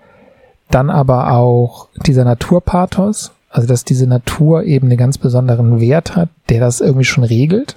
Dann 0.70 0.90
aber 0.90 1.32
auch 1.32 1.88
dieser 2.06 2.24
Naturpathos, 2.24 3.32
also 3.50 3.66
dass 3.66 3.84
diese 3.84 4.06
Natur 4.06 4.64
eben 4.64 4.88
einen 4.88 4.98
ganz 4.98 5.18
besonderen 5.18 5.80
Wert 5.80 6.14
hat, 6.14 6.28
der 6.48 6.60
das 6.60 6.80
irgendwie 6.80 7.04
schon 7.04 7.24
regelt. 7.24 7.76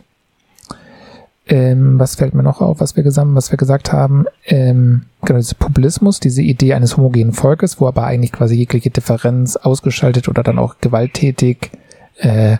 Ähm, 1.45 1.99
was 1.99 2.15
fällt 2.15 2.33
mir 2.33 2.43
noch 2.43 2.61
auf, 2.61 2.79
was 2.79 2.95
wir 2.95 3.03
gesamt, 3.03 3.35
was 3.35 3.51
wir 3.51 3.57
gesagt 3.57 3.91
haben? 3.91 4.25
Ähm, 4.45 5.03
genau, 5.25 5.39
dieser 5.39 5.55
Populismus, 5.55 6.21
diese 6.21 6.41
Idee 6.41 6.73
eines 6.73 6.95
homogenen 6.95 7.33
Volkes, 7.33 7.81
wo 7.81 7.87
aber 7.87 8.05
eigentlich 8.05 8.31
quasi 8.31 8.55
jegliche 8.55 8.91
Differenz 8.91 9.57
ausgeschaltet 9.57 10.29
oder 10.29 10.41
dann 10.43 10.57
auch 10.57 10.75
gewalttätig 10.79 11.71
äh, 12.17 12.57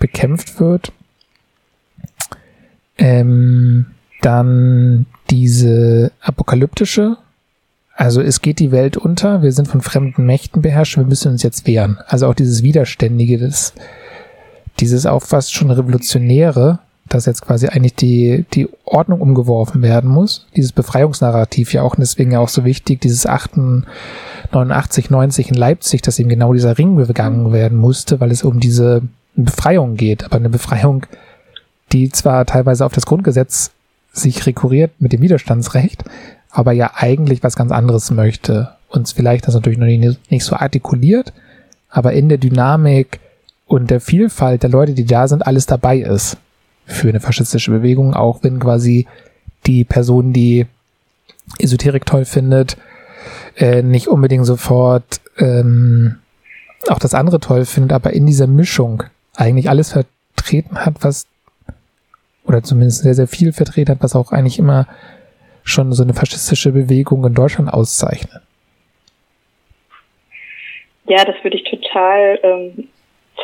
bekämpft 0.00 0.58
wird. 0.58 0.92
Ähm, 3.00 3.86
dann 4.22 5.06
diese 5.30 6.12
apokalyptische, 6.20 7.16
also 7.94 8.20
es 8.20 8.40
geht 8.40 8.58
die 8.60 8.72
Welt 8.72 8.96
unter, 8.96 9.42
wir 9.42 9.52
sind 9.52 9.68
von 9.68 9.80
fremden 9.80 10.24
Mächten 10.24 10.62
beherrscht, 10.62 10.96
wir 10.96 11.04
müssen 11.04 11.32
uns 11.32 11.42
jetzt 11.42 11.66
wehren. 11.66 11.98
Also 12.06 12.26
auch 12.28 12.34
dieses 12.34 12.62
Widerständige, 12.62 13.38
das, 13.38 13.74
dieses 14.78 15.06
auch 15.06 15.22
fast 15.22 15.52
schon 15.52 15.70
Revolutionäre, 15.70 16.78
dass 17.10 17.26
jetzt 17.26 17.42
quasi 17.42 17.66
eigentlich 17.68 17.96
die, 17.96 18.46
die 18.54 18.68
Ordnung 18.84 19.20
umgeworfen 19.20 19.82
werden 19.82 20.08
muss. 20.08 20.46
Dieses 20.56 20.72
Befreiungsnarrativ 20.72 21.72
ja 21.72 21.82
auch, 21.82 21.94
und 21.94 22.00
deswegen 22.00 22.30
ja 22.32 22.38
auch 22.38 22.48
so 22.48 22.64
wichtig, 22.64 23.00
dieses 23.00 23.24
89, 23.24 25.10
90 25.10 25.48
in 25.48 25.54
Leipzig, 25.56 26.02
dass 26.02 26.18
eben 26.18 26.28
genau 26.28 26.52
dieser 26.52 26.78
Ring 26.78 26.96
begangen 26.96 27.52
werden 27.52 27.76
musste, 27.76 28.20
weil 28.20 28.30
es 28.30 28.44
um 28.44 28.60
diese 28.60 29.02
Befreiung 29.34 29.96
geht. 29.96 30.24
Aber 30.24 30.36
eine 30.36 30.50
Befreiung, 30.50 31.04
die 31.92 32.10
zwar 32.10 32.46
teilweise 32.46 32.84
auf 32.84 32.92
das 32.92 33.06
Grundgesetz 33.06 33.70
sich 34.12 34.46
rekurriert 34.46 34.92
mit 34.98 35.12
dem 35.12 35.22
Widerstandsrecht, 35.22 36.04
aber 36.50 36.72
ja 36.72 36.92
eigentlich 36.94 37.42
was 37.42 37.56
ganz 37.56 37.72
anderes 37.72 38.10
möchte. 38.10 38.70
Uns 38.88 39.12
vielleicht 39.12 39.46
das 39.46 39.54
natürlich 39.54 39.78
noch 39.78 39.86
nicht, 39.86 40.30
nicht 40.30 40.44
so 40.44 40.56
artikuliert, 40.56 41.32
aber 41.88 42.12
in 42.12 42.28
der 42.28 42.38
Dynamik 42.38 43.20
und 43.66 43.90
der 43.90 44.00
Vielfalt 44.00 44.62
der 44.62 44.70
Leute, 44.70 44.94
die 44.94 45.04
da 45.04 45.28
sind, 45.28 45.46
alles 45.46 45.66
dabei 45.66 45.98
ist 45.98 46.36
für 46.86 47.08
eine 47.08 47.20
faschistische 47.20 47.70
Bewegung, 47.70 48.14
auch 48.14 48.42
wenn 48.42 48.58
quasi 48.58 49.06
die 49.66 49.84
Person, 49.84 50.32
die 50.32 50.66
Esoterik 51.58 52.04
toll 52.04 52.24
findet, 52.24 52.76
äh, 53.56 53.82
nicht 53.82 54.08
unbedingt 54.08 54.46
sofort 54.46 55.20
ähm, 55.38 56.16
auch 56.88 56.98
das 56.98 57.14
andere 57.14 57.40
toll 57.40 57.64
findet, 57.64 57.92
aber 57.92 58.12
in 58.12 58.26
dieser 58.26 58.46
Mischung 58.46 59.04
eigentlich 59.36 59.68
alles 59.68 59.92
vertreten 59.92 60.78
hat, 60.78 60.94
was 61.02 61.26
oder 62.50 62.62
zumindest 62.62 63.02
sehr, 63.02 63.14
sehr 63.14 63.28
viel 63.28 63.52
vertreten 63.52 63.92
hat, 63.92 64.02
was 64.02 64.16
auch 64.16 64.32
eigentlich 64.32 64.58
immer 64.58 64.86
schon 65.62 65.92
so 65.92 66.02
eine 66.02 66.14
faschistische 66.14 66.72
Bewegung 66.72 67.24
in 67.24 67.34
Deutschland 67.34 67.72
auszeichnet. 67.72 68.42
Ja, 71.06 71.24
das 71.24 71.36
würde 71.42 71.56
ich 71.56 71.64
total 71.64 72.38
ähm, 72.42 72.88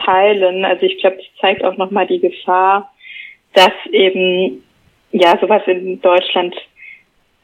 teilen. 0.05 0.65
Also 0.65 0.87
ich 0.87 0.99
glaube, 0.99 1.17
das 1.17 1.27
zeigt 1.41 1.65
auch 1.65 1.77
nochmal 1.77 2.07
die 2.07 2.21
Gefahr, 2.21 2.93
dass 3.55 3.73
eben 3.93 4.63
ja 5.13 5.39
sowas 5.41 5.63
in 5.67 6.01
Deutschland 6.01 6.55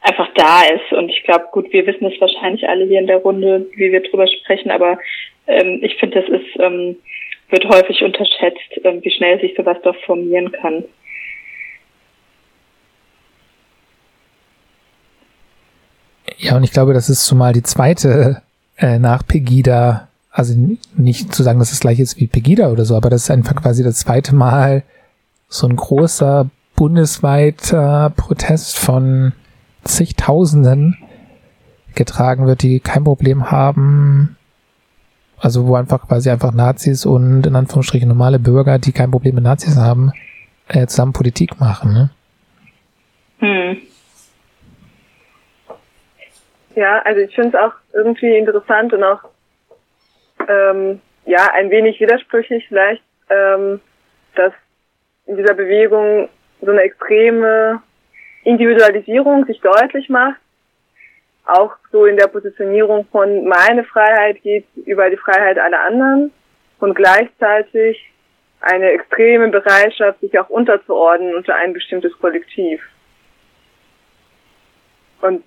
einfach 0.01 0.27
da 0.35 0.63
ist. 0.63 0.91
Und 0.91 1.09
ich 1.09 1.23
glaube, 1.23 1.45
gut, 1.51 1.71
wir 1.71 1.87
wissen 1.87 2.05
es 2.05 2.19
wahrscheinlich 2.19 2.67
alle 2.67 2.85
hier 2.85 2.99
in 2.99 3.07
der 3.07 3.17
Runde, 3.17 3.67
wie 3.75 3.91
wir 3.91 4.01
drüber 4.01 4.27
sprechen, 4.27 4.69
aber 4.69 4.97
ähm, 5.47 5.79
ich 5.81 5.95
finde, 5.95 6.21
das 6.21 6.29
ist, 6.29 6.59
ähm, 6.59 6.97
wird 7.49 7.65
häufig 7.65 8.01
unterschätzt, 8.01 8.79
ähm, 8.83 8.99
wie 9.03 9.11
schnell 9.11 9.39
sich 9.39 9.55
sowas 9.55 9.77
doch 9.83 9.95
formieren 10.05 10.51
kann. 10.51 10.83
Ja, 16.37 16.55
und 16.55 16.63
ich 16.63 16.71
glaube, 16.71 16.93
das 16.93 17.09
ist 17.09 17.25
zumal 17.25 17.53
die 17.53 17.63
zweite 17.63 18.41
äh, 18.77 18.99
nach 18.99 19.25
Pegida, 19.25 20.07
also 20.31 20.55
nicht 20.95 21.33
zu 21.33 21.43
sagen, 21.43 21.59
dass 21.59 21.71
es 21.71 21.79
gleich 21.79 21.99
ist 21.99 22.19
wie 22.19 22.27
Pegida 22.27 22.69
oder 22.69 22.85
so, 22.85 22.95
aber 22.95 23.09
das 23.09 23.23
ist 23.23 23.31
einfach 23.31 23.55
quasi 23.55 23.83
das 23.83 23.99
zweite 23.99 24.35
Mal 24.35 24.83
so 25.47 25.67
ein 25.67 25.75
großer 25.75 26.49
bundesweiter 26.75 28.11
Protest 28.15 28.77
von 28.77 29.33
zigtausenden 29.83 30.97
getragen 31.93 32.47
wird, 32.47 32.63
die 32.63 32.79
kein 32.79 33.03
Problem 33.03 33.51
haben, 33.51 34.37
also 35.37 35.67
wo 35.67 35.75
einfach 35.75 36.07
quasi 36.07 36.29
einfach 36.29 36.53
Nazis 36.53 37.05
und 37.05 37.45
in 37.45 37.55
Anführungsstrichen 37.55 38.07
normale 38.07 38.39
Bürger, 38.39 38.79
die 38.79 38.91
kein 38.91 39.11
Problem 39.11 39.35
mit 39.35 39.43
Nazis 39.43 39.77
haben, 39.77 40.11
äh, 40.67 40.87
zusammen 40.87 41.13
Politik 41.13 41.59
machen. 41.59 41.93
Ne? 41.93 42.09
Hm. 43.39 43.77
Ja, 46.75 46.99
also 47.03 47.21
ich 47.21 47.35
finde 47.35 47.57
es 47.57 47.63
auch 47.63 47.73
irgendwie 47.93 48.35
interessant 48.35 48.93
und 48.93 49.03
auch 49.03 49.23
ähm, 50.47 51.01
ja 51.25 51.51
ein 51.53 51.69
wenig 51.69 51.99
widersprüchlich 51.99 52.67
vielleicht, 52.67 53.03
ähm, 53.29 53.79
dass 54.35 54.53
in 55.25 55.37
dieser 55.37 55.53
Bewegung 55.53 56.29
so 56.61 56.71
eine 56.71 56.81
extreme 56.81 57.81
Individualisierung 58.43 59.45
sich 59.45 59.59
deutlich 59.61 60.09
macht, 60.09 60.39
auch 61.45 61.75
so 61.91 62.05
in 62.05 62.17
der 62.17 62.27
Positionierung 62.27 63.05
von 63.11 63.45
meine 63.45 63.83
Freiheit 63.83 64.41
geht 64.41 64.65
über 64.85 65.09
die 65.09 65.17
Freiheit 65.17 65.59
aller 65.59 65.81
anderen 65.81 66.31
und 66.79 66.95
gleichzeitig 66.95 68.09
eine 68.61 68.91
extreme 68.91 69.49
Bereitschaft, 69.49 70.21
sich 70.21 70.39
auch 70.39 70.49
unterzuordnen 70.49 71.35
unter 71.35 71.55
ein 71.55 71.73
bestimmtes 71.73 72.17
Kollektiv. 72.19 72.81
Und 75.21 75.43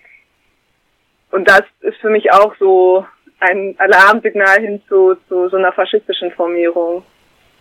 und 1.37 1.47
das 1.47 1.65
ist 1.81 1.99
für 1.99 2.09
mich 2.09 2.33
auch 2.33 2.55
so 2.59 3.05
ein 3.41 3.75
Alarmsignal 3.77 4.59
hin 4.59 4.83
zu, 4.89 5.17
zu 5.29 5.51
so 5.51 5.59
einer 5.59 5.71
faschistischen 5.71 6.31
Formierung. 6.31 7.05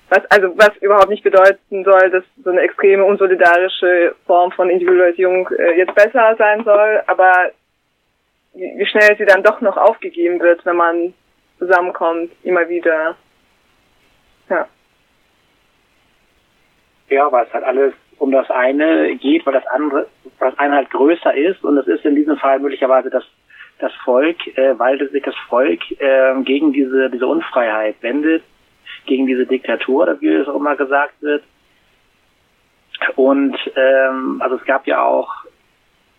Was, 0.07 0.25
also, 0.31 0.57
was 0.57 0.71
überhaupt 0.77 1.09
nicht 1.09 1.25
bedeuten 1.25 1.83
soll, 1.83 2.09
dass 2.09 2.23
so 2.41 2.51
eine 2.51 2.61
extreme 2.61 3.03
unsolidarische 3.03 4.15
Form 4.25 4.53
von 4.53 4.69
Individualisierung 4.69 5.49
äh, 5.49 5.77
jetzt 5.77 5.93
besser 5.93 6.35
sein 6.37 6.63
soll, 6.63 7.03
aber 7.07 7.51
wie, 8.53 8.71
wie 8.77 8.85
schnell 8.85 9.17
sie 9.17 9.25
dann 9.25 9.43
doch 9.43 9.59
noch 9.59 9.75
aufgegeben 9.75 10.39
wird, 10.39 10.65
wenn 10.65 10.77
man 10.77 11.13
zusammenkommt, 11.59 12.31
immer 12.43 12.69
wieder. 12.69 13.17
Ja. 14.49 14.67
Ja, 17.09 17.29
weil 17.29 17.45
es 17.45 17.53
halt 17.53 17.65
alles 17.65 17.93
um 18.19 18.31
das 18.31 18.49
eine 18.49 19.17
geht, 19.17 19.45
weil 19.45 19.53
das 19.53 19.67
andere, 19.67 20.07
das 20.39 20.57
eine 20.59 20.75
halt 20.77 20.91
größer 20.91 21.35
ist 21.35 21.61
und 21.65 21.77
es 21.77 21.87
ist 21.87 22.05
in 22.05 22.15
diesem 22.15 22.37
Fall 22.37 22.59
möglicherweise 22.59 23.09
das 23.09 23.25
das 23.79 23.93
Volk, 24.03 24.47
äh, 24.57 24.77
weil 24.79 24.97
sich 25.09 25.23
das 25.23 25.35
Volk 25.49 25.79
äh, 25.99 26.41
gegen 26.43 26.73
diese, 26.73 27.09
diese 27.09 27.27
Unfreiheit 27.27 27.95
wendet, 28.01 28.43
gegen 29.05 29.27
diese 29.27 29.45
Diktatur, 29.45 30.17
wie 30.19 30.29
es 30.29 30.47
auch 30.47 30.55
immer 30.55 30.75
gesagt 30.75 31.21
wird. 31.21 31.43
Und 33.15 33.57
ähm, 33.75 34.41
also 34.41 34.55
es 34.55 34.65
gab 34.65 34.87
ja 34.87 35.03
auch 35.03 35.29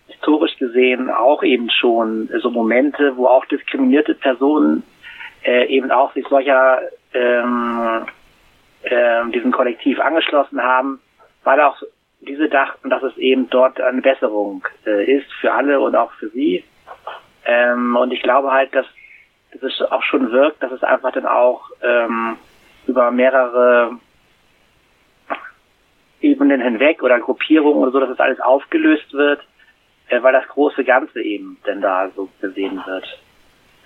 historisch 0.06 0.56
gesehen 0.58 1.10
auch 1.10 1.42
eben 1.42 1.70
schon 1.70 2.28
so 2.40 2.50
Momente, 2.50 3.16
wo 3.16 3.26
auch 3.26 3.44
diskriminierte 3.46 4.14
Personen 4.14 4.82
äh, 5.44 5.66
eben 5.66 5.90
auch 5.90 6.12
sich 6.14 6.26
solcher 6.28 6.80
ähm, 7.14 8.06
äh, 8.82 9.30
diesem 9.32 9.52
Kollektiv 9.52 10.00
angeschlossen 10.00 10.62
haben, 10.62 11.00
weil 11.44 11.60
auch 11.60 11.82
diese 12.20 12.48
dachten, 12.48 12.90
dass 12.90 13.02
es 13.02 13.16
eben 13.16 13.48
dort 13.50 13.80
eine 13.80 14.02
Besserung 14.02 14.66
äh, 14.86 15.04
ist 15.04 15.30
für 15.40 15.52
alle 15.52 15.80
und 15.80 15.94
auch 15.94 16.12
für 16.12 16.28
sie. 16.30 16.64
Ähm, 17.46 17.96
und 17.96 18.12
ich 18.12 18.22
glaube 18.22 18.50
halt, 18.50 18.74
dass, 18.74 18.86
dass 19.52 19.62
es 19.62 19.80
auch 19.80 20.02
schon 20.02 20.32
wirkt, 20.32 20.62
dass 20.62 20.72
es 20.72 20.82
einfach 20.82 21.12
dann 21.12 21.26
auch 21.26 21.70
ähm, 21.80 22.36
über 22.86 23.10
mehrere 23.10 23.98
Ebenen 26.20 26.60
hinweg 26.60 27.02
oder 27.02 27.20
Gruppierungen 27.20 27.80
oder 27.80 27.92
so, 27.92 28.00
dass 28.00 28.10
es 28.10 28.20
alles 28.20 28.40
aufgelöst 28.40 29.12
wird, 29.12 29.40
äh, 30.08 30.20
weil 30.22 30.32
das 30.32 30.48
große 30.48 30.84
Ganze 30.84 31.22
eben 31.22 31.58
denn 31.66 31.80
da 31.80 32.10
so 32.16 32.28
gesehen 32.40 32.82
wird. 32.84 33.06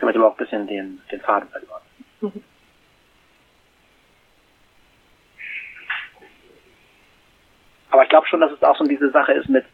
Damit 0.00 0.16
aber 0.16 0.28
auch 0.28 0.34
ein 0.34 0.38
bisschen 0.38 0.66
den, 0.66 1.02
den 1.12 1.20
Faden 1.20 1.48
verloren. 1.50 1.82
Mhm. 2.22 2.42
Aber 7.90 8.04
ich 8.04 8.08
glaube 8.08 8.26
schon, 8.28 8.40
dass 8.40 8.52
es 8.52 8.62
auch 8.62 8.76
so 8.78 8.84
diese 8.84 9.10
Sache 9.10 9.32
ist 9.32 9.48
mit 9.48 9.66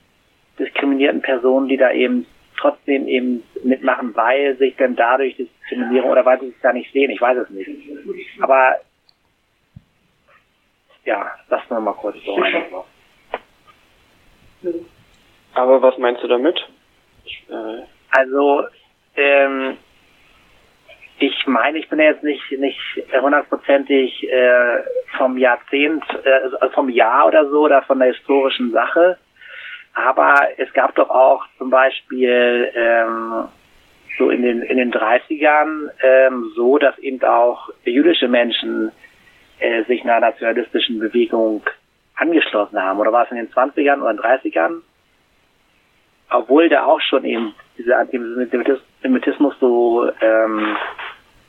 diskriminierten 0.59 1.21
Personen, 1.21 1.69
die 1.69 1.77
da 1.77 1.93
eben 1.93 2.27
trotzdem 2.59 3.07
eben 3.07 3.43
mitmachen, 3.63 4.15
weil 4.15 4.57
sich 4.57 4.77
dann 4.77 4.97
dadurch 4.97 5.37
Diskriminierung 5.37 6.11
oder 6.11 6.25
weil 6.25 6.41
sie 6.41 6.49
es 6.49 6.61
da 6.63 6.73
nicht 6.73 6.93
sehen. 6.93 7.11
Ich 7.11 7.21
weiß 7.21 7.39
es 7.39 7.51
nicht. 7.51 7.71
Aber 8.41 8.77
ja, 11.05 11.31
das 11.49 11.63
nur 11.71 11.81
mal 11.81 11.93
kurz 11.93 12.17
so 12.25 12.35
rein. 12.35 12.65
Aber 15.55 15.81
was 15.81 15.97
meinst 15.99 16.23
du 16.23 16.29
damit? 16.29 16.59
Ich, 17.25 17.45
äh 17.49 17.83
also, 18.11 18.65
ähm, 19.17 19.77
ich 21.19 21.47
meine, 21.47 21.79
ich 21.79 21.89
bin 21.89 21.99
ja 21.99 22.07
jetzt 22.07 22.23
nicht 22.23 22.51
nicht 22.53 22.79
hundertprozentig 23.21 24.29
äh, 24.31 24.83
vom 25.17 25.39
Jahrzehnt, 25.39 26.05
äh, 26.25 26.31
also 26.31 26.75
vom 26.75 26.89
Jahr 26.89 27.27
oder 27.27 27.49
so 27.49 27.63
oder 27.63 27.83
von 27.83 27.99
der 27.99 28.13
historischen 28.13 28.73
Sache. 28.73 29.19
Aber 29.97 30.35
es 30.59 30.71
gab 30.75 30.95
doch 30.95 31.09
auch 31.09 31.47
zum 31.57 31.71
Beispiel 31.71 32.71
ähm, 32.75 33.49
so 34.19 34.29
in 34.29 34.43
den 34.43 34.61
in 34.61 34.77
den 34.77 34.93
30ern 34.93 35.89
ähm, 36.03 36.53
so, 36.55 36.77
dass 36.77 36.99
eben 36.99 37.25
auch 37.25 37.71
jüdische 37.83 38.29
Menschen 38.29 38.93
äh, 39.59 39.85
sich 39.85 40.05
einer 40.05 40.21
nationalistischen 40.21 40.99
Bewegung 40.99 41.63
angeschlossen 42.15 42.79
haben. 42.81 43.01
Oder 43.01 43.11
war 43.11 43.25
es 43.25 43.31
in 43.31 43.39
den 43.39 43.51
20ern 43.51 44.03
oder 44.03 44.23
30ern? 44.23 44.83
Obwohl 46.29 46.69
da 46.69 46.85
auch 46.85 47.01
schon 47.01 47.25
eben 47.25 47.55
dieser 47.79 47.99
Antisemitismus 47.99 49.55
so 49.61 50.11
ähm, 50.21 50.77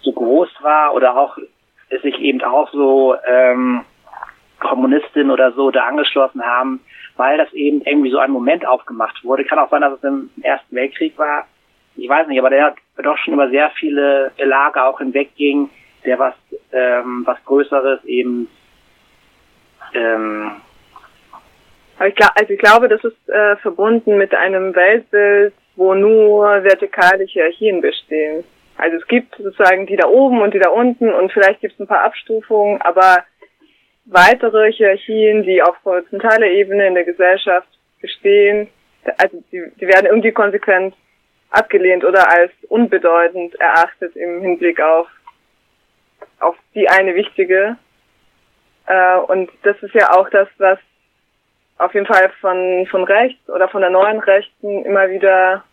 so 0.03 0.13
groß 0.13 0.49
war 0.61 0.93
oder 0.93 1.17
auch 1.17 1.37
es 1.89 2.01
sich 2.01 2.17
eben 2.19 2.41
auch 2.43 2.71
so 2.71 3.13
ähm, 3.27 3.83
Kommunistinnen 4.61 5.31
oder 5.31 5.51
so 5.51 5.69
da 5.69 5.83
angeschlossen 5.87 6.45
haben, 6.45 6.79
weil 7.17 7.37
das 7.37 7.51
eben 7.53 7.81
irgendwie 7.81 8.11
so 8.11 8.19
ein 8.19 8.31
Moment 8.31 8.65
aufgemacht 8.67 9.23
wurde. 9.23 9.45
Kann 9.45 9.59
auch 9.59 9.69
sein, 9.69 9.81
dass 9.81 9.93
es 9.93 10.03
im 10.03 10.29
Ersten 10.41 10.75
Weltkrieg 10.75 11.17
war. 11.17 11.45
Ich 11.95 12.07
weiß 12.07 12.27
nicht, 12.27 12.39
aber 12.39 12.49
der 12.49 12.65
hat 12.65 12.75
doch 13.03 13.17
schon 13.17 13.33
über 13.33 13.49
sehr 13.49 13.71
viele 13.71 14.31
Lager 14.37 14.87
auch 14.87 14.99
hinwegging, 14.99 15.69
der 16.05 16.19
was, 16.19 16.35
ähm, 16.71 17.23
was 17.25 17.43
Größeres 17.45 18.03
eben 18.05 18.47
ähm, 19.93 20.51
also 21.99 22.53
ich 22.53 22.59
glaube, 22.59 22.87
das 22.87 23.03
ist 23.03 23.29
äh, 23.29 23.55
verbunden 23.57 24.17
mit 24.17 24.33
einem 24.35 24.75
Weltbild, 24.75 25.53
wo 25.75 25.95
nur 25.95 26.63
vertikale 26.63 27.23
Hierarchien 27.23 27.81
bestehen. 27.81 28.43
Also 28.77 28.97
es 28.97 29.07
gibt 29.07 29.35
sozusagen 29.35 29.87
die 29.87 29.95
da 29.95 30.07
oben 30.07 30.41
und 30.41 30.53
die 30.53 30.59
da 30.59 30.69
unten 30.69 31.11
und 31.11 31.31
vielleicht 31.31 31.61
gibt 31.61 31.73
es 31.73 31.79
ein 31.79 31.87
paar 31.87 32.03
Abstufungen, 32.03 32.79
aber 32.81 33.23
weitere 34.07 34.71
Hierarchien, 34.71 35.43
die 35.43 35.61
auf 35.61 35.75
horizontaler 35.85 36.47
Ebene 36.47 36.87
in 36.87 36.95
der 36.95 37.03
Gesellschaft 37.03 37.67
bestehen, 38.01 38.69
also 39.17 39.43
die, 39.51 39.71
die 39.79 39.87
werden 39.87 40.07
irgendwie 40.07 40.31
konsequent 40.31 40.95
abgelehnt 41.49 42.03
oder 42.03 42.29
als 42.29 42.51
unbedeutend 42.67 43.55
erachtet 43.55 44.15
im 44.15 44.41
Hinblick 44.41 44.81
auf, 44.81 45.07
auf 46.39 46.55
die 46.75 46.89
eine 46.89 47.15
wichtige. 47.15 47.77
Äh, 48.85 49.17
und 49.17 49.49
das 49.63 49.81
ist 49.81 49.93
ja 49.93 50.11
auch 50.13 50.29
das, 50.29 50.47
was 50.57 50.79
auf 51.77 51.93
jeden 51.93 52.05
Fall 52.05 52.31
von, 52.41 52.87
von 52.89 53.03
rechts 53.03 53.49
oder 53.49 53.69
von 53.69 53.81
der 53.81 53.91
neuen 53.91 54.19
Rechten 54.19 54.83
immer 54.83 55.09
wieder 55.09 55.63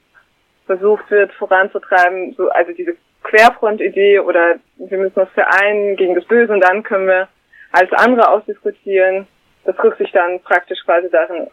versucht 0.66 1.10
wird 1.10 1.32
voranzutreiben, 1.34 2.34
so, 2.36 2.48
also 2.50 2.72
diese 2.72 2.96
Querfront-Idee 3.22 4.20
oder 4.20 4.56
wir 4.76 4.98
müssen 4.98 5.20
uns 5.20 5.30
vereinen 5.30 5.96
gegen 5.96 6.14
das 6.14 6.24
Böse 6.24 6.52
und 6.52 6.60
dann 6.60 6.82
können 6.82 7.06
wir 7.06 7.28
alles 7.74 7.92
andere 7.92 8.30
ausdiskutieren. 8.30 9.26
Das 9.64 9.76
drückt 9.76 9.98
sich 9.98 10.10
dann 10.12 10.40
praktisch 10.40 10.78
quasi 10.84 11.08
darin 11.10 11.48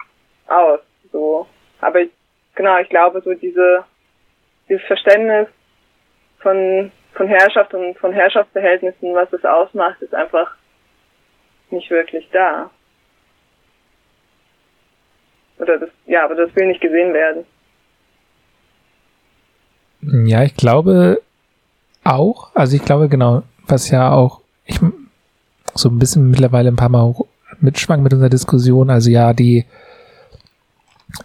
aus. 0.47 0.79
So. 1.11 1.47
Aber 1.81 2.01
ich, 2.01 2.11
genau, 2.55 2.77
ich 2.79 2.89
glaube, 2.89 3.21
so 3.21 3.33
diese, 3.33 3.83
dieses 4.69 4.83
Verständnis 4.85 5.47
von, 6.39 6.91
von 7.13 7.27
Herrschaft 7.27 7.73
und 7.73 7.97
von 7.97 8.13
Herrschaftsverhältnissen, 8.13 9.15
was 9.15 9.31
es 9.33 9.43
ausmacht, 9.43 10.01
ist 10.01 10.13
einfach 10.13 10.55
nicht 11.71 11.89
wirklich 11.89 12.29
da. 12.31 12.69
Oder 15.57 15.79
das, 15.79 15.89
ja, 16.05 16.25
aber 16.25 16.35
das 16.35 16.55
will 16.55 16.67
nicht 16.67 16.81
gesehen 16.81 17.13
werden. 17.13 17.45
Ja, 20.01 20.43
ich 20.43 20.55
glaube 20.55 21.21
auch, 22.03 22.55
also 22.55 22.75
ich 22.75 22.83
glaube 22.83 23.09
genau, 23.09 23.43
was 23.67 23.89
ja 23.91 24.11
auch, 24.11 24.41
ich 24.65 24.79
so 25.75 25.89
ein 25.89 25.99
bisschen 25.99 26.29
mittlerweile 26.29 26.69
ein 26.69 26.75
paar 26.75 26.89
Mal 26.89 27.13
mitschwang 27.59 28.01
mit 28.01 28.13
unserer 28.13 28.29
Diskussion, 28.29 28.89
also 28.89 29.09
ja, 29.09 29.33
die 29.33 29.65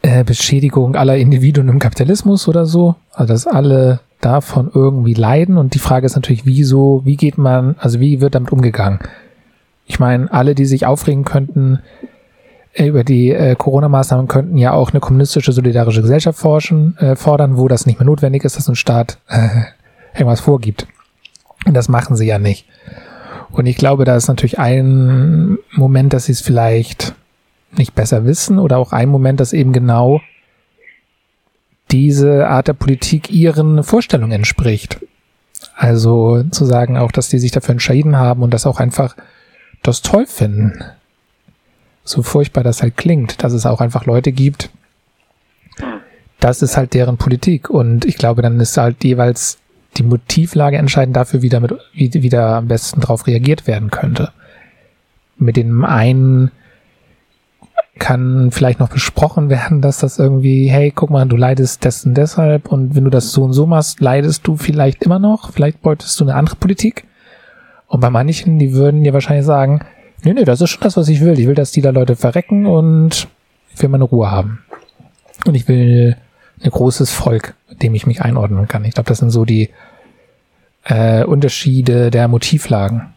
äh, 0.02 0.24
Beschädigung 0.24 0.96
aller 0.96 1.16
Individuen 1.16 1.68
im 1.68 1.78
Kapitalismus 1.78 2.48
oder 2.48 2.66
so, 2.66 2.96
also 3.12 3.32
dass 3.32 3.46
alle 3.46 4.00
davon 4.20 4.70
irgendwie 4.72 5.14
leiden 5.14 5.58
und 5.58 5.74
die 5.74 5.78
Frage 5.78 6.06
ist 6.06 6.16
natürlich, 6.16 6.46
wieso, 6.46 7.02
wie 7.04 7.16
geht 7.16 7.38
man, 7.38 7.76
also 7.78 8.00
wie 8.00 8.20
wird 8.20 8.34
damit 8.34 8.52
umgegangen? 8.52 8.98
Ich 9.86 10.00
meine, 10.00 10.32
alle, 10.32 10.54
die 10.54 10.64
sich 10.64 10.86
aufregen 10.86 11.24
könnten, 11.24 11.80
über 12.76 13.04
die 13.04 13.30
äh, 13.30 13.54
Corona-Maßnahmen 13.54 14.28
könnten 14.28 14.58
ja 14.58 14.72
auch 14.72 14.90
eine 14.90 15.00
kommunistische 15.00 15.52
solidarische 15.52 16.02
Gesellschaft 16.02 16.38
forschen, 16.38 16.96
äh, 16.98 17.16
fordern, 17.16 17.56
wo 17.56 17.68
das 17.68 17.86
nicht 17.86 17.98
mehr 17.98 18.06
notwendig 18.06 18.44
ist, 18.44 18.56
dass 18.56 18.68
ein 18.68 18.76
Staat 18.76 19.18
äh, 19.28 19.48
irgendwas 20.14 20.40
vorgibt. 20.40 20.86
Und 21.64 21.74
das 21.74 21.88
machen 21.88 22.16
sie 22.16 22.26
ja 22.26 22.38
nicht. 22.38 22.66
Und 23.50 23.66
ich 23.66 23.76
glaube, 23.76 24.04
da 24.04 24.16
ist 24.16 24.28
natürlich 24.28 24.58
ein 24.58 25.58
Moment, 25.72 26.12
dass 26.12 26.26
sie 26.26 26.32
es 26.32 26.40
vielleicht 26.40 27.14
nicht 27.72 27.94
besser 27.94 28.24
wissen 28.24 28.58
oder 28.58 28.78
auch 28.78 28.92
ein 28.92 29.08
Moment, 29.08 29.40
dass 29.40 29.52
eben 29.52 29.72
genau 29.72 30.20
diese 31.90 32.48
Art 32.48 32.68
der 32.68 32.72
Politik 32.72 33.30
ihren 33.30 33.82
Vorstellungen 33.84 34.32
entspricht. 34.32 34.98
Also 35.74 36.42
zu 36.50 36.64
sagen 36.64 36.96
auch, 36.96 37.12
dass 37.12 37.28
die 37.28 37.38
sich 37.38 37.52
dafür 37.52 37.72
entschieden 37.72 38.16
haben 38.16 38.42
und 38.42 38.52
das 38.52 38.66
auch 38.66 38.80
einfach 38.80 39.16
das 39.82 40.02
toll 40.02 40.26
finden 40.26 40.82
so 42.06 42.22
furchtbar 42.22 42.64
das 42.64 42.82
halt 42.82 42.96
klingt, 42.96 43.42
dass 43.42 43.52
es 43.52 43.66
auch 43.66 43.80
einfach 43.80 44.06
Leute 44.06 44.32
gibt, 44.32 44.70
das 46.40 46.62
ist 46.62 46.76
halt 46.76 46.94
deren 46.94 47.18
Politik. 47.18 47.68
Und 47.68 48.04
ich 48.04 48.16
glaube, 48.16 48.42
dann 48.42 48.60
ist 48.60 48.76
halt 48.76 49.02
jeweils 49.04 49.58
die 49.98 50.02
Motivlage 50.02 50.76
entscheidend 50.76 51.16
dafür, 51.16 51.42
wie 51.42 51.48
damit, 51.48 51.72
wie, 51.92 52.10
wie 52.12 52.28
da 52.28 52.58
am 52.58 52.68
besten 52.68 53.00
drauf 53.00 53.26
reagiert 53.26 53.66
werden 53.66 53.90
könnte. 53.90 54.30
Mit 55.38 55.56
dem 55.56 55.84
einen 55.84 56.50
kann 57.98 58.50
vielleicht 58.52 58.78
noch 58.78 58.90
besprochen 58.90 59.48
werden, 59.50 59.80
dass 59.80 59.98
das 59.98 60.18
irgendwie, 60.18 60.68
hey, 60.68 60.92
guck 60.94 61.10
mal, 61.10 61.26
du 61.26 61.36
leidest 61.36 61.84
dessen 61.84 62.14
deshalb 62.14 62.70
und 62.70 62.94
wenn 62.94 63.04
du 63.04 63.10
das 63.10 63.32
so 63.32 63.44
und 63.44 63.52
so 63.52 63.66
machst, 63.66 64.00
leidest 64.00 64.46
du 64.46 64.56
vielleicht 64.56 65.02
immer 65.02 65.18
noch, 65.18 65.52
vielleicht 65.52 65.82
beutest 65.82 66.18
du 66.20 66.24
eine 66.24 66.34
andere 66.34 66.56
Politik. 66.56 67.04
Und 67.88 68.00
bei 68.00 68.10
manchen, 68.10 68.58
die 68.58 68.72
würden 68.72 69.04
dir 69.04 69.12
wahrscheinlich 69.12 69.46
sagen, 69.46 69.80
Nee, 70.26 70.32
nee, 70.32 70.44
das 70.44 70.60
ist 70.60 70.70
schon 70.70 70.82
das, 70.82 70.96
was 70.96 71.08
ich 71.08 71.20
will. 71.20 71.38
Ich 71.38 71.46
will, 71.46 71.54
dass 71.54 71.70
die 71.70 71.82
da 71.82 71.90
Leute 71.90 72.16
verrecken 72.16 72.66
und 72.66 73.28
ich 73.72 73.80
will 73.80 73.88
meine 73.88 74.02
Ruhe 74.02 74.28
haben. 74.28 74.64
Und 75.46 75.54
ich 75.54 75.68
will 75.68 76.16
ein 76.62 76.70
großes 76.70 77.10
Volk, 77.10 77.54
dem 77.82 77.94
ich 77.94 78.06
mich 78.06 78.22
einordnen 78.22 78.68
kann. 78.68 78.84
Ich 78.84 78.94
glaube, 78.94 79.08
das 79.08 79.18
sind 79.18 79.30
so 79.30 79.44
die 79.44 79.70
äh, 80.84 81.24
Unterschiede 81.24 82.10
der 82.10 82.28
Motivlagen. 82.28 83.12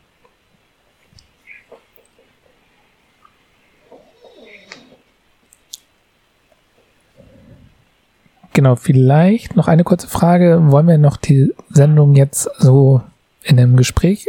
Genau, 8.54 8.76
vielleicht 8.76 9.56
noch 9.56 9.68
eine 9.68 9.84
kurze 9.86 10.08
Frage. 10.08 10.72
Wollen 10.72 10.88
wir 10.88 10.98
noch 10.98 11.16
die 11.16 11.54
Sendung 11.70 12.16
jetzt 12.16 12.50
so 12.58 13.02
in 13.44 13.58
einem 13.58 13.78
Gespräch 13.78 14.28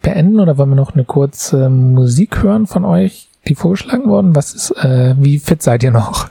beenden 0.00 0.40
oder 0.40 0.58
wollen 0.58 0.70
wir 0.70 0.76
noch 0.76 0.94
eine 0.94 1.04
kurze 1.04 1.70
Musik 1.70 2.42
hören 2.42 2.66
von 2.66 2.84
euch, 2.84 3.28
die 3.46 3.54
vorgeschlagen 3.54 4.08
worden? 4.08 4.34
Was 4.34 4.52
ist, 4.52 4.72
äh, 4.82 5.14
wie 5.18 5.38
fit 5.38 5.62
seid 5.62 5.84
ihr 5.84 5.92
noch? 5.92 6.28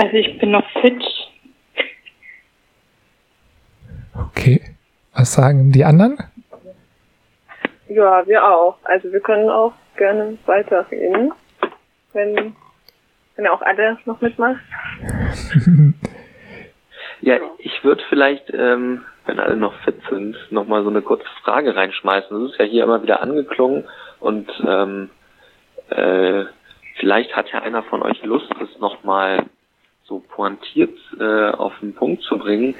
Also 0.00 0.16
ich 0.16 0.38
bin 0.38 0.52
noch 0.52 0.66
fit. 0.80 1.04
Okay. 4.14 4.62
Was 5.12 5.34
sagen 5.34 5.72
die 5.72 5.84
anderen? 5.84 6.16
Ja, 7.86 8.26
wir 8.26 8.42
auch. 8.42 8.78
Also 8.84 9.12
wir 9.12 9.20
können 9.20 9.50
auch 9.50 9.74
gerne 9.98 10.38
weiterreden, 10.46 11.34
wenn, 12.14 12.56
wenn 13.36 13.46
auch 13.46 13.60
alle 13.60 13.98
noch 14.06 14.22
mitmacht. 14.22 14.60
ja, 17.20 17.36
ich 17.58 17.84
würde 17.84 18.02
vielleicht 18.08 18.54
ähm, 18.54 19.04
wenn 19.26 19.38
alle 19.38 19.56
noch 19.56 19.74
fit 19.82 20.00
sind, 20.08 20.34
nochmal 20.50 20.82
so 20.82 20.88
eine 20.88 21.02
kurze 21.02 21.28
Frage 21.44 21.76
reinschmeißen. 21.76 22.40
Das 22.40 22.52
ist 22.52 22.58
ja 22.58 22.64
hier 22.64 22.84
immer 22.84 23.02
wieder 23.02 23.20
angeklungen 23.20 23.86
und 24.18 24.50
ähm, 24.66 25.10
äh, 25.90 26.46
vielleicht 26.98 27.36
hat 27.36 27.52
ja 27.52 27.60
einer 27.60 27.82
von 27.82 28.02
euch 28.02 28.22
Lust, 28.24 28.50
das 28.58 28.78
nochmal 28.78 29.44
so 30.10 30.18
pointiert 30.18 30.98
äh, 31.20 31.50
auf 31.50 31.72
den 31.80 31.94
Punkt 31.94 32.22
zu 32.24 32.36
bringen, 32.36 32.74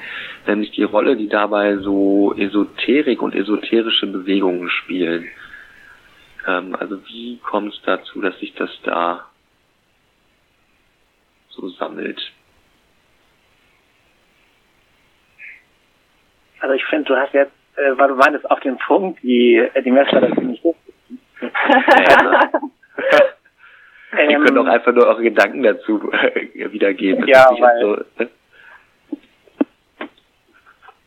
nämlich 0.48 0.72
die 0.72 0.82
Rolle, 0.82 1.16
die 1.16 1.28
dabei 1.28 1.76
so 1.76 2.34
Esoterik 2.36 3.22
und 3.22 3.36
esoterische 3.36 4.08
Bewegungen 4.08 4.68
spielen. 4.68 5.28
Ähm, 6.46 6.74
also 6.74 7.00
wie 7.06 7.38
kommt 7.38 7.72
es 7.72 7.80
dazu, 7.82 8.20
dass 8.20 8.36
sich 8.40 8.52
das 8.54 8.70
da 8.82 9.26
so 11.50 11.68
sammelt? 11.68 12.20
Also 16.58 16.74
ich 16.74 16.84
finde, 16.86 17.04
du 17.04 17.16
hast 17.16 17.32
jetzt, 17.32 17.52
äh, 17.76 17.96
weil 17.96 18.08
du 18.08 18.16
meintest, 18.16 18.50
auf 18.50 18.58
den 18.60 18.76
Punkt, 18.76 19.22
die, 19.22 19.54
äh, 19.54 19.82
die 19.82 19.92
Messlatte 19.92 20.34
ziemlich 20.34 20.60
hoch. 20.64 20.76
Ja, 24.12 24.30
Ihr 24.30 24.44
könnt 24.44 24.58
auch 24.58 24.66
einfach 24.66 24.92
nur 24.92 25.06
eure 25.06 25.22
Gedanken 25.22 25.62
dazu 25.62 26.10
äh, 26.12 26.72
wiedergeben. 26.72 27.26
Ja, 27.26 27.50
weil, 27.58 27.80
so, 27.80 27.96
ne? 28.18 28.30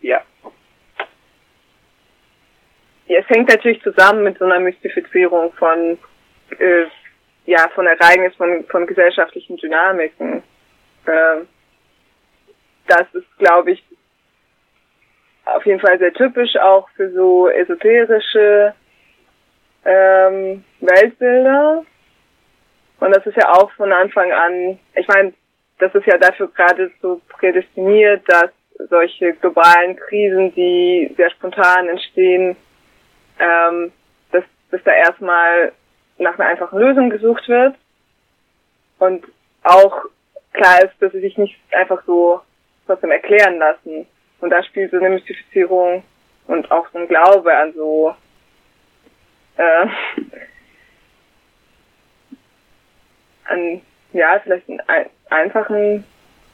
ja. 0.01 0.21
Ja, 3.07 3.19
es 3.19 3.29
hängt 3.29 3.49
natürlich 3.49 3.81
zusammen 3.83 4.23
mit 4.23 4.37
so 4.37 4.45
einer 4.45 4.59
Mystifizierung 4.59 5.51
von, 5.53 5.97
äh, 6.59 6.85
ja, 7.45 7.69
von 7.75 7.85
Ereignissen, 7.85 8.37
von, 8.37 8.63
von 8.65 8.87
gesellschaftlichen 8.87 9.57
Dynamiken. 9.57 10.43
Äh, 11.05 11.41
das 12.87 13.13
ist, 13.13 13.37
glaube 13.37 13.71
ich, 13.71 13.83
auf 15.45 15.65
jeden 15.65 15.79
Fall 15.79 15.99
sehr 15.99 16.13
typisch 16.13 16.55
auch 16.57 16.87
für 16.95 17.11
so 17.11 17.49
esoterische 17.49 18.73
ähm, 19.85 20.63
Weltbilder. 20.79 21.85
Und 23.03 23.13
das 23.13 23.25
ist 23.25 23.35
ja 23.35 23.51
auch 23.51 23.69
von 23.71 23.91
Anfang 23.91 24.31
an, 24.31 24.79
ich 24.95 25.07
meine, 25.09 25.33
das 25.79 25.93
ist 25.93 26.05
ja 26.05 26.17
dafür 26.17 26.47
gerade 26.47 26.89
so 27.01 27.19
prädestiniert, 27.27 28.23
dass 28.29 28.49
solche 28.89 29.33
globalen 29.33 29.97
Krisen, 29.97 30.55
die 30.55 31.13
sehr 31.17 31.29
spontan 31.31 31.89
entstehen, 31.89 32.55
ähm, 33.39 33.91
dass, 34.31 34.45
dass 34.71 34.81
da 34.85 34.93
erstmal 34.93 35.73
nach 36.17 36.39
einer 36.39 36.47
einfachen 36.47 36.79
Lösung 36.79 37.09
gesucht 37.09 37.45
wird. 37.49 37.75
Und 38.99 39.25
auch 39.63 40.05
klar 40.53 40.81
ist, 40.85 40.93
dass 41.01 41.11
sie 41.11 41.19
sich 41.19 41.37
nicht 41.37 41.59
einfach 41.73 42.01
so 42.05 42.39
trotzdem 42.87 43.11
erklären 43.11 43.57
lassen. 43.57 44.07
Und 44.39 44.49
da 44.49 44.63
spielt 44.63 44.91
so 44.91 44.97
eine 44.97 45.09
Mystifizierung 45.09 46.05
und 46.47 46.71
auch 46.71 46.87
so 46.93 46.99
ein 46.99 47.09
Glaube 47.09 47.53
an 47.53 47.73
so 47.73 48.15
äh, 49.57 49.87
an 53.45 53.81
ja, 54.13 54.39
vielleicht 54.43 54.69
in 54.69 54.79
ein, 54.81 55.07
einfachen 55.29 56.03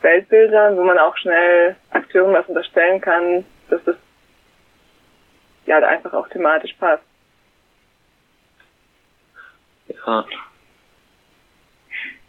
Weltbildern, 0.01 0.77
wo 0.77 0.83
man 0.83 0.97
auch 0.97 1.15
schnell 1.17 1.75
Akteuren 1.91 2.33
was 2.33 2.47
unterstellen 2.47 3.01
kann, 3.01 3.43
dass 3.69 3.83
das 3.83 3.95
ja 5.65 5.77
einfach 5.79 6.13
auch 6.13 6.27
thematisch 6.29 6.73
passt. 6.79 7.03
Ja. 9.87 10.25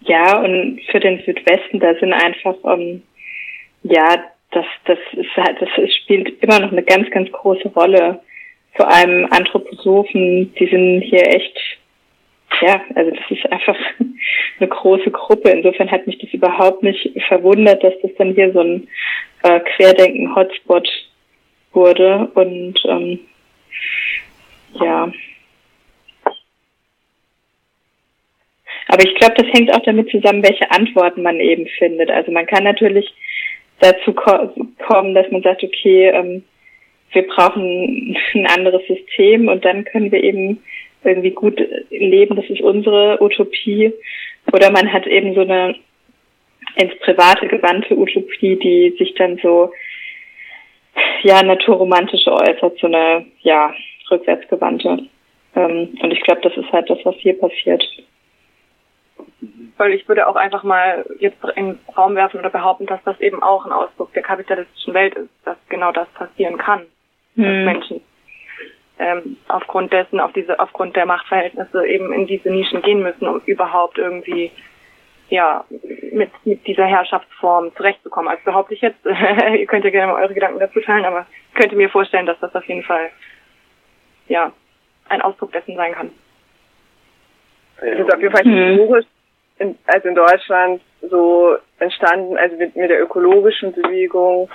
Ja, 0.01 0.39
und 0.39 0.81
für 0.91 0.99
den 0.99 1.23
Südwesten, 1.25 1.79
da 1.79 1.95
sind 1.95 2.13
einfach 2.13 2.57
ähm, 2.65 3.03
ja 3.83 4.25
das, 4.51 4.67
das, 4.85 4.99
ist, 5.13 5.37
halt, 5.37 5.61
das 5.61 5.95
spielt 5.95 6.43
immer 6.43 6.59
noch 6.59 6.73
eine 6.73 6.83
ganz, 6.83 7.11
ganz 7.11 7.31
große 7.31 7.69
Rolle. 7.69 8.21
vor 8.75 8.89
allem 8.89 9.27
Anthroposophen, 9.31 10.55
die 10.55 10.67
sind 10.67 11.03
hier 11.03 11.27
echt, 11.27 11.57
ja, 12.61 12.83
also 12.95 13.11
das 13.11 13.31
ist 13.31 13.51
einfach 13.51 13.77
eine 14.59 14.69
große 14.69 15.11
Gruppe. 15.11 15.51
Insofern 15.51 15.91
hat 15.91 16.07
mich 16.07 16.19
das 16.19 16.33
überhaupt 16.33 16.83
nicht 16.83 17.11
verwundert, 17.29 17.83
dass 17.83 17.95
das 18.03 18.11
dann 18.19 18.35
hier 18.35 18.53
so 18.53 18.61
ein 18.61 18.89
äh, 19.43 19.61
Querdenken-Hotspot 19.61 20.89
wurde. 21.73 22.31
Und 22.35 22.79
ähm, 22.85 23.21
ja. 24.75 25.13
Aber 28.89 29.05
ich 29.05 29.15
glaube, 29.15 29.35
das 29.37 29.47
hängt 29.53 29.73
auch 29.73 29.83
damit 29.85 30.11
zusammen, 30.11 30.43
welche 30.43 30.71
Antworten 30.71 31.23
man 31.23 31.39
eben 31.39 31.67
findet. 31.79 32.11
Also 32.11 32.33
man 32.33 32.47
kann 32.47 32.65
natürlich 32.65 33.13
dazu 33.79 34.13
ko 34.13 34.53
kommen, 34.87 35.15
dass 35.15 35.31
man 35.31 35.43
sagt, 35.43 35.63
okay, 35.63 36.09
ähm, 36.09 36.45
wir 37.13 37.27
brauchen 37.27 38.17
ein 38.35 38.47
anderes 38.47 38.83
System 38.87 39.49
und 39.49 39.65
dann 39.65 39.85
können 39.85 40.13
wir 40.13 40.23
eben 40.23 40.63
irgendwie 41.05 41.31
gut 41.31 41.61
leben, 41.91 42.37
das 42.37 42.49
ist 42.49 42.61
unsere 42.61 43.23
Utopie. 43.23 43.93
Oder 44.53 44.71
man 44.71 44.93
hat 44.93 45.07
eben 45.07 45.35
so 45.35 45.41
eine 45.43 45.77
ins 46.77 46.97
Private 47.01 47.49
gewandte 47.49 47.97
Utopie, 47.97 48.57
die 48.57 48.95
sich 48.99 49.15
dann 49.15 49.39
so 49.43 49.73
ja 51.23 51.43
naturromantische 51.43 52.33
äußert, 52.33 52.79
so 52.79 52.87
eine 52.87 53.27
ja 53.41 53.75
rückwärtsgewandte. 54.11 55.07
Ähm, 55.57 55.99
und 56.01 56.11
ich 56.13 56.21
glaube, 56.23 56.41
das 56.43 56.57
ist 56.57 56.71
halt 56.73 56.89
das, 56.91 56.99
was 57.05 57.15
hier 57.17 57.39
passiert. 57.39 57.85
Weil 59.77 59.95
ich 59.95 60.07
würde 60.09 60.29
auch 60.29 60.37
einfach 60.37 60.63
mal 60.63 61.05
jetzt 61.19 61.39
in 61.57 61.67
den 61.67 61.79
Raum 61.97 62.15
werfen 62.15 62.41
oder 62.41 62.51
behaupten, 62.51 62.87
dass 62.87 63.03
das 63.05 63.21
eben 63.21 63.43
auch 63.43 63.65
ein 63.65 63.73
Ausdruck 63.73 64.13
der 64.13 64.23
kapitalistischen 64.23 64.95
Welt 64.95 65.15
ist, 65.15 65.31
dass 65.45 65.57
genau 65.69 65.93
das 65.93 66.09
passieren 66.11 66.59
kann, 66.59 66.81
hm. 67.37 67.45
dass 67.45 67.75
Menschen 67.75 68.01
ähm, 69.01 69.39
aufgrund 69.49 69.93
dessen, 69.93 70.21
auf 70.21 70.33
diese, 70.33 70.61
aufgrund 70.61 70.95
der 70.95 71.07
Machtverhältnisse 71.07 71.87
eben 71.87 72.13
in 72.13 72.27
diese 72.27 72.51
Nischen 72.51 72.83
gehen 72.83 73.03
müssen, 73.03 73.27
um 73.27 73.41
überhaupt 73.47 73.97
irgendwie 73.97 74.53
ja, 75.31 75.65
mit, 76.13 76.31
mit 76.45 76.67
dieser 76.67 76.85
Herrschaftsform 76.85 77.75
zurechtzukommen. 77.77 78.29
Also 78.29 78.43
behaupte 78.45 78.75
ich 78.75 78.81
jetzt, 78.83 78.99
ihr 79.07 79.67
könnt 79.67 79.85
ja 79.85 79.91
gerne 79.91 80.13
mal 80.13 80.23
eure 80.23 80.35
Gedanken 80.35 80.61
dazu 80.61 80.81
teilen, 80.81 81.05
aber 81.05 81.27
ich 81.49 81.55
könnte 81.55 81.77
mir 81.77 81.89
vorstellen, 81.89 82.27
dass 82.27 82.39
das 82.41 82.55
auf 82.55 82.65
jeden 82.67 82.83
Fall, 82.83 83.11
ja, 84.29 84.53
ein 85.09 85.23
Ausdruck 85.23 85.53
dessen 85.53 85.77
sein 85.77 85.93
kann. 85.93 86.11
Es 87.79 88.01
ist 88.01 88.13
auf 88.13 88.21
jeden 88.21 88.35
Fall 88.35 88.45
historisch, 88.45 89.07
in, 89.59 89.79
also 89.87 90.09
in 90.09 90.15
Deutschland 90.15 90.83
so 91.01 91.57
entstanden, 91.79 92.37
also 92.37 92.57
mit, 92.57 92.77
mit 92.77 92.91
der 92.91 93.03
ökologischen 93.03 93.73
Bewegung 93.73 94.51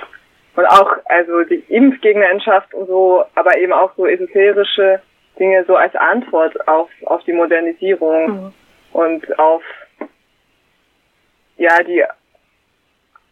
und 0.56 0.66
auch, 0.66 0.92
also 1.06 1.44
die 1.44 1.64
Impfgegnerschaft 1.70 2.74
und 2.74 2.88
so, 2.88 3.26
aber 3.36 3.58
eben 3.58 3.74
auch 3.74 3.94
so 3.96 4.06
esoterische 4.06 5.02
Dinge 5.38 5.66
so 5.66 5.76
als 5.76 5.96
Antwort 5.96 6.68
auf, 6.68 6.90
auf 7.06 7.24
die 7.26 7.34
Modernisierung 7.34 8.28
mhm. 8.28 8.54
und 8.94 9.40
auf 9.40 9.64
ja, 11.58 11.84
die 11.84 12.04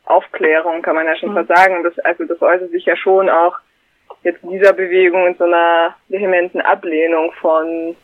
Aufklärung, 0.06 0.82
kann 0.82 0.96
man 0.96 1.06
ja 1.06 1.16
schon 1.16 1.30
mhm. 1.30 1.46
fast 1.46 1.50
sagen. 1.50 1.84
Das, 1.84 1.98
also 2.00 2.26
das 2.26 2.42
äußert 2.42 2.72
sich 2.72 2.86
ja 2.86 2.96
schon 2.96 3.30
auch 3.30 3.58
jetzt 4.24 4.44
in 4.44 4.52
dieser 4.52 4.74
Bewegung 4.74 5.28
in 5.28 5.36
so 5.36 5.46
einer 5.46 5.96
vehementen 6.10 6.62
Ablehnung 6.62 7.32
von, 7.42 7.96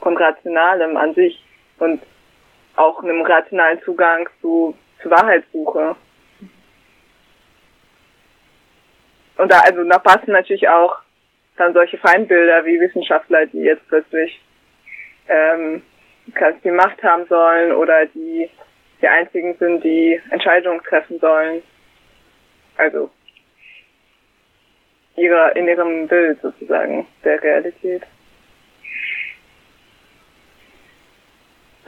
von 0.00 0.16
Rationalem 0.16 0.96
an 0.96 1.14
sich 1.14 1.42
und 1.78 2.00
auch 2.76 3.02
einem 3.02 3.22
rationalen 3.22 3.80
Zugang 3.82 4.28
zu, 4.40 4.74
zu 5.02 5.10
Wahrheitssuche. 5.10 5.96
Und 9.36 9.52
da, 9.52 9.60
also 9.60 9.84
da 9.84 9.98
passen 9.98 10.32
natürlich 10.32 10.68
auch 10.68 10.96
dann 11.56 11.72
solche 11.72 11.98
Feindbilder 11.98 12.64
wie 12.64 12.80
Wissenschaftler, 12.80 13.46
die 13.46 13.60
jetzt 13.60 13.86
plötzlich 13.88 14.40
ähm, 15.28 15.82
ganz 16.34 16.60
viel 16.62 16.72
Macht 16.72 17.02
haben 17.02 17.26
sollen 17.26 17.72
oder 17.72 18.06
die 18.06 18.48
die 19.00 19.08
einzigen 19.08 19.54
sind, 19.58 19.84
die 19.84 20.20
Entscheidungen 20.30 20.82
treffen 20.82 21.18
sollen. 21.18 21.62
Also 22.76 23.10
ihrer, 25.16 25.56
in 25.56 25.68
ihrem 25.68 26.08
Bild 26.08 26.40
sozusagen 26.40 27.06
der 27.24 27.42
Realität. 27.42 28.02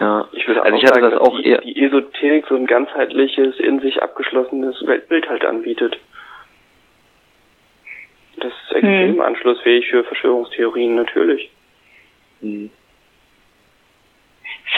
Ja, 0.00 0.28
ich 0.32 0.46
würde 0.46 0.62
also 0.62 0.76
ich 0.76 0.84
hatte 0.84 1.00
sagen, 1.00 1.10
das 1.10 1.20
auch 1.20 1.40
eher 1.40 1.60
die 1.60 1.84
Esoterik 1.84 2.46
so 2.48 2.54
ein 2.54 2.66
ganzheitliches, 2.66 3.58
in 3.58 3.80
sich 3.80 4.00
abgeschlossenes 4.02 4.86
Weltbild 4.86 5.28
halt 5.28 5.44
anbietet. 5.44 5.98
Das 8.40 8.52
ist 8.52 8.73
extrem 8.77 9.15
hm. 9.15 9.20
anschlussfähig 9.20 9.86
für 9.89 10.05
Verschwörungstheorien, 10.05 10.94
natürlich. 10.94 11.51
Hm 12.40 12.70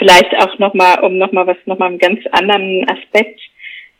vielleicht 0.01 0.35
auch 0.37 0.57
nochmal, 0.57 0.99
um 1.01 1.17
nochmal 1.17 1.47
was, 1.47 1.57
nochmal 1.65 1.89
einen 1.89 1.99
ganz 1.99 2.19
anderen 2.31 2.89
Aspekt 2.89 3.39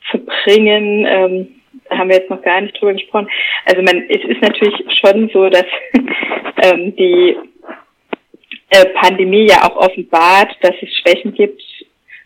zu 0.09 0.17
bringen, 0.19 1.05
ähm, 1.07 1.47
haben 1.89 2.09
wir 2.09 2.17
jetzt 2.17 2.29
noch 2.29 2.41
gar 2.41 2.61
nicht 2.61 2.79
drüber 2.79 2.93
gesprochen. 2.93 3.29
Also 3.65 3.81
man, 3.81 4.03
es 4.09 4.23
ist 4.23 4.41
natürlich 4.41 4.75
schon 4.99 5.29
so, 5.29 5.49
dass 5.49 5.65
ähm, 6.63 6.95
die 6.95 7.37
äh, 8.69 8.85
Pandemie 8.95 9.47
ja 9.47 9.63
auch 9.63 9.75
offenbart, 9.77 10.55
dass 10.61 10.75
es 10.81 10.89
Schwächen 10.97 11.33
gibt 11.33 11.61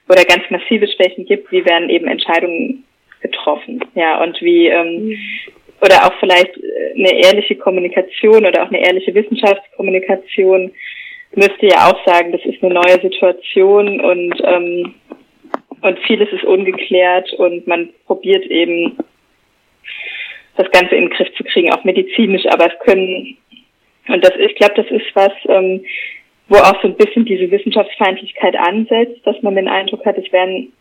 oder 0.08 0.24
ganz 0.24 0.50
massive 0.50 0.88
Schwächen 0.88 1.26
gibt, 1.26 1.52
wie 1.52 1.66
werden 1.66 1.90
eben 1.90 2.08
Entscheidungen 2.08 2.84
getroffen, 3.22 3.84
ja, 3.96 4.22
und 4.22 4.40
wie 4.42 4.68
ähm, 4.68 5.18
oder 5.82 6.06
auch 6.06 6.14
vielleicht 6.20 6.52
eine 6.96 7.14
ehrliche 7.24 7.56
Kommunikation 7.56 8.46
oder 8.46 8.64
auch 8.64 8.70
eine 8.70 8.86
ehrliche 8.86 9.14
Wissenschaftskommunikation 9.14 10.72
müsste 11.36 11.68
ja 11.68 11.90
auch 11.90 12.06
sagen, 12.06 12.32
das 12.32 12.44
ist 12.46 12.64
eine 12.64 12.74
neue 12.74 13.00
Situation 13.02 14.00
und, 14.00 14.42
ähm, 14.44 14.96
und 15.82 16.00
vieles 16.08 16.32
ist 16.32 16.44
ungeklärt 16.44 17.32
und 17.34 17.68
man 17.68 17.90
probiert 18.06 18.46
eben 18.46 18.98
das 20.56 20.72
Ganze 20.72 20.96
in 20.96 21.06
den 21.06 21.10
Griff 21.10 21.28
zu 21.36 21.44
kriegen, 21.44 21.72
auch 21.74 21.84
medizinisch, 21.84 22.46
aber 22.48 22.68
es 22.68 22.80
können, 22.80 23.38
und 24.08 24.24
das, 24.24 24.32
ich 24.40 24.56
glaube, 24.56 24.76
das 24.76 24.90
ist 24.90 25.14
was, 25.14 25.34
ähm, 25.50 25.84
wo 26.48 26.58
auch 26.58 26.82
so 26.82 26.88
ein 26.88 26.96
bisschen 26.96 27.26
diese 27.26 27.50
Wissenschaftsfeindlichkeit 27.52 28.56
ansetzt, 28.56 29.20
dass 29.26 29.42
man 29.42 29.56
den 29.56 29.68
Eindruck 29.68 30.06
hat, 30.06 30.18
es 30.18 30.32
werden 30.32 30.72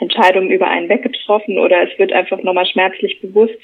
Entscheidungen 0.00 0.50
über 0.50 0.68
einen 0.68 0.88
weggetroffen 0.88 1.58
oder 1.58 1.82
es 1.82 1.98
wird 1.98 2.12
einfach 2.12 2.42
nochmal 2.42 2.66
schmerzlich 2.66 3.20
bewusst, 3.20 3.58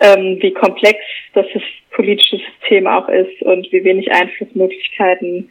ähm, 0.00 0.38
wie 0.40 0.52
komplex 0.52 0.98
das 1.34 1.46
politische 1.90 2.38
System 2.38 2.86
auch 2.86 3.08
ist 3.08 3.42
und 3.42 3.70
wie 3.72 3.84
wenig 3.84 4.10
Einflussmöglichkeiten 4.12 5.50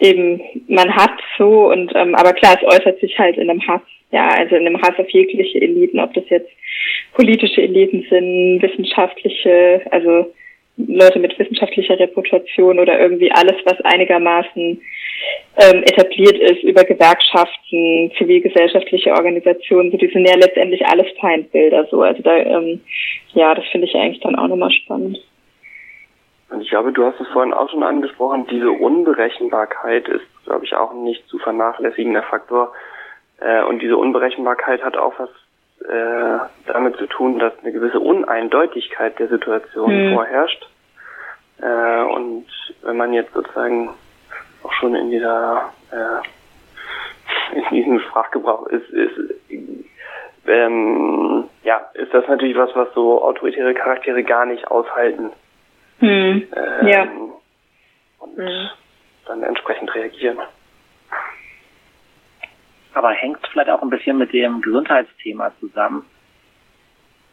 eben 0.00 0.40
man 0.68 0.94
hat 0.94 1.20
so 1.38 1.70
und 1.70 1.92
ähm, 1.94 2.14
aber 2.14 2.32
klar, 2.32 2.58
es 2.60 2.66
äußert 2.66 3.00
sich 3.00 3.18
halt 3.18 3.36
in 3.36 3.48
einem 3.48 3.66
Hass, 3.66 3.82
ja, 4.10 4.28
also 4.28 4.56
in 4.56 4.66
einem 4.66 4.80
Hass 4.80 4.98
auf 4.98 5.08
jegliche 5.10 5.60
Eliten, 5.60 6.00
ob 6.00 6.12
das 6.14 6.24
jetzt 6.28 6.50
politische 7.12 7.62
Eliten 7.62 8.04
sind, 8.10 8.60
wissenschaftliche, 8.60 9.82
also 9.90 10.32
Leute 10.76 11.20
mit 11.20 11.38
wissenschaftlicher 11.38 11.98
Reputation 11.98 12.80
oder 12.80 12.98
irgendwie 12.98 13.30
alles, 13.30 13.54
was 13.64 13.80
einigermaßen 13.82 14.80
ähm, 15.56 15.82
etabliert 15.84 16.36
ist 16.38 16.62
über 16.62 16.84
Gewerkschaften, 16.84 18.12
zivilgesellschaftliche 18.18 19.12
Organisationen, 19.12 19.90
so 19.90 19.96
die 19.96 20.08
sind 20.08 20.28
ja 20.28 20.36
letztendlich 20.36 20.84
alles 20.86 21.06
Feindbilder 21.20 21.86
so. 21.90 22.02
Also 22.02 22.22
da, 22.22 22.36
ähm, 22.36 22.80
ja, 23.34 23.54
das 23.54 23.64
finde 23.70 23.86
ich 23.86 23.94
eigentlich 23.94 24.20
dann 24.20 24.36
auch 24.36 24.48
nochmal 24.48 24.72
spannend. 24.72 25.18
Und 26.50 26.60
ich 26.60 26.70
glaube, 26.70 26.92
du 26.92 27.04
hast 27.04 27.20
es 27.20 27.28
vorhin 27.28 27.52
auch 27.52 27.70
schon 27.70 27.82
angesprochen, 27.82 28.46
diese 28.50 28.70
Unberechenbarkeit 28.70 30.08
ist, 30.08 30.26
glaube 30.44 30.64
ich, 30.64 30.74
auch 30.74 30.92
ein 30.92 31.04
nicht 31.04 31.26
zu 31.28 31.38
vernachlässigender 31.38 32.22
Faktor. 32.22 32.72
Äh, 33.40 33.62
und 33.64 33.80
diese 33.80 33.96
Unberechenbarkeit 33.96 34.82
hat 34.82 34.96
auch 34.96 35.14
was 35.18 35.30
äh, 35.88 36.38
damit 36.66 36.96
zu 36.96 37.06
tun, 37.06 37.38
dass 37.38 37.52
eine 37.62 37.72
gewisse 37.72 38.00
Uneindeutigkeit 38.00 39.18
der 39.18 39.28
Situation 39.28 39.90
hm. 39.90 40.14
vorherrscht. 40.14 40.68
Äh, 41.60 42.02
und 42.04 42.46
wenn 42.82 42.96
man 42.96 43.12
jetzt 43.12 43.32
sozusagen 43.34 43.90
auch 44.64 44.72
schon 44.72 44.94
in 44.94 45.10
dieser 45.10 45.72
äh, 45.90 47.56
in 47.56 47.64
diesem 47.70 48.00
Sprachgebrauch 48.00 48.66
ist, 48.66 48.88
ist 48.90 49.34
ähm, 50.46 51.48
ja, 51.62 51.78
ist 51.94 52.12
das 52.12 52.26
natürlich 52.28 52.56
was, 52.56 52.74
was 52.74 52.92
so 52.94 53.22
autoritäre 53.22 53.74
Charaktere 53.74 54.22
gar 54.22 54.46
nicht 54.46 54.66
aushalten. 54.68 55.30
Hm. 56.00 56.46
Ähm, 56.54 56.86
ja. 56.86 57.02
Und 58.18 58.36
hm. 58.36 58.68
dann 59.26 59.42
entsprechend 59.42 59.94
reagieren. 59.94 60.38
Aber 62.92 63.10
hängt 63.10 63.46
vielleicht 63.50 63.70
auch 63.70 63.82
ein 63.82 63.90
bisschen 63.90 64.18
mit 64.18 64.32
dem 64.32 64.60
Gesundheitsthema 64.60 65.52
zusammen, 65.60 66.04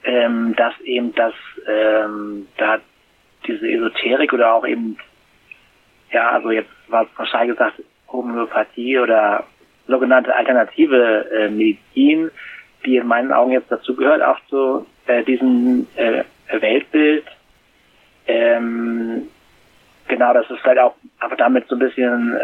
ähm, 0.04 0.56
dass 0.56 0.80
eben 0.82 1.14
das 1.14 1.34
ähm, 1.68 2.48
da 2.58 2.80
diese 3.46 3.70
Esoterik 3.70 4.34
oder 4.34 4.54
auch 4.54 4.66
eben 4.66 4.98
ja, 6.12 6.32
also 6.32 6.52
jetzt 6.52 6.72
es 6.94 7.18
wahrscheinlich 7.18 7.58
gesagt, 7.58 7.82
Homöopathie 8.12 9.00
oder 9.00 9.46
sogenannte 9.88 10.36
alternative 10.36 11.30
äh, 11.32 11.50
Medizin, 11.50 12.32
die 12.86 12.98
in 12.98 13.08
meinen 13.08 13.32
Augen 13.32 13.52
jetzt 13.52 13.72
dazu 13.72 13.96
gehört, 13.96 14.22
auch 14.22 14.38
zu 14.50 14.86
äh, 15.08 15.24
diesem 15.24 15.88
äh, 15.96 16.24
Weltbild, 16.60 17.26
ähm, 18.28 19.28
genau, 20.08 20.34
dass 20.34 20.50
es 20.50 20.60
vielleicht 20.60 20.80
auch 20.80 20.96
aber 21.20 21.36
damit 21.36 21.68
so 21.68 21.76
ein 21.76 21.80
bisschen 21.80 22.38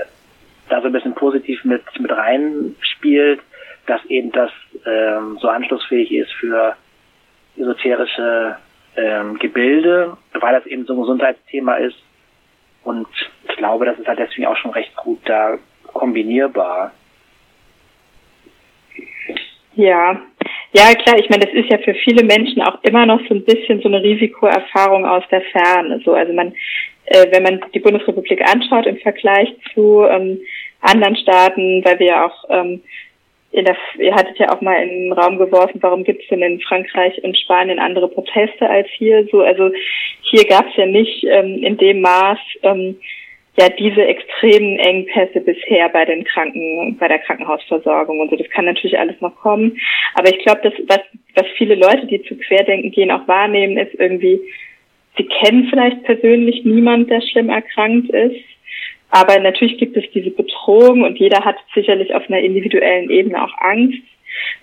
da 0.70 0.82
so 0.82 0.88
ein 0.88 0.94
bisschen 0.94 1.16
positiv 1.16 1.64
mit 1.64 1.84
mit 2.00 2.12
reinspielt, 2.12 3.42
dass 3.86 4.04
eben 4.06 4.32
das 4.32 4.52
ähm, 4.86 5.38
so 5.40 5.48
anschlussfähig 5.48 6.12
ist 6.12 6.32
für 6.34 6.76
esoterische 7.58 8.58
ähm, 8.96 9.38
Gebilde, 9.40 10.18
weil 10.34 10.54
das 10.54 10.66
eben 10.66 10.86
so 10.86 10.94
ein 10.94 11.02
Gesundheitsthema 11.02 11.76
ist. 11.76 11.98
Und 12.88 13.06
ich 13.50 13.58
glaube, 13.58 13.84
das 13.84 14.00
ist 14.00 14.08
halt 14.08 14.18
deswegen 14.18 14.48
auch 14.48 14.56
schon 14.56 14.72
recht 14.72 14.96
gut 14.96 15.20
da 15.26 15.58
kombinierbar. 15.92 16.94
Ja, 19.76 20.22
ja 20.72 20.94
klar, 20.96 21.20
ich 21.20 21.30
meine, 21.30 21.46
das 21.46 21.54
ist 21.54 21.70
ja 21.70 21.80
für 21.80 21.94
viele 21.96 22.24
Menschen 22.24 22.62
auch 22.62 22.82
immer 22.84 23.06
noch 23.06 23.20
so 23.28 23.36
ein 23.36 23.44
bisschen 23.44 23.82
so 23.82 23.90
eine 23.90 24.02
Risikoerfahrung 24.02 25.06
aus 25.06 25.24
der 25.30 25.42
Ferne. 25.42 26.00
So, 26.06 26.14
also 26.14 26.32
man, 26.32 26.54
äh, 27.08 27.26
wenn 27.32 27.44
man 27.44 27.60
die 27.74 27.82
Bundesrepublik 27.82 28.42
anschaut 28.50 28.86
im 28.86 28.98
Vergleich 29.00 29.54
zu 29.74 30.06
ähm, 30.10 30.40
anderen 30.80 31.18
Staaten, 31.18 31.84
weil 31.84 32.00
wir 32.00 32.08
ja 32.08 32.26
auch 32.26 32.46
ähm, 32.50 32.82
in 33.58 33.66
der, 33.66 33.76
ihr 33.98 34.14
hattet 34.14 34.38
ja 34.38 34.56
auch 34.56 34.62
mal 34.62 34.82
in 34.84 34.90
den 34.90 35.14
Raum 35.14 35.38
geworfen, 35.38 35.82
warum 35.82 36.04
gibt 36.04 36.22
es 36.22 36.30
denn 36.30 36.42
in 36.42 36.62
Frankreich 36.62 37.22
und 37.24 37.38
Spanien 37.38 37.80
andere 37.80 38.08
Proteste 38.08 38.70
als 38.70 38.88
hier? 38.98 39.28
So, 39.32 39.42
also 39.42 39.72
hier 40.22 40.46
gab 40.46 40.68
es 40.68 40.76
ja 40.76 40.86
nicht 40.86 41.24
ähm, 41.24 41.64
in 41.64 41.78
dem 41.78 42.02
Maß 42.02 42.40
ähm, 42.64 42.98
ja 43.60 43.70
diese 43.70 44.06
extremen 44.06 44.78
Engpässe 44.78 45.42
bisher 45.42 45.90
bei 45.90 46.06
den 46.06 46.24
Kranken, 46.24 46.98
bei 47.00 47.08
der 47.08 47.20
Krankenhausversorgung 47.20 48.20
und 48.20 48.30
so. 48.30 48.36
Das 48.36 48.50
kann 48.52 48.66
natürlich 48.66 49.00
alles 49.00 49.20
noch 49.20 49.36
kommen. 49.38 49.78
Aber 50.14 50.30
ich 50.30 50.40
glaube, 50.44 50.62
dass 50.62 50.74
was, 50.88 51.02
was 51.36 51.48
viele 51.58 51.76
Leute, 51.76 52.06
die 52.06 52.22
zu 52.24 52.38
Querdenken 52.38 52.92
gehen, 52.92 53.12
auch 53.12 53.28
wahrnehmen, 53.28 53.78
ist 53.78 54.00
irgendwie, 54.00 54.40
sie 55.18 55.26
kennen 55.26 55.68
vielleicht 55.70 56.04
persönlich 56.04 56.64
niemand, 56.64 57.10
der 57.10 57.22
schlimm 57.22 57.50
erkrankt 57.50 58.12
ist 58.12 58.46
aber 59.10 59.40
natürlich 59.40 59.78
gibt 59.78 59.96
es 59.96 60.04
diese 60.14 60.32
Bedrohung 60.32 61.04
und 61.04 61.18
jeder 61.18 61.44
hat 61.46 61.56
sicherlich 61.74 62.14
auf 62.14 62.28
einer 62.28 62.40
individuellen 62.40 63.10
Ebene 63.10 63.44
auch 63.44 63.54
Angst. 63.60 64.00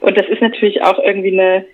Und 0.01 0.19
das 0.19 0.29
ist 0.29 0.43
natürlich 0.43 0.83
auch 0.83 0.99
irgendwie 0.99 1.33
eine 1.33 1.65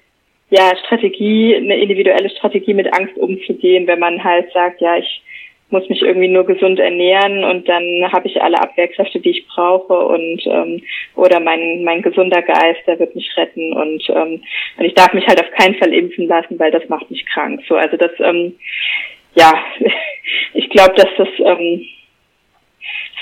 ja, 0.51 0.73
Strategie, 0.85 1.55
eine 1.57 1.77
individuelle 1.77 2.31
Strategie 2.31 2.75
mit 2.75 2.93
Angst 2.93 3.17
umzugehen, 3.17 3.87
wenn 3.87 3.99
man 3.99 4.23
halt 4.23 4.53
sagt, 4.53 4.81
ja, 4.81 4.97
ich 4.97 5.23
muss 5.71 5.89
mich 5.89 6.03
irgendwie 6.03 6.29
nur 6.29 6.45
gesund 6.45 6.81
ernähren 6.81 7.45
und 7.45 7.69
dann 7.69 8.11
habe 8.13 8.27
ich 8.27 8.43
alle 8.43 8.61
Abwehrkräfte, 8.61 9.21
die 9.21 9.31
ich 9.31 9.47
brauche 9.47 9.95
und 9.95 10.45
ähm, 10.47 10.83
oder 11.15 11.39
mein 11.39 11.85
mein 11.85 12.03
gesunder 12.03 12.43
Geist, 12.43 12.81
der 12.89 12.99
wird 12.99 13.15
mich 13.15 13.31
retten 13.37 13.73
und 13.73 14.03
ähm, 14.11 14.43
und 14.77 14.85
ich 14.85 14.95
darf 14.95 15.13
mich 15.13 15.27
halt 15.29 15.41
auf 15.41 15.51
keinen 15.53 15.77
Fall 15.77 15.93
impfen 15.95 16.27
lassen, 16.27 16.59
weil 16.59 16.73
das 16.73 16.89
macht 16.89 17.09
mich 17.11 17.25
krank. 17.27 17.63
So, 17.69 17.77
also 17.77 17.97
das 17.97 18.11
ähm, 18.19 18.57
ja, 19.37 19.53
ich 20.55 20.69
glaube, 20.71 20.95
dass 20.97 21.09
das 21.17 21.29
ähm, 21.39 21.87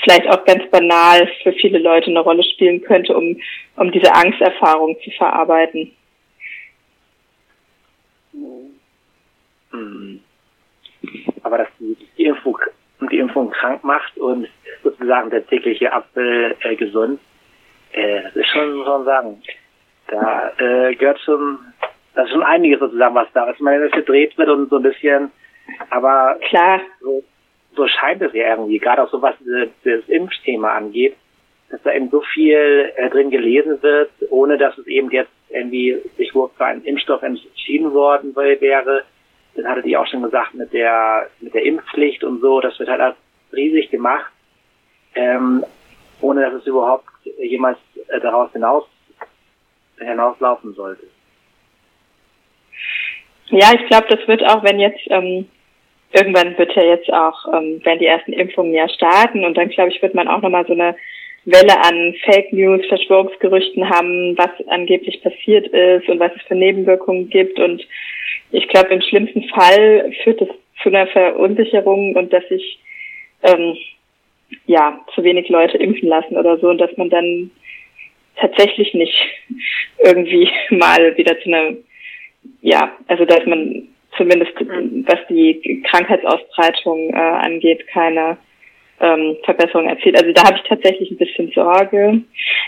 vielleicht 0.03 0.27
auch 0.29 0.43
ganz 0.45 0.69
banal 0.69 1.27
für 1.43 1.53
viele 1.53 1.79
Leute 1.79 2.07
eine 2.07 2.19
Rolle 2.19 2.43
spielen 2.43 2.81
könnte, 2.81 3.15
um, 3.15 3.39
um 3.75 3.91
diese 3.91 4.13
Angsterfahrung 4.13 4.97
zu 5.03 5.11
verarbeiten. 5.11 5.91
Mhm. 9.71 10.21
Aber 11.43 11.59
dass 11.59 11.67
die, 11.79 11.97
die, 12.17 12.25
Impfung, 12.25 12.57
die 13.11 13.19
Impfung 13.19 13.49
krank 13.51 13.83
macht 13.83 14.17
und 14.17 14.47
sozusagen 14.83 15.29
der 15.29 15.45
tägliche 15.47 15.91
Apfel 15.91 16.55
äh, 16.61 16.75
gesund, 16.75 17.19
äh, 17.93 18.23
das 18.23 18.35
ist 18.35 18.47
schon, 18.47 18.73
muss 18.75 18.87
man 18.87 19.05
sagen, 19.05 19.41
da 20.07 20.51
äh, 20.57 20.95
gehört 20.95 21.19
schon, 21.21 21.59
das 22.15 22.25
ist 22.25 22.31
schon 22.31 22.43
einiges 22.43 22.79
sozusagen, 22.79 23.15
was 23.15 23.27
da 23.33 23.49
ist. 23.49 23.59
Man 23.59 23.89
gedreht 23.91 24.37
wird 24.37 24.49
und 24.49 24.69
so 24.69 24.77
ein 24.77 24.83
bisschen, 24.83 25.31
aber 25.89 26.37
klar. 26.49 26.81
So, 27.01 27.23
so 27.75 27.87
scheint 27.87 28.21
es 28.21 28.33
ja 28.33 28.49
irgendwie, 28.49 28.79
gerade 28.79 29.03
auch 29.03 29.11
so 29.11 29.21
was 29.21 29.35
das 29.83 30.07
Impfthema 30.07 30.75
angeht, 30.75 31.15
dass 31.69 31.81
da 31.83 31.93
eben 31.93 32.09
so 32.09 32.21
viel 32.21 32.91
äh, 32.95 33.09
drin 33.09 33.29
gelesen 33.29 33.81
wird, 33.81 34.11
ohne 34.29 34.57
dass 34.57 34.77
es 34.77 34.87
eben 34.87 35.11
jetzt 35.11 35.31
irgendwie 35.49 35.97
sich 36.17 36.33
wohl 36.33 36.49
für 36.57 36.65
einen 36.65 36.83
Impfstoff 36.83 37.21
entschieden 37.21 37.93
worden 37.93 38.35
wäre. 38.35 39.03
Das 39.55 39.65
hattet 39.65 39.85
ihr 39.85 39.99
auch 39.99 40.07
schon 40.07 40.23
gesagt 40.23 40.53
mit 40.53 40.73
der 40.73 41.29
mit 41.41 41.53
der 41.53 41.63
Impfpflicht 41.63 42.23
und 42.23 42.41
so, 42.41 42.59
das 42.59 42.77
wird 42.79 42.89
halt 42.89 43.01
als 43.01 43.15
riesig 43.53 43.89
gemacht, 43.89 44.31
ähm, 45.15 45.65
ohne 46.21 46.41
dass 46.41 46.53
es 46.53 46.67
überhaupt 46.67 47.05
jemals 47.39 47.77
äh, 48.07 48.19
daraus 48.19 48.51
hinaus 48.51 48.85
hinauslaufen 49.97 50.73
sollte. 50.73 51.03
Ja, 53.47 53.71
ich 53.73 53.87
glaube, 53.87 54.07
das 54.09 54.27
wird 54.27 54.43
auch, 54.43 54.63
wenn 54.63 54.79
jetzt 54.79 55.01
ähm, 55.09 55.49
irgendwann 56.11 56.57
wird 56.57 56.73
ja 56.75 56.83
jetzt 56.83 57.11
auch, 57.11 57.53
ähm, 57.53 57.83
werden 57.83 57.99
die 57.99 58.05
ersten 58.05 58.33
Impfungen 58.33 58.73
ja 58.73 58.89
starten 58.89 59.45
und 59.45 59.57
dann 59.57 59.69
glaube 59.69 59.91
ich, 59.91 60.01
wird 60.01 60.15
man 60.15 60.27
auch 60.27 60.41
nochmal 60.41 60.65
so 60.65 60.73
eine 60.73 60.95
Welle 61.45 61.79
an 61.83 62.15
Fake 62.25 62.51
News, 62.51 62.85
Verschwörungsgerüchten 62.87 63.89
haben, 63.89 64.37
was 64.37 64.49
angeblich 64.67 65.21
passiert 65.21 65.67
ist 65.67 66.07
und 66.09 66.19
was 66.19 66.31
es 66.35 66.41
für 66.43 66.55
Nebenwirkungen 66.55 67.29
gibt. 67.29 67.59
Und 67.59 67.85
ich 68.51 68.67
glaube, 68.67 68.93
im 68.93 69.01
schlimmsten 69.01 69.43
Fall 69.49 70.11
führt 70.23 70.41
es 70.41 70.49
zu 70.83 70.89
einer 70.89 71.07
Verunsicherung 71.07 72.15
und 72.15 72.31
dass 72.33 72.47
sich 72.49 72.79
ähm, 73.43 73.77
ja 74.65 74.99
zu 75.15 75.23
wenig 75.23 75.49
Leute 75.49 75.77
impfen 75.77 76.09
lassen 76.09 76.37
oder 76.37 76.57
so 76.57 76.69
und 76.69 76.77
dass 76.79 76.95
man 76.97 77.09
dann 77.09 77.51
tatsächlich 78.35 78.93
nicht 78.93 79.15
irgendwie 80.03 80.49
mal 80.69 81.15
wieder 81.17 81.39
zu 81.39 81.49
einer 81.49 81.77
ja, 82.61 82.91
also 83.07 83.25
dass 83.25 83.45
man 83.45 83.87
zumindest 84.19 84.51
was 84.59 85.19
die 85.29 85.81
Krankheitsausbreitung 85.89 87.09
äh, 87.13 87.17
angeht, 87.17 87.87
keine 87.87 88.37
ähm, 88.99 89.37
Verbesserung 89.43 89.87
erzielt. 89.87 90.17
Also 90.17 90.31
da 90.33 90.43
habe 90.43 90.57
ich 90.57 90.67
tatsächlich 90.67 91.09
ein 91.09 91.17
bisschen 91.17 91.51
Sorge. 91.53 92.21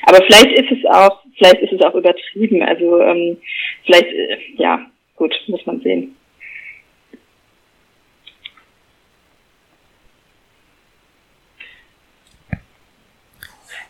Aber 0.06 0.18
vielleicht 0.26 0.52
ist 0.58 0.72
es 0.72 0.86
auch, 0.90 1.22
vielleicht 1.38 1.62
ist 1.62 1.74
es 1.74 1.82
auch 1.82 1.94
übertrieben. 1.94 2.64
Also 2.64 3.02
ähm, 3.02 3.38
vielleicht, 3.86 4.08
äh, 4.08 4.38
ja, 4.56 4.80
gut, 5.18 5.36
muss 5.48 5.66
man 5.66 5.82
sehen. 5.82 6.16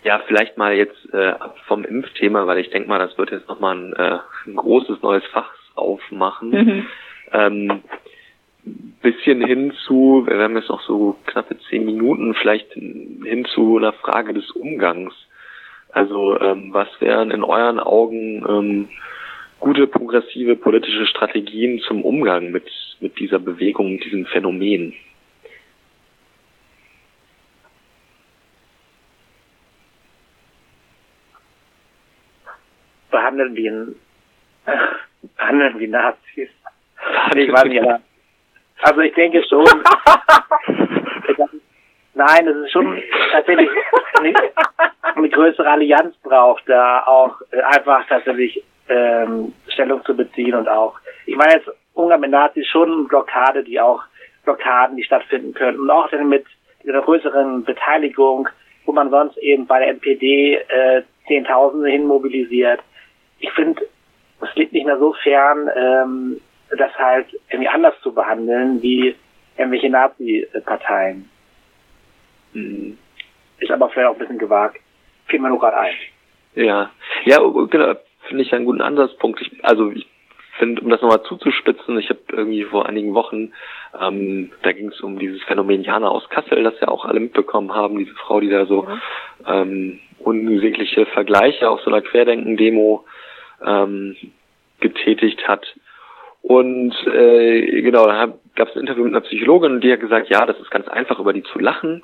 Ja, 0.03 0.19
vielleicht 0.25 0.57
mal 0.57 0.73
jetzt 0.73 1.13
äh, 1.13 1.33
vom 1.67 1.85
Impfthema, 1.85 2.47
weil 2.47 2.57
ich 2.57 2.71
denke 2.71 2.89
mal, 2.89 2.97
das 2.97 3.15
wird 3.19 3.29
jetzt 3.29 3.47
nochmal 3.47 3.75
ein, 3.75 3.93
äh, 3.93 4.17
ein 4.47 4.55
großes 4.55 5.03
neues 5.03 5.23
Fach 5.31 5.53
aufmachen. 5.75 6.49
Mhm 6.49 6.87
ähm, 7.33 7.81
bisschen 9.01 9.45
hin 9.45 9.73
zu, 9.85 10.25
wir 10.27 10.37
haben 10.43 10.55
jetzt 10.55 10.69
noch 10.69 10.81
so 10.81 11.17
knappe 11.25 11.57
zehn 11.69 11.85
Minuten, 11.85 12.35
vielleicht 12.35 12.71
hin 12.73 13.45
zu 13.53 13.77
einer 13.77 13.93
Frage 13.93 14.33
des 14.33 14.51
Umgangs. 14.51 15.13
Also 15.91 16.39
ähm, 16.39 16.73
was 16.73 16.87
wären 16.99 17.31
in 17.31 17.43
euren 17.43 17.79
Augen 17.79 18.45
ähm, 18.47 18.89
gute 19.59 19.87
progressive 19.87 20.55
politische 20.55 21.05
Strategien 21.05 21.79
zum 21.79 22.03
Umgang 22.03 22.51
mit, 22.51 22.69
mit 22.99 23.19
dieser 23.19 23.39
Bewegung, 23.39 23.93
mit 23.93 24.05
diesem 24.05 24.25
Phänomen? 24.27 24.93
Behandeln 33.09 33.57
ein, 33.57 33.95
äh, 34.65 34.77
behandeln 35.35 35.79
wie 35.79 35.87
Nazis. 35.87 36.49
Ich 37.35 37.51
weiß 37.51 37.65
nicht, 37.65 37.83
also 38.81 39.01
ich 39.01 39.13
denke 39.13 39.43
schon. 39.47 39.65
Nein, 42.13 42.47
es 42.47 42.57
ist 42.57 42.71
schon 42.71 43.01
tatsächlich 43.31 43.69
eine, 44.19 44.33
eine 45.15 45.29
größere 45.29 45.69
Allianz 45.69 46.15
braucht, 46.17 46.63
da 46.67 47.03
auch 47.05 47.39
äh, 47.51 47.61
einfach 47.61 48.05
tatsächlich 48.07 48.63
ähm, 48.89 49.53
Stellung 49.69 50.03
zu 50.03 50.15
beziehen 50.15 50.55
und 50.55 50.67
auch, 50.67 50.99
ich 51.25 51.35
meine 51.35 51.53
jetzt 51.53 51.69
Ungarn 51.93 52.21
mit 52.21 52.31
Nazis 52.31 52.67
schon 52.67 53.07
Blockade, 53.07 53.63
die 53.63 53.79
auch 53.79 54.03
Blockaden, 54.43 54.97
die 54.97 55.03
stattfinden 55.03 55.53
können 55.53 55.79
und 55.79 55.89
auch 55.89 56.09
dann 56.09 56.27
mit 56.27 56.45
dieser 56.83 57.01
größeren 57.01 57.63
Beteiligung, 57.63 58.49
wo 58.85 58.91
man 58.91 59.09
sonst 59.09 59.37
eben 59.37 59.65
bei 59.67 59.79
der 59.79 59.89
NPD 59.89 60.55
äh, 60.55 61.03
Zehntausende 61.27 61.89
hin 61.89 62.05
mobilisiert. 62.05 62.81
Ich 63.39 63.51
finde, 63.51 63.87
es 64.41 64.53
liegt 64.55 64.73
nicht 64.73 64.85
mehr 64.85 64.97
so 64.97 65.13
fern, 65.13 65.69
ähm, 65.75 66.41
das 66.77 66.93
halt 66.97 67.27
irgendwie 67.49 67.69
anders 67.69 67.95
zu 68.01 68.13
behandeln 68.13 68.81
wie 68.81 69.15
irgendwelche 69.57 69.89
Nazi-Parteien. 69.89 71.29
Mhm. 72.53 72.97
Ist 73.59 73.71
aber 73.71 73.89
vielleicht 73.89 74.09
auch 74.09 74.13
ein 74.13 74.19
bisschen 74.19 74.39
gewagt. 74.39 74.79
Fällt 75.27 75.41
mir 75.41 75.49
nur 75.49 75.59
gerade 75.59 75.77
ein. 75.77 75.93
Ja, 76.55 76.91
ja, 77.25 77.37
genau, 77.37 77.95
finde 78.27 78.43
ich 78.43 78.53
einen 78.53 78.65
guten 78.65 78.81
Ansatzpunkt. 78.81 79.41
Ich, 79.41 79.63
also 79.63 79.91
ich 79.91 80.07
finde, 80.57 80.81
um 80.81 80.89
das 80.89 81.01
nochmal 81.01 81.23
zuzuspitzen, 81.23 81.97
ich 81.99 82.09
habe 82.09 82.19
irgendwie 82.29 82.63
vor 82.63 82.87
einigen 82.87 83.13
Wochen, 83.13 83.53
ähm, 83.99 84.51
da 84.63 84.71
ging 84.71 84.89
es 84.89 84.99
um 85.01 85.17
dieses 85.19 85.41
Phänomen 85.43 85.83
Jana 85.83 86.09
aus 86.09 86.27
Kassel, 86.29 86.63
das 86.63 86.79
ja 86.81 86.87
auch 86.87 87.05
alle 87.05 87.19
mitbekommen 87.19 87.73
haben, 87.73 87.97
diese 87.97 88.13
Frau, 88.15 88.39
die 88.39 88.49
da 88.49 88.65
so 88.65 88.83
mhm. 88.83 89.01
ähm, 89.47 89.99
unsägliche 90.19 91.05
Vergleiche 91.05 91.69
auf 91.69 91.81
so 91.81 91.91
einer 91.91 92.01
Querdenken-Demo 92.01 93.05
ähm, 93.65 94.15
getätigt 94.79 95.47
hat. 95.47 95.65
Und 96.41 96.95
äh, 97.07 97.81
genau, 97.81 98.07
dann 98.07 98.33
gab 98.55 98.69
es 98.69 98.75
ein 98.75 98.81
Interview 98.81 99.03
mit 99.03 99.13
einer 99.13 99.21
Psychologin, 99.21 99.81
die 99.81 99.91
hat 99.91 99.99
gesagt, 99.99 100.29
ja, 100.29 100.45
das 100.45 100.59
ist 100.59 100.71
ganz 100.71 100.87
einfach, 100.87 101.19
über 101.19 101.33
die 101.33 101.43
zu 101.43 101.59
lachen. 101.59 102.03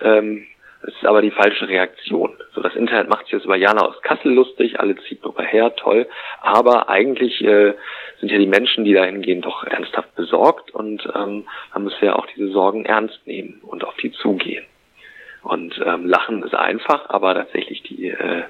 Ähm, 0.00 0.46
das 0.82 0.94
ist 0.94 1.06
aber 1.06 1.22
die 1.22 1.32
falsche 1.32 1.68
Reaktion. 1.68 2.36
So, 2.54 2.60
das 2.60 2.76
Internet 2.76 3.08
macht 3.08 3.24
sich 3.24 3.32
jetzt 3.32 3.44
über 3.44 3.56
Jana 3.56 3.84
aus 3.84 4.00
Kassel 4.02 4.32
lustig, 4.32 4.78
alle 4.78 4.94
ziehen 4.96 5.18
drüber 5.20 5.42
her, 5.42 5.74
toll. 5.74 6.06
Aber 6.40 6.88
eigentlich 6.88 7.42
äh, 7.42 7.74
sind 8.20 8.30
ja 8.30 8.38
die 8.38 8.46
Menschen, 8.46 8.84
die 8.84 8.92
da 8.92 9.04
hingehen, 9.04 9.42
doch 9.42 9.64
ernsthaft 9.64 10.14
besorgt 10.14 10.70
und 10.70 11.04
ähm, 11.16 11.46
man 11.72 11.84
muss 11.84 12.00
ja 12.00 12.14
auch 12.14 12.26
diese 12.26 12.48
Sorgen 12.50 12.84
ernst 12.84 13.26
nehmen 13.26 13.60
und 13.62 13.84
auf 13.84 13.96
die 13.96 14.12
zugehen. 14.12 14.64
Und 15.42 15.80
ähm, 15.84 16.06
Lachen 16.06 16.42
ist 16.42 16.54
einfach, 16.54 17.08
aber 17.10 17.34
tatsächlich 17.34 17.82
die 17.82 18.08
äh, 18.10 18.44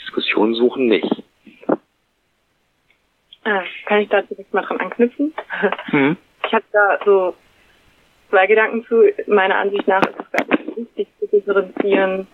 Diskussion 0.00 0.54
suchen 0.54 0.86
nicht. 0.86 1.10
Ah, 3.44 3.62
kann 3.86 4.00
ich 4.00 4.08
da 4.08 4.22
direkt 4.22 4.52
mal 4.52 4.62
dran 4.62 4.80
anknüpfen? 4.80 5.34
Mhm. 5.92 6.16
Ich 6.46 6.54
habe 6.54 6.64
da 6.72 6.98
so 7.04 7.34
zwei 8.30 8.46
Gedanken 8.46 8.82
zu. 8.86 9.02
Meiner 9.26 9.56
Ansicht 9.56 9.86
nach 9.86 10.00
ist 10.00 10.16
es 10.18 10.32
ganz 10.32 10.76
wichtig 10.76 11.08
zu 11.20 11.26
differenzieren. 11.26 12.26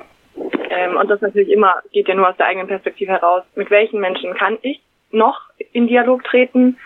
Ähm, 0.70 0.97
und 0.97 1.09
das 1.10 1.20
natürlich 1.20 1.51
immer 1.51 1.82
geht 1.93 2.06
ja 2.06 2.14
nur 2.14 2.28
aus 2.28 2.36
der 2.36 2.47
eigenen 2.47 2.68
Perspektive 2.68 3.10
heraus. 3.10 3.43
Mit 3.56 3.70
welchen 3.70 3.98
Menschen 3.98 4.35
kann 4.35 4.59
ich 4.62 4.81
noch 5.10 5.40
in 5.72 5.89
Dialog 5.89 6.22
treten 6.22 6.78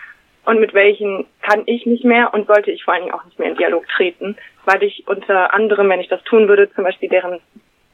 und 0.45 0.59
mit 0.59 0.73
welchen 0.73 1.25
kann 1.41 1.63
ich 1.65 1.85
nicht 1.85 2.03
mehr 2.03 2.33
und 2.33 2.47
sollte 2.47 2.71
ich 2.71 2.83
vor 2.83 2.93
allen 2.93 3.03
Dingen 3.03 3.13
auch 3.13 3.25
nicht 3.25 3.37
mehr 3.37 3.49
in 3.49 3.57
Dialog 3.57 3.87
treten, 3.89 4.35
weil 4.65 4.81
ich 4.83 5.03
unter 5.07 5.53
anderem, 5.53 5.89
wenn 5.89 5.99
ich 5.99 6.09
das 6.09 6.23
tun 6.23 6.47
würde, 6.47 6.71
zum 6.73 6.83
Beispiel 6.83 7.09
deren 7.09 7.39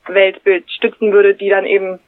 Weltbild 0.07 0.69
stützen 0.71 1.11
würde, 1.11 1.33
die 1.33 1.49
dann 1.49 1.65
eben 1.65 1.99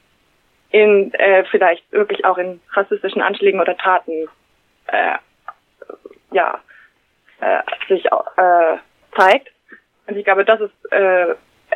in 0.70 1.12
äh, 1.14 1.44
vielleicht 1.50 1.90
wirklich 1.92 2.24
auch 2.24 2.38
in 2.38 2.60
rassistischen 2.72 3.22
Anschlägen 3.22 3.60
oder 3.60 3.76
Taten 3.76 4.28
äh, 4.86 5.16
ja 6.30 6.60
äh, 7.40 7.60
sich 7.88 8.04
äh, 8.06 8.76
zeigt. 9.16 9.50
Und 10.06 10.16
ich 10.16 10.24
glaube, 10.24 10.44
das 10.44 10.60
ist 10.60 10.92
äh, 10.92 11.34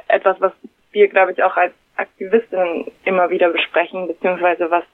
etwas, 0.09 0.41
was 0.41 0.53
wir, 0.93 1.09
glaube 1.09 1.33
ich, 1.33 1.43
auch 1.43 1.57
als 1.57 1.73
Aktivistinnen 1.97 2.91
immer 3.05 3.31
wieder 3.31 3.51
besprechen, 3.51 4.07
beziehungsweise 4.07 4.71
was 4.71 4.85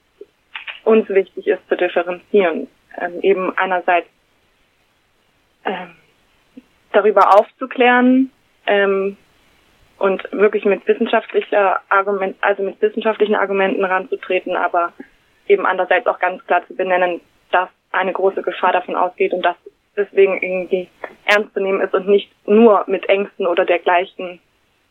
uns 0.85 1.09
wichtig 1.09 1.47
ist 1.47 1.67
zu 1.69 1.77
differenzieren. 1.77 2.69
Ähm, 3.01 3.21
eben 3.21 3.57
einerseits 3.57 4.09
ähm, 5.65 5.95
darüber 6.93 7.39
aufzuklären 7.39 8.31
ähm, 8.67 9.17
und 9.99 10.23
wirklich 10.33 10.65
mit 10.65 10.87
wissenschaftlicher 10.87 11.81
Argument, 11.89 12.37
also 12.41 12.63
mit 12.63 12.81
wissenschaftlichen 12.81 13.35
Argumenten 13.35 13.85
ranzutreten, 13.85 14.57
aber 14.57 14.93
eben 15.49 15.67
andererseits 15.67 16.07
auch 16.07 16.19
ganz 16.19 16.45
klar 16.47 16.67
zu 16.67 16.75
benennen, 16.75 17.21
dass 17.51 17.69
eine 17.93 18.13
große 18.13 18.43
Gefahr 18.43 18.73
davon 18.73 18.95
ausgeht 18.97 19.33
und 19.33 19.43
dass 19.43 19.57
deswegen 19.97 20.41
irgendwie 20.41 20.89
ernst 21.25 21.53
zu 21.55 21.61
nehmen 21.61 21.81
ist 21.81 21.95
und 21.95 22.07
nicht 22.09 22.31
nur 22.47 22.85
mit 22.87 23.09
Ängsten 23.09 23.47
oder 23.47 23.65
dergleichen 23.65 24.41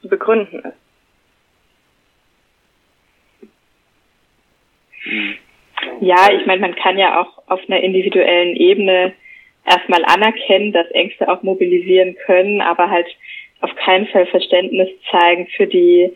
zu 0.02 0.10
begründen 0.10 0.60
ist. 0.60 0.78
Ja, 6.02 6.28
ich 6.32 6.46
meine, 6.46 6.62
man 6.62 6.76
kann 6.76 6.98
ja 6.98 7.22
auch 7.22 7.42
auf 7.48 7.62
einer 7.68 7.80
individuellen 7.80 8.56
Ebene 8.56 9.14
erstmal 9.66 10.04
anerkennen, 10.06 10.74
dass 10.74 10.90
Ängste 10.92 11.30
auch 11.30 11.44
mobilisieren 11.44 12.16
können, 12.26 12.62
aber 12.62 12.90
halt 12.90 13.08
auf 13.62 13.74
keinen 13.76 14.08
Fall 14.08 14.26
Verständnis 14.28 14.90
zeigen 15.12 15.48
für 15.56 15.68
die 15.68 16.14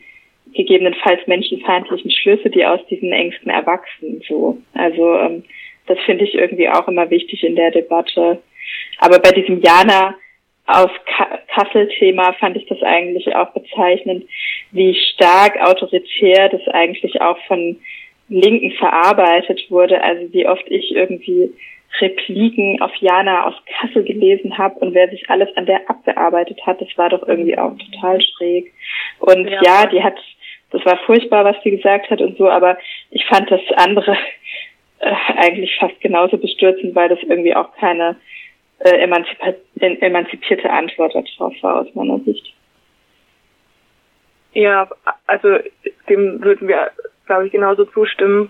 gegebenenfalls 0.53 1.25
menschenfeindlichen 1.27 2.11
Schlüsse, 2.11 2.49
die 2.49 2.65
aus 2.65 2.85
diesen 2.87 3.11
Ängsten 3.11 3.49
erwachsen. 3.49 4.21
So, 4.27 4.57
also 4.73 5.15
ähm, 5.17 5.43
das 5.87 5.97
finde 6.05 6.25
ich 6.25 6.35
irgendwie 6.35 6.69
auch 6.69 6.87
immer 6.87 7.09
wichtig 7.09 7.43
in 7.43 7.55
der 7.55 7.71
Debatte. 7.71 8.41
Aber 8.99 9.19
bei 9.19 9.31
diesem 9.31 9.61
Jana 9.61 10.15
aus 10.67 10.89
Kassel-Thema 11.53 12.33
fand 12.33 12.55
ich 12.55 12.65
das 12.67 12.81
eigentlich 12.81 13.35
auch 13.35 13.51
bezeichnend, 13.53 14.25
wie 14.71 14.95
stark 15.13 15.59
autoritär 15.61 16.49
das 16.49 16.65
eigentlich 16.67 17.21
auch 17.21 17.37
von 17.47 17.77
Linken 18.29 18.71
verarbeitet 18.71 19.69
wurde. 19.69 20.01
Also 20.01 20.31
wie 20.33 20.47
oft 20.47 20.63
ich 20.67 20.95
irgendwie 20.95 21.51
Repliken 21.99 22.81
auf 22.81 22.93
Jana 22.95 23.45
aus 23.47 23.55
Kassel 23.65 24.03
gelesen 24.03 24.57
habe 24.57 24.75
und 24.79 24.93
wer 24.93 25.09
sich 25.09 25.29
alles 25.29 25.49
an 25.57 25.65
der 25.65 25.89
abgearbeitet 25.89 26.59
hat, 26.65 26.81
das 26.81 26.89
war 26.97 27.09
doch 27.09 27.27
irgendwie 27.27 27.57
auch 27.57 27.73
total 27.77 28.21
schräg. 28.21 28.73
Und 29.19 29.47
ja, 29.49 29.61
ja 29.61 29.85
die 29.87 30.03
hat, 30.03 30.17
das 30.71 30.85
war 30.85 30.97
furchtbar, 31.05 31.43
was 31.43 31.57
sie 31.63 31.71
gesagt 31.71 32.09
hat 32.09 32.21
und 32.21 32.37
so, 32.37 32.49
aber 32.49 32.77
ich 33.09 33.25
fand 33.25 33.51
das 33.51 33.61
andere 33.75 34.17
äh, 34.99 35.13
eigentlich 35.37 35.75
fast 35.79 35.99
genauso 36.01 36.37
bestürzend, 36.37 36.95
weil 36.95 37.09
das 37.09 37.19
irgendwie 37.23 37.55
auch 37.55 37.75
keine 37.75 38.15
äh, 38.79 38.97
emanzipierte 38.97 40.69
Antwort 40.69 41.13
darauf 41.13 41.53
war 41.61 41.81
aus 41.81 41.93
meiner 41.93 42.19
Sicht. 42.19 42.53
Ja, 44.53 44.89
also 45.27 45.59
dem 46.09 46.43
würden 46.43 46.67
wir, 46.67 46.91
glaube 47.25 47.45
ich, 47.45 47.51
genauso 47.51 47.85
zustimmen. 47.85 48.49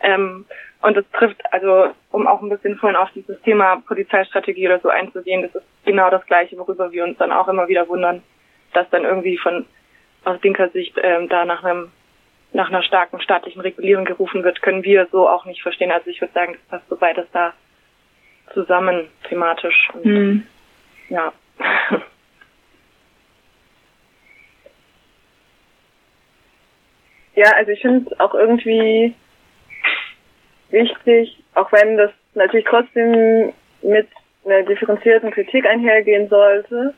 Ähm, 0.00 0.46
und 0.84 0.96
das 0.98 1.04
trifft, 1.12 1.40
also 1.50 1.94
um 2.10 2.26
auch 2.26 2.42
ein 2.42 2.50
bisschen 2.50 2.76
vorhin 2.76 2.96
auf 2.96 3.10
dieses 3.12 3.40
Thema 3.40 3.76
Polizeistrategie 3.86 4.66
oder 4.66 4.80
so 4.80 4.90
einzugehen, 4.90 5.40
das 5.40 5.54
ist 5.54 5.64
genau 5.86 6.10
das 6.10 6.26
Gleiche, 6.26 6.58
worüber 6.58 6.92
wir 6.92 7.04
uns 7.04 7.16
dann 7.16 7.32
auch 7.32 7.48
immer 7.48 7.68
wieder 7.68 7.88
wundern, 7.88 8.22
dass 8.74 8.90
dann 8.90 9.04
irgendwie 9.04 9.38
von 9.38 9.64
aus 10.24 10.42
linker 10.42 10.68
Sicht 10.70 10.94
ähm, 11.02 11.30
da 11.30 11.46
nach 11.46 11.64
einem 11.64 11.90
nach 12.52 12.68
einer 12.68 12.82
starken 12.82 13.18
staatlichen 13.20 13.62
Regulierung 13.62 14.04
gerufen 14.04 14.44
wird, 14.44 14.60
können 14.62 14.84
wir 14.84 15.08
so 15.10 15.26
auch 15.28 15.46
nicht 15.46 15.62
verstehen. 15.62 15.90
Also 15.90 16.08
ich 16.10 16.20
würde 16.20 16.34
sagen, 16.34 16.52
das 16.52 16.62
passt 16.68 16.88
so 16.88 16.96
beides 16.96 17.26
da 17.32 17.52
zusammen 18.52 19.08
thematisch. 19.28 19.90
Und, 19.94 20.04
mhm. 20.04 20.46
Ja. 21.08 21.32
ja, 27.34 27.50
also 27.56 27.72
ich 27.72 27.80
finde 27.80 28.08
es 28.08 28.20
auch 28.20 28.34
irgendwie 28.34 29.16
wichtig, 30.74 31.42
auch 31.54 31.72
wenn 31.72 31.96
das 31.96 32.10
natürlich 32.34 32.66
trotzdem 32.68 33.54
mit 33.80 34.08
einer 34.44 34.62
differenzierten 34.64 35.30
Kritik 35.30 35.66
einhergehen 35.66 36.28
sollte, 36.28 36.94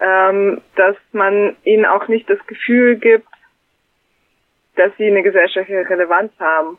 ähm, 0.00 0.62
dass 0.76 0.96
man 1.12 1.56
ihnen 1.64 1.84
auch 1.84 2.08
nicht 2.08 2.28
das 2.30 2.44
Gefühl 2.46 2.96
gibt, 2.96 3.28
dass 4.76 4.90
sie 4.96 5.06
eine 5.06 5.22
gesellschaftliche 5.22 5.88
Relevanz 5.88 6.32
haben 6.40 6.78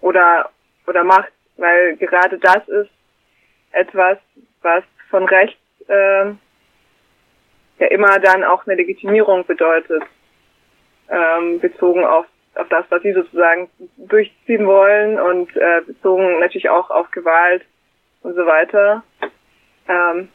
oder 0.00 0.50
oder 0.86 1.04
macht, 1.04 1.32
weil 1.56 1.96
gerade 1.96 2.38
das 2.38 2.66
ist 2.68 2.90
etwas, 3.72 4.18
was 4.62 4.84
von 5.10 5.24
rechts 5.24 5.60
äh, 5.88 6.32
ja 7.78 7.86
immer 7.90 8.18
dann 8.18 8.44
auch 8.44 8.66
eine 8.66 8.76
Legitimierung 8.76 9.44
bedeutet, 9.44 10.02
ähm, 11.10 11.60
bezogen 11.60 12.04
auf, 12.04 12.26
auf 12.54 12.68
das, 12.68 12.84
was 12.88 13.02
sie 13.02 13.12
sozusagen 13.12 13.68
durchziehen 13.96 14.66
wollen 14.66 15.18
und 15.18 15.54
äh, 15.56 15.82
bezogen 15.86 16.40
natürlich 16.40 16.70
auch 16.70 16.90
auf 16.90 17.10
Gewalt 17.10 17.62
und 18.22 18.34
so 18.34 18.46
weiter. 18.46 19.02
Ähm, 19.88 20.28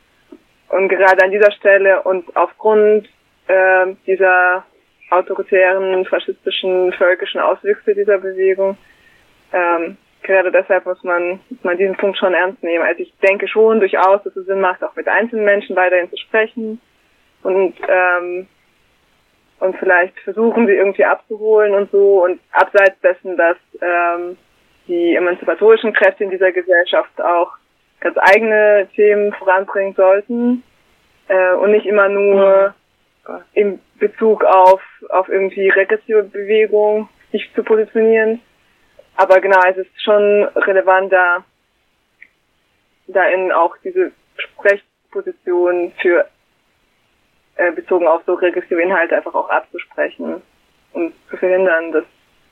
und 0.69 0.89
gerade 0.89 1.23
an 1.23 1.31
dieser 1.31 1.51
Stelle 1.51 2.01
und 2.03 2.35
aufgrund 2.35 3.07
äh, 3.47 3.87
dieser 4.07 4.65
autoritären, 5.09 6.05
faschistischen, 6.05 6.93
völkischen 6.93 7.41
Auswüchse 7.41 7.93
dieser 7.93 8.17
Bewegung 8.17 8.77
ähm, 9.53 9.97
gerade 10.23 10.51
deshalb 10.51 10.85
muss 10.85 11.01
man, 11.03 11.39
muss 11.49 11.63
man 11.63 11.77
diesen 11.77 11.95
Punkt 11.95 12.17
schon 12.17 12.33
ernst 12.33 12.63
nehmen. 12.63 12.83
Also 12.83 13.03
ich 13.03 13.13
denke 13.19 13.47
schon 13.47 13.79
durchaus, 13.79 14.23
dass 14.23 14.35
es 14.35 14.45
Sinn 14.47 14.61
macht, 14.61 14.83
auch 14.83 14.95
mit 14.95 15.07
einzelnen 15.07 15.45
Menschen 15.45 15.75
weiterhin 15.75 16.09
zu 16.09 16.17
sprechen 16.17 16.81
und 17.43 17.75
ähm, 17.87 18.47
und 19.63 19.77
vielleicht 19.77 20.19
versuchen 20.19 20.67
sie 20.67 20.73
irgendwie 20.73 21.05
abzuholen 21.05 21.73
und 21.73 21.89
so 21.89 22.21
und 22.25 22.41
abseits 22.51 22.99
dessen, 22.99 23.37
dass 23.37 23.55
ähm, 23.81 24.37
die 24.87 25.15
emanzipatorischen 25.15 25.93
Kräfte 25.93 26.25
in 26.25 26.31
dieser 26.31 26.51
Gesellschaft 26.51 27.21
auch 27.21 27.53
ganz 28.01 28.17
eigene 28.17 28.89
Themen 28.93 29.31
voranbringen 29.31 29.93
sollten 29.93 30.63
äh, 31.29 31.53
und 31.53 31.71
nicht 31.71 31.85
immer 31.85 32.09
nur 32.09 32.75
mhm. 33.25 33.33
in 33.53 33.79
Bezug 33.99 34.43
auf 34.43 34.81
auf 35.09 35.29
irgendwie 35.29 35.69
regressive 35.69 36.23
Bewegung 36.23 37.07
sich 37.31 37.49
zu 37.55 37.63
positionieren. 37.63 38.41
Aber 39.15 39.39
genau, 39.39 39.61
es 39.69 39.77
ist 39.77 40.03
schon 40.03 40.43
relevant, 40.55 41.13
da, 41.13 41.45
da 43.07 43.25
in 43.27 43.53
auch 43.53 43.77
diese 43.81 44.11
Sprechposition 44.35 45.93
für 46.01 46.27
äh, 47.55 47.71
bezogen 47.71 48.07
auf 48.07 48.23
so 48.25 48.33
regressive 48.33 48.81
Inhalte 48.81 49.15
einfach 49.15 49.33
auch 49.33 49.49
abzusprechen 49.49 50.41
und 50.93 51.13
zu 51.29 51.37
verhindern, 51.37 51.91
dass, 51.91 52.05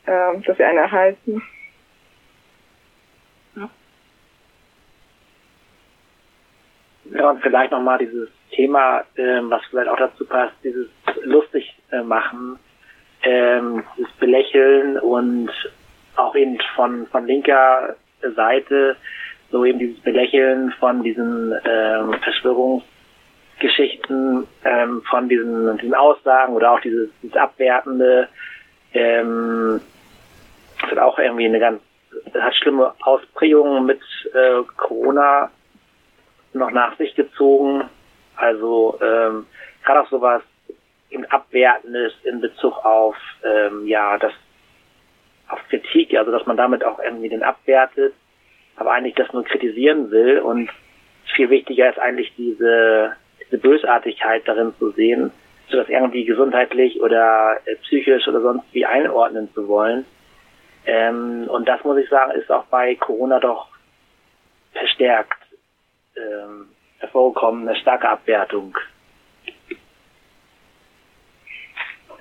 äh, 0.06 0.42
dass 0.42 0.58
sie 0.58 0.64
eine 0.64 0.82
erhalten. 0.82 1.42
Ja. 3.56 3.70
ja, 7.06 7.30
und 7.30 7.42
vielleicht 7.42 7.72
nochmal 7.72 7.98
dieses 7.98 8.30
Thema, 8.52 9.04
ähm, 9.18 9.50
was 9.50 9.62
vielleicht 9.70 9.90
auch 9.90 9.98
dazu 9.98 10.26
passt, 10.26 10.56
dieses 10.64 10.88
lustig 11.24 11.76
äh, 11.92 12.02
machen, 12.02 12.60
ähm, 13.24 13.84
das 13.98 14.12
Belächeln 14.14 15.00
und 15.00 15.52
auch 16.16 16.36
eben 16.36 16.60
von, 16.76 17.08
von 17.08 17.26
linker 17.26 17.96
Seite 18.36 18.96
so 19.52 19.66
eben 19.66 19.80
dieses 19.80 20.00
Belächeln 20.00 20.72
von 20.80 21.04
diesen 21.04 21.54
ähm, 21.66 22.16
Verschwörungsgeschichten, 23.62 24.48
ähm, 24.66 25.02
von 25.10 25.30
diesen, 25.30 25.78
diesen 25.78 25.94
Aussagen 25.94 26.54
oder 26.54 26.72
auch 26.72 26.80
dieses, 26.82 27.10
dieses 27.22 27.38
Abwertende, 27.38 28.28
ähm, 28.94 29.82
das 30.82 30.92
hat 30.92 31.00
auch 31.00 31.20
irgendwie 31.20 31.46
eine 31.46 31.60
ganz, 31.60 31.82
hat 32.34 32.56
schlimme 32.56 32.94
Ausprägungen 33.02 33.86
mit 33.86 34.02
äh, 34.34 34.64
Corona 34.78 35.50
noch 36.54 36.72
nach 36.72 36.98
sich 36.98 37.16
gezogen. 37.16 37.84
Also 38.36 38.98
ähm, 39.02 39.46
gerade 39.86 40.02
auch 40.02 40.10
sowas 40.10 40.42
im 41.10 41.26
Abwertendes 41.26 42.14
in 42.24 42.42
Bezug 42.42 42.84
auf 42.84 43.16
ähm, 43.44 43.86
ja 43.86 44.18
das 44.18 44.34
auf 45.48 45.60
Kritik, 45.70 46.16
also 46.16 46.32
dass 46.32 46.46
man 46.46 46.58
damit 46.58 46.84
auch 46.84 47.00
irgendwie 47.00 47.30
den 47.30 47.44
abwertet, 47.44 48.14
aber 48.78 48.92
eigentlich 48.94 49.16
das 49.16 49.32
nur 49.34 49.44
kritisieren 49.44 50.10
will 50.10 50.40
und 50.40 50.70
viel 51.36 51.50
wichtiger 51.50 51.90
ist 51.90 52.00
eigentlich 52.00 52.34
diese 52.38 53.16
diese 53.52 53.62
Bösartigkeit 53.62 54.48
darin 54.48 54.74
zu 54.80 54.92
sehen, 54.92 55.32
so 55.70 55.78
das 55.78 55.90
irgendwie 55.90 56.26
gesundheitlich 56.26 57.02
oder 57.02 57.58
äh, 57.66 57.76
psychisch 57.78 58.28
oder 58.28 58.42
sonst 58.42 58.66
wie 58.74 58.86
einordnen 58.86 59.54
zu 59.54 59.68
wollen. 59.68 60.06
Ähm, 60.86 61.48
und 61.50 61.68
das 61.68 61.84
muss 61.84 61.98
ich 61.98 62.10
sagen, 62.10 62.32
ist 62.32 62.52
auch 62.52 62.66
bei 62.66 62.96
Corona 62.96 63.40
doch 63.40 63.68
verstärkt 64.74 65.38
ähm, 66.16 66.68
hervorgekommen, 67.00 67.68
eine 67.68 67.78
starke 67.78 68.10
Abwertung. 68.10 68.78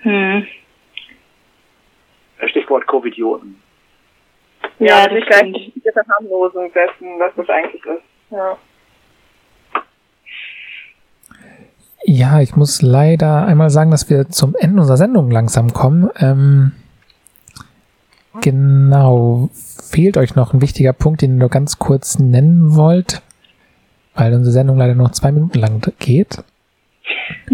Hm. 0.02 0.47
Stichwort 2.47 2.86
Covidioten. 2.86 3.62
Ja, 4.78 4.86
Ja, 5.01 5.05
das 5.05 5.12
nicht 5.15 5.27
stimmt. 5.35 5.55
gleich 5.55 5.73
die 5.74 5.90
Verharmlosung 5.93 6.73
dessen, 6.73 7.19
was 7.19 7.32
das 7.36 7.48
eigentlich 7.51 7.85
ist. 7.85 8.02
Ja. 8.31 8.57
Ja, 12.12 12.41
ich 12.41 12.57
muss 12.57 12.82
leider 12.82 13.45
einmal 13.47 13.70
sagen, 13.70 13.93
dass 13.93 14.11
wir 14.11 14.28
zum 14.31 14.57
Ende 14.59 14.81
unserer 14.81 14.97
Sendung 14.97 15.31
langsam 15.31 15.73
kommen. 15.73 16.11
Ähm, 16.19 16.73
genau. 18.41 19.49
Fehlt 19.55 20.16
euch 20.16 20.35
noch 20.35 20.53
ein 20.53 20.61
wichtiger 20.61 20.93
Punkt, 20.93 21.23
den 21.23 21.35
ihr 21.35 21.39
nur 21.39 21.51
ganz 21.51 21.78
kurz 21.78 22.19
nennen 22.19 22.74
wollt? 22.74 23.23
Weil 24.16 24.35
unsere 24.35 24.53
Sendung 24.53 24.77
leider 24.77 24.97
noch 24.97 25.12
zwei 25.12 25.31
Minuten 25.31 25.57
lang 25.61 25.81
geht. 26.01 26.43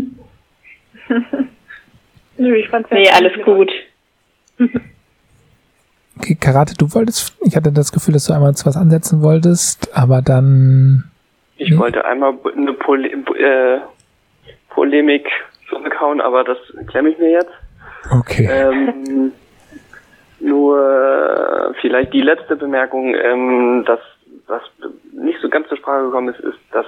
Nö, 2.38 2.54
ich 2.56 2.70
fand's 2.70 2.88
Nee, 2.90 3.10
alles 3.10 3.32
gut. 3.44 3.70
Okay, 6.18 6.34
Karate, 6.34 6.72
du 6.78 6.94
wolltest, 6.94 7.36
ich 7.42 7.56
hatte 7.56 7.70
das 7.72 7.92
Gefühl, 7.92 8.14
dass 8.14 8.24
du 8.24 8.32
einmal 8.32 8.54
was 8.54 8.76
ansetzen 8.78 9.20
wolltest, 9.20 9.94
aber 9.94 10.22
dann, 10.22 11.10
Ich 11.58 11.72
Hm? 11.72 11.78
wollte 11.78 12.06
einmal 12.06 12.32
eine 12.56 12.72
Pole 12.72 13.06
äh, 13.10 13.80
Polemik 14.76 15.26
zurückhauen, 15.70 16.20
aber 16.20 16.44
das 16.44 16.58
klemme 16.86 17.08
ich 17.08 17.18
mir 17.18 17.30
jetzt. 17.30 17.52
okay. 18.12 18.46
Ähm, 18.48 19.32
nur 20.38 20.78
äh, 20.78 21.74
vielleicht 21.80 22.12
die 22.12 22.20
letzte 22.20 22.56
Bemerkung, 22.56 23.14
ähm, 23.14 23.84
dass 23.86 24.00
was 24.46 24.62
nicht 25.12 25.40
so 25.40 25.48
ganz 25.48 25.66
zur 25.68 25.78
Sprache 25.78 26.04
gekommen 26.04 26.28
ist, 26.28 26.40
ist, 26.40 26.58
dass 26.72 26.86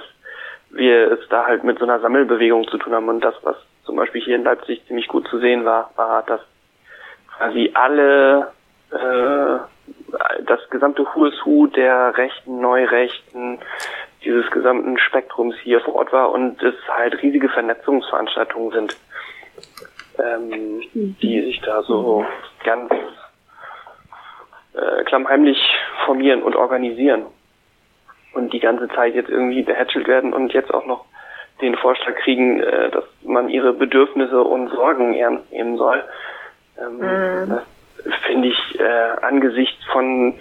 wir 0.69 1.11
es 1.11 1.19
da 1.29 1.45
halt 1.45 1.63
mit 1.63 1.79
so 1.79 1.85
einer 1.85 1.99
Sammelbewegung 1.99 2.67
zu 2.67 2.77
tun 2.77 2.93
haben 2.93 3.09
und 3.09 3.21
das, 3.21 3.33
was 3.41 3.55
zum 3.83 3.95
Beispiel 3.95 4.21
hier 4.21 4.35
in 4.35 4.43
Leipzig 4.43 4.85
ziemlich 4.87 5.07
gut 5.07 5.27
zu 5.27 5.39
sehen 5.39 5.65
war, 5.65 5.91
war, 5.95 6.23
dass 6.23 6.41
quasi 7.35 7.71
alle 7.73 8.51
äh, 8.91 9.59
das 10.45 10.59
gesamte 10.69 11.05
Who 11.05 11.25
is 11.25 11.45
Who 11.45 11.67
der 11.67 12.17
Rechten, 12.17 12.61
Neurechten, 12.61 13.59
dieses 14.23 14.49
gesamten 14.51 14.97
Spektrums 14.97 15.55
hier 15.63 15.79
vor 15.81 15.95
Ort 15.95 16.11
war 16.11 16.31
und 16.31 16.61
es 16.61 16.75
halt 16.87 17.21
riesige 17.21 17.49
Vernetzungsveranstaltungen 17.49 18.71
sind, 18.71 18.97
ähm, 20.17 20.81
die 20.93 21.41
sich 21.41 21.61
da 21.61 21.83
so 21.83 22.25
ganz 22.63 22.91
äh, 24.73 25.03
klammheimlich 25.05 25.57
formieren 26.05 26.43
und 26.43 26.55
organisieren 26.55 27.25
und 28.33 28.53
die 28.53 28.59
ganze 28.59 28.87
Zeit 28.89 29.15
jetzt 29.15 29.29
irgendwie 29.29 29.63
behätschelt 29.63 30.07
werden 30.07 30.33
und 30.33 30.53
jetzt 30.53 30.73
auch 30.73 30.85
noch 30.85 31.05
den 31.61 31.75
Vorschlag 31.75 32.15
kriegen, 32.15 32.61
äh, 32.61 32.89
dass 32.89 33.05
man 33.23 33.49
ihre 33.49 33.73
Bedürfnisse 33.73 34.41
und 34.41 34.69
Sorgen 34.69 35.13
ernst 35.13 35.51
nehmen 35.51 35.77
soll. 35.77 36.03
Ähm, 36.79 36.99
Das 37.49 37.63
finde 38.25 38.49
ich 38.49 38.79
äh, 38.79 38.83
angesichts 39.21 39.83
von 39.91 40.35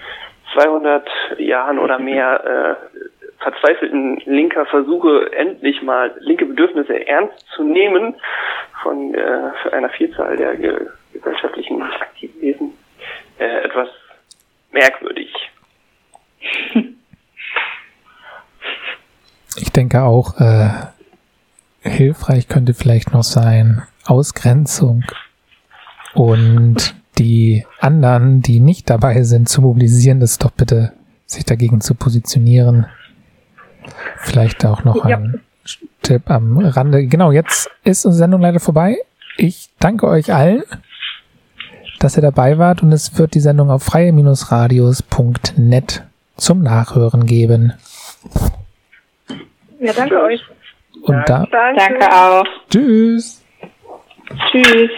200 0.54 1.08
Jahren 1.38 1.78
oder 1.78 1.98
mehr 1.98 2.78
äh, 2.80 3.42
verzweifelten 3.42 4.20
linker 4.26 4.66
Versuche, 4.66 5.32
endlich 5.32 5.82
mal 5.82 6.14
linke 6.20 6.46
Bedürfnisse 6.46 7.06
ernst 7.06 7.46
zu 7.54 7.62
nehmen 7.62 8.14
von 8.82 9.14
äh, 9.14 9.50
einer 9.72 9.90
Vielzahl 9.90 10.36
der 10.36 10.56
ge 10.56 10.86
gesellschaftlichen 11.12 11.82
Aktivwesen 11.82 12.74
äh, 13.38 13.64
etwas 13.64 13.88
merkwürdig. 14.72 15.32
Ich 19.60 19.72
denke 19.72 20.02
auch, 20.02 20.38
äh, 20.40 20.68
hilfreich 21.82 22.46
könnte 22.46 22.74
vielleicht 22.74 23.12
noch 23.12 23.24
sein, 23.24 23.82
Ausgrenzung 24.06 25.04
und 26.14 26.94
die 27.18 27.64
anderen, 27.80 28.42
die 28.42 28.60
nicht 28.60 28.88
dabei 28.90 29.22
sind, 29.22 29.48
zu 29.48 29.62
mobilisieren, 29.62 30.20
das 30.20 30.38
doch 30.38 30.50
bitte 30.50 30.92
sich 31.26 31.44
dagegen 31.44 31.80
zu 31.80 31.94
positionieren. 31.94 32.86
Vielleicht 34.18 34.64
auch 34.64 34.84
noch 34.84 35.06
Ja. 35.08 35.16
ein 35.18 35.40
Tipp 36.02 36.30
am 36.30 36.58
Rande. 36.58 37.06
Genau, 37.06 37.32
jetzt 37.32 37.70
ist 37.84 38.04
unsere 38.06 38.18
Sendung 38.24 38.40
leider 38.40 38.60
vorbei. 38.60 38.96
Ich 39.36 39.68
danke 39.78 40.06
euch 40.06 40.32
allen, 40.32 40.62
dass 42.00 42.16
ihr 42.16 42.22
dabei 42.22 42.56
wart 42.58 42.82
und 42.82 42.92
es 42.92 43.18
wird 43.18 43.34
die 43.34 43.40
Sendung 43.40 43.70
auf 43.70 43.82
freie-radios.net 43.82 46.04
zum 46.36 46.62
Nachhören 46.62 47.26
geben. 47.26 47.74
Ja, 49.80 49.92
danke 49.92 50.22
euch. 50.22 50.40
Und 51.02 51.28
da, 51.28 51.44
Danke. 51.50 51.76
Danke 51.76 52.12
auch. 52.12 52.44
tschüss! 52.70 53.42
Tschüss. 54.50 54.90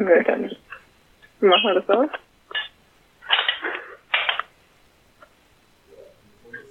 Will 0.00 0.24
er 0.26 0.36
nicht. 0.38 0.58
Wie 1.40 1.46
machen 1.46 1.62
wir 1.62 1.74
das 1.74 1.88
aus? 1.90 2.08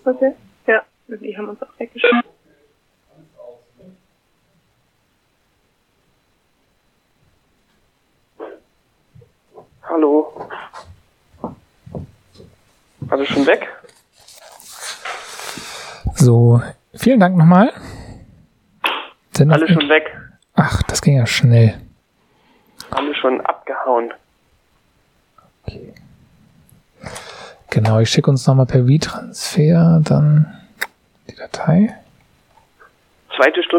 Okay. 0.04 0.34
Ja, 0.66 0.82
die 1.08 1.38
haben 1.38 1.50
uns 1.50 1.62
auch 1.62 1.68
weggeschickt. 1.78 2.26
Hallo. 9.84 10.50
Also 13.10 13.26
schon 13.26 13.46
weg? 13.46 13.68
So, 16.16 16.62
vielen 16.96 17.20
Dank 17.20 17.38
nochmal. 17.38 17.74
Sind 19.34 19.52
Alle 19.52 19.68
schon 19.68 19.88
weg. 19.88 20.18
Ach, 20.56 20.82
das 20.84 21.04
ging 21.04 21.18
ja 21.18 21.28
schnell. 21.28 21.89
Alle 22.92 23.16
schon 23.16 23.42
abgehauen. 23.42 24.14
Genau, 27.70 28.00
ich 28.00 28.10
schicke 28.10 28.30
uns 28.30 28.48
nochmal 28.48 28.66
per 28.66 28.86
V-Transfer 28.86 30.02
dann 30.04 30.60
die 31.30 31.36
Datei. 31.36 31.96
Zweite 33.36 33.62
Stunde. 33.64 33.68